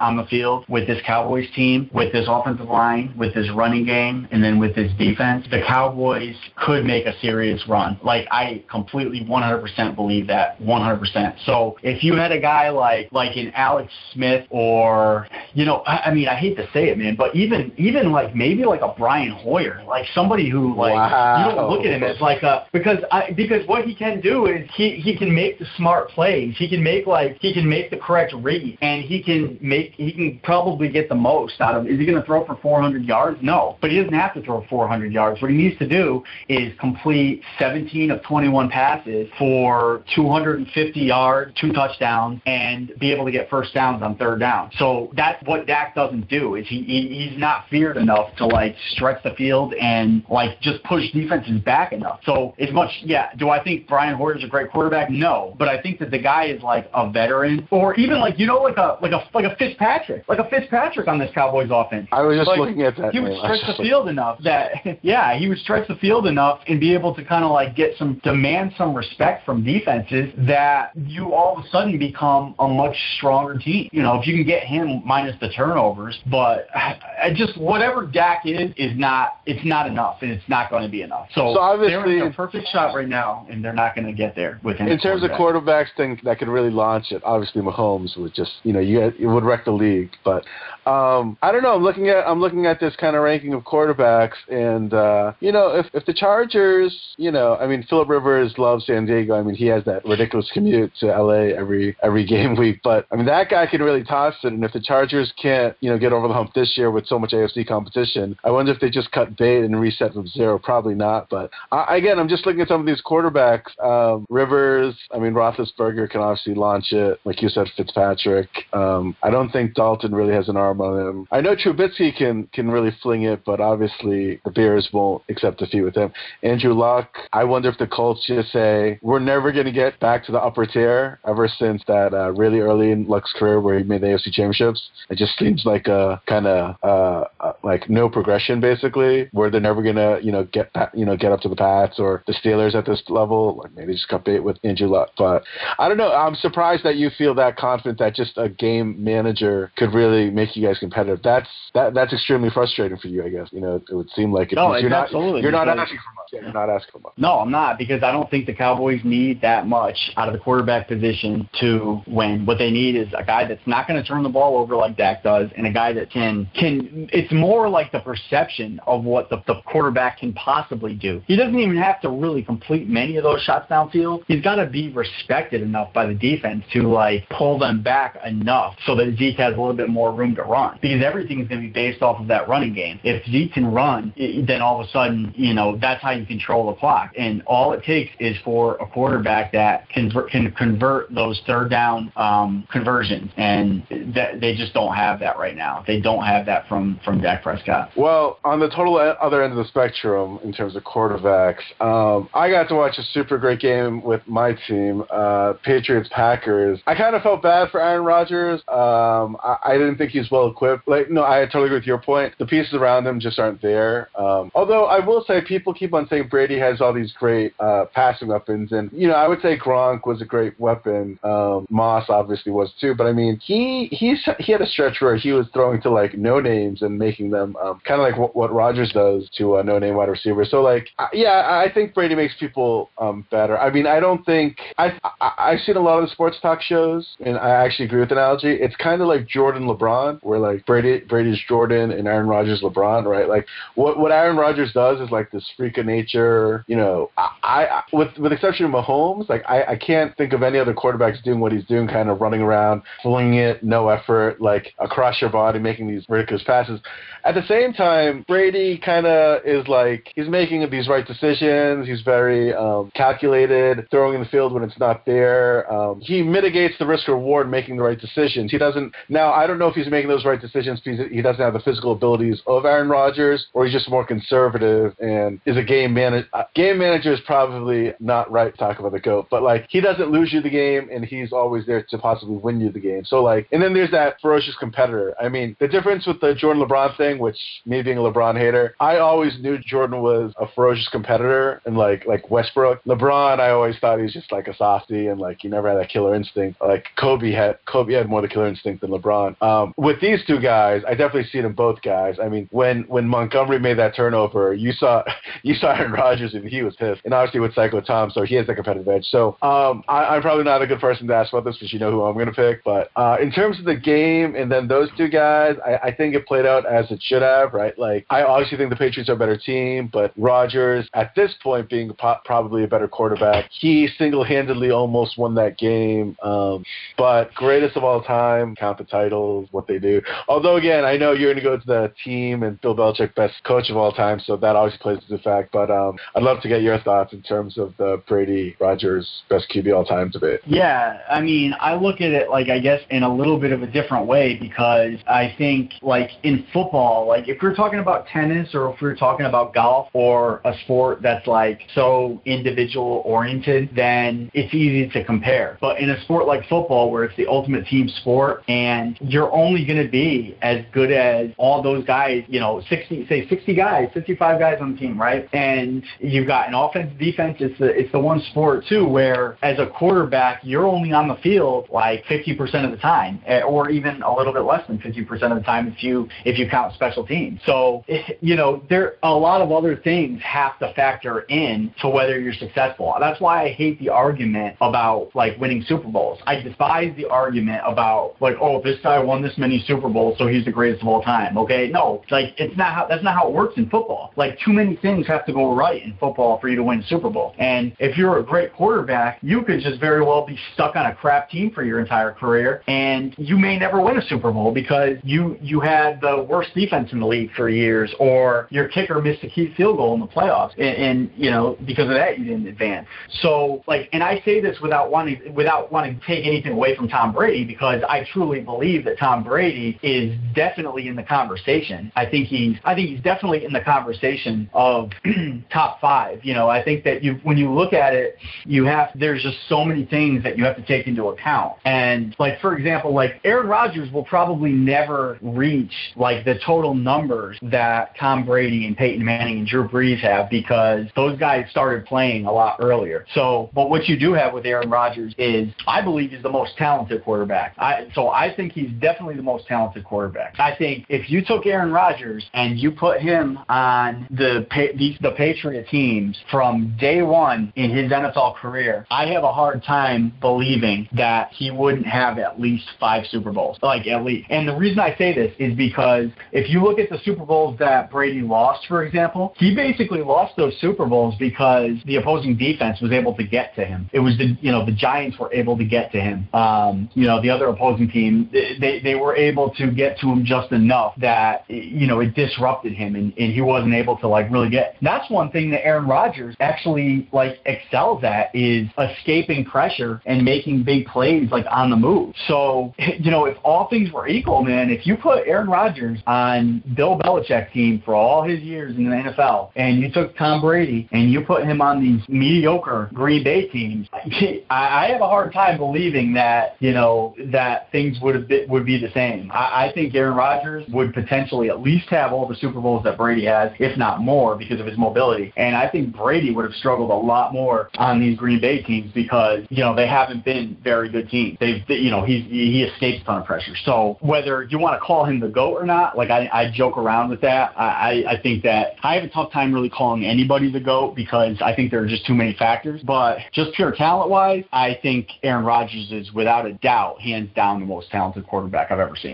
on 0.00 0.16
the 0.16 0.24
field 0.26 0.64
with 0.68 0.86
this 0.86 1.00
Cowboys 1.06 1.48
team, 1.54 1.90
with 1.92 2.12
this 2.12 2.26
offensive 2.28 2.68
line, 2.68 3.14
with 3.16 3.34
this 3.34 3.48
running 3.54 3.84
game, 3.84 4.28
and 4.30 4.42
then 4.42 4.58
with 4.58 4.74
this 4.74 4.92
defense, 4.98 5.46
the 5.50 5.62
Cowboys 5.66 6.36
could 6.56 6.84
make 6.84 7.06
a 7.06 7.18
serious 7.20 7.62
run. 7.68 7.98
Like 8.02 8.26
I 8.30 8.64
completely 8.70 9.20
100% 9.20 9.94
believe 9.94 10.26
that 10.28 10.60
100%. 10.60 11.36
So 11.44 11.76
if 11.82 12.02
you 12.02 12.14
had 12.14 12.32
a 12.32 12.40
guy 12.40 12.70
like 12.70 13.08
like 13.12 13.36
an 13.36 13.52
Alex 13.54 13.92
Smith 14.12 14.46
or 14.50 15.26
you 15.54 15.64
know, 15.64 15.76
I, 15.86 16.10
I 16.10 16.14
mean, 16.14 16.28
I 16.28 16.34
hate 16.34 16.56
to 16.56 16.68
say 16.72 16.88
it, 16.88 16.98
man, 16.98 17.16
but 17.16 17.34
even 17.34 17.72
even 17.76 18.12
like 18.12 18.34
maybe 18.34 18.64
like 18.64 18.80
a 18.80 18.94
Brian 18.96 19.32
Hoyer, 19.32 19.82
like 19.86 20.06
somebody 20.14 20.50
who 20.50 20.74
like 20.74 20.94
you 20.94 21.54
don't 21.54 21.70
look 21.70 21.80
at 21.80 21.92
him 21.92 22.02
as 22.02 22.20
like 22.20 22.42
a 22.42 22.66
because 22.72 22.98
I 23.10 23.32
because 23.32 23.66
what 23.66 23.84
he 23.84 23.94
can 23.94 24.20
do 24.20 24.46
is 24.46 24.68
he 24.74 24.96
he 24.96 25.16
can 25.16 25.34
make 25.34 25.58
the 25.58 25.66
smart 25.76 26.10
plays. 26.10 26.54
He 26.56 26.68
can 26.68 26.82
make 26.82 27.06
like 27.06 27.38
he 27.40 27.52
can 27.52 27.68
make 27.68 27.90
the 27.90 27.96
correct 27.96 28.32
read, 28.34 28.78
and 28.80 29.02
he 29.02 29.22
can 29.22 29.33
make 29.60 29.92
he 29.92 30.12
can 30.12 30.40
probably 30.42 30.88
get 30.88 31.08
the 31.08 31.14
most 31.14 31.60
out 31.60 31.74
of. 31.74 31.86
Is 31.86 31.98
he 31.98 32.06
going 32.06 32.18
to 32.18 32.24
throw 32.24 32.44
for 32.44 32.56
400 32.56 33.04
yards? 33.04 33.38
No, 33.42 33.76
but 33.80 33.90
he 33.90 33.98
doesn't 33.98 34.14
have 34.14 34.34
to 34.34 34.42
throw 34.42 34.64
400 34.68 35.12
yards. 35.12 35.40
What 35.40 35.50
he 35.50 35.56
needs 35.56 35.78
to 35.78 35.88
do 35.88 36.22
is 36.48 36.72
complete 36.78 37.42
17 37.58 38.10
of 38.10 38.22
21 38.22 38.70
passes 38.70 39.28
for 39.38 40.02
250 40.14 41.00
yards, 41.00 41.52
two 41.60 41.72
touchdowns, 41.72 42.40
and 42.46 42.92
be 42.98 43.12
able 43.12 43.24
to 43.24 43.32
get 43.32 43.48
first 43.50 43.74
downs 43.74 44.02
on 44.02 44.16
third 44.16 44.40
down. 44.40 44.70
So 44.78 45.10
that's 45.16 45.42
what 45.46 45.66
Dak 45.66 45.94
doesn't 45.94 46.28
do. 46.28 46.56
Is 46.56 46.66
he, 46.68 46.82
he 46.82 47.28
he's 47.28 47.38
not 47.38 47.64
feared 47.70 47.96
enough 47.96 48.34
to 48.36 48.46
like 48.46 48.76
stretch 48.90 49.22
the 49.22 49.34
field 49.34 49.74
and 49.74 50.24
like 50.28 50.60
just 50.60 50.82
push 50.84 51.10
defenses 51.12 51.60
back 51.60 51.92
enough. 51.92 52.20
So 52.24 52.54
as 52.58 52.72
much 52.72 52.90
yeah, 53.02 53.34
do 53.36 53.50
I 53.50 53.62
think 53.62 53.86
Brian 53.86 54.14
Hoyer 54.14 54.36
is 54.36 54.44
a 54.44 54.48
great 54.48 54.70
quarterback? 54.70 55.10
No, 55.10 55.54
but 55.58 55.68
I 55.68 55.80
think 55.80 55.98
that 56.00 56.10
the 56.10 56.18
guy 56.18 56.46
is 56.46 56.62
like 56.62 56.88
a 56.94 57.10
veteran, 57.10 57.66
or 57.70 57.94
even 57.94 58.18
like 58.20 58.38
you 58.38 58.46
know 58.46 58.58
like 58.58 58.76
a 58.76 58.98
like 59.00 59.12
a 59.12 59.23
like 59.32 59.44
a 59.44 59.54
Fitzpatrick, 59.56 60.24
like 60.28 60.38
a 60.38 60.48
Fitzpatrick 60.48 61.08
on 61.08 61.18
this 61.18 61.30
Cowboys 61.34 61.68
offense. 61.72 62.08
I 62.12 62.22
was 62.22 62.36
just 62.36 62.48
Like, 62.48 62.58
looking 62.58 62.82
at 62.82 62.96
that. 62.96 63.12
He 63.12 63.20
would 63.20 63.36
stretch 63.38 63.60
the 63.66 63.82
field 63.82 64.08
enough 64.08 64.38
that, 64.44 64.72
yeah, 65.02 65.36
he 65.38 65.48
would 65.48 65.58
stretch 65.58 65.88
the 65.88 65.96
field 65.96 66.26
enough 66.26 66.60
and 66.68 66.80
be 66.80 66.92
able 66.94 67.14
to 67.14 67.24
kind 67.24 67.44
of 67.44 67.50
like 67.50 67.76
get 67.76 67.96
some, 67.98 68.20
demand 68.24 68.72
some 68.76 68.94
respect 68.94 69.44
from 69.44 69.64
defenses 69.64 70.32
that 70.46 70.90
you 70.96 71.32
all 71.32 71.58
of 71.58 71.64
a 71.64 71.68
sudden 71.68 71.98
become 71.98 72.54
a 72.58 72.68
much 72.68 72.96
stronger 73.16 73.58
team. 73.58 73.88
You 73.92 74.02
know, 74.02 74.20
if 74.20 74.26
you 74.26 74.34
can 74.34 74.46
get 74.46 74.64
him 74.64 75.02
minus 75.04 75.36
the 75.40 75.48
turnovers, 75.50 76.18
but 76.30 76.66
I, 76.74 77.32
just, 77.34 77.56
whatever 77.58 78.06
Dak 78.06 78.42
is, 78.44 78.70
is 78.76 78.96
not, 78.98 79.40
it's 79.46 79.64
not 79.64 79.86
enough 79.86 80.18
and 80.22 80.30
it's 80.30 80.48
not 80.48 80.70
going 80.70 80.82
to 80.82 80.88
be 80.88 81.02
enough. 81.02 81.28
So, 81.34 81.54
So 81.54 81.60
obviously- 81.60 82.16
they're 82.16 82.26
in 82.26 82.32
a 82.32 82.34
perfect 82.34 82.68
shot 82.68 82.94
right 82.94 83.08
now 83.08 83.46
and 83.50 83.64
they're 83.64 83.72
not 83.72 83.94
going 83.94 84.06
to 84.06 84.12
get 84.12 84.34
there 84.34 84.60
with 84.62 84.76
him. 84.78 84.88
in 84.88 84.98
terms 84.98 85.22
of 85.22 85.30
quarterbacks 85.30 85.88
thing 85.96 86.18
that 86.24 86.38
could 86.38 86.48
really 86.48 86.70
launch 86.70 87.12
it, 87.12 87.22
obviously 87.24 87.62
Mahomes 87.62 88.16
would 88.16 88.34
just 88.34 88.52
you 88.62 88.72
know 88.72 88.80
you 88.80 89.00
it 89.18 89.26
would 89.26 89.44
wreck 89.44 89.64
the 89.64 89.72
league. 89.72 90.10
But 90.24 90.44
um, 90.86 91.38
I 91.42 91.52
don't 91.52 91.62
know. 91.62 91.74
I'm 91.74 91.82
looking 91.82 92.08
at 92.08 92.26
I'm 92.26 92.40
looking 92.40 92.66
at 92.66 92.80
this 92.80 92.94
kind 92.96 93.16
of 93.16 93.22
ranking 93.22 93.54
of 93.54 93.62
quarterbacks, 93.62 94.36
and 94.48 94.92
uh, 94.92 95.32
you 95.40 95.52
know 95.52 95.74
if 95.76 95.86
if 95.94 96.04
the 96.06 96.12
Chargers, 96.12 97.14
you 97.16 97.30
know, 97.30 97.56
I 97.56 97.66
mean 97.66 97.84
Philip 97.88 98.08
Rivers 98.08 98.54
loves 98.58 98.86
San 98.86 99.06
Diego. 99.06 99.34
I 99.34 99.42
mean 99.42 99.54
he 99.54 99.66
has 99.66 99.84
that 99.84 100.04
ridiculous 100.04 100.50
commute 100.52 100.92
to 101.00 101.06
LA 101.06 101.54
every 101.56 101.96
every 102.02 102.26
game 102.34 102.56
week. 102.56 102.80
But 102.84 103.06
I 103.10 103.16
mean 103.16 103.26
that 103.26 103.48
guy 103.48 103.66
can 103.66 103.82
really 103.82 104.04
toss 104.04 104.34
it. 104.44 104.52
And 104.52 104.64
if 104.64 104.72
the 104.72 104.80
Chargers 104.80 105.32
can't 105.40 105.76
you 105.80 105.90
know 105.90 105.98
get 105.98 106.12
over 106.12 106.28
the 106.28 106.34
hump 106.34 106.52
this 106.54 106.74
year 106.76 106.90
with 106.90 107.06
so 107.06 107.18
much 107.18 107.30
AFC 107.30 107.66
competition, 107.66 108.36
I 108.44 108.50
wonder 108.50 108.72
if 108.72 108.80
they 108.80 108.90
just 108.90 109.10
cut 109.12 109.36
bait 109.36 109.64
and 109.64 109.80
reset 109.80 110.12
from 110.12 110.26
zero 110.28 110.58
probably 110.58 110.94
not. 110.94 111.28
But 111.30 111.50
I, 111.72 111.96
again, 111.96 112.18
I'm 112.18 112.28
just 112.28 112.46
looking 112.46 112.60
at 112.60 112.68
some 112.68 112.80
of 112.80 112.86
these 112.86 113.02
quarterbacks. 113.02 113.78
Um, 113.82 114.26
Rivers, 114.28 114.96
I 115.12 115.18
mean, 115.18 115.32
Roethlisberger 115.32 116.10
can 116.10 116.20
obviously 116.20 116.54
launch 116.54 116.92
it. 116.92 117.20
Like 117.24 117.42
you 117.42 117.48
said, 117.48 117.68
Fitzpatrick. 117.76 118.48
Um, 118.72 119.16
I 119.22 119.30
don't 119.30 119.50
think 119.50 119.74
Dalton 119.74 120.14
really 120.14 120.34
has 120.34 120.48
an 120.48 120.56
arm 120.56 120.73
on 120.80 120.98
him. 120.98 121.26
I 121.30 121.40
know 121.40 121.56
Trubisky 121.56 122.16
can 122.16 122.48
can 122.52 122.70
really 122.70 122.96
fling 123.02 123.22
it, 123.22 123.44
but 123.44 123.60
obviously 123.60 124.40
the 124.44 124.50
Bears 124.50 124.88
won't 124.92 125.22
accept 125.28 125.58
defeat 125.58 125.82
with 125.82 125.94
him. 125.94 126.12
Andrew 126.42 126.72
Luck. 126.72 127.18
I 127.32 127.44
wonder 127.44 127.68
if 127.68 127.78
the 127.78 127.86
Colts 127.86 128.26
just 128.26 128.52
say 128.52 128.98
we're 129.02 129.18
never 129.18 129.52
going 129.52 129.66
to 129.66 129.72
get 129.72 129.98
back 130.00 130.24
to 130.26 130.32
the 130.32 130.38
upper 130.38 130.66
tier 130.66 131.18
ever 131.26 131.48
since 131.48 131.82
that 131.86 132.14
uh, 132.14 132.32
really 132.32 132.60
early 132.60 132.90
in 132.90 133.06
Luck's 133.06 133.32
career 133.32 133.60
where 133.60 133.78
he 133.78 133.84
made 133.84 134.00
the 134.00 134.08
AFC 134.08 134.32
Championships. 134.32 134.90
It 135.10 135.18
just 135.18 135.38
seems 135.38 135.64
like 135.64 135.86
a 135.86 136.20
kind 136.26 136.46
of 136.46 136.76
uh, 136.82 137.24
uh, 137.40 137.52
like 137.62 137.88
no 137.88 138.08
progression 138.08 138.60
basically, 138.60 139.28
where 139.32 139.50
they're 139.50 139.60
never 139.60 139.82
going 139.82 139.96
to 139.96 140.18
you 140.22 140.32
know 140.32 140.44
get 140.44 140.70
you 140.94 141.04
know 141.04 141.16
get 141.16 141.32
up 141.32 141.40
to 141.40 141.48
the 141.48 141.56
Pats 141.56 141.98
or 141.98 142.22
the 142.26 142.32
Steelers 142.32 142.74
at 142.74 142.86
this 142.86 143.02
level. 143.08 143.56
Like 143.56 143.74
maybe 143.74 143.94
just 143.94 144.08
cut 144.08 144.24
bait 144.24 144.40
with 144.40 144.58
Andrew 144.64 144.88
Luck, 144.88 145.10
but 145.16 145.44
I 145.78 145.88
don't 145.88 145.98
know. 145.98 146.12
I'm 146.12 146.34
surprised 146.36 146.84
that 146.84 146.96
you 146.96 147.10
feel 147.16 147.34
that 147.34 147.56
confident 147.56 147.98
that 147.98 148.14
just 148.14 148.32
a 148.36 148.48
game 148.48 149.02
manager 149.02 149.72
could 149.76 149.94
really 149.94 150.30
make 150.30 150.56
you 150.56 150.62
guys 150.66 150.78
competitive. 150.78 151.20
That's 151.22 151.48
that 151.74 151.94
that's 151.94 152.12
extremely 152.12 152.50
frustrating 152.50 152.96
for 152.98 153.08
you, 153.08 153.24
I 153.24 153.28
guess. 153.28 153.48
You 153.52 153.60
know, 153.60 153.76
it 153.76 153.94
would 153.94 154.10
seem 154.10 154.32
like 154.32 154.52
it. 154.52 154.56
No, 154.56 154.74
you're 154.76 154.90
not 154.90 155.04
absolutely. 155.04 155.42
you're 155.42 155.50
not 155.50 155.68
asking 155.68 155.98
for 155.98 156.14
much. 156.14 156.28
Yeah, 156.32 156.40
you're 156.42 156.52
not 156.52 156.70
asking 156.70 156.92
for 156.92 156.98
much. 157.00 157.12
No, 157.16 157.40
I'm 157.40 157.50
not 157.50 157.78
because 157.78 158.02
I 158.02 158.12
don't 158.12 158.30
think 158.30 158.46
the 158.46 158.54
Cowboys 158.54 159.00
need 159.04 159.40
that 159.42 159.66
much 159.66 159.96
out 160.16 160.28
of 160.28 160.34
the 160.34 160.40
quarterback 160.40 160.88
position 160.88 161.48
to 161.60 162.00
win. 162.06 162.46
What 162.46 162.58
they 162.58 162.70
need 162.70 162.96
is 162.96 163.08
a 163.16 163.24
guy 163.24 163.46
that's 163.46 163.66
not 163.66 163.86
going 163.86 164.00
to 164.00 164.06
turn 164.06 164.22
the 164.22 164.28
ball 164.28 164.56
over 164.58 164.76
like 164.76 164.96
Dak 164.96 165.22
does, 165.22 165.50
and 165.56 165.66
a 165.66 165.72
guy 165.72 165.92
that 165.92 166.10
can 166.10 166.48
can. 166.54 167.08
It's 167.12 167.32
more 167.32 167.68
like 167.68 167.92
the 167.92 168.00
perception 168.00 168.80
of 168.86 169.04
what 169.04 169.30
the, 169.30 169.42
the 169.46 169.60
quarterback 169.66 170.18
can 170.18 170.32
possibly 170.32 170.94
do. 170.94 171.22
He 171.26 171.36
doesn't 171.36 171.58
even 171.58 171.76
have 171.76 172.00
to 172.02 172.08
really 172.08 172.42
complete 172.42 172.88
many 172.88 173.16
of 173.16 173.24
those 173.24 173.42
shots 173.42 173.70
downfield. 173.70 174.22
He's 174.26 174.42
got 174.42 174.56
to 174.56 174.66
be 174.66 174.90
respected 174.90 175.62
enough 175.62 175.92
by 175.92 176.06
the 176.06 176.14
defense 176.14 176.64
to 176.72 176.82
like 176.82 177.28
pull 177.30 177.58
them 177.58 177.82
back 177.82 178.18
enough 178.24 178.76
so 178.86 178.94
that 178.96 179.16
Zeke 179.18 179.36
has 179.36 179.54
a 179.54 179.60
little 179.60 179.74
bit 179.74 179.88
more 179.88 180.12
room 180.12 180.34
to 180.36 180.42
run 180.42 180.53
because 180.80 181.02
everything 181.02 181.40
is 181.40 181.48
going 181.48 181.60
to 181.60 181.66
be 181.66 181.72
based 181.72 182.02
off 182.02 182.20
of 182.20 182.28
that 182.28 182.48
running 182.48 182.74
game. 182.74 183.00
If 183.02 183.24
Zeke 183.26 183.52
can 183.52 183.66
run, 183.66 184.12
then 184.16 184.62
all 184.62 184.80
of 184.80 184.86
a 184.86 184.90
sudden, 184.90 185.32
you 185.36 185.54
know, 185.54 185.76
that's 185.80 186.02
how 186.02 186.10
you 186.10 186.26
control 186.26 186.66
the 186.66 186.74
clock. 186.74 187.12
And 187.16 187.42
all 187.46 187.72
it 187.72 187.82
takes 187.84 188.12
is 188.20 188.36
for 188.44 188.76
a 188.76 188.86
quarterback 188.86 189.52
that 189.52 189.88
can 189.88 190.10
can 190.30 190.50
convert 190.52 191.12
those 191.14 191.40
third 191.46 191.70
down 191.70 192.12
um, 192.16 192.66
conversions, 192.70 193.30
and 193.36 193.86
that 194.14 194.40
they 194.40 194.54
just 194.54 194.74
don't 194.74 194.94
have 194.94 195.20
that 195.20 195.38
right 195.38 195.56
now. 195.56 195.84
They 195.86 196.00
don't 196.00 196.24
have 196.24 196.46
that 196.46 196.68
from 196.68 197.00
from 197.04 197.20
Dak 197.20 197.42
Prescott. 197.42 197.90
Well, 197.96 198.38
on 198.44 198.60
the 198.60 198.68
total 198.68 198.96
other 198.96 199.42
end 199.42 199.52
of 199.52 199.58
the 199.58 199.68
spectrum, 199.68 200.38
in 200.44 200.52
terms 200.52 200.76
of 200.76 200.84
quarterbacks, 200.84 201.62
um, 201.80 202.28
I 202.34 202.50
got 202.50 202.68
to 202.68 202.74
watch 202.74 202.98
a 202.98 203.02
super 203.02 203.38
great 203.38 203.60
game 203.60 204.02
with 204.02 204.22
my 204.26 204.56
team, 204.66 205.04
uh, 205.10 205.54
Patriots 205.64 206.08
Packers. 206.12 206.80
I 206.86 206.94
kind 206.94 207.14
of 207.14 207.22
felt 207.22 207.42
bad 207.42 207.70
for 207.70 207.80
Aaron 207.80 208.04
Rodgers. 208.04 208.60
Um, 208.68 209.36
I, 209.42 209.56
I, 209.64 209.72
didn't 209.78 209.96
think 209.96 210.10
he's 210.10 210.30
well 210.30 210.43
equipped. 210.48 210.88
Like, 210.88 211.10
no, 211.10 211.24
I 211.24 211.44
totally 211.46 211.66
agree 211.66 211.78
with 211.78 211.86
your 211.86 211.98
point. 211.98 212.34
The 212.38 212.46
pieces 212.46 212.74
around 212.74 213.06
him 213.06 213.20
just 213.20 213.38
aren't 213.38 213.62
there. 213.62 214.08
Um, 214.16 214.50
although 214.54 214.86
I 214.86 215.04
will 215.04 215.24
say, 215.26 215.40
people 215.40 215.74
keep 215.74 215.94
on 215.94 216.08
saying 216.08 216.28
Brady 216.28 216.58
has 216.58 216.80
all 216.80 216.92
these 216.92 217.12
great 217.12 217.54
uh, 217.60 217.86
passing 217.94 218.28
weapons, 218.28 218.72
and 218.72 218.90
you 218.92 219.08
know, 219.08 219.14
I 219.14 219.28
would 219.28 219.40
say 219.40 219.58
Gronk 219.58 220.06
was 220.06 220.22
a 220.22 220.24
great 220.24 220.58
weapon. 220.58 221.18
Um, 221.22 221.66
Moss 221.70 222.06
obviously 222.08 222.52
was 222.52 222.72
too, 222.80 222.94
but 222.94 223.06
I 223.06 223.12
mean, 223.12 223.40
he 223.42 223.88
he's 223.90 224.26
he 224.38 224.52
had 224.52 224.60
a 224.60 224.66
stretch 224.66 225.00
where 225.00 225.16
he 225.16 225.32
was 225.32 225.46
throwing 225.52 225.80
to 225.82 225.90
like 225.90 226.16
no 226.16 226.40
names 226.40 226.82
and 226.82 226.98
making 226.98 227.30
them 227.30 227.56
um, 227.56 227.80
kind 227.86 228.00
of 228.00 228.06
like 228.08 228.18
what, 228.18 228.36
what 228.36 228.52
Rodgers 228.52 228.92
does 228.92 229.28
to 229.38 229.56
a 229.56 229.62
no 229.62 229.78
name 229.78 229.94
wide 229.94 230.08
receiver. 230.08 230.44
So 230.44 230.62
like, 230.62 230.88
yeah, 231.12 231.62
I 231.64 231.72
think 231.72 231.94
Brady 231.94 232.14
makes 232.14 232.34
people 232.38 232.90
um, 232.98 233.26
better. 233.30 233.58
I 233.58 233.70
mean, 233.70 233.86
I 233.86 234.00
don't 234.00 234.24
think 234.24 234.58
I, 234.78 234.98
I 235.20 235.32
I've 235.38 235.60
seen 235.60 235.76
a 235.76 235.80
lot 235.80 235.98
of 235.98 236.08
the 236.08 236.12
sports 236.12 236.38
talk 236.40 236.60
shows, 236.60 237.16
and 237.24 237.38
I 237.38 237.50
actually 237.50 237.86
agree 237.86 238.00
with 238.00 238.08
the 238.08 238.16
analogy. 238.16 238.52
It's 238.52 238.76
kind 238.76 239.00
of 239.02 239.08
like 239.08 239.26
Jordan 239.26 239.64
LeBron, 239.64 240.20
where 240.22 240.33
like 240.38 240.64
Brady 240.66 241.00
Brady's 241.00 241.40
Jordan 241.48 241.90
and 241.90 242.06
Aaron 242.08 242.26
Rodgers 242.26 242.62
LeBron, 242.62 243.04
right? 243.04 243.28
Like 243.28 243.46
what 243.74 243.98
what 243.98 244.12
Aaron 244.12 244.36
Rodgers 244.36 244.72
does 244.72 245.00
is 245.00 245.10
like 245.10 245.30
this 245.30 245.48
freak 245.56 245.78
of 245.78 245.86
nature. 245.86 246.64
You 246.66 246.76
know, 246.76 247.10
I, 247.16 247.66
I 247.66 247.82
with 247.92 248.16
with 248.18 248.32
exception 248.32 248.66
of 248.66 248.72
Mahomes, 248.72 249.28
like 249.28 249.42
I, 249.48 249.64
I 249.64 249.76
can't 249.76 250.16
think 250.16 250.32
of 250.32 250.42
any 250.42 250.58
other 250.58 250.74
quarterbacks 250.74 251.22
doing 251.22 251.40
what 251.40 251.52
he's 251.52 251.64
doing, 251.64 251.88
kind 251.88 252.08
of 252.08 252.20
running 252.20 252.40
around, 252.40 252.82
flinging 253.02 253.34
it, 253.34 253.62
no 253.62 253.88
effort, 253.88 254.40
like 254.40 254.74
across 254.78 255.20
your 255.20 255.30
body, 255.30 255.58
making 255.58 255.88
these 255.88 256.04
ridiculous 256.08 256.44
passes. 256.44 256.80
At 257.24 257.34
the 257.34 257.46
same 257.48 257.72
time, 257.72 258.24
Brady 258.28 258.78
kind 258.78 259.06
of 259.06 259.44
is 259.44 259.66
like 259.66 260.12
he's 260.14 260.28
making 260.28 260.68
these 260.70 260.88
right 260.88 261.06
decisions. 261.06 261.86
He's 261.86 262.02
very 262.02 262.52
um, 262.54 262.90
calculated, 262.94 263.88
throwing 263.90 264.14
in 264.14 264.20
the 264.20 264.28
field 264.28 264.52
when 264.52 264.62
it's 264.62 264.78
not 264.78 265.06
there. 265.06 265.70
Um, 265.72 266.00
he 266.00 266.22
mitigates 266.22 266.74
the 266.78 266.86
risk 266.86 267.08
reward, 267.08 267.50
making 267.50 267.76
the 267.76 267.82
right 267.82 267.98
decisions. 267.98 268.50
He 268.50 268.58
doesn't 268.58 268.94
now. 269.08 269.32
I 269.32 269.46
don't 269.46 269.58
know 269.58 269.68
if 269.68 269.74
he's 269.74 269.88
making 269.88 270.08
those 270.08 270.23
right 270.24 270.40
decisions 270.40 270.80
because 270.80 271.10
he 271.10 271.22
doesn't 271.22 271.40
have 271.40 271.52
the 271.52 271.60
physical 271.60 271.92
abilities 271.92 272.42
of 272.46 272.64
Aaron 272.64 272.88
Rodgers, 272.88 273.46
or 273.52 273.64
he's 273.64 273.74
just 273.74 273.88
more 273.88 274.06
conservative 274.06 274.94
and 275.00 275.40
is 275.46 275.56
a 275.56 275.62
game 275.62 275.94
manager. 275.94 276.28
Uh, 276.32 276.44
game 276.54 276.78
manager 276.78 277.12
is 277.12 277.20
probably 277.26 277.92
not 278.00 278.30
right 278.30 278.52
to 278.52 278.58
talk 278.58 278.78
about 278.78 278.92
the 278.92 279.00
goat, 279.00 279.26
but 279.30 279.42
like 279.42 279.66
he 279.68 279.80
doesn't 279.80 280.10
lose 280.10 280.32
you 280.32 280.40
the 280.40 280.50
game, 280.50 280.88
and 280.92 281.04
he's 281.04 281.32
always 281.32 281.66
there 281.66 281.82
to 281.82 281.98
possibly 281.98 282.36
win 282.36 282.60
you 282.60 282.70
the 282.70 282.80
game. 282.80 283.04
So 283.04 283.22
like, 283.22 283.48
and 283.52 283.62
then 283.62 283.74
there's 283.74 283.90
that 283.90 284.16
ferocious 284.20 284.56
competitor. 284.58 285.14
I 285.20 285.28
mean, 285.28 285.56
the 285.60 285.68
difference 285.68 286.06
with 286.06 286.20
the 286.20 286.34
Jordan 286.34 286.62
LeBron 286.62 286.96
thing, 286.96 287.18
which 287.18 287.38
me 287.66 287.82
being 287.82 287.98
a 287.98 288.00
LeBron 288.00 288.36
hater, 288.36 288.74
I 288.80 288.98
always 288.98 289.38
knew 289.40 289.58
Jordan 289.58 290.00
was 290.00 290.32
a 290.40 290.46
ferocious 290.54 290.88
competitor, 290.88 291.60
and 291.64 291.76
like 291.76 292.06
like 292.06 292.30
Westbrook. 292.30 292.82
LeBron, 292.84 293.40
I 293.40 293.50
always 293.50 293.78
thought 293.78 293.98
he 293.98 294.04
was 294.04 294.12
just 294.12 294.32
like 294.32 294.48
a 294.48 294.56
softy, 294.56 295.08
and 295.08 295.20
like 295.20 295.38
he 295.40 295.48
never 295.48 295.68
had 295.68 295.78
that 295.78 295.88
killer 295.88 296.14
instinct. 296.14 296.60
Like 296.60 296.86
Kobe 296.96 297.32
had 297.32 297.58
Kobe 297.66 297.94
had 297.94 298.08
more 298.08 298.22
the 298.22 298.28
killer 298.28 298.48
instinct 298.48 298.80
than 298.80 298.90
LeBron. 298.90 299.40
Um, 299.42 299.74
with 299.76 300.00
these 300.04 300.24
two 300.26 300.38
guys, 300.38 300.82
I 300.86 300.90
definitely 300.90 301.28
see 301.30 301.40
them 301.40 301.54
both 301.54 301.80
guys. 301.80 302.16
I 302.22 302.28
mean, 302.28 302.46
when 302.50 302.82
when 302.82 303.08
Montgomery 303.08 303.58
made 303.58 303.78
that 303.78 303.96
turnover, 303.96 304.52
you 304.52 304.72
saw 304.72 305.02
you 305.42 305.54
saw 305.54 305.72
Aaron 305.72 305.92
Rodgers 305.92 306.34
and 306.34 306.46
he 306.46 306.62
was 306.62 306.76
pissed, 306.76 307.00
and 307.04 307.14
obviously 307.14 307.40
with 307.40 307.54
Psycho 307.54 307.80
Tom, 307.80 308.10
so 308.10 308.22
he 308.22 308.34
has 308.34 308.46
that 308.46 308.56
competitive 308.56 308.86
edge. 308.86 309.06
So 309.06 309.38
um, 309.40 309.82
I, 309.88 310.16
am 310.16 310.22
probably 310.22 310.44
not 310.44 310.60
a 310.60 310.66
good 310.66 310.80
person 310.80 311.06
to 311.06 311.14
ask 311.14 311.32
about 311.32 311.44
this 311.44 311.56
because 311.56 311.72
you 311.72 311.78
know 311.78 311.90
who 311.90 312.02
I'm 312.02 312.14
going 312.14 312.26
to 312.26 312.32
pick. 312.32 312.62
But 312.64 312.90
uh, 312.96 313.16
in 313.20 313.30
terms 313.30 313.58
of 313.58 313.64
the 313.64 313.76
game 313.76 314.34
and 314.36 314.52
then 314.52 314.68
those 314.68 314.90
two 314.96 315.08
guys, 315.08 315.56
I, 315.64 315.88
I 315.88 315.94
think 315.94 316.14
it 316.14 316.26
played 316.26 316.44
out 316.44 316.66
as 316.70 316.90
it 316.90 317.00
should 317.02 317.22
have, 317.22 317.54
right? 317.54 317.76
Like 317.78 318.04
I 318.10 318.22
obviously 318.24 318.58
think 318.58 318.70
the 318.70 318.76
Patriots 318.76 319.08
are 319.08 319.14
a 319.14 319.16
better 319.16 319.38
team, 319.38 319.88
but 319.92 320.12
Rodgers 320.16 320.88
at 320.94 321.14
this 321.14 321.34
point 321.42 321.70
being 321.70 321.92
po- 321.94 322.20
probably 322.24 322.64
a 322.64 322.68
better 322.68 322.88
quarterback, 322.88 323.48
he 323.50 323.88
single-handedly 323.96 324.70
almost 324.70 325.16
won 325.16 325.34
that 325.36 325.56
game. 325.56 326.16
Um, 326.22 326.64
but 326.98 327.32
greatest 327.34 327.76
of 327.76 327.84
all 327.84 328.02
time, 328.02 328.54
count 328.56 328.78
the 328.78 328.84
titles, 328.84 329.48
what 329.50 329.66
they 329.66 329.78
do. 329.78 329.93
Although 330.28 330.56
again, 330.56 330.84
I 330.84 330.96
know 330.96 331.12
you're 331.12 331.32
going 331.32 331.42
to 331.42 331.50
go 331.50 331.56
to 331.58 331.66
the 331.66 331.92
team 332.04 332.42
and 332.42 332.60
Bill 332.60 332.74
Belichick 332.74 333.14
best 333.14 333.34
coach 333.44 333.70
of 333.70 333.76
all 333.76 333.92
time, 333.92 334.20
so 334.20 334.36
that 334.36 334.56
obviously 334.56 334.82
plays 334.82 334.98
into 335.08 335.22
fact. 335.22 335.52
But 335.52 335.70
um, 335.70 335.96
I'd 336.14 336.22
love 336.22 336.40
to 336.42 336.48
get 336.48 336.62
your 336.62 336.78
thoughts 336.80 337.12
in 337.12 337.22
terms 337.22 337.58
of 337.58 337.74
the 337.78 338.02
Brady 338.08 338.56
Rogers 338.60 339.08
best 339.28 339.46
QB 339.54 339.74
all 339.74 339.84
time 339.84 340.10
debate. 340.10 340.40
Yeah, 340.46 340.98
I 341.10 341.20
mean, 341.20 341.54
I 341.60 341.74
look 341.74 342.00
at 342.00 342.10
it 342.10 342.30
like 342.30 342.48
I 342.48 342.58
guess 342.58 342.80
in 342.90 343.02
a 343.02 343.14
little 343.14 343.38
bit 343.38 343.52
of 343.52 343.62
a 343.62 343.66
different 343.66 344.06
way 344.06 344.36
because 344.38 344.98
I 345.06 345.34
think 345.38 345.72
like 345.82 346.10
in 346.22 346.46
football, 346.52 347.06
like 347.06 347.28
if 347.28 347.38
we're 347.42 347.54
talking 347.54 347.78
about 347.78 348.06
tennis 348.06 348.54
or 348.54 348.72
if 348.72 348.80
we're 348.80 348.96
talking 348.96 349.26
about 349.26 349.54
golf 349.54 349.88
or 349.92 350.40
a 350.44 350.54
sport 350.64 351.02
that's 351.02 351.26
like 351.26 351.60
so 351.74 352.20
individual 352.24 353.02
oriented, 353.04 353.70
then 353.74 354.30
it's 354.34 354.52
easy 354.54 354.88
to 354.90 355.04
compare. 355.04 355.58
But 355.60 355.78
in 355.78 355.90
a 355.90 356.00
sport 356.02 356.26
like 356.26 356.48
football 356.48 356.90
where 356.90 357.04
it's 357.04 357.16
the 357.16 357.26
ultimate 357.26 357.66
team 357.66 357.88
sport 357.88 358.42
and 358.48 358.96
you're 359.00 359.32
only 359.32 359.64
going 359.64 359.78
to 359.78 359.83
be 359.88 360.36
as 360.42 360.64
good 360.72 360.90
as 360.90 361.30
all 361.36 361.62
those 361.62 361.84
guys, 361.84 362.24
you 362.28 362.40
know, 362.40 362.62
60 362.68 363.06
say 363.08 363.28
60 363.28 363.54
guys, 363.54 363.88
55 363.94 364.38
guys 364.38 364.58
on 364.60 364.72
the 364.72 364.78
team, 364.78 365.00
right? 365.00 365.28
And 365.32 365.84
you've 366.00 366.26
got 366.26 366.48
an 366.48 366.54
offense 366.54 366.92
defense 366.98 367.36
it's 367.40 367.58
the 367.58 367.66
it's 367.66 367.92
the 367.92 367.98
one 367.98 368.20
sport 368.30 368.64
too 368.68 368.86
where 368.86 369.36
as 369.42 369.58
a 369.58 369.66
quarterback 369.66 370.40
you're 370.42 370.66
only 370.66 370.92
on 370.92 371.08
the 371.08 371.16
field 371.16 371.68
like 371.70 372.04
50% 372.04 372.64
of 372.64 372.70
the 372.70 372.76
time 372.76 373.20
eh, 373.26 373.42
or 373.42 373.70
even 373.70 374.02
a 374.02 374.14
little 374.14 374.32
bit 374.32 374.42
less 374.42 374.66
than 374.66 374.78
50% 374.78 375.10
of 375.30 375.38
the 375.38 375.44
time 375.44 375.68
if 375.68 375.82
you 375.82 376.08
if 376.24 376.38
you 376.38 376.48
count 376.48 376.74
special 376.74 377.06
teams. 377.06 377.40
So, 377.46 377.84
you 378.20 378.36
know, 378.36 378.62
there 378.68 378.94
a 379.02 379.10
lot 379.10 379.40
of 379.40 379.52
other 379.52 379.76
things 379.76 380.20
have 380.22 380.58
to 380.58 380.72
factor 380.74 381.20
in 381.22 381.74
to 381.80 381.88
whether 381.88 382.18
you're 382.18 382.34
successful. 382.34 382.94
That's 382.98 383.20
why 383.20 383.44
I 383.44 383.52
hate 383.52 383.78
the 383.78 383.88
argument 383.88 384.56
about 384.60 385.10
like 385.14 385.38
winning 385.38 385.64
Super 385.66 385.88
Bowls. 385.88 386.18
I 386.26 386.40
despise 386.40 386.94
the 386.96 387.06
argument 387.06 387.62
about 387.64 388.16
like, 388.20 388.36
oh, 388.40 388.62
this 388.62 388.78
guy 388.82 388.98
won 388.98 389.22
this 389.22 389.36
many 389.38 389.62
Super 389.66 389.73
Bowls, 389.80 390.16
so 390.18 390.26
he's 390.26 390.44
the 390.44 390.52
greatest 390.52 390.82
of 390.82 390.88
all 390.88 391.02
time. 391.02 391.36
Okay, 391.38 391.68
no, 391.68 392.02
like 392.10 392.34
it's 392.38 392.56
not 392.56 392.74
how 392.74 392.86
that's 392.86 393.02
not 393.02 393.14
how 393.14 393.28
it 393.28 393.34
works 393.34 393.54
in 393.56 393.68
football. 393.68 394.12
Like 394.16 394.38
too 394.44 394.52
many 394.52 394.76
things 394.76 395.06
have 395.06 395.26
to 395.26 395.32
go 395.32 395.54
right 395.54 395.82
in 395.82 395.96
football 395.98 396.38
for 396.40 396.48
you 396.48 396.56
to 396.56 396.62
win 396.62 396.84
Super 396.88 397.10
Bowl. 397.10 397.34
And 397.38 397.74
if 397.78 397.96
you're 397.96 398.18
a 398.18 398.22
great 398.22 398.52
quarterback, 398.52 399.18
you 399.22 399.42
could 399.42 399.60
just 399.60 399.80
very 399.80 400.02
well 400.02 400.26
be 400.26 400.38
stuck 400.54 400.76
on 400.76 400.86
a 400.86 400.94
crap 400.94 401.30
team 401.30 401.50
for 401.50 401.64
your 401.64 401.80
entire 401.80 402.12
career, 402.12 402.62
and 402.66 403.14
you 403.18 403.38
may 403.38 403.58
never 403.58 403.80
win 403.80 403.98
a 403.98 404.06
Super 404.08 404.32
Bowl 404.32 404.52
because 404.52 404.96
you 405.02 405.36
you 405.40 405.60
had 405.60 406.00
the 406.00 406.26
worst 406.28 406.54
defense 406.54 406.92
in 406.92 407.00
the 407.00 407.06
league 407.06 407.30
for 407.36 407.48
years, 407.48 407.94
or 407.98 408.46
your 408.50 408.68
kicker 408.68 409.00
missed 409.00 409.22
a 409.24 409.28
key 409.28 409.52
field 409.56 409.76
goal 409.76 409.94
in 409.94 410.00
the 410.00 410.06
playoffs, 410.06 410.52
and, 410.58 410.76
and 410.76 411.10
you 411.16 411.30
know 411.30 411.56
because 411.66 411.88
of 411.88 411.94
that 411.94 412.18
you 412.18 412.24
didn't 412.24 412.46
advance. 412.46 412.86
So 413.22 413.62
like, 413.66 413.88
and 413.92 414.02
I 414.02 414.20
say 414.24 414.40
this 414.40 414.58
without 414.60 414.90
wanting 414.90 415.34
without 415.34 415.72
wanting 415.72 416.00
to 416.00 416.06
take 416.06 416.26
anything 416.26 416.52
away 416.52 416.76
from 416.76 416.88
Tom 416.88 417.12
Brady 417.12 417.44
because 417.44 417.82
I 417.88 418.06
truly 418.12 418.40
believe 418.40 418.84
that 418.84 418.98
Tom 418.98 419.24
Brady 419.24 419.63
is 419.82 420.16
definitely 420.34 420.88
in 420.88 420.96
the 420.96 421.02
conversation. 421.02 421.92
I 421.96 422.06
think 422.06 422.28
he's 422.28 422.56
I 422.64 422.74
think 422.74 422.88
he's 422.90 423.00
definitely 423.00 423.44
in 423.44 423.52
the 423.52 423.60
conversation 423.60 424.48
of 424.52 424.90
top 425.52 425.80
five. 425.80 426.24
You 426.24 426.34
know, 426.34 426.48
I 426.48 426.62
think 426.62 426.84
that 426.84 427.02
you 427.02 427.20
when 427.22 427.36
you 427.36 427.52
look 427.52 427.72
at 427.72 427.94
it, 427.94 428.16
you 428.44 428.64
have 428.64 428.90
there's 428.94 429.22
just 429.22 429.38
so 429.48 429.64
many 429.64 429.84
things 429.84 430.22
that 430.22 430.38
you 430.38 430.44
have 430.44 430.56
to 430.56 430.66
take 430.66 430.86
into 430.86 431.08
account. 431.08 431.54
And 431.64 432.14
like 432.18 432.40
for 432.40 432.56
example, 432.56 432.94
like 432.94 433.20
Aaron 433.24 433.46
Rodgers 433.46 433.90
will 433.92 434.04
probably 434.04 434.52
never 434.52 435.18
reach 435.22 435.72
like 435.96 436.24
the 436.24 436.38
total 436.44 436.74
numbers 436.74 437.38
that 437.42 437.96
Tom 437.98 438.24
Brady 438.24 438.66
and 438.66 438.76
Peyton 438.76 439.04
Manning 439.04 439.38
and 439.38 439.46
Drew 439.46 439.68
Brees 439.68 440.00
have 440.00 440.30
because 440.30 440.86
those 440.96 441.18
guys 441.18 441.46
started 441.50 441.84
playing 441.86 442.26
a 442.26 442.32
lot 442.32 442.56
earlier. 442.60 443.06
So, 443.14 443.50
but 443.54 443.70
what 443.70 443.86
you 443.88 443.98
do 443.98 444.12
have 444.12 444.32
with 444.32 444.46
Aaron 444.46 444.70
Rodgers 444.70 445.14
is 445.18 445.48
I 445.66 445.82
believe 445.82 446.10
he's 446.10 446.22
the 446.22 446.30
most 446.30 446.56
talented 446.56 447.04
quarterback. 447.04 447.54
I 447.58 447.88
so 447.94 448.08
I 448.08 448.34
think 448.34 448.52
he's 448.52 448.70
definitely 448.80 449.16
the 449.16 449.22
most 449.22 449.46
talented 449.46 449.53
quarterback. 449.84 450.34
I 450.38 450.54
think 450.56 450.86
if 450.88 451.10
you 451.10 451.24
took 451.24 451.46
Aaron 451.46 451.72
Rodgers 451.72 452.24
and 452.34 452.58
you 452.58 452.70
put 452.70 453.00
him 453.00 453.38
on 453.48 454.06
the 454.10 454.46
the, 454.76 454.96
the 455.00 455.10
Patriot 455.12 455.68
teams 455.68 456.18
from 456.30 456.76
day 456.78 457.02
one 457.02 457.52
in 457.56 457.70
his 457.70 457.90
NFL 457.90 458.36
career, 458.36 458.86
I 458.90 459.06
have 459.06 459.24
a 459.24 459.32
hard 459.32 459.62
time 459.62 460.12
believing 460.20 460.88
that 460.92 461.30
he 461.32 461.50
wouldn't 461.50 461.86
have 461.86 462.18
at 462.18 462.40
least 462.40 462.64
five 462.80 463.06
Super 463.06 463.32
Bowls, 463.32 463.58
like 463.62 463.86
at 463.86 464.04
least. 464.04 464.26
And 464.30 464.48
the 464.48 464.56
reason 464.56 464.78
I 464.80 464.96
say 464.96 465.14
this 465.14 465.32
is 465.38 465.56
because 465.56 466.08
if 466.32 466.48
you 466.50 466.62
look 466.62 466.78
at 466.78 466.90
the 466.90 466.98
Super 467.04 467.24
Bowls 467.24 467.58
that 467.58 467.90
Brady 467.90 468.20
lost, 468.20 468.66
for 468.66 468.84
example, 468.84 469.34
he 469.36 469.54
basically 469.54 470.02
lost 470.02 470.36
those 470.36 470.54
Super 470.60 470.86
Bowls 470.86 471.14
because 471.18 471.72
the 471.86 471.96
opposing 471.96 472.36
defense 472.36 472.80
was 472.80 472.92
able 472.92 473.14
to 473.14 473.24
get 473.24 473.54
to 473.56 473.64
him. 473.64 473.88
It 473.92 474.00
was 474.00 474.16
the 474.18 474.36
you 474.40 474.50
know 474.50 474.64
the 474.64 474.72
Giants 474.72 475.18
were 475.18 475.32
able 475.32 475.56
to 475.58 475.64
get 475.64 475.92
to 475.92 476.00
him. 476.00 476.28
Um, 476.32 476.88
you 476.94 477.06
know 477.06 477.20
the 477.20 477.30
other 477.30 477.46
opposing 477.46 477.90
team 477.90 478.30
they 478.32 478.80
they 478.82 478.94
were 478.94 479.16
able 479.16 479.43
to 479.50 479.70
get 479.70 479.98
to 480.00 480.06
him 480.06 480.24
just 480.24 480.52
enough 480.52 480.94
that 480.98 481.48
you 481.48 481.86
know 481.86 482.00
it 482.00 482.14
disrupted 482.14 482.72
him 482.72 482.94
and, 482.94 483.12
and 483.18 483.32
he 483.32 483.40
wasn't 483.40 483.74
able 483.74 483.96
to 483.98 484.08
like 484.08 484.30
really 484.30 484.50
get. 484.50 484.76
That's 484.82 485.08
one 485.10 485.30
thing 485.30 485.50
that 485.50 485.64
Aaron 485.64 485.86
Rodgers 485.86 486.34
actually 486.40 487.08
like 487.12 487.38
excels 487.46 488.04
at 488.04 488.34
is 488.34 488.68
escaping 488.78 489.44
pressure 489.44 490.00
and 490.06 490.24
making 490.24 490.64
big 490.64 490.86
plays 490.86 491.30
like 491.30 491.46
on 491.50 491.70
the 491.70 491.76
move. 491.76 492.14
So 492.28 492.74
you 492.78 493.10
know 493.10 493.26
if 493.26 493.36
all 493.44 493.68
things 493.68 493.92
were 493.92 494.08
equal, 494.08 494.42
man, 494.42 494.70
if 494.70 494.86
you 494.86 494.96
put 494.96 495.26
Aaron 495.26 495.48
Rodgers 495.48 496.00
on 496.06 496.62
Bill 496.76 496.98
Belichick 496.98 497.52
team 497.52 497.82
for 497.84 497.94
all 497.94 498.22
his 498.22 498.40
years 498.40 498.76
in 498.76 498.84
the 498.84 498.96
NFL 498.96 499.50
and 499.56 499.80
you 499.80 499.90
took 499.90 500.16
Tom 500.16 500.40
Brady 500.40 500.88
and 500.92 501.10
you 501.10 501.22
put 501.22 501.44
him 501.44 501.60
on 501.60 501.80
these 501.80 502.06
mediocre 502.08 502.90
Green 502.92 503.24
Bay 503.24 503.48
teams, 503.48 503.88
I, 503.94 504.84
I 504.84 504.88
have 504.92 505.00
a 505.00 505.08
hard 505.08 505.32
time 505.32 505.58
believing 505.58 506.14
that 506.14 506.56
you 506.60 506.72
know 506.72 507.14
that 507.32 507.70
things 507.72 507.98
would 508.00 508.14
have 508.14 508.28
been, 508.28 508.48
would 508.48 508.66
be 508.66 508.78
the 508.78 508.90
same. 508.92 509.30
I, 509.34 509.66
I 509.66 509.72
think 509.72 509.94
Aaron 509.94 510.16
Rodgers 510.16 510.64
would 510.68 510.94
potentially 510.94 511.50
at 511.50 511.60
least 511.60 511.88
have 511.88 512.12
all 512.12 512.26
the 512.26 512.36
Super 512.36 512.60
Bowls 512.60 512.84
that 512.84 512.96
Brady 512.96 513.24
has, 513.26 513.50
if 513.58 513.76
not 513.76 514.00
more, 514.00 514.36
because 514.36 514.60
of 514.60 514.66
his 514.66 514.78
mobility. 514.78 515.32
And 515.36 515.56
I 515.56 515.68
think 515.68 515.94
Brady 515.94 516.30
would 516.30 516.44
have 516.44 516.54
struggled 516.54 516.90
a 516.90 516.94
lot 516.94 517.32
more 517.32 517.68
on 517.76 518.00
these 518.00 518.16
Green 518.16 518.40
Bay 518.40 518.62
teams 518.62 518.92
because 518.92 519.40
you 519.50 519.62
know 519.62 519.74
they 519.74 519.86
haven't 519.86 520.24
been 520.24 520.56
very 520.62 520.88
good 520.88 521.08
teams. 521.10 521.36
They've 521.40 521.62
you 521.68 521.90
know 521.90 522.04
he's 522.04 522.24
he 522.24 522.62
escapes 522.62 523.02
a 523.02 523.04
ton 523.04 523.20
of 523.20 523.26
pressure. 523.26 523.54
So 523.64 523.98
whether 524.00 524.44
you 524.44 524.58
want 524.58 524.80
to 524.80 524.84
call 524.84 525.04
him 525.04 525.20
the 525.20 525.28
goat 525.28 525.54
or 525.54 525.66
not, 525.66 525.96
like 525.96 526.10
I, 526.10 526.28
I 526.32 526.50
joke 526.54 526.78
around 526.78 527.10
with 527.10 527.20
that. 527.22 527.52
I, 527.56 528.04
I 528.08 528.20
think 528.20 528.42
that 528.44 528.74
I 528.82 528.94
have 528.94 529.04
a 529.04 529.08
tough 529.08 529.32
time 529.32 529.52
really 529.52 529.70
calling 529.70 530.04
anybody 530.04 530.50
the 530.50 530.60
goat 530.60 530.94
because 530.94 531.36
I 531.40 531.54
think 531.54 531.70
there 531.70 531.82
are 531.82 531.86
just 531.86 532.06
too 532.06 532.14
many 532.14 532.34
factors. 532.34 532.82
But 532.84 533.18
just 533.32 533.52
pure 533.54 533.72
talent 533.72 534.10
wise, 534.10 534.44
I 534.52 534.78
think 534.82 535.08
Aaron 535.22 535.44
Rodgers 535.44 535.90
is 535.90 536.12
without 536.12 536.46
a 536.46 536.54
doubt, 536.54 537.00
hands 537.00 537.30
down, 537.34 537.60
the 537.60 537.66
most 537.66 537.90
talented 537.90 538.26
quarterback 538.26 538.70
I've 538.70 538.78
ever 538.78 538.96
seen. 538.96 539.13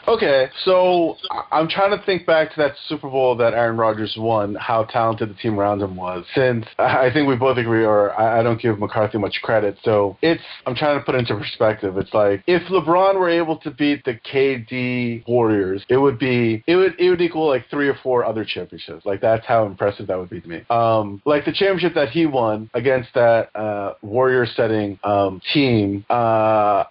Okay, 0.07 0.49
so 0.65 1.17
I'm 1.51 1.67
trying 1.67 1.97
to 1.97 2.03
think 2.05 2.25
back 2.25 2.49
to 2.53 2.57
that 2.57 2.73
Super 2.87 3.09
Bowl 3.09 3.35
that 3.37 3.53
Aaron 3.53 3.77
Rodgers 3.77 4.15
won, 4.17 4.55
how 4.55 4.83
talented 4.85 5.29
the 5.29 5.33
team 5.35 5.59
around 5.59 5.81
him 5.81 5.95
was. 5.95 6.25
Since 6.33 6.65
I 6.79 7.09
think 7.13 7.27
we 7.27 7.35
both 7.35 7.57
agree, 7.57 7.85
or 7.85 8.19
I 8.19 8.41
don't 8.41 8.59
give 8.59 8.79
McCarthy 8.79 9.17
much 9.17 9.39
credit, 9.43 9.77
so 9.83 10.17
it's 10.21 10.41
I'm 10.65 10.75
trying 10.75 10.99
to 10.99 11.05
put 11.05 11.15
it 11.15 11.19
into 11.19 11.35
perspective. 11.35 11.97
It's 11.97 12.13
like 12.13 12.43
if 12.47 12.63
LeBron 12.63 13.15
were 13.19 13.29
able 13.29 13.57
to 13.57 13.71
beat 13.71 14.03
the 14.03 14.15
KD 14.15 15.27
Warriors, 15.27 15.85
it 15.89 15.97
would 15.97 16.17
be 16.17 16.63
it 16.67 16.75
would 16.75 16.99
it 16.99 17.09
would 17.09 17.21
equal 17.21 17.47
like 17.47 17.69
three 17.69 17.87
or 17.87 17.97
four 18.01 18.25
other 18.25 18.43
championships. 18.43 19.05
Like 19.05 19.21
that's 19.21 19.45
how 19.45 19.65
impressive 19.65 20.07
that 20.07 20.17
would 20.17 20.29
be 20.29 20.41
to 20.41 20.47
me. 20.47 20.63
Um, 20.69 21.21
like 21.25 21.45
the 21.45 21.53
championship 21.53 21.93
that 21.95 22.09
he 22.09 22.25
won 22.25 22.69
against 22.73 23.09
that 23.13 23.55
uh, 23.55 23.93
Warrior 24.01 24.45
setting 24.45 24.99
um, 25.03 25.41
team. 25.53 26.05
Uh, 26.09 26.85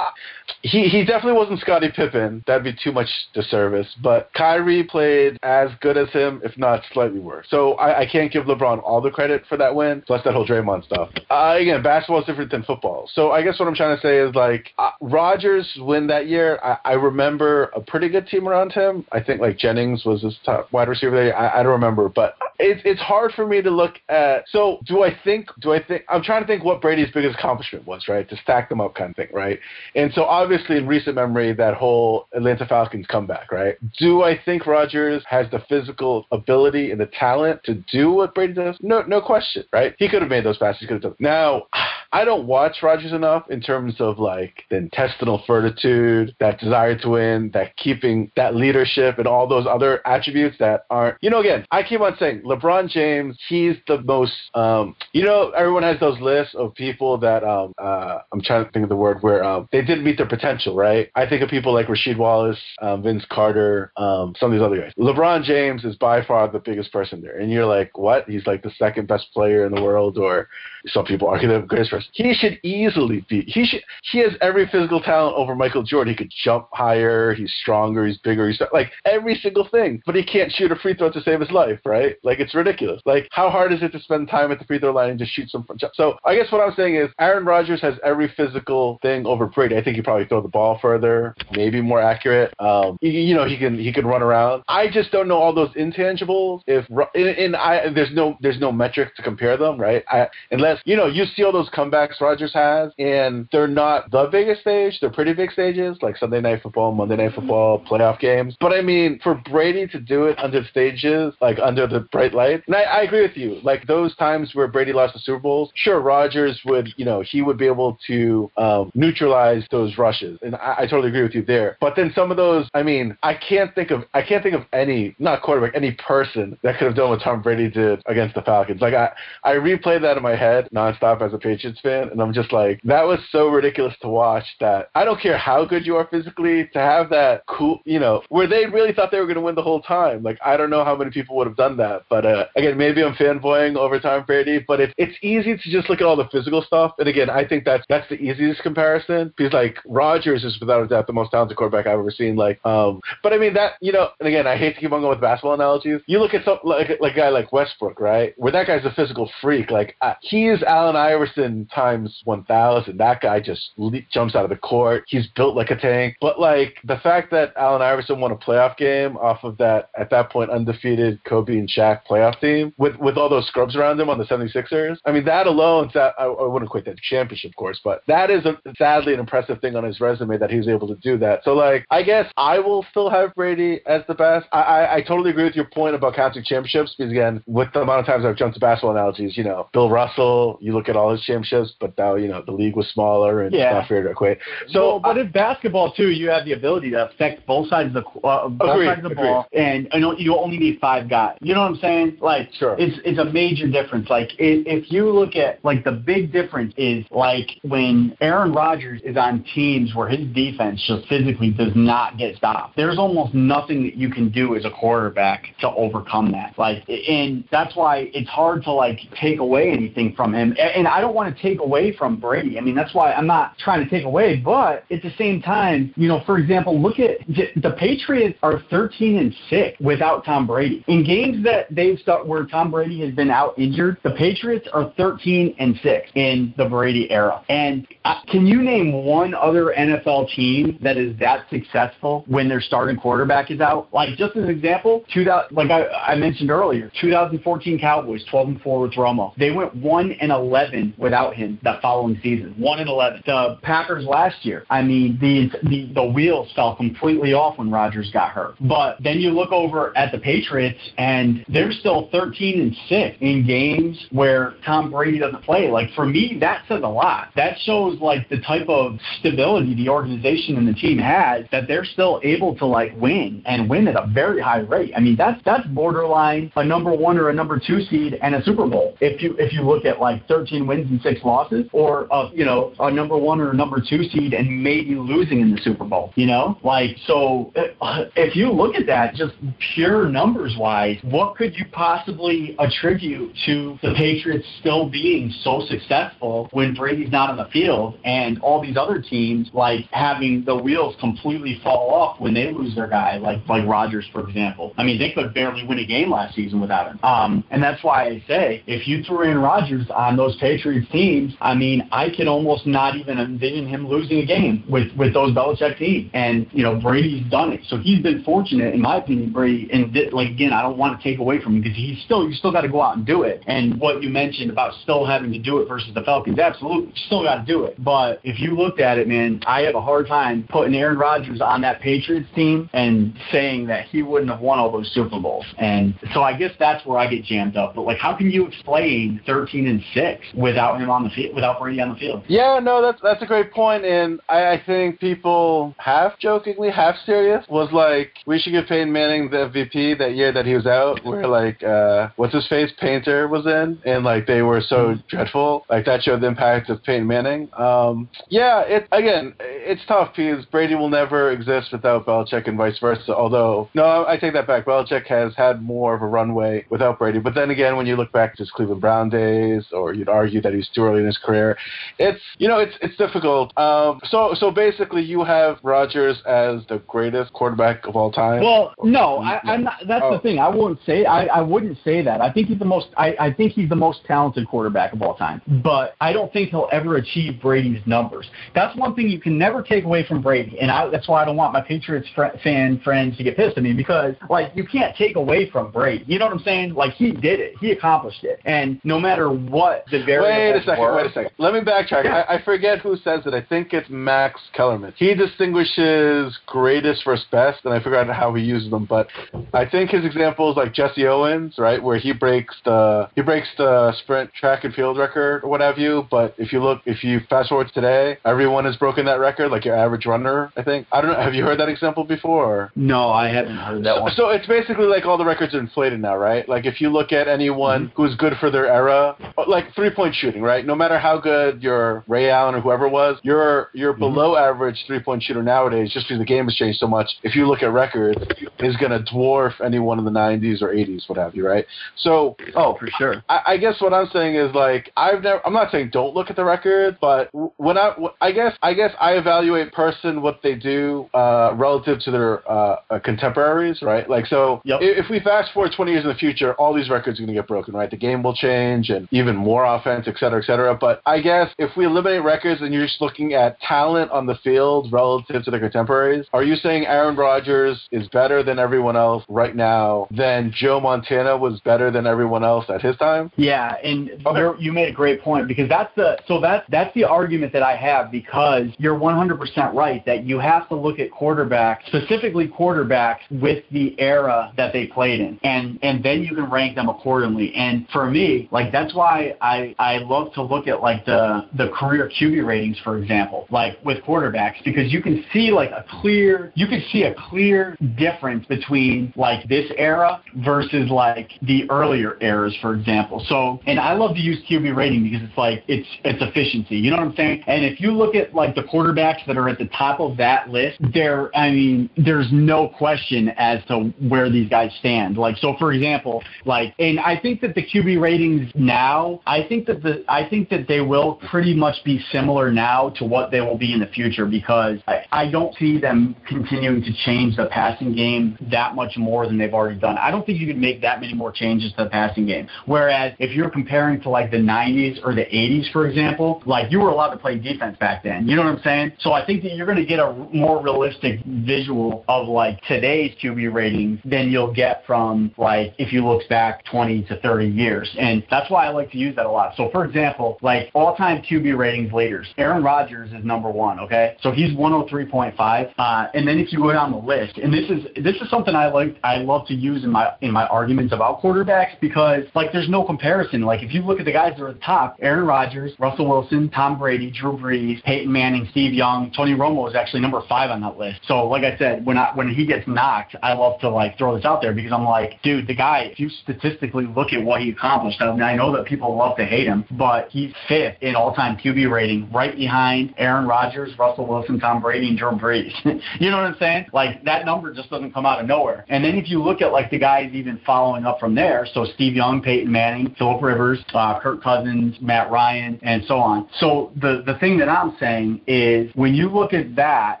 he 0.62 0.88
he 0.88 1.04
definitely 1.04 1.38
wasn't 1.38 1.60
Scottie 1.60 1.90
Pippen. 1.94 2.42
That'd 2.46 2.64
be 2.64 2.71
too 2.82 2.92
much 2.92 3.08
disservice. 3.34 3.88
But 4.02 4.30
Kyrie 4.34 4.84
played 4.84 5.38
as 5.42 5.70
good 5.80 5.96
as 5.96 6.08
him, 6.10 6.40
if 6.44 6.56
not 6.56 6.82
slightly 6.92 7.20
worse. 7.20 7.46
So 7.48 7.74
I, 7.74 8.00
I 8.00 8.06
can't 8.06 8.32
give 8.32 8.44
LeBron 8.44 8.82
all 8.82 9.00
the 9.00 9.10
credit 9.10 9.44
for 9.48 9.56
that 9.56 9.74
win. 9.74 10.02
Plus 10.06 10.22
that 10.24 10.34
whole 10.34 10.46
Draymond 10.46 10.84
stuff. 10.84 11.10
Uh, 11.30 11.56
again, 11.58 11.82
basketball 11.82 12.20
is 12.20 12.26
different 12.26 12.50
than 12.50 12.62
football. 12.62 13.08
So 13.12 13.32
I 13.32 13.42
guess 13.42 13.58
what 13.58 13.68
I'm 13.68 13.74
trying 13.74 13.96
to 13.96 14.02
say 14.02 14.18
is 14.18 14.34
like 14.34 14.70
uh, 14.78 14.90
Rodgers 15.00 15.68
win 15.78 16.06
that 16.08 16.26
year. 16.26 16.58
I, 16.62 16.78
I 16.84 16.92
remember 16.92 17.64
a 17.74 17.80
pretty 17.80 18.08
good 18.08 18.26
team 18.26 18.48
around 18.48 18.72
him. 18.72 19.04
I 19.12 19.22
think 19.22 19.40
like 19.40 19.58
Jennings 19.58 20.04
was 20.04 20.22
his 20.22 20.36
top 20.44 20.72
wide 20.72 20.88
receiver 20.88 21.16
there. 21.16 21.36
I, 21.36 21.60
I 21.60 21.62
don't 21.62 21.72
remember, 21.72 22.08
but 22.08 22.36
it's 22.58 22.80
it's 22.84 23.00
hard 23.00 23.32
for 23.32 23.46
me 23.46 23.62
to 23.62 23.70
look 23.70 23.94
at. 24.08 24.44
So 24.48 24.78
do 24.86 25.02
I 25.02 25.16
think? 25.24 25.48
Do 25.60 25.72
I 25.72 25.82
think? 25.82 26.04
I'm 26.08 26.22
trying 26.22 26.42
to 26.42 26.46
think 26.46 26.64
what 26.64 26.80
Brady's 26.80 27.10
biggest 27.12 27.38
accomplishment 27.38 27.86
was, 27.86 28.06
right? 28.08 28.28
To 28.28 28.36
stack 28.36 28.68
them 28.68 28.80
up, 28.80 28.94
kind 28.94 29.10
of 29.10 29.16
thing, 29.16 29.28
right? 29.32 29.58
And 29.94 30.12
so 30.14 30.24
obviously 30.24 30.76
in 30.76 30.86
recent 30.86 31.16
memory, 31.16 31.52
that 31.54 31.74
whole 31.74 32.28
Atlanta 32.32 32.61
Falcons 32.66 33.06
comeback, 33.08 33.52
right? 33.52 33.76
Do 33.98 34.22
I 34.22 34.38
think 34.44 34.66
Rodgers 34.66 35.22
has 35.28 35.50
the 35.50 35.60
physical 35.68 36.26
ability 36.32 36.90
and 36.90 37.00
the 37.00 37.06
talent 37.06 37.62
to 37.64 37.74
do 37.90 38.12
what 38.12 38.34
Brady 38.34 38.54
does? 38.54 38.76
No, 38.80 39.02
no 39.02 39.20
question, 39.20 39.64
right? 39.72 39.94
He 39.98 40.08
could 40.08 40.22
have 40.22 40.30
made 40.30 40.44
those 40.44 40.58
passes. 40.58 40.80
He 40.80 40.86
could 40.86 40.94
have 40.94 41.02
done. 41.02 41.16
Now, 41.18 41.66
I 42.12 42.24
don't 42.24 42.46
watch 42.46 42.82
Rodgers 42.82 43.12
enough 43.12 43.50
in 43.50 43.60
terms 43.60 43.94
of 43.98 44.18
like 44.18 44.64
the 44.70 44.76
intestinal 44.76 45.42
fortitude, 45.46 46.34
that 46.40 46.60
desire 46.60 46.98
to 46.98 47.08
win, 47.08 47.50
that 47.54 47.76
keeping 47.76 48.30
that 48.36 48.54
leadership, 48.54 49.18
and 49.18 49.26
all 49.26 49.48
those 49.48 49.66
other 49.66 50.06
attributes 50.06 50.56
that 50.58 50.84
aren't. 50.90 51.16
You 51.22 51.30
know, 51.30 51.40
again, 51.40 51.66
I 51.70 51.82
keep 51.82 52.00
on 52.00 52.16
saying 52.18 52.42
LeBron 52.42 52.90
James. 52.90 53.38
He's 53.48 53.76
the 53.86 54.02
most. 54.02 54.32
Um, 54.54 54.94
you 55.12 55.24
know, 55.24 55.50
everyone 55.50 55.82
has 55.84 55.98
those 56.00 56.20
lists 56.20 56.54
of 56.54 56.74
people 56.74 57.16
that 57.18 57.44
um, 57.44 57.72
uh, 57.78 58.18
I'm 58.32 58.42
trying 58.42 58.64
to 58.64 58.70
think 58.70 58.82
of 58.82 58.88
the 58.90 58.96
word 58.96 59.18
where 59.22 59.42
um, 59.42 59.68
they 59.72 59.80
didn't 59.80 60.04
meet 60.04 60.18
their 60.18 60.28
potential, 60.28 60.76
right? 60.76 61.10
I 61.14 61.26
think 61.26 61.42
of 61.42 61.48
people 61.48 61.72
like 61.72 61.86
Rasheed 61.86 62.18
Wallace, 62.18 62.60
um, 62.82 63.02
Vince 63.02 63.24
Carter, 63.30 63.92
um, 63.96 64.34
some 64.38 64.52
of 64.52 64.58
these 64.58 64.64
other 64.64 64.78
guys. 64.78 64.92
LeBron 64.98 65.44
James 65.44 65.84
is 65.84 65.96
by 65.96 66.24
far 66.24 66.46
the 66.48 66.58
biggest 66.58 66.92
person 66.92 67.22
there, 67.22 67.38
and 67.38 67.50
you're 67.50 67.66
like, 67.66 67.96
what? 67.96 68.28
He's 68.28 68.46
like 68.46 68.62
the 68.62 68.72
second 68.78 69.08
best 69.08 69.32
player 69.32 69.64
in 69.64 69.74
the 69.74 69.82
world, 69.82 70.18
or 70.18 70.48
some 70.86 71.04
people 71.04 71.28
argue 71.28 71.48
the 71.48 71.60
greatest 71.60 71.90
person. 71.90 72.08
He 72.12 72.34
should 72.34 72.58
easily 72.62 73.24
be. 73.28 73.42
He 73.42 73.64
should. 73.64 73.82
He 74.10 74.18
has 74.18 74.32
every 74.40 74.66
physical 74.66 75.00
talent 75.00 75.36
over 75.36 75.54
Michael 75.54 75.82
Jordan. 75.82 76.12
He 76.12 76.16
could 76.16 76.32
jump 76.44 76.68
higher. 76.72 77.34
He's 77.34 77.52
stronger. 77.62 78.06
He's 78.06 78.18
bigger. 78.18 78.48
He's 78.48 78.60
like 78.72 78.90
every 79.04 79.36
single 79.36 79.68
thing. 79.68 80.02
But 80.06 80.14
he 80.14 80.24
can't 80.24 80.52
shoot 80.52 80.72
a 80.72 80.76
free 80.76 80.94
throw 80.94 81.10
to 81.10 81.20
save 81.22 81.40
his 81.40 81.50
life, 81.50 81.80
right? 81.84 82.16
Like 82.22 82.40
it's 82.40 82.54
ridiculous. 82.54 83.02
Like 83.04 83.28
how 83.30 83.50
hard 83.50 83.72
is 83.72 83.82
it 83.82 83.92
to 83.92 84.00
spend 84.00 84.28
time 84.28 84.52
at 84.52 84.58
the 84.58 84.64
free 84.64 84.78
throw 84.78 84.92
line 84.92 85.10
and 85.10 85.18
just 85.18 85.32
shoot 85.32 85.50
some? 85.50 85.66
So 85.94 86.18
I 86.24 86.36
guess 86.36 86.50
what 86.50 86.60
I'm 86.60 86.74
saying 86.74 86.96
is 86.96 87.08
Aaron 87.18 87.44
Rodgers 87.44 87.80
has 87.82 87.94
every 88.04 88.32
physical 88.36 88.98
thing 89.02 89.26
over 89.26 89.46
Brady. 89.46 89.76
I 89.76 89.84
think 89.84 89.96
he 89.96 90.02
probably 90.02 90.26
throw 90.26 90.40
the 90.40 90.48
ball 90.48 90.78
further, 90.80 91.34
maybe 91.52 91.80
more 91.80 92.00
accurate. 92.00 92.54
Um, 92.58 92.98
you, 93.00 93.10
you 93.10 93.34
know, 93.34 93.46
he 93.46 93.56
can 93.56 93.78
he 93.78 93.92
can 93.92 94.06
run 94.06 94.22
around. 94.22 94.62
I 94.68 94.88
just 94.90 95.10
don't 95.12 95.28
know 95.28 95.38
all 95.38 95.54
those 95.54 95.70
intangibles. 95.70 96.62
If 96.66 96.86
in, 97.14 97.26
in 97.28 97.54
I 97.54 97.92
there's 97.94 98.12
no 98.12 98.36
there's 98.40 98.60
no 98.60 98.72
metric 98.72 99.14
to 99.16 99.22
compare 99.22 99.56
them, 99.56 99.80
right? 99.80 100.04
I, 100.08 100.28
unless 100.50 100.71
you 100.84 100.96
know 100.96 101.06
you 101.06 101.24
see 101.24 101.42
all 101.44 101.52
those 101.52 101.70
comebacks 101.70 102.20
Rodgers 102.20 102.52
has, 102.54 102.92
and 102.98 103.48
they're 103.52 103.66
not 103.66 104.10
the 104.10 104.28
biggest 104.30 104.62
stage. 104.62 104.98
They're 105.00 105.10
pretty 105.10 105.32
big 105.32 105.50
stages, 105.52 105.98
like 106.02 106.16
Sunday 106.16 106.40
Night 106.40 106.62
Football, 106.62 106.92
Monday 106.92 107.16
Night 107.16 107.34
Football, 107.34 107.80
playoff 107.80 108.18
games. 108.18 108.56
But 108.60 108.72
I 108.72 108.80
mean, 108.80 109.20
for 109.22 109.34
Brady 109.34 109.86
to 109.88 110.00
do 110.00 110.24
it 110.24 110.38
under 110.38 110.64
stages, 110.64 111.34
like 111.40 111.58
under 111.62 111.86
the 111.86 112.00
bright 112.00 112.34
light, 112.34 112.62
and 112.66 112.76
I, 112.76 112.82
I 112.82 113.02
agree 113.02 113.22
with 113.22 113.36
you. 113.36 113.60
Like 113.62 113.86
those 113.86 114.14
times 114.16 114.54
where 114.54 114.68
Brady 114.68 114.92
lost 114.92 115.14
the 115.14 115.20
Super 115.20 115.40
Bowls, 115.40 115.70
sure, 115.74 116.00
Rodgers 116.00 116.60
would, 116.64 116.88
you 116.96 117.04
know, 117.04 117.22
he 117.22 117.42
would 117.42 117.58
be 117.58 117.66
able 117.66 117.98
to 118.06 118.50
um, 118.56 118.90
neutralize 118.94 119.64
those 119.70 119.98
rushes, 119.98 120.38
and 120.42 120.54
I, 120.56 120.76
I 120.78 120.86
totally 120.86 121.08
agree 121.08 121.22
with 121.22 121.34
you 121.34 121.44
there. 121.44 121.76
But 121.80 121.96
then 121.96 122.12
some 122.14 122.30
of 122.30 122.36
those, 122.36 122.68
I 122.74 122.82
mean, 122.82 123.16
I 123.22 123.34
can't 123.34 123.74
think 123.74 123.90
of, 123.90 124.04
I 124.14 124.22
can't 124.22 124.42
think 124.42 124.54
of 124.54 124.64
any, 124.72 125.14
not 125.18 125.42
quarterback, 125.42 125.74
any 125.74 125.92
person 125.92 126.58
that 126.62 126.78
could 126.78 126.86
have 126.86 126.96
done 126.96 127.10
what 127.10 127.20
Tom 127.20 127.42
Brady 127.42 127.70
did 127.70 128.02
against 128.06 128.34
the 128.34 128.42
Falcons. 128.42 128.80
Like 128.80 128.94
I, 128.94 129.10
I 129.44 129.54
replay 129.54 130.00
that 130.00 130.16
in 130.16 130.22
my 130.22 130.36
head 130.36 130.61
nonstop 130.70 131.22
as 131.22 131.32
a 131.32 131.38
Patriots 131.38 131.80
fan, 131.80 132.08
and 132.08 132.20
I'm 132.20 132.32
just 132.32 132.52
like, 132.52 132.80
that 132.84 133.02
was 133.02 133.18
so 133.30 133.48
ridiculous 133.48 133.94
to 134.02 134.08
watch 134.08 134.44
that 134.60 134.90
I 134.94 135.04
don't 135.04 135.20
care 135.20 135.36
how 135.36 135.64
good 135.64 135.86
you 135.86 135.96
are 135.96 136.06
physically, 136.06 136.68
to 136.72 136.78
have 136.78 137.10
that 137.10 137.44
cool, 137.46 137.80
you 137.84 137.98
know, 137.98 138.22
where 138.28 138.46
they 138.46 138.66
really 138.66 138.92
thought 138.92 139.10
they 139.10 139.20
were 139.20 139.26
going 139.26 139.36
to 139.36 139.42
win 139.42 139.54
the 139.54 139.62
whole 139.62 139.82
time. 139.82 140.22
Like, 140.22 140.38
I 140.44 140.56
don't 140.56 140.70
know 140.70 140.84
how 140.84 140.96
many 140.96 141.10
people 141.10 141.36
would 141.36 141.46
have 141.46 141.56
done 141.56 141.76
that, 141.78 142.02
but 142.08 142.26
uh, 142.26 142.46
again, 142.56 142.76
maybe 142.76 143.02
I'm 143.02 143.14
fanboying 143.14 143.76
over 143.76 143.98
Tom 143.98 144.24
Brady, 144.24 144.64
but 144.66 144.80
it's 144.80 144.92
it's 144.96 145.16
easy 145.22 145.56
to 145.56 145.70
just 145.70 145.88
look 145.88 146.00
at 146.00 146.06
all 146.06 146.16
the 146.16 146.28
physical 146.30 146.62
stuff, 146.62 146.92
and 146.98 147.08
again, 147.08 147.30
I 147.30 147.46
think 147.46 147.64
that's 147.64 147.84
that's 147.88 148.08
the 148.08 148.16
easiest 148.16 148.62
comparison 148.62 149.32
because 149.36 149.52
like 149.52 149.78
Rodgers 149.86 150.44
is 150.44 150.58
without 150.60 150.82
a 150.82 150.88
doubt 150.88 151.06
the 151.06 151.12
most 151.12 151.30
talented 151.30 151.56
quarterback 151.56 151.86
I've 151.86 151.98
ever 151.98 152.10
seen. 152.10 152.36
Like, 152.36 152.64
um, 152.64 153.00
but 153.22 153.32
I 153.32 153.38
mean 153.38 153.54
that 153.54 153.72
you 153.80 153.92
know, 153.92 154.10
and 154.20 154.28
again, 154.28 154.46
I 154.46 154.56
hate 154.56 154.74
to 154.74 154.80
keep 154.80 154.92
on 154.92 155.00
going 155.00 155.10
with 155.10 155.20
basketball 155.20 155.54
analogies. 155.54 156.00
You 156.06 156.18
look 156.18 156.34
at 156.34 156.44
some 156.44 156.58
like 156.64 156.90
like 157.00 157.12
a 157.12 157.16
guy 157.16 157.28
like 157.28 157.52
Westbrook, 157.52 158.00
right? 158.00 158.34
Where 158.36 158.52
that 158.52 158.66
guy's 158.66 158.84
a 158.84 158.92
physical 158.92 159.30
freak. 159.40 159.70
Like 159.70 159.96
uh, 160.00 160.14
is 160.52 160.62
Allen 160.62 160.96
Iverson 160.96 161.66
times 161.74 162.20
one 162.24 162.44
thousand. 162.44 162.98
That 162.98 163.20
guy 163.20 163.40
just 163.40 163.70
le- 163.76 164.00
jumps 164.12 164.34
out 164.34 164.44
of 164.44 164.50
the 164.50 164.56
court. 164.56 165.04
He's 165.06 165.26
built 165.36 165.56
like 165.56 165.70
a 165.70 165.76
tank. 165.76 166.16
But 166.20 166.38
like 166.38 166.76
the 166.84 166.98
fact 166.98 167.30
that 167.30 167.52
Allen 167.56 167.82
Iverson 167.82 168.20
won 168.20 168.32
a 168.32 168.36
playoff 168.36 168.76
game 168.76 169.16
off 169.16 169.44
of 169.44 169.58
that 169.58 169.90
at 169.98 170.10
that 170.10 170.30
point 170.30 170.50
undefeated 170.50 171.22
Kobe 171.24 171.58
and 171.58 171.68
Shaq 171.68 172.00
playoff 172.08 172.38
team 172.40 172.72
with 172.78 172.96
with 172.96 173.16
all 173.16 173.28
those 173.28 173.46
scrubs 173.46 173.76
around 173.76 174.00
him 174.00 174.08
on 174.08 174.18
the 174.18 174.24
76ers. 174.24 174.98
I 175.04 175.12
mean 175.12 175.24
that 175.24 175.46
alone, 175.46 175.90
that 175.94 176.14
I, 176.18 176.24
I 176.24 176.46
wouldn't 176.46 176.70
quit 176.70 176.84
that 176.86 176.98
championship, 176.98 177.52
course, 177.56 177.80
but 177.82 178.02
that 178.06 178.30
is 178.30 178.44
a, 178.44 178.58
sadly 178.76 179.14
an 179.14 179.20
impressive 179.20 179.60
thing 179.60 179.76
on 179.76 179.84
his 179.84 180.00
resume 180.00 180.38
that 180.38 180.50
he 180.50 180.56
was 180.56 180.68
able 180.68 180.88
to 180.88 180.96
do 180.96 181.18
that. 181.18 181.40
So 181.44 181.54
like 181.54 181.86
I 181.90 182.02
guess 182.02 182.30
I 182.36 182.58
will 182.58 182.84
still 182.90 183.10
have 183.10 183.34
Brady 183.34 183.80
as 183.86 184.02
the 184.08 184.14
best. 184.14 184.46
I, 184.52 184.62
I, 184.62 184.94
I 184.96 185.02
totally 185.02 185.30
agree 185.30 185.44
with 185.44 185.56
your 185.56 185.66
point 185.66 185.94
about 185.94 186.14
counting 186.14 186.44
championships 186.44 186.94
because 186.96 187.10
again, 187.10 187.42
with 187.46 187.72
the 187.72 187.80
amount 187.80 188.00
of 188.00 188.06
times 188.06 188.24
I've 188.24 188.36
jumped 188.36 188.54
to 188.54 188.60
basketball 188.60 188.92
analogies, 188.92 189.36
you 189.36 189.44
know, 189.44 189.68
Bill 189.72 189.90
Russell, 189.90 190.41
you 190.60 190.72
look 190.76 190.88
at 190.88 190.96
all 190.96 191.10
his 191.12 191.22
championships, 191.22 191.74
but 191.80 191.96
now 191.98 192.14
you 192.16 192.28
know 192.28 192.42
the 192.44 192.52
league 192.52 192.76
was 192.76 192.88
smaller 192.88 193.42
and 193.42 193.52
Yeah. 193.54 193.64
it's 193.64 193.74
not 193.74 193.88
fair 193.88 194.02
to 194.02 194.10
equate. 194.10 194.38
So 194.68 194.82
So, 194.82 194.98
but 194.98 195.16
in 195.16 195.30
basketball 195.30 195.92
too, 195.92 196.10
you 196.10 196.28
have 196.30 196.44
the 196.44 196.52
ability 196.52 196.90
to 196.90 197.00
affect 197.08 197.46
both 197.46 197.68
sides 197.68 197.88
of 197.94 198.04
the 198.04 198.04
uh, 198.28 198.48
both 198.48 198.70
Agreed, 198.70 198.86
sides 198.86 199.04
of 199.04 199.10
the 199.10 199.16
ball, 199.16 199.46
and 199.52 199.88
I 199.92 199.98
know 199.98 200.10
you 200.16 200.36
only 200.36 200.58
need 200.58 200.78
five 200.80 201.08
guys. 201.08 201.36
You 201.40 201.54
know 201.54 201.62
what 201.62 201.72
I'm 201.72 201.76
saying? 201.76 202.18
Like, 202.20 202.48
Sure. 202.58 202.74
it's 202.78 202.98
it's 203.04 203.18
a 203.18 203.24
major 203.42 203.68
difference. 203.68 204.08
Like, 204.10 204.30
if, 204.38 204.66
if 204.66 204.90
you 204.92 205.10
look 205.10 205.36
at 205.36 205.64
like 205.64 205.84
the 205.84 205.92
big 205.92 206.32
difference 206.32 206.72
is 206.76 207.04
like 207.10 207.48
when 207.62 208.16
Aaron 208.20 208.52
Rodgers 208.52 209.00
is 209.04 209.16
on 209.16 209.44
teams 209.54 209.94
where 209.94 210.08
his 210.08 210.26
defense 210.34 210.82
just 210.86 211.06
physically 211.08 211.50
does 211.50 211.72
not 211.74 212.18
get 212.18 212.36
stopped. 212.36 212.76
There's 212.76 212.98
almost 212.98 213.34
nothing 213.34 213.82
that 213.84 213.94
you 213.94 214.10
can 214.10 214.30
do 214.30 214.56
as 214.56 214.64
a 214.64 214.70
quarterback 214.70 215.40
to 215.60 215.68
overcome 215.70 216.32
that. 216.32 216.58
Like, 216.58 216.82
and 216.88 217.44
that's 217.50 217.74
why 217.76 218.10
it's 218.12 218.28
hard 218.28 218.62
to 218.64 218.72
like 218.72 218.98
take 219.20 219.38
away 219.38 219.70
anything 219.70 220.14
from 220.14 220.31
him. 220.34 220.54
A- 220.58 220.76
And 220.78 220.86
I 220.88 221.00
don't 221.00 221.14
want 221.14 221.34
to 221.34 221.42
take 221.42 221.60
away 221.60 221.92
from 221.96 222.16
Brady. 222.16 222.58
I 222.58 222.60
mean, 222.60 222.74
that's 222.74 222.94
why 222.94 223.12
I'm 223.12 223.26
not 223.26 223.56
trying 223.58 223.82
to 223.84 223.90
take 223.90 224.04
away. 224.04 224.36
But 224.36 224.84
at 224.90 225.02
the 225.02 225.12
same 225.18 225.40
time, 225.42 225.92
you 225.96 226.08
know, 226.08 226.22
for 226.26 226.38
example, 226.38 226.80
look 226.80 226.98
at 226.98 227.18
the 227.28 227.74
Patriots 227.78 228.38
are 228.42 228.62
13 228.70 229.18
and 229.18 229.34
six 229.50 229.78
without 229.80 230.24
Tom 230.24 230.46
Brady. 230.46 230.84
In 230.88 231.04
games 231.04 231.42
that 231.44 231.66
they've 231.70 231.98
start 231.98 232.26
where 232.26 232.44
Tom 232.44 232.70
Brady 232.70 233.00
has 233.04 233.14
been 233.14 233.30
out 233.30 233.58
injured, 233.58 233.98
the 234.02 234.12
Patriots 234.12 234.68
are 234.72 234.92
13 234.96 235.54
and 235.58 235.78
six 235.82 236.10
in 236.14 236.54
the 236.56 236.64
Brady 236.64 237.10
era. 237.10 237.44
And 237.48 237.86
uh, 238.04 238.20
can 238.28 238.46
you 238.46 238.62
name 238.62 238.92
one 239.04 239.34
other 239.34 239.74
NFL 239.78 240.34
team 240.34 240.78
that 240.82 240.96
is 240.96 241.16
that 241.18 241.46
successful 241.50 242.24
when 242.26 242.48
their 242.48 242.60
starting 242.60 242.96
quarterback 242.96 243.50
is 243.50 243.60
out? 243.60 243.88
Like 243.92 244.16
just 244.16 244.36
as 244.36 244.44
an 244.44 244.50
example, 244.50 245.04
2000, 245.12 245.54
like 245.56 245.70
I, 245.70 245.86
I 245.88 246.14
mentioned 246.16 246.50
earlier, 246.50 246.90
2014 247.00 247.78
Cowboys 247.78 248.24
12 248.30 248.48
and 248.48 248.60
4 248.60 248.80
with 248.80 248.92
Romo. 248.92 249.34
They 249.36 249.50
went 249.50 249.74
1 249.74 250.12
and 250.22 250.30
11 250.30 250.94
without 250.96 251.34
him 251.34 251.58
that 251.62 251.82
following 251.82 252.18
season. 252.22 252.54
1 252.56 252.78
and 252.78 252.88
11. 252.88 253.22
The 253.26 253.58
Packers 253.62 254.06
last 254.06 254.44
year, 254.46 254.64
I 254.70 254.80
mean, 254.82 255.18
the 255.20 255.50
the 255.68 255.92
the 255.92 256.04
wheels 256.04 256.50
fell 256.54 256.76
completely 256.76 257.34
off 257.34 257.58
when 257.58 257.70
Rodgers 257.70 258.10
got 258.12 258.30
hurt. 258.30 258.54
But 258.60 258.96
then 259.02 259.18
you 259.18 259.30
look 259.30 259.52
over 259.52 259.96
at 259.96 260.12
the 260.12 260.18
Patriots 260.18 260.78
and 260.96 261.44
they're 261.48 261.72
still 261.72 262.08
13 262.12 262.60
and 262.60 262.76
6 262.88 263.16
in 263.20 263.46
games 263.46 264.06
where 264.10 264.54
Tom 264.64 264.90
Brady 264.90 265.18
doesn't 265.18 265.42
play. 265.42 265.70
Like 265.70 265.90
for 265.94 266.06
me, 266.06 266.38
that 266.40 266.64
says 266.68 266.80
a 266.84 266.88
lot. 266.88 267.28
That 267.36 267.58
shows 267.64 268.00
like 268.00 268.28
the 268.28 268.40
type 268.40 268.68
of 268.68 268.98
stability 269.18 269.74
the 269.74 269.88
organization 269.88 270.56
and 270.56 270.68
the 270.68 270.74
team 270.74 270.98
has 270.98 271.44
that 271.50 271.66
they're 271.66 271.84
still 271.84 272.20
able 272.22 272.54
to 272.56 272.66
like 272.66 272.92
win 273.00 273.42
and 273.46 273.68
win 273.68 273.88
at 273.88 273.96
a 273.96 274.06
very 274.06 274.40
high 274.40 274.60
rate. 274.60 274.92
I 274.96 275.00
mean, 275.00 275.16
that's 275.16 275.40
that's 275.44 275.66
borderline 275.68 276.52
a 276.54 276.64
number 276.64 276.92
one 276.92 277.18
or 277.18 277.30
a 277.30 277.34
number 277.34 277.60
two 277.64 277.82
seed 277.82 278.18
and 278.22 278.34
a 278.34 278.42
Super 278.44 278.66
Bowl. 278.66 278.96
If 279.00 279.20
you 279.20 279.34
if 279.38 279.52
you 279.52 279.62
look 279.62 279.84
at 279.84 280.00
like 280.02 280.26
13 280.28 280.66
wins 280.66 280.90
and 280.90 281.00
six 281.00 281.20
losses, 281.24 281.66
or 281.72 282.06
a, 282.10 282.28
you 282.34 282.44
know 282.44 282.74
a 282.80 282.90
number 282.90 283.16
one 283.16 283.40
or 283.40 283.50
a 283.50 283.54
number 283.54 283.80
two 283.80 284.02
seed 284.04 284.34
and 284.34 284.62
maybe 284.62 284.94
losing 284.94 285.40
in 285.40 285.54
the 285.54 285.60
Super 285.62 285.84
Bowl. 285.84 286.12
You 286.16 286.26
know, 286.26 286.58
like 286.62 286.96
so 287.06 287.52
uh, 287.80 288.04
if 288.16 288.36
you 288.36 288.50
look 288.50 288.74
at 288.74 288.86
that 288.86 289.14
just 289.14 289.34
pure 289.74 290.08
numbers 290.08 290.56
wise, 290.58 290.98
what 291.02 291.36
could 291.36 291.54
you 291.54 291.64
possibly 291.72 292.56
attribute 292.58 293.34
to 293.46 293.78
the 293.82 293.94
Patriots 293.96 294.46
still 294.60 294.88
being 294.88 295.32
so 295.42 295.64
successful 295.68 296.48
when 296.52 296.74
Brady's 296.74 297.10
not 297.10 297.30
on 297.30 297.36
the 297.36 297.48
field 297.52 297.98
and 298.04 298.40
all 298.40 298.60
these 298.60 298.76
other 298.76 299.00
teams 299.00 299.48
like 299.54 299.86
having 299.92 300.44
the 300.44 300.56
wheels 300.56 300.96
completely 301.00 301.60
fall 301.62 301.90
off 301.90 302.20
when 302.20 302.34
they 302.34 302.52
lose 302.52 302.74
their 302.74 302.88
guy, 302.88 303.16
like 303.18 303.46
like 303.48 303.66
Rodgers 303.66 304.06
for 304.12 304.28
example. 304.28 304.74
I 304.76 304.82
mean, 304.82 304.98
they 304.98 305.12
could 305.12 305.32
barely 305.32 305.64
win 305.64 305.78
a 305.78 305.86
game 305.86 306.10
last 306.10 306.34
season 306.34 306.60
without 306.60 306.90
him. 306.90 306.98
Um, 307.04 307.44
and 307.50 307.62
that's 307.62 307.82
why 307.84 308.06
I 308.06 308.24
say 308.26 308.62
if 308.66 308.88
you 308.88 309.02
threw 309.04 309.30
in 309.30 309.38
Rodgers 309.38 309.86
on 309.94 310.16
those 310.16 310.36
Patriots 310.36 310.90
teams, 310.90 311.34
I 311.40 311.54
mean, 311.54 311.88
I 311.92 312.10
can 312.10 312.28
almost 312.28 312.66
not 312.66 312.96
even 312.96 313.18
envision 313.18 313.66
him 313.66 313.86
losing 313.88 314.18
a 314.18 314.26
game 314.26 314.64
with 314.68 314.94
with 314.96 315.14
those 315.14 315.34
Belichick 315.34 315.78
teams. 315.78 316.10
And 316.14 316.46
you 316.52 316.62
know, 316.62 316.80
Brady's 316.80 317.28
done 317.30 317.52
it, 317.52 317.60
so 317.68 317.78
he's 317.78 318.02
been 318.02 318.22
fortunate, 318.24 318.74
in 318.74 318.80
my 318.80 318.96
opinion. 318.96 319.32
Brady, 319.32 319.68
and 319.72 319.92
thi- 319.92 320.10
like 320.10 320.30
again, 320.30 320.52
I 320.52 320.62
don't 320.62 320.78
want 320.78 321.00
to 321.00 321.02
take 321.02 321.18
away 321.18 321.40
from 321.40 321.56
him 321.56 321.62
because 321.62 321.76
he's 321.76 322.02
still 322.04 322.28
you 322.28 322.34
still 322.34 322.52
got 322.52 322.62
to 322.62 322.68
go 322.68 322.80
out 322.80 322.96
and 322.96 323.06
do 323.06 323.22
it. 323.22 323.42
And 323.46 323.78
what 323.80 324.02
you 324.02 324.10
mentioned 324.10 324.50
about 324.50 324.74
still 324.82 325.04
having 325.04 325.32
to 325.32 325.38
do 325.38 325.58
it 325.58 325.68
versus 325.68 325.92
the 325.94 326.02
Falcons, 326.02 326.38
absolutely, 326.38 326.92
still 327.06 327.22
got 327.22 327.44
to 327.44 327.44
do 327.44 327.64
it. 327.64 327.82
But 327.82 328.20
if 328.24 328.40
you 328.40 328.56
looked 328.56 328.80
at 328.80 328.98
it, 328.98 329.08
man, 329.08 329.40
I 329.46 329.62
have 329.62 329.74
a 329.74 329.80
hard 329.80 330.06
time 330.06 330.46
putting 330.50 330.74
Aaron 330.74 330.98
Rodgers 330.98 331.40
on 331.40 331.60
that 331.62 331.80
Patriots 331.80 332.28
team 332.34 332.68
and 332.72 333.14
saying 333.30 333.66
that 333.66 333.86
he 333.86 334.02
wouldn't 334.02 334.30
have 334.30 334.40
won 334.40 334.58
all 334.58 334.70
those 334.70 334.90
Super 334.92 335.20
Bowls. 335.20 335.46
And 335.58 335.94
so 336.14 336.22
I 336.22 336.36
guess 336.36 336.52
that's 336.58 336.84
where 336.86 336.98
I 336.98 337.06
get 337.08 337.24
jammed 337.24 337.56
up. 337.56 337.74
But 337.74 337.82
like, 337.82 337.98
how 337.98 338.16
can 338.16 338.30
you 338.30 338.46
explain 338.46 339.20
13 339.26 339.66
and 339.66 339.81
six 339.94 340.24
without 340.34 340.80
him 340.80 340.90
on 340.90 341.04
the 341.04 341.10
field, 341.10 341.34
without 341.34 341.60
Brady 341.60 341.80
on 341.80 341.90
the 341.90 341.96
field? 341.96 342.24
Yeah, 342.28 342.58
no, 342.62 342.82
that's 342.82 343.00
that's 343.02 343.22
a 343.22 343.26
great 343.26 343.52
point, 343.52 343.84
and 343.84 344.20
I, 344.28 344.52
I 344.52 344.62
think 344.64 345.00
people 345.00 345.74
half 345.78 346.18
jokingly, 346.18 346.70
half 346.70 346.96
serious 347.04 347.44
was 347.48 347.70
like 347.72 348.12
we 348.26 348.38
should 348.38 348.52
give 348.52 348.66
Peyton 348.66 348.92
Manning 348.92 349.30
the 349.30 349.48
MVP 349.48 349.98
that 349.98 350.14
year 350.14 350.32
that 350.32 350.46
he 350.46 350.54
was 350.54 350.66
out, 350.66 351.04
where 351.04 351.26
like 351.26 351.62
uh, 351.62 352.08
what's 352.16 352.34
his 352.34 352.46
face 352.48 352.70
Painter 352.78 353.28
was 353.28 353.46
in, 353.46 353.78
and 353.84 354.04
like 354.04 354.26
they 354.26 354.42
were 354.42 354.60
so 354.60 354.96
dreadful, 355.08 355.64
like 355.68 355.84
that 355.86 356.02
showed 356.02 356.20
the 356.20 356.26
impact 356.26 356.70
of 356.70 356.82
Peyton 356.82 357.06
Manning. 357.06 357.48
Um, 357.56 358.08
yeah, 358.28 358.62
it 358.62 358.88
again, 358.92 359.34
it's 359.40 359.82
tough 359.86 360.14
because 360.16 360.44
Brady 360.46 360.74
will 360.74 360.90
never 360.90 361.32
exist 361.32 361.72
without 361.72 362.06
Belichick 362.06 362.48
and 362.48 362.56
vice 362.56 362.78
versa. 362.78 363.14
Although 363.14 363.68
no, 363.74 364.06
I 364.06 364.16
take 364.16 364.32
that 364.34 364.46
back. 364.46 364.66
Belichick 364.66 365.06
has 365.06 365.34
had 365.36 365.62
more 365.62 365.94
of 365.94 366.02
a 366.02 366.06
runway 366.06 366.64
without 366.70 366.98
Brady, 366.98 367.18
but 367.18 367.34
then 367.34 367.50
again, 367.50 367.76
when 367.76 367.86
you 367.86 367.96
look 367.96 368.12
back 368.12 368.34
to 368.36 368.42
his 368.42 368.50
Cleveland 368.50 368.80
Brown 368.80 369.08
days, 369.08 369.64
or 369.72 369.92
you'd 369.94 370.08
argue 370.08 370.40
that 370.42 370.52
he's 370.54 370.68
too 370.68 370.84
early 370.84 371.00
in 371.00 371.06
his 371.06 371.18
career, 371.18 371.56
it's 371.98 372.20
you 372.38 372.48
know 372.48 372.58
it's 372.58 372.74
it's 372.80 372.96
difficult. 372.96 373.56
Um, 373.58 374.00
so 374.04 374.34
so 374.34 374.50
basically, 374.50 375.02
you 375.02 375.24
have 375.24 375.58
Rodgers 375.62 376.18
as 376.26 376.60
the 376.68 376.82
greatest 376.88 377.32
quarterback 377.32 377.86
of 377.86 377.96
all 377.96 378.10
time. 378.12 378.42
Well, 378.42 378.74
no, 378.82 379.18
I, 379.18 379.40
I'm 379.44 379.64
not. 379.64 379.74
That's 379.86 380.02
Oh. 380.04 380.12
the 380.14 380.18
thing. 380.20 380.38
I 380.38 380.48
wouldn't 380.48 380.80
say. 380.84 381.04
I, 381.04 381.26
I 381.26 381.40
wouldn't 381.40 381.78
say 381.84 382.02
that. 382.02 382.20
I 382.20 382.30
think 382.32 382.48
he's 382.48 382.58
the 382.58 382.64
most. 382.64 382.88
I, 382.96 383.14
I 383.20 383.32
think 383.32 383.52
he's 383.52 383.68
the 383.68 383.76
most 383.76 384.00
talented 384.06 384.48
quarterback 384.48 384.92
of 384.92 385.02
all 385.02 385.14
time. 385.14 385.40
But 385.62 385.94
I 386.00 386.12
don't 386.12 386.32
think 386.32 386.50
he'll 386.50 386.68
ever 386.72 386.96
achieve 386.96 387.40
Brady's 387.40 387.80
numbers. 387.86 388.26
That's 388.54 388.76
one 388.76 388.94
thing 388.94 389.08
you 389.08 389.20
can 389.20 389.38
never 389.38 389.62
take 389.62 389.84
away 389.84 390.04
from 390.06 390.22
Brady, 390.22 390.58
and 390.60 390.70
I, 390.70 390.88
that's 390.88 391.08
why 391.08 391.22
I 391.22 391.24
don't 391.24 391.36
want 391.36 391.52
my 391.52 391.60
Patriots 391.60 392.08
fr- 392.14 392.36
fan 392.42 392.80
friends 392.80 393.16
to 393.18 393.22
get 393.24 393.36
pissed 393.36 393.56
at 393.56 393.62
me 393.62 393.72
because 393.72 394.14
like 394.28 394.52
you 394.54 394.66
can't 394.66 394.96
take 394.96 395.16
away 395.16 395.48
from 395.50 395.70
Brady. 395.70 396.04
You 396.06 396.18
know 396.18 396.26
what 396.26 396.34
I'm 396.34 396.40
saying? 396.42 396.74
Like 396.74 396.94
he 396.94 397.12
did 397.12 397.38
it. 397.40 397.54
He 397.60 397.70
accomplished 397.70 398.24
it, 398.24 398.40
and 398.44 398.80
no 398.84 398.98
matter 398.98 399.28
what 399.30 399.61
the 399.90 400.04
Wait 400.06 400.56
a 400.56 400.60
second. 400.64 400.80
were, 400.82 400.94
Wait 400.96 401.06
a 401.06 401.12
second. 401.12 401.30
Let 401.38 401.54
me 401.54 401.60
backtrack. 401.60 402.04
Yeah. 402.04 402.24
I, 402.28 402.36
I 402.36 402.42
forget 402.42 402.78
who 402.80 402.96
says 402.96 403.20
it. 403.26 403.34
I 403.34 403.42
think 403.42 403.72
it's 403.72 403.88
Max 403.90 404.40
Kellerman. 404.54 404.92
He 404.96 405.14
distinguishes 405.14 406.38
greatest 406.46 407.04
versus 407.04 407.26
best, 407.30 407.64
and 407.64 407.72
I 407.74 407.82
forgot 407.82 408.08
how 408.08 408.34
he 408.34 408.42
uses 408.42 408.70
them. 408.70 408.84
But 408.84 409.08
I 409.52 409.64
think 409.68 409.90
his 409.90 410.04
example 410.04 410.50
is 410.50 410.56
like 410.56 410.72
Jesse 410.74 411.06
Owens, 411.06 411.54
right, 411.58 411.82
where 411.82 411.98
he 411.98 412.12
breaks 412.12 412.54
the 412.64 413.08
he 413.14 413.22
breaks 413.22 413.48
the 413.58 413.92
sprint 414.02 414.32
track 414.34 414.64
and 414.64 414.74
field 414.74 414.98
record 414.98 415.44
or 415.44 415.48
what 415.48 415.60
have 415.60 415.78
you. 415.78 416.06
But 416.10 416.34
if 416.38 416.52
you 416.52 416.62
look, 416.62 416.80
if 416.86 417.04
you 417.04 417.20
fast 417.28 417.48
forward 417.50 417.68
to 417.68 417.72
today, 417.74 418.18
everyone 418.24 418.64
has 418.64 418.76
broken 418.76 419.04
that 419.06 419.18
record. 419.18 419.50
like 419.50 419.64
your 419.64 419.76
average 419.76 420.06
runner. 420.06 420.52
I 420.56 420.62
think 420.62 420.86
I 420.92 421.00
don't 421.00 421.12
know. 421.12 421.20
Have 421.20 421.34
you 421.34 421.44
heard 421.44 421.58
that 421.60 421.68
example 421.68 422.04
before? 422.04 422.44
Or? 422.44 422.72
No, 422.76 423.10
I 423.10 423.28
haven't 423.28 423.56
heard 423.56 423.84
that 423.84 423.96
so, 423.96 424.02
one. 424.02 424.12
so 424.16 424.28
it's 424.30 424.46
basically 424.46 424.86
like 424.86 425.04
all 425.06 425.18
the 425.18 425.24
records 425.24 425.54
are 425.54 425.60
inflated 425.60 426.00
now, 426.00 426.16
right? 426.16 426.48
Like 426.48 426.64
if 426.66 426.80
you 426.80 426.88
look 426.90 427.12
at 427.12 427.28
anyone 427.28 427.62
Mm-hmm. 427.62 427.94
who's 428.02 428.14
good 428.16 428.34
for 428.40 428.50
their 428.50 428.66
era, 428.66 429.16
like 429.52 429.72
three 429.76 429.90
point 429.90 430.14
shooting, 430.16 430.42
right? 430.42 430.66
No 430.66 430.74
matter 430.74 430.98
how 430.98 431.20
good 431.20 431.62
your 431.62 432.02
Ray 432.08 432.28
Allen 432.30 432.56
or 432.56 432.60
whoever 432.60 432.88
was, 432.88 433.18
you're 433.22 433.70
you're 433.74 433.92
Mm-hmm. 433.92 434.00
below 434.00 434.36
average 434.36 434.82
three 434.86 435.00
point 435.00 435.22
shooter 435.22 435.42
nowadays, 435.42 435.92
just 435.92 436.08
because 436.08 436.18
the 436.18 436.24
game 436.24 436.46
has 436.46 436.54
changed 436.56 436.78
so 436.80 436.86
much. 436.88 437.08
If 437.22 437.36
you 437.36 437.46
look 437.46 437.62
at 437.62 437.70
records, 437.72 438.18
is 438.60 438.76
going 438.76 438.90
to 438.90 439.00
dwarf 439.12 439.52
anyone 439.64 439.98
in 439.98 440.04
the 440.04 440.10
90s 440.10 440.62
or 440.62 440.68
80s, 440.72 441.08
what 441.08 441.18
have 441.18 441.34
you, 441.36 441.46
right? 441.46 441.66
So 441.96 442.36
oh, 442.56 442.76
for 442.80 442.88
sure. 442.98 443.22
I, 443.28 443.40
I 443.48 443.56
guess 443.58 443.80
what 443.80 443.92
I'm 443.92 444.08
saying 444.12 444.34
is 444.36 444.54
like 444.54 444.90
I've 444.96 445.22
never. 445.22 445.46
I'm 445.46 445.52
not 445.52 445.70
saying 445.70 445.90
don't 445.92 446.14
look 446.14 446.30
at 446.30 446.36
the 446.36 446.44
record, 446.44 446.96
but 447.00 447.28
when 447.58 447.76
I, 447.76 447.94
I 448.20 448.32
guess 448.32 448.56
I 448.62 448.72
guess 448.74 448.92
I 448.98 449.12
evaluate 449.12 449.72
person 449.72 450.22
what 450.22 450.40
they 450.42 450.54
do 450.54 451.08
uh, 451.12 451.52
relative 451.54 452.00
to 452.00 452.10
their 452.10 452.50
uh, 452.50 452.76
uh, 452.90 452.98
contemporaries, 453.00 453.82
right? 453.82 454.08
Like 454.08 454.26
so, 454.26 454.62
Yep. 454.64 454.80
if, 454.82 455.04
if 455.04 455.10
we 455.10 455.20
fast 455.20 455.52
forward 455.52 455.72
20 455.76 455.92
years 455.92 456.04
in 456.04 456.08
the 456.08 456.14
future, 456.16 456.54
all 456.54 456.72
these 456.74 456.88
records 456.88 457.18
are 457.18 457.22
going 457.22 457.34
to 457.34 457.40
get 457.40 457.48
broken, 457.48 457.74
right? 457.74 457.90
The 457.90 457.96
game 457.96 458.22
will 458.22 458.34
change 458.34 458.88
and 458.90 459.06
even 459.10 459.41
more 459.42 459.64
offense, 459.64 460.06
et 460.06 460.14
cetera, 460.18 460.40
et 460.42 460.46
cetera. 460.46 460.74
But 460.74 461.02
I 461.06 461.20
guess 461.20 461.48
if 461.58 461.76
we 461.76 461.84
eliminate 461.84 462.22
records 462.24 462.60
and 462.62 462.72
you're 462.72 462.86
just 462.86 463.00
looking 463.00 463.34
at 463.34 463.60
talent 463.60 464.10
on 464.10 464.26
the 464.26 464.36
field 464.36 464.92
relative 464.92 465.44
to 465.44 465.50
their 465.50 465.60
contemporaries, 465.60 466.26
are 466.32 466.42
you 466.44 466.56
saying 466.56 466.86
Aaron 466.86 467.16
Rodgers 467.16 467.80
is 467.90 468.08
better 468.08 468.42
than 468.42 468.58
everyone 468.58 468.96
else 468.96 469.24
right 469.28 469.54
now? 469.54 470.06
Than 470.10 470.52
Joe 470.54 470.80
Montana 470.80 471.36
was 471.36 471.60
better 471.60 471.90
than 471.90 472.06
everyone 472.06 472.44
else 472.44 472.66
at 472.68 472.80
his 472.82 472.96
time? 472.96 473.30
Yeah, 473.36 473.76
and 473.82 474.10
Okay. 474.26 474.38
you're, 474.38 474.56
you 474.58 474.72
made 474.72 474.88
a 474.88 474.92
great 474.92 475.22
point 475.22 475.48
because 475.48 475.68
that's 475.68 475.94
the 475.96 476.18
so 476.28 476.40
that's 476.40 476.64
that's 476.70 476.92
the 476.94 477.04
argument 477.04 477.52
that 477.52 477.62
I 477.62 477.76
have 477.76 478.10
because 478.10 478.66
you're 478.78 478.98
100% 478.98 479.74
right 479.74 480.04
that 480.06 480.24
you 480.24 480.38
have 480.38 480.68
to 480.68 480.74
look 480.76 480.98
at 480.98 481.10
quarterbacks, 481.10 481.86
specifically 481.86 482.48
quarterbacks 482.48 483.18
with 483.30 483.64
the 483.70 483.98
era 484.00 484.52
that 484.56 484.72
they 484.72 484.86
played 484.86 485.20
in, 485.20 485.38
and 485.42 485.78
and 485.82 486.02
then 486.02 486.22
you 486.22 486.34
can 486.34 486.50
rank 486.50 486.74
them 486.76 486.88
accordingly. 486.88 487.54
And 487.54 487.86
for 487.92 488.10
me, 488.10 488.48
like 488.50 488.72
that's 488.72 488.94
why 488.94 489.31
I 489.40 489.74
I 489.78 489.98
love 489.98 490.32
to 490.34 490.42
look 490.42 490.68
at 490.68 490.80
like 490.80 491.04
the 491.04 491.46
the 491.56 491.68
career 491.68 492.10
QB 492.20 492.46
ratings, 492.46 492.78
for 492.82 492.98
example, 492.98 493.46
like 493.50 493.78
with 493.84 494.02
quarterbacks 494.04 494.62
because 494.64 494.92
you 494.92 495.02
can 495.02 495.24
see 495.32 495.50
like 495.50 495.70
a 495.70 495.84
clear 496.00 496.52
you 496.54 496.66
can 496.66 496.82
see 496.92 497.04
a 497.04 497.14
clear 497.14 497.76
difference 497.96 498.46
between 498.46 499.12
like 499.16 499.48
this 499.48 499.70
era 499.76 500.22
versus 500.36 500.90
like 500.90 501.30
the 501.42 501.70
earlier 501.70 502.16
eras, 502.20 502.56
for 502.60 502.74
example. 502.74 503.24
So, 503.28 503.60
and 503.66 503.78
I 503.78 503.94
love 503.94 504.14
to 504.16 504.20
use 504.20 504.38
QB 504.48 504.74
rating 504.76 505.04
because 505.04 505.22
it's 505.26 505.38
like 505.38 505.64
it's 505.68 505.88
it's 506.04 506.22
efficiency. 506.22 506.76
You 506.76 506.90
know 506.90 506.96
what 506.96 507.06
I'm 507.06 507.16
saying? 507.16 507.44
And 507.46 507.64
if 507.64 507.80
you 507.80 507.92
look 507.92 508.14
at 508.14 508.34
like 508.34 508.54
the 508.54 508.62
quarterbacks 508.62 509.26
that 509.26 509.36
are 509.36 509.48
at 509.48 509.58
the 509.58 509.68
top 509.68 510.00
of 510.00 510.16
that 510.16 510.48
list, 510.48 510.78
there, 510.92 511.34
I 511.36 511.50
mean, 511.50 511.90
there's 511.96 512.28
no 512.32 512.68
question 512.68 513.30
as 513.36 513.64
to 513.66 513.92
where 514.08 514.30
these 514.30 514.48
guys 514.48 514.70
stand. 514.78 515.16
Like, 515.16 515.36
so 515.38 515.54
for 515.58 515.72
example, 515.72 516.22
like, 516.44 516.74
and 516.78 517.00
I 517.00 517.18
think 517.18 517.40
that 517.40 517.54
the 517.54 517.62
QB 517.62 518.00
ratings 518.00 518.50
now, 518.54 519.20
I 519.26 519.46
think 519.48 519.66
that 519.66 519.82
the, 519.82 520.04
I 520.08 520.28
think 520.28 520.48
that 520.50 520.66
they 520.68 520.80
will 520.80 521.20
pretty 521.30 521.54
much 521.54 521.76
be 521.84 522.00
similar 522.10 522.50
now 522.50 522.90
to 522.96 523.04
what 523.04 523.30
they 523.30 523.40
will 523.40 523.58
be 523.58 523.72
in 523.72 523.80
the 523.80 523.86
future 523.86 524.26
because 524.26 524.78
I, 524.86 525.04
I 525.12 525.30
don't 525.30 525.54
see 525.56 525.78
them 525.78 526.16
continuing 526.26 526.82
to 526.82 526.92
change 527.04 527.36
the 527.36 527.46
passing 527.46 527.94
game 527.94 528.36
that 528.50 528.74
much 528.74 528.96
more 528.96 529.26
than 529.26 529.38
they've 529.38 529.54
already 529.54 529.78
done. 529.78 529.98
I 529.98 530.10
don't 530.10 530.24
think 530.26 530.40
you 530.40 530.46
could 530.46 530.58
make 530.58 530.80
that 530.82 531.00
many 531.00 531.14
more 531.14 531.32
changes 531.32 531.72
to 531.76 531.84
the 531.84 531.90
passing 531.90 532.26
game. 532.26 532.48
Whereas 532.66 533.14
if 533.18 533.34
you're 533.34 533.50
comparing 533.50 534.00
to 534.02 534.08
like 534.08 534.30
the 534.30 534.38
90s 534.38 535.04
or 535.04 535.14
the 535.14 535.24
80s, 535.24 535.70
for 535.72 535.86
example, 535.86 536.42
like 536.46 536.70
you 536.70 536.80
were 536.80 536.90
allowed 536.90 537.10
to 537.10 537.18
play 537.18 537.38
defense 537.38 537.76
back 537.78 538.02
then. 538.02 538.26
You 538.26 538.36
know 538.36 538.42
what 538.42 538.56
I'm 538.56 538.62
saying? 538.62 538.92
So 539.00 539.12
I 539.12 539.24
think 539.24 539.42
that 539.42 539.54
you're 539.54 539.66
going 539.66 539.78
to 539.78 539.86
get 539.86 539.98
a 539.98 540.12
more 540.32 540.62
realistic 540.62 541.20
visual 541.26 542.04
of 542.08 542.28
like 542.28 542.60
today's 542.62 543.14
QB 543.22 543.52
ratings 543.52 544.00
than 544.04 544.30
you'll 544.30 544.52
get 544.52 544.84
from 544.86 545.32
like 545.36 545.74
if 545.78 545.92
you 545.92 546.06
look 546.06 546.28
back 546.28 546.64
20 546.66 547.02
to 547.04 547.20
30 547.20 547.46
years. 547.46 547.94
And 547.98 548.24
that's 548.30 548.50
why 548.50 548.66
I 548.66 548.70
like 548.70 548.90
to 548.92 548.98
use 549.02 549.16
that 549.16 549.26
a 549.26 549.30
lot. 549.30 549.54
So 549.56 549.70
for 549.70 549.84
example, 549.84 550.38
like 550.42 550.70
all-time 550.74 551.22
QB 551.22 551.56
ratings 551.56 551.92
leaders, 551.92 552.28
Aaron 552.38 552.62
Rodgers 552.62 553.12
is 553.12 553.24
number 553.24 553.50
one. 553.50 553.80
Okay, 553.80 554.16
so 554.22 554.32
he's 554.32 554.50
103.5. 554.56 555.72
Uh, 555.78 556.06
and 556.14 556.26
then 556.26 556.38
if 556.38 556.52
you 556.52 556.58
go 556.58 556.72
down 556.72 556.92
the 556.92 556.98
list, 556.98 557.38
and 557.38 557.52
this 557.52 557.68
is 557.70 557.84
this 558.02 558.16
is 558.16 558.30
something 558.30 558.54
I 558.54 558.68
like 558.68 558.96
I 559.02 559.18
love 559.18 559.46
to 559.48 559.54
use 559.54 559.84
in 559.84 559.90
my 559.90 560.12
in 560.20 560.30
my 560.30 560.46
arguments 560.46 560.92
about 560.92 561.20
quarterbacks 561.20 561.78
because 561.80 562.24
like 562.34 562.52
there's 562.52 562.68
no 562.68 562.84
comparison. 562.84 563.42
Like 563.42 563.62
if 563.62 563.74
you 563.74 563.82
look 563.82 563.98
at 563.98 564.04
the 564.04 564.12
guys 564.12 564.34
that 564.36 564.42
are 564.42 564.48
at 564.48 564.54
the 564.54 564.60
top, 564.60 564.96
Aaron 565.00 565.26
Rodgers, 565.26 565.72
Russell 565.78 566.08
Wilson, 566.08 566.50
Tom 566.50 566.78
Brady, 566.78 567.10
Drew 567.10 567.32
Brees, 567.32 567.82
Peyton 567.84 568.12
Manning, 568.12 568.46
Steve 568.50 568.72
Young, 568.72 569.12
Tony 569.16 569.34
Romo 569.34 569.68
is 569.68 569.74
actually 569.74 570.00
number 570.00 570.22
five 570.28 570.50
on 570.50 570.60
that 570.60 570.78
list. 570.78 571.00
So 571.06 571.26
like 571.26 571.44
I 571.44 571.56
said, 571.58 571.84
when 571.84 571.98
I 571.98 572.12
when 572.14 572.28
he 572.28 572.46
gets 572.46 572.66
knocked, 572.66 573.16
I 573.22 573.34
love 573.34 573.60
to 573.60 573.68
like 573.68 573.98
throw 573.98 574.16
this 574.16 574.24
out 574.24 574.40
there 574.42 574.52
because 574.52 574.72
I'm 574.72 574.84
like, 574.84 575.20
dude, 575.22 575.46
the 575.46 575.54
guy, 575.54 575.90
if 575.90 575.98
you 575.98 576.08
statistically 576.08 576.86
look 576.86 577.12
at 577.12 577.22
what 577.22 577.40
he 577.40 577.50
accomplished, 577.50 578.00
I, 578.00 578.10
mean, 578.10 578.22
I 578.22 578.36
know 578.36 578.54
that 578.56 578.66
people 578.66 578.91
love 578.96 579.16
to 579.16 579.24
hate 579.24 579.46
him, 579.46 579.64
but 579.72 580.08
he's 580.10 580.32
fifth 580.48 580.76
in 580.80 580.94
all-time 580.94 581.36
QB 581.36 581.70
rating, 581.70 582.10
right 582.12 582.34
behind 582.36 582.94
Aaron 582.98 583.26
Rodgers, 583.26 583.76
Russell 583.78 584.06
Wilson, 584.06 584.38
Tom 584.38 584.60
Brady, 584.60 584.88
and 584.88 584.98
Drew 584.98 585.10
Brees. 585.12 585.52
you 586.00 586.10
know 586.10 586.16
what 586.16 586.26
I'm 586.26 586.36
saying? 586.38 586.66
Like 586.72 587.04
that 587.04 587.24
number 587.24 587.52
just 587.52 587.70
doesn't 587.70 587.92
come 587.92 588.06
out 588.06 588.20
of 588.20 588.26
nowhere. 588.26 588.64
And 588.68 588.84
then 588.84 588.96
if 588.96 589.08
you 589.08 589.22
look 589.22 589.42
at 589.42 589.52
like 589.52 589.70
the 589.70 589.78
guys 589.78 590.10
even 590.12 590.40
following 590.44 590.84
up 590.84 590.98
from 590.98 591.14
there, 591.14 591.46
so 591.52 591.64
Steve 591.74 591.94
Young, 591.94 592.22
Peyton 592.22 592.50
Manning, 592.50 592.94
Philip 592.98 593.22
Rivers, 593.22 593.64
uh, 593.74 594.00
Kirk 594.00 594.22
Cousins, 594.22 594.76
Matt 594.80 595.10
Ryan, 595.10 595.58
and 595.62 595.82
so 595.86 595.96
on. 595.96 596.28
So 596.38 596.72
the 596.76 597.02
the 597.06 597.18
thing 597.18 597.38
that 597.38 597.48
I'm 597.48 597.76
saying 597.78 598.22
is 598.26 598.70
when 598.74 598.94
you 598.94 599.08
look 599.08 599.32
at 599.32 599.54
that 599.56 600.00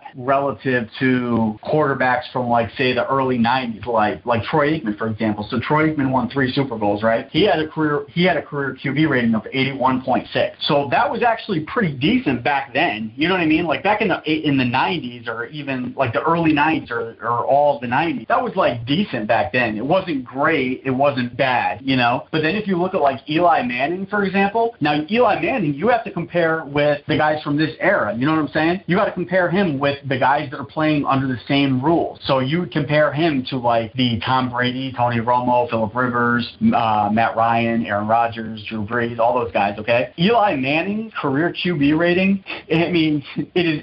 relative 0.16 0.88
to 1.00 1.58
quarterbacks 1.64 2.30
from 2.32 2.48
like 2.48 2.70
say 2.76 2.92
the 2.92 3.06
early 3.08 3.38
90s, 3.38 3.86
like 3.86 4.24
like 4.26 4.42
Troy 4.44 4.78
Aikman 4.78 4.96
for 4.98 5.08
example. 5.08 5.46
So 5.50 5.60
Troy 5.60 5.90
Aikman 5.90 6.10
won 6.10 6.28
three 6.30 6.52
Super 6.52 6.76
Bowls, 6.76 7.02
right? 7.02 7.28
He 7.30 7.46
had 7.46 7.58
a 7.58 7.68
career 7.68 8.04
he 8.08 8.24
had 8.24 8.36
a 8.36 8.42
career 8.42 8.76
QB 8.82 9.08
rating 9.08 9.34
of 9.34 9.42
81.6. 9.44 10.52
So 10.62 10.88
that 10.90 11.10
was 11.10 11.22
actually 11.22 11.60
pretty 11.60 11.96
decent 11.96 12.42
back 12.42 12.72
then. 12.72 13.12
You 13.16 13.28
know 13.28 13.34
what 13.34 13.40
I 13.40 13.46
mean? 13.46 13.64
Like 13.64 13.82
back 13.82 14.00
in 14.00 14.08
the 14.08 14.22
in 14.24 14.56
the 14.56 14.64
90s 14.64 15.28
or 15.28 15.46
even 15.46 15.94
like 15.96 16.12
the 16.12 16.22
early 16.22 16.52
90s 16.52 16.90
or, 16.90 17.16
or 17.22 17.44
all 17.46 17.78
the 17.80 17.86
90s, 17.86 18.26
that 18.28 18.42
was 18.42 18.54
like 18.56 18.84
decent 18.86 19.28
back 19.28 19.52
then. 19.52 19.76
It 19.76 19.84
wasn't 19.84 20.24
great, 20.24 20.82
it 20.84 20.90
wasn't 20.90 21.36
bad, 21.36 21.80
you 21.82 21.96
know. 21.96 22.26
But 22.32 22.42
then 22.42 22.56
if 22.56 22.66
you 22.66 22.76
look 22.76 22.94
at 22.94 23.00
like 23.00 23.28
Eli 23.28 23.62
Manning, 23.62 24.06
for 24.06 24.24
example, 24.24 24.74
now 24.80 25.04
Eli 25.10 25.40
Manning, 25.40 25.74
you 25.74 25.88
have 25.88 26.04
to 26.04 26.10
compare 26.10 26.64
with 26.64 27.02
the 27.06 27.16
guys 27.16 27.42
from 27.42 27.56
this 27.56 27.74
era. 27.80 28.14
You 28.16 28.26
know 28.26 28.32
what 28.32 28.40
I'm 28.40 28.48
saying? 28.48 28.82
You 28.86 28.96
got 28.96 29.06
to 29.06 29.12
compare 29.12 29.50
him 29.50 29.78
with 29.78 29.98
the 30.08 30.18
guys 30.18 30.50
that 30.50 30.58
are 30.58 30.66
playing 30.66 31.04
under 31.04 31.26
the 31.26 31.38
same 31.46 31.82
rules. 31.82 32.18
So 32.24 32.40
you 32.40 32.60
would 32.60 32.72
compare 32.72 33.12
him 33.12 33.44
to 33.50 33.58
like 33.58 33.92
the 33.94 34.20
Tom 34.24 34.50
Brady, 34.50 34.92
Tony 34.96 35.18
Romo, 35.18 35.68
Philip 35.70 35.94
Rivers, 35.94 36.56
uh, 36.74 37.10
Matt 37.12 37.36
Ryan, 37.36 37.86
Aaron 37.86 38.08
Rodgers, 38.08 38.62
Drew 38.72 38.86
Brees, 38.86 39.18
all 39.18 39.34
those 39.34 39.52
guys. 39.52 39.78
Okay. 39.78 40.12
Eli 40.18 40.56
Manning's 40.56 41.12
career 41.20 41.52
QB 41.52 41.98
rating, 41.98 42.42
I 42.72 42.90
mean, 42.90 43.22
it 43.54 43.66
is 43.66 43.82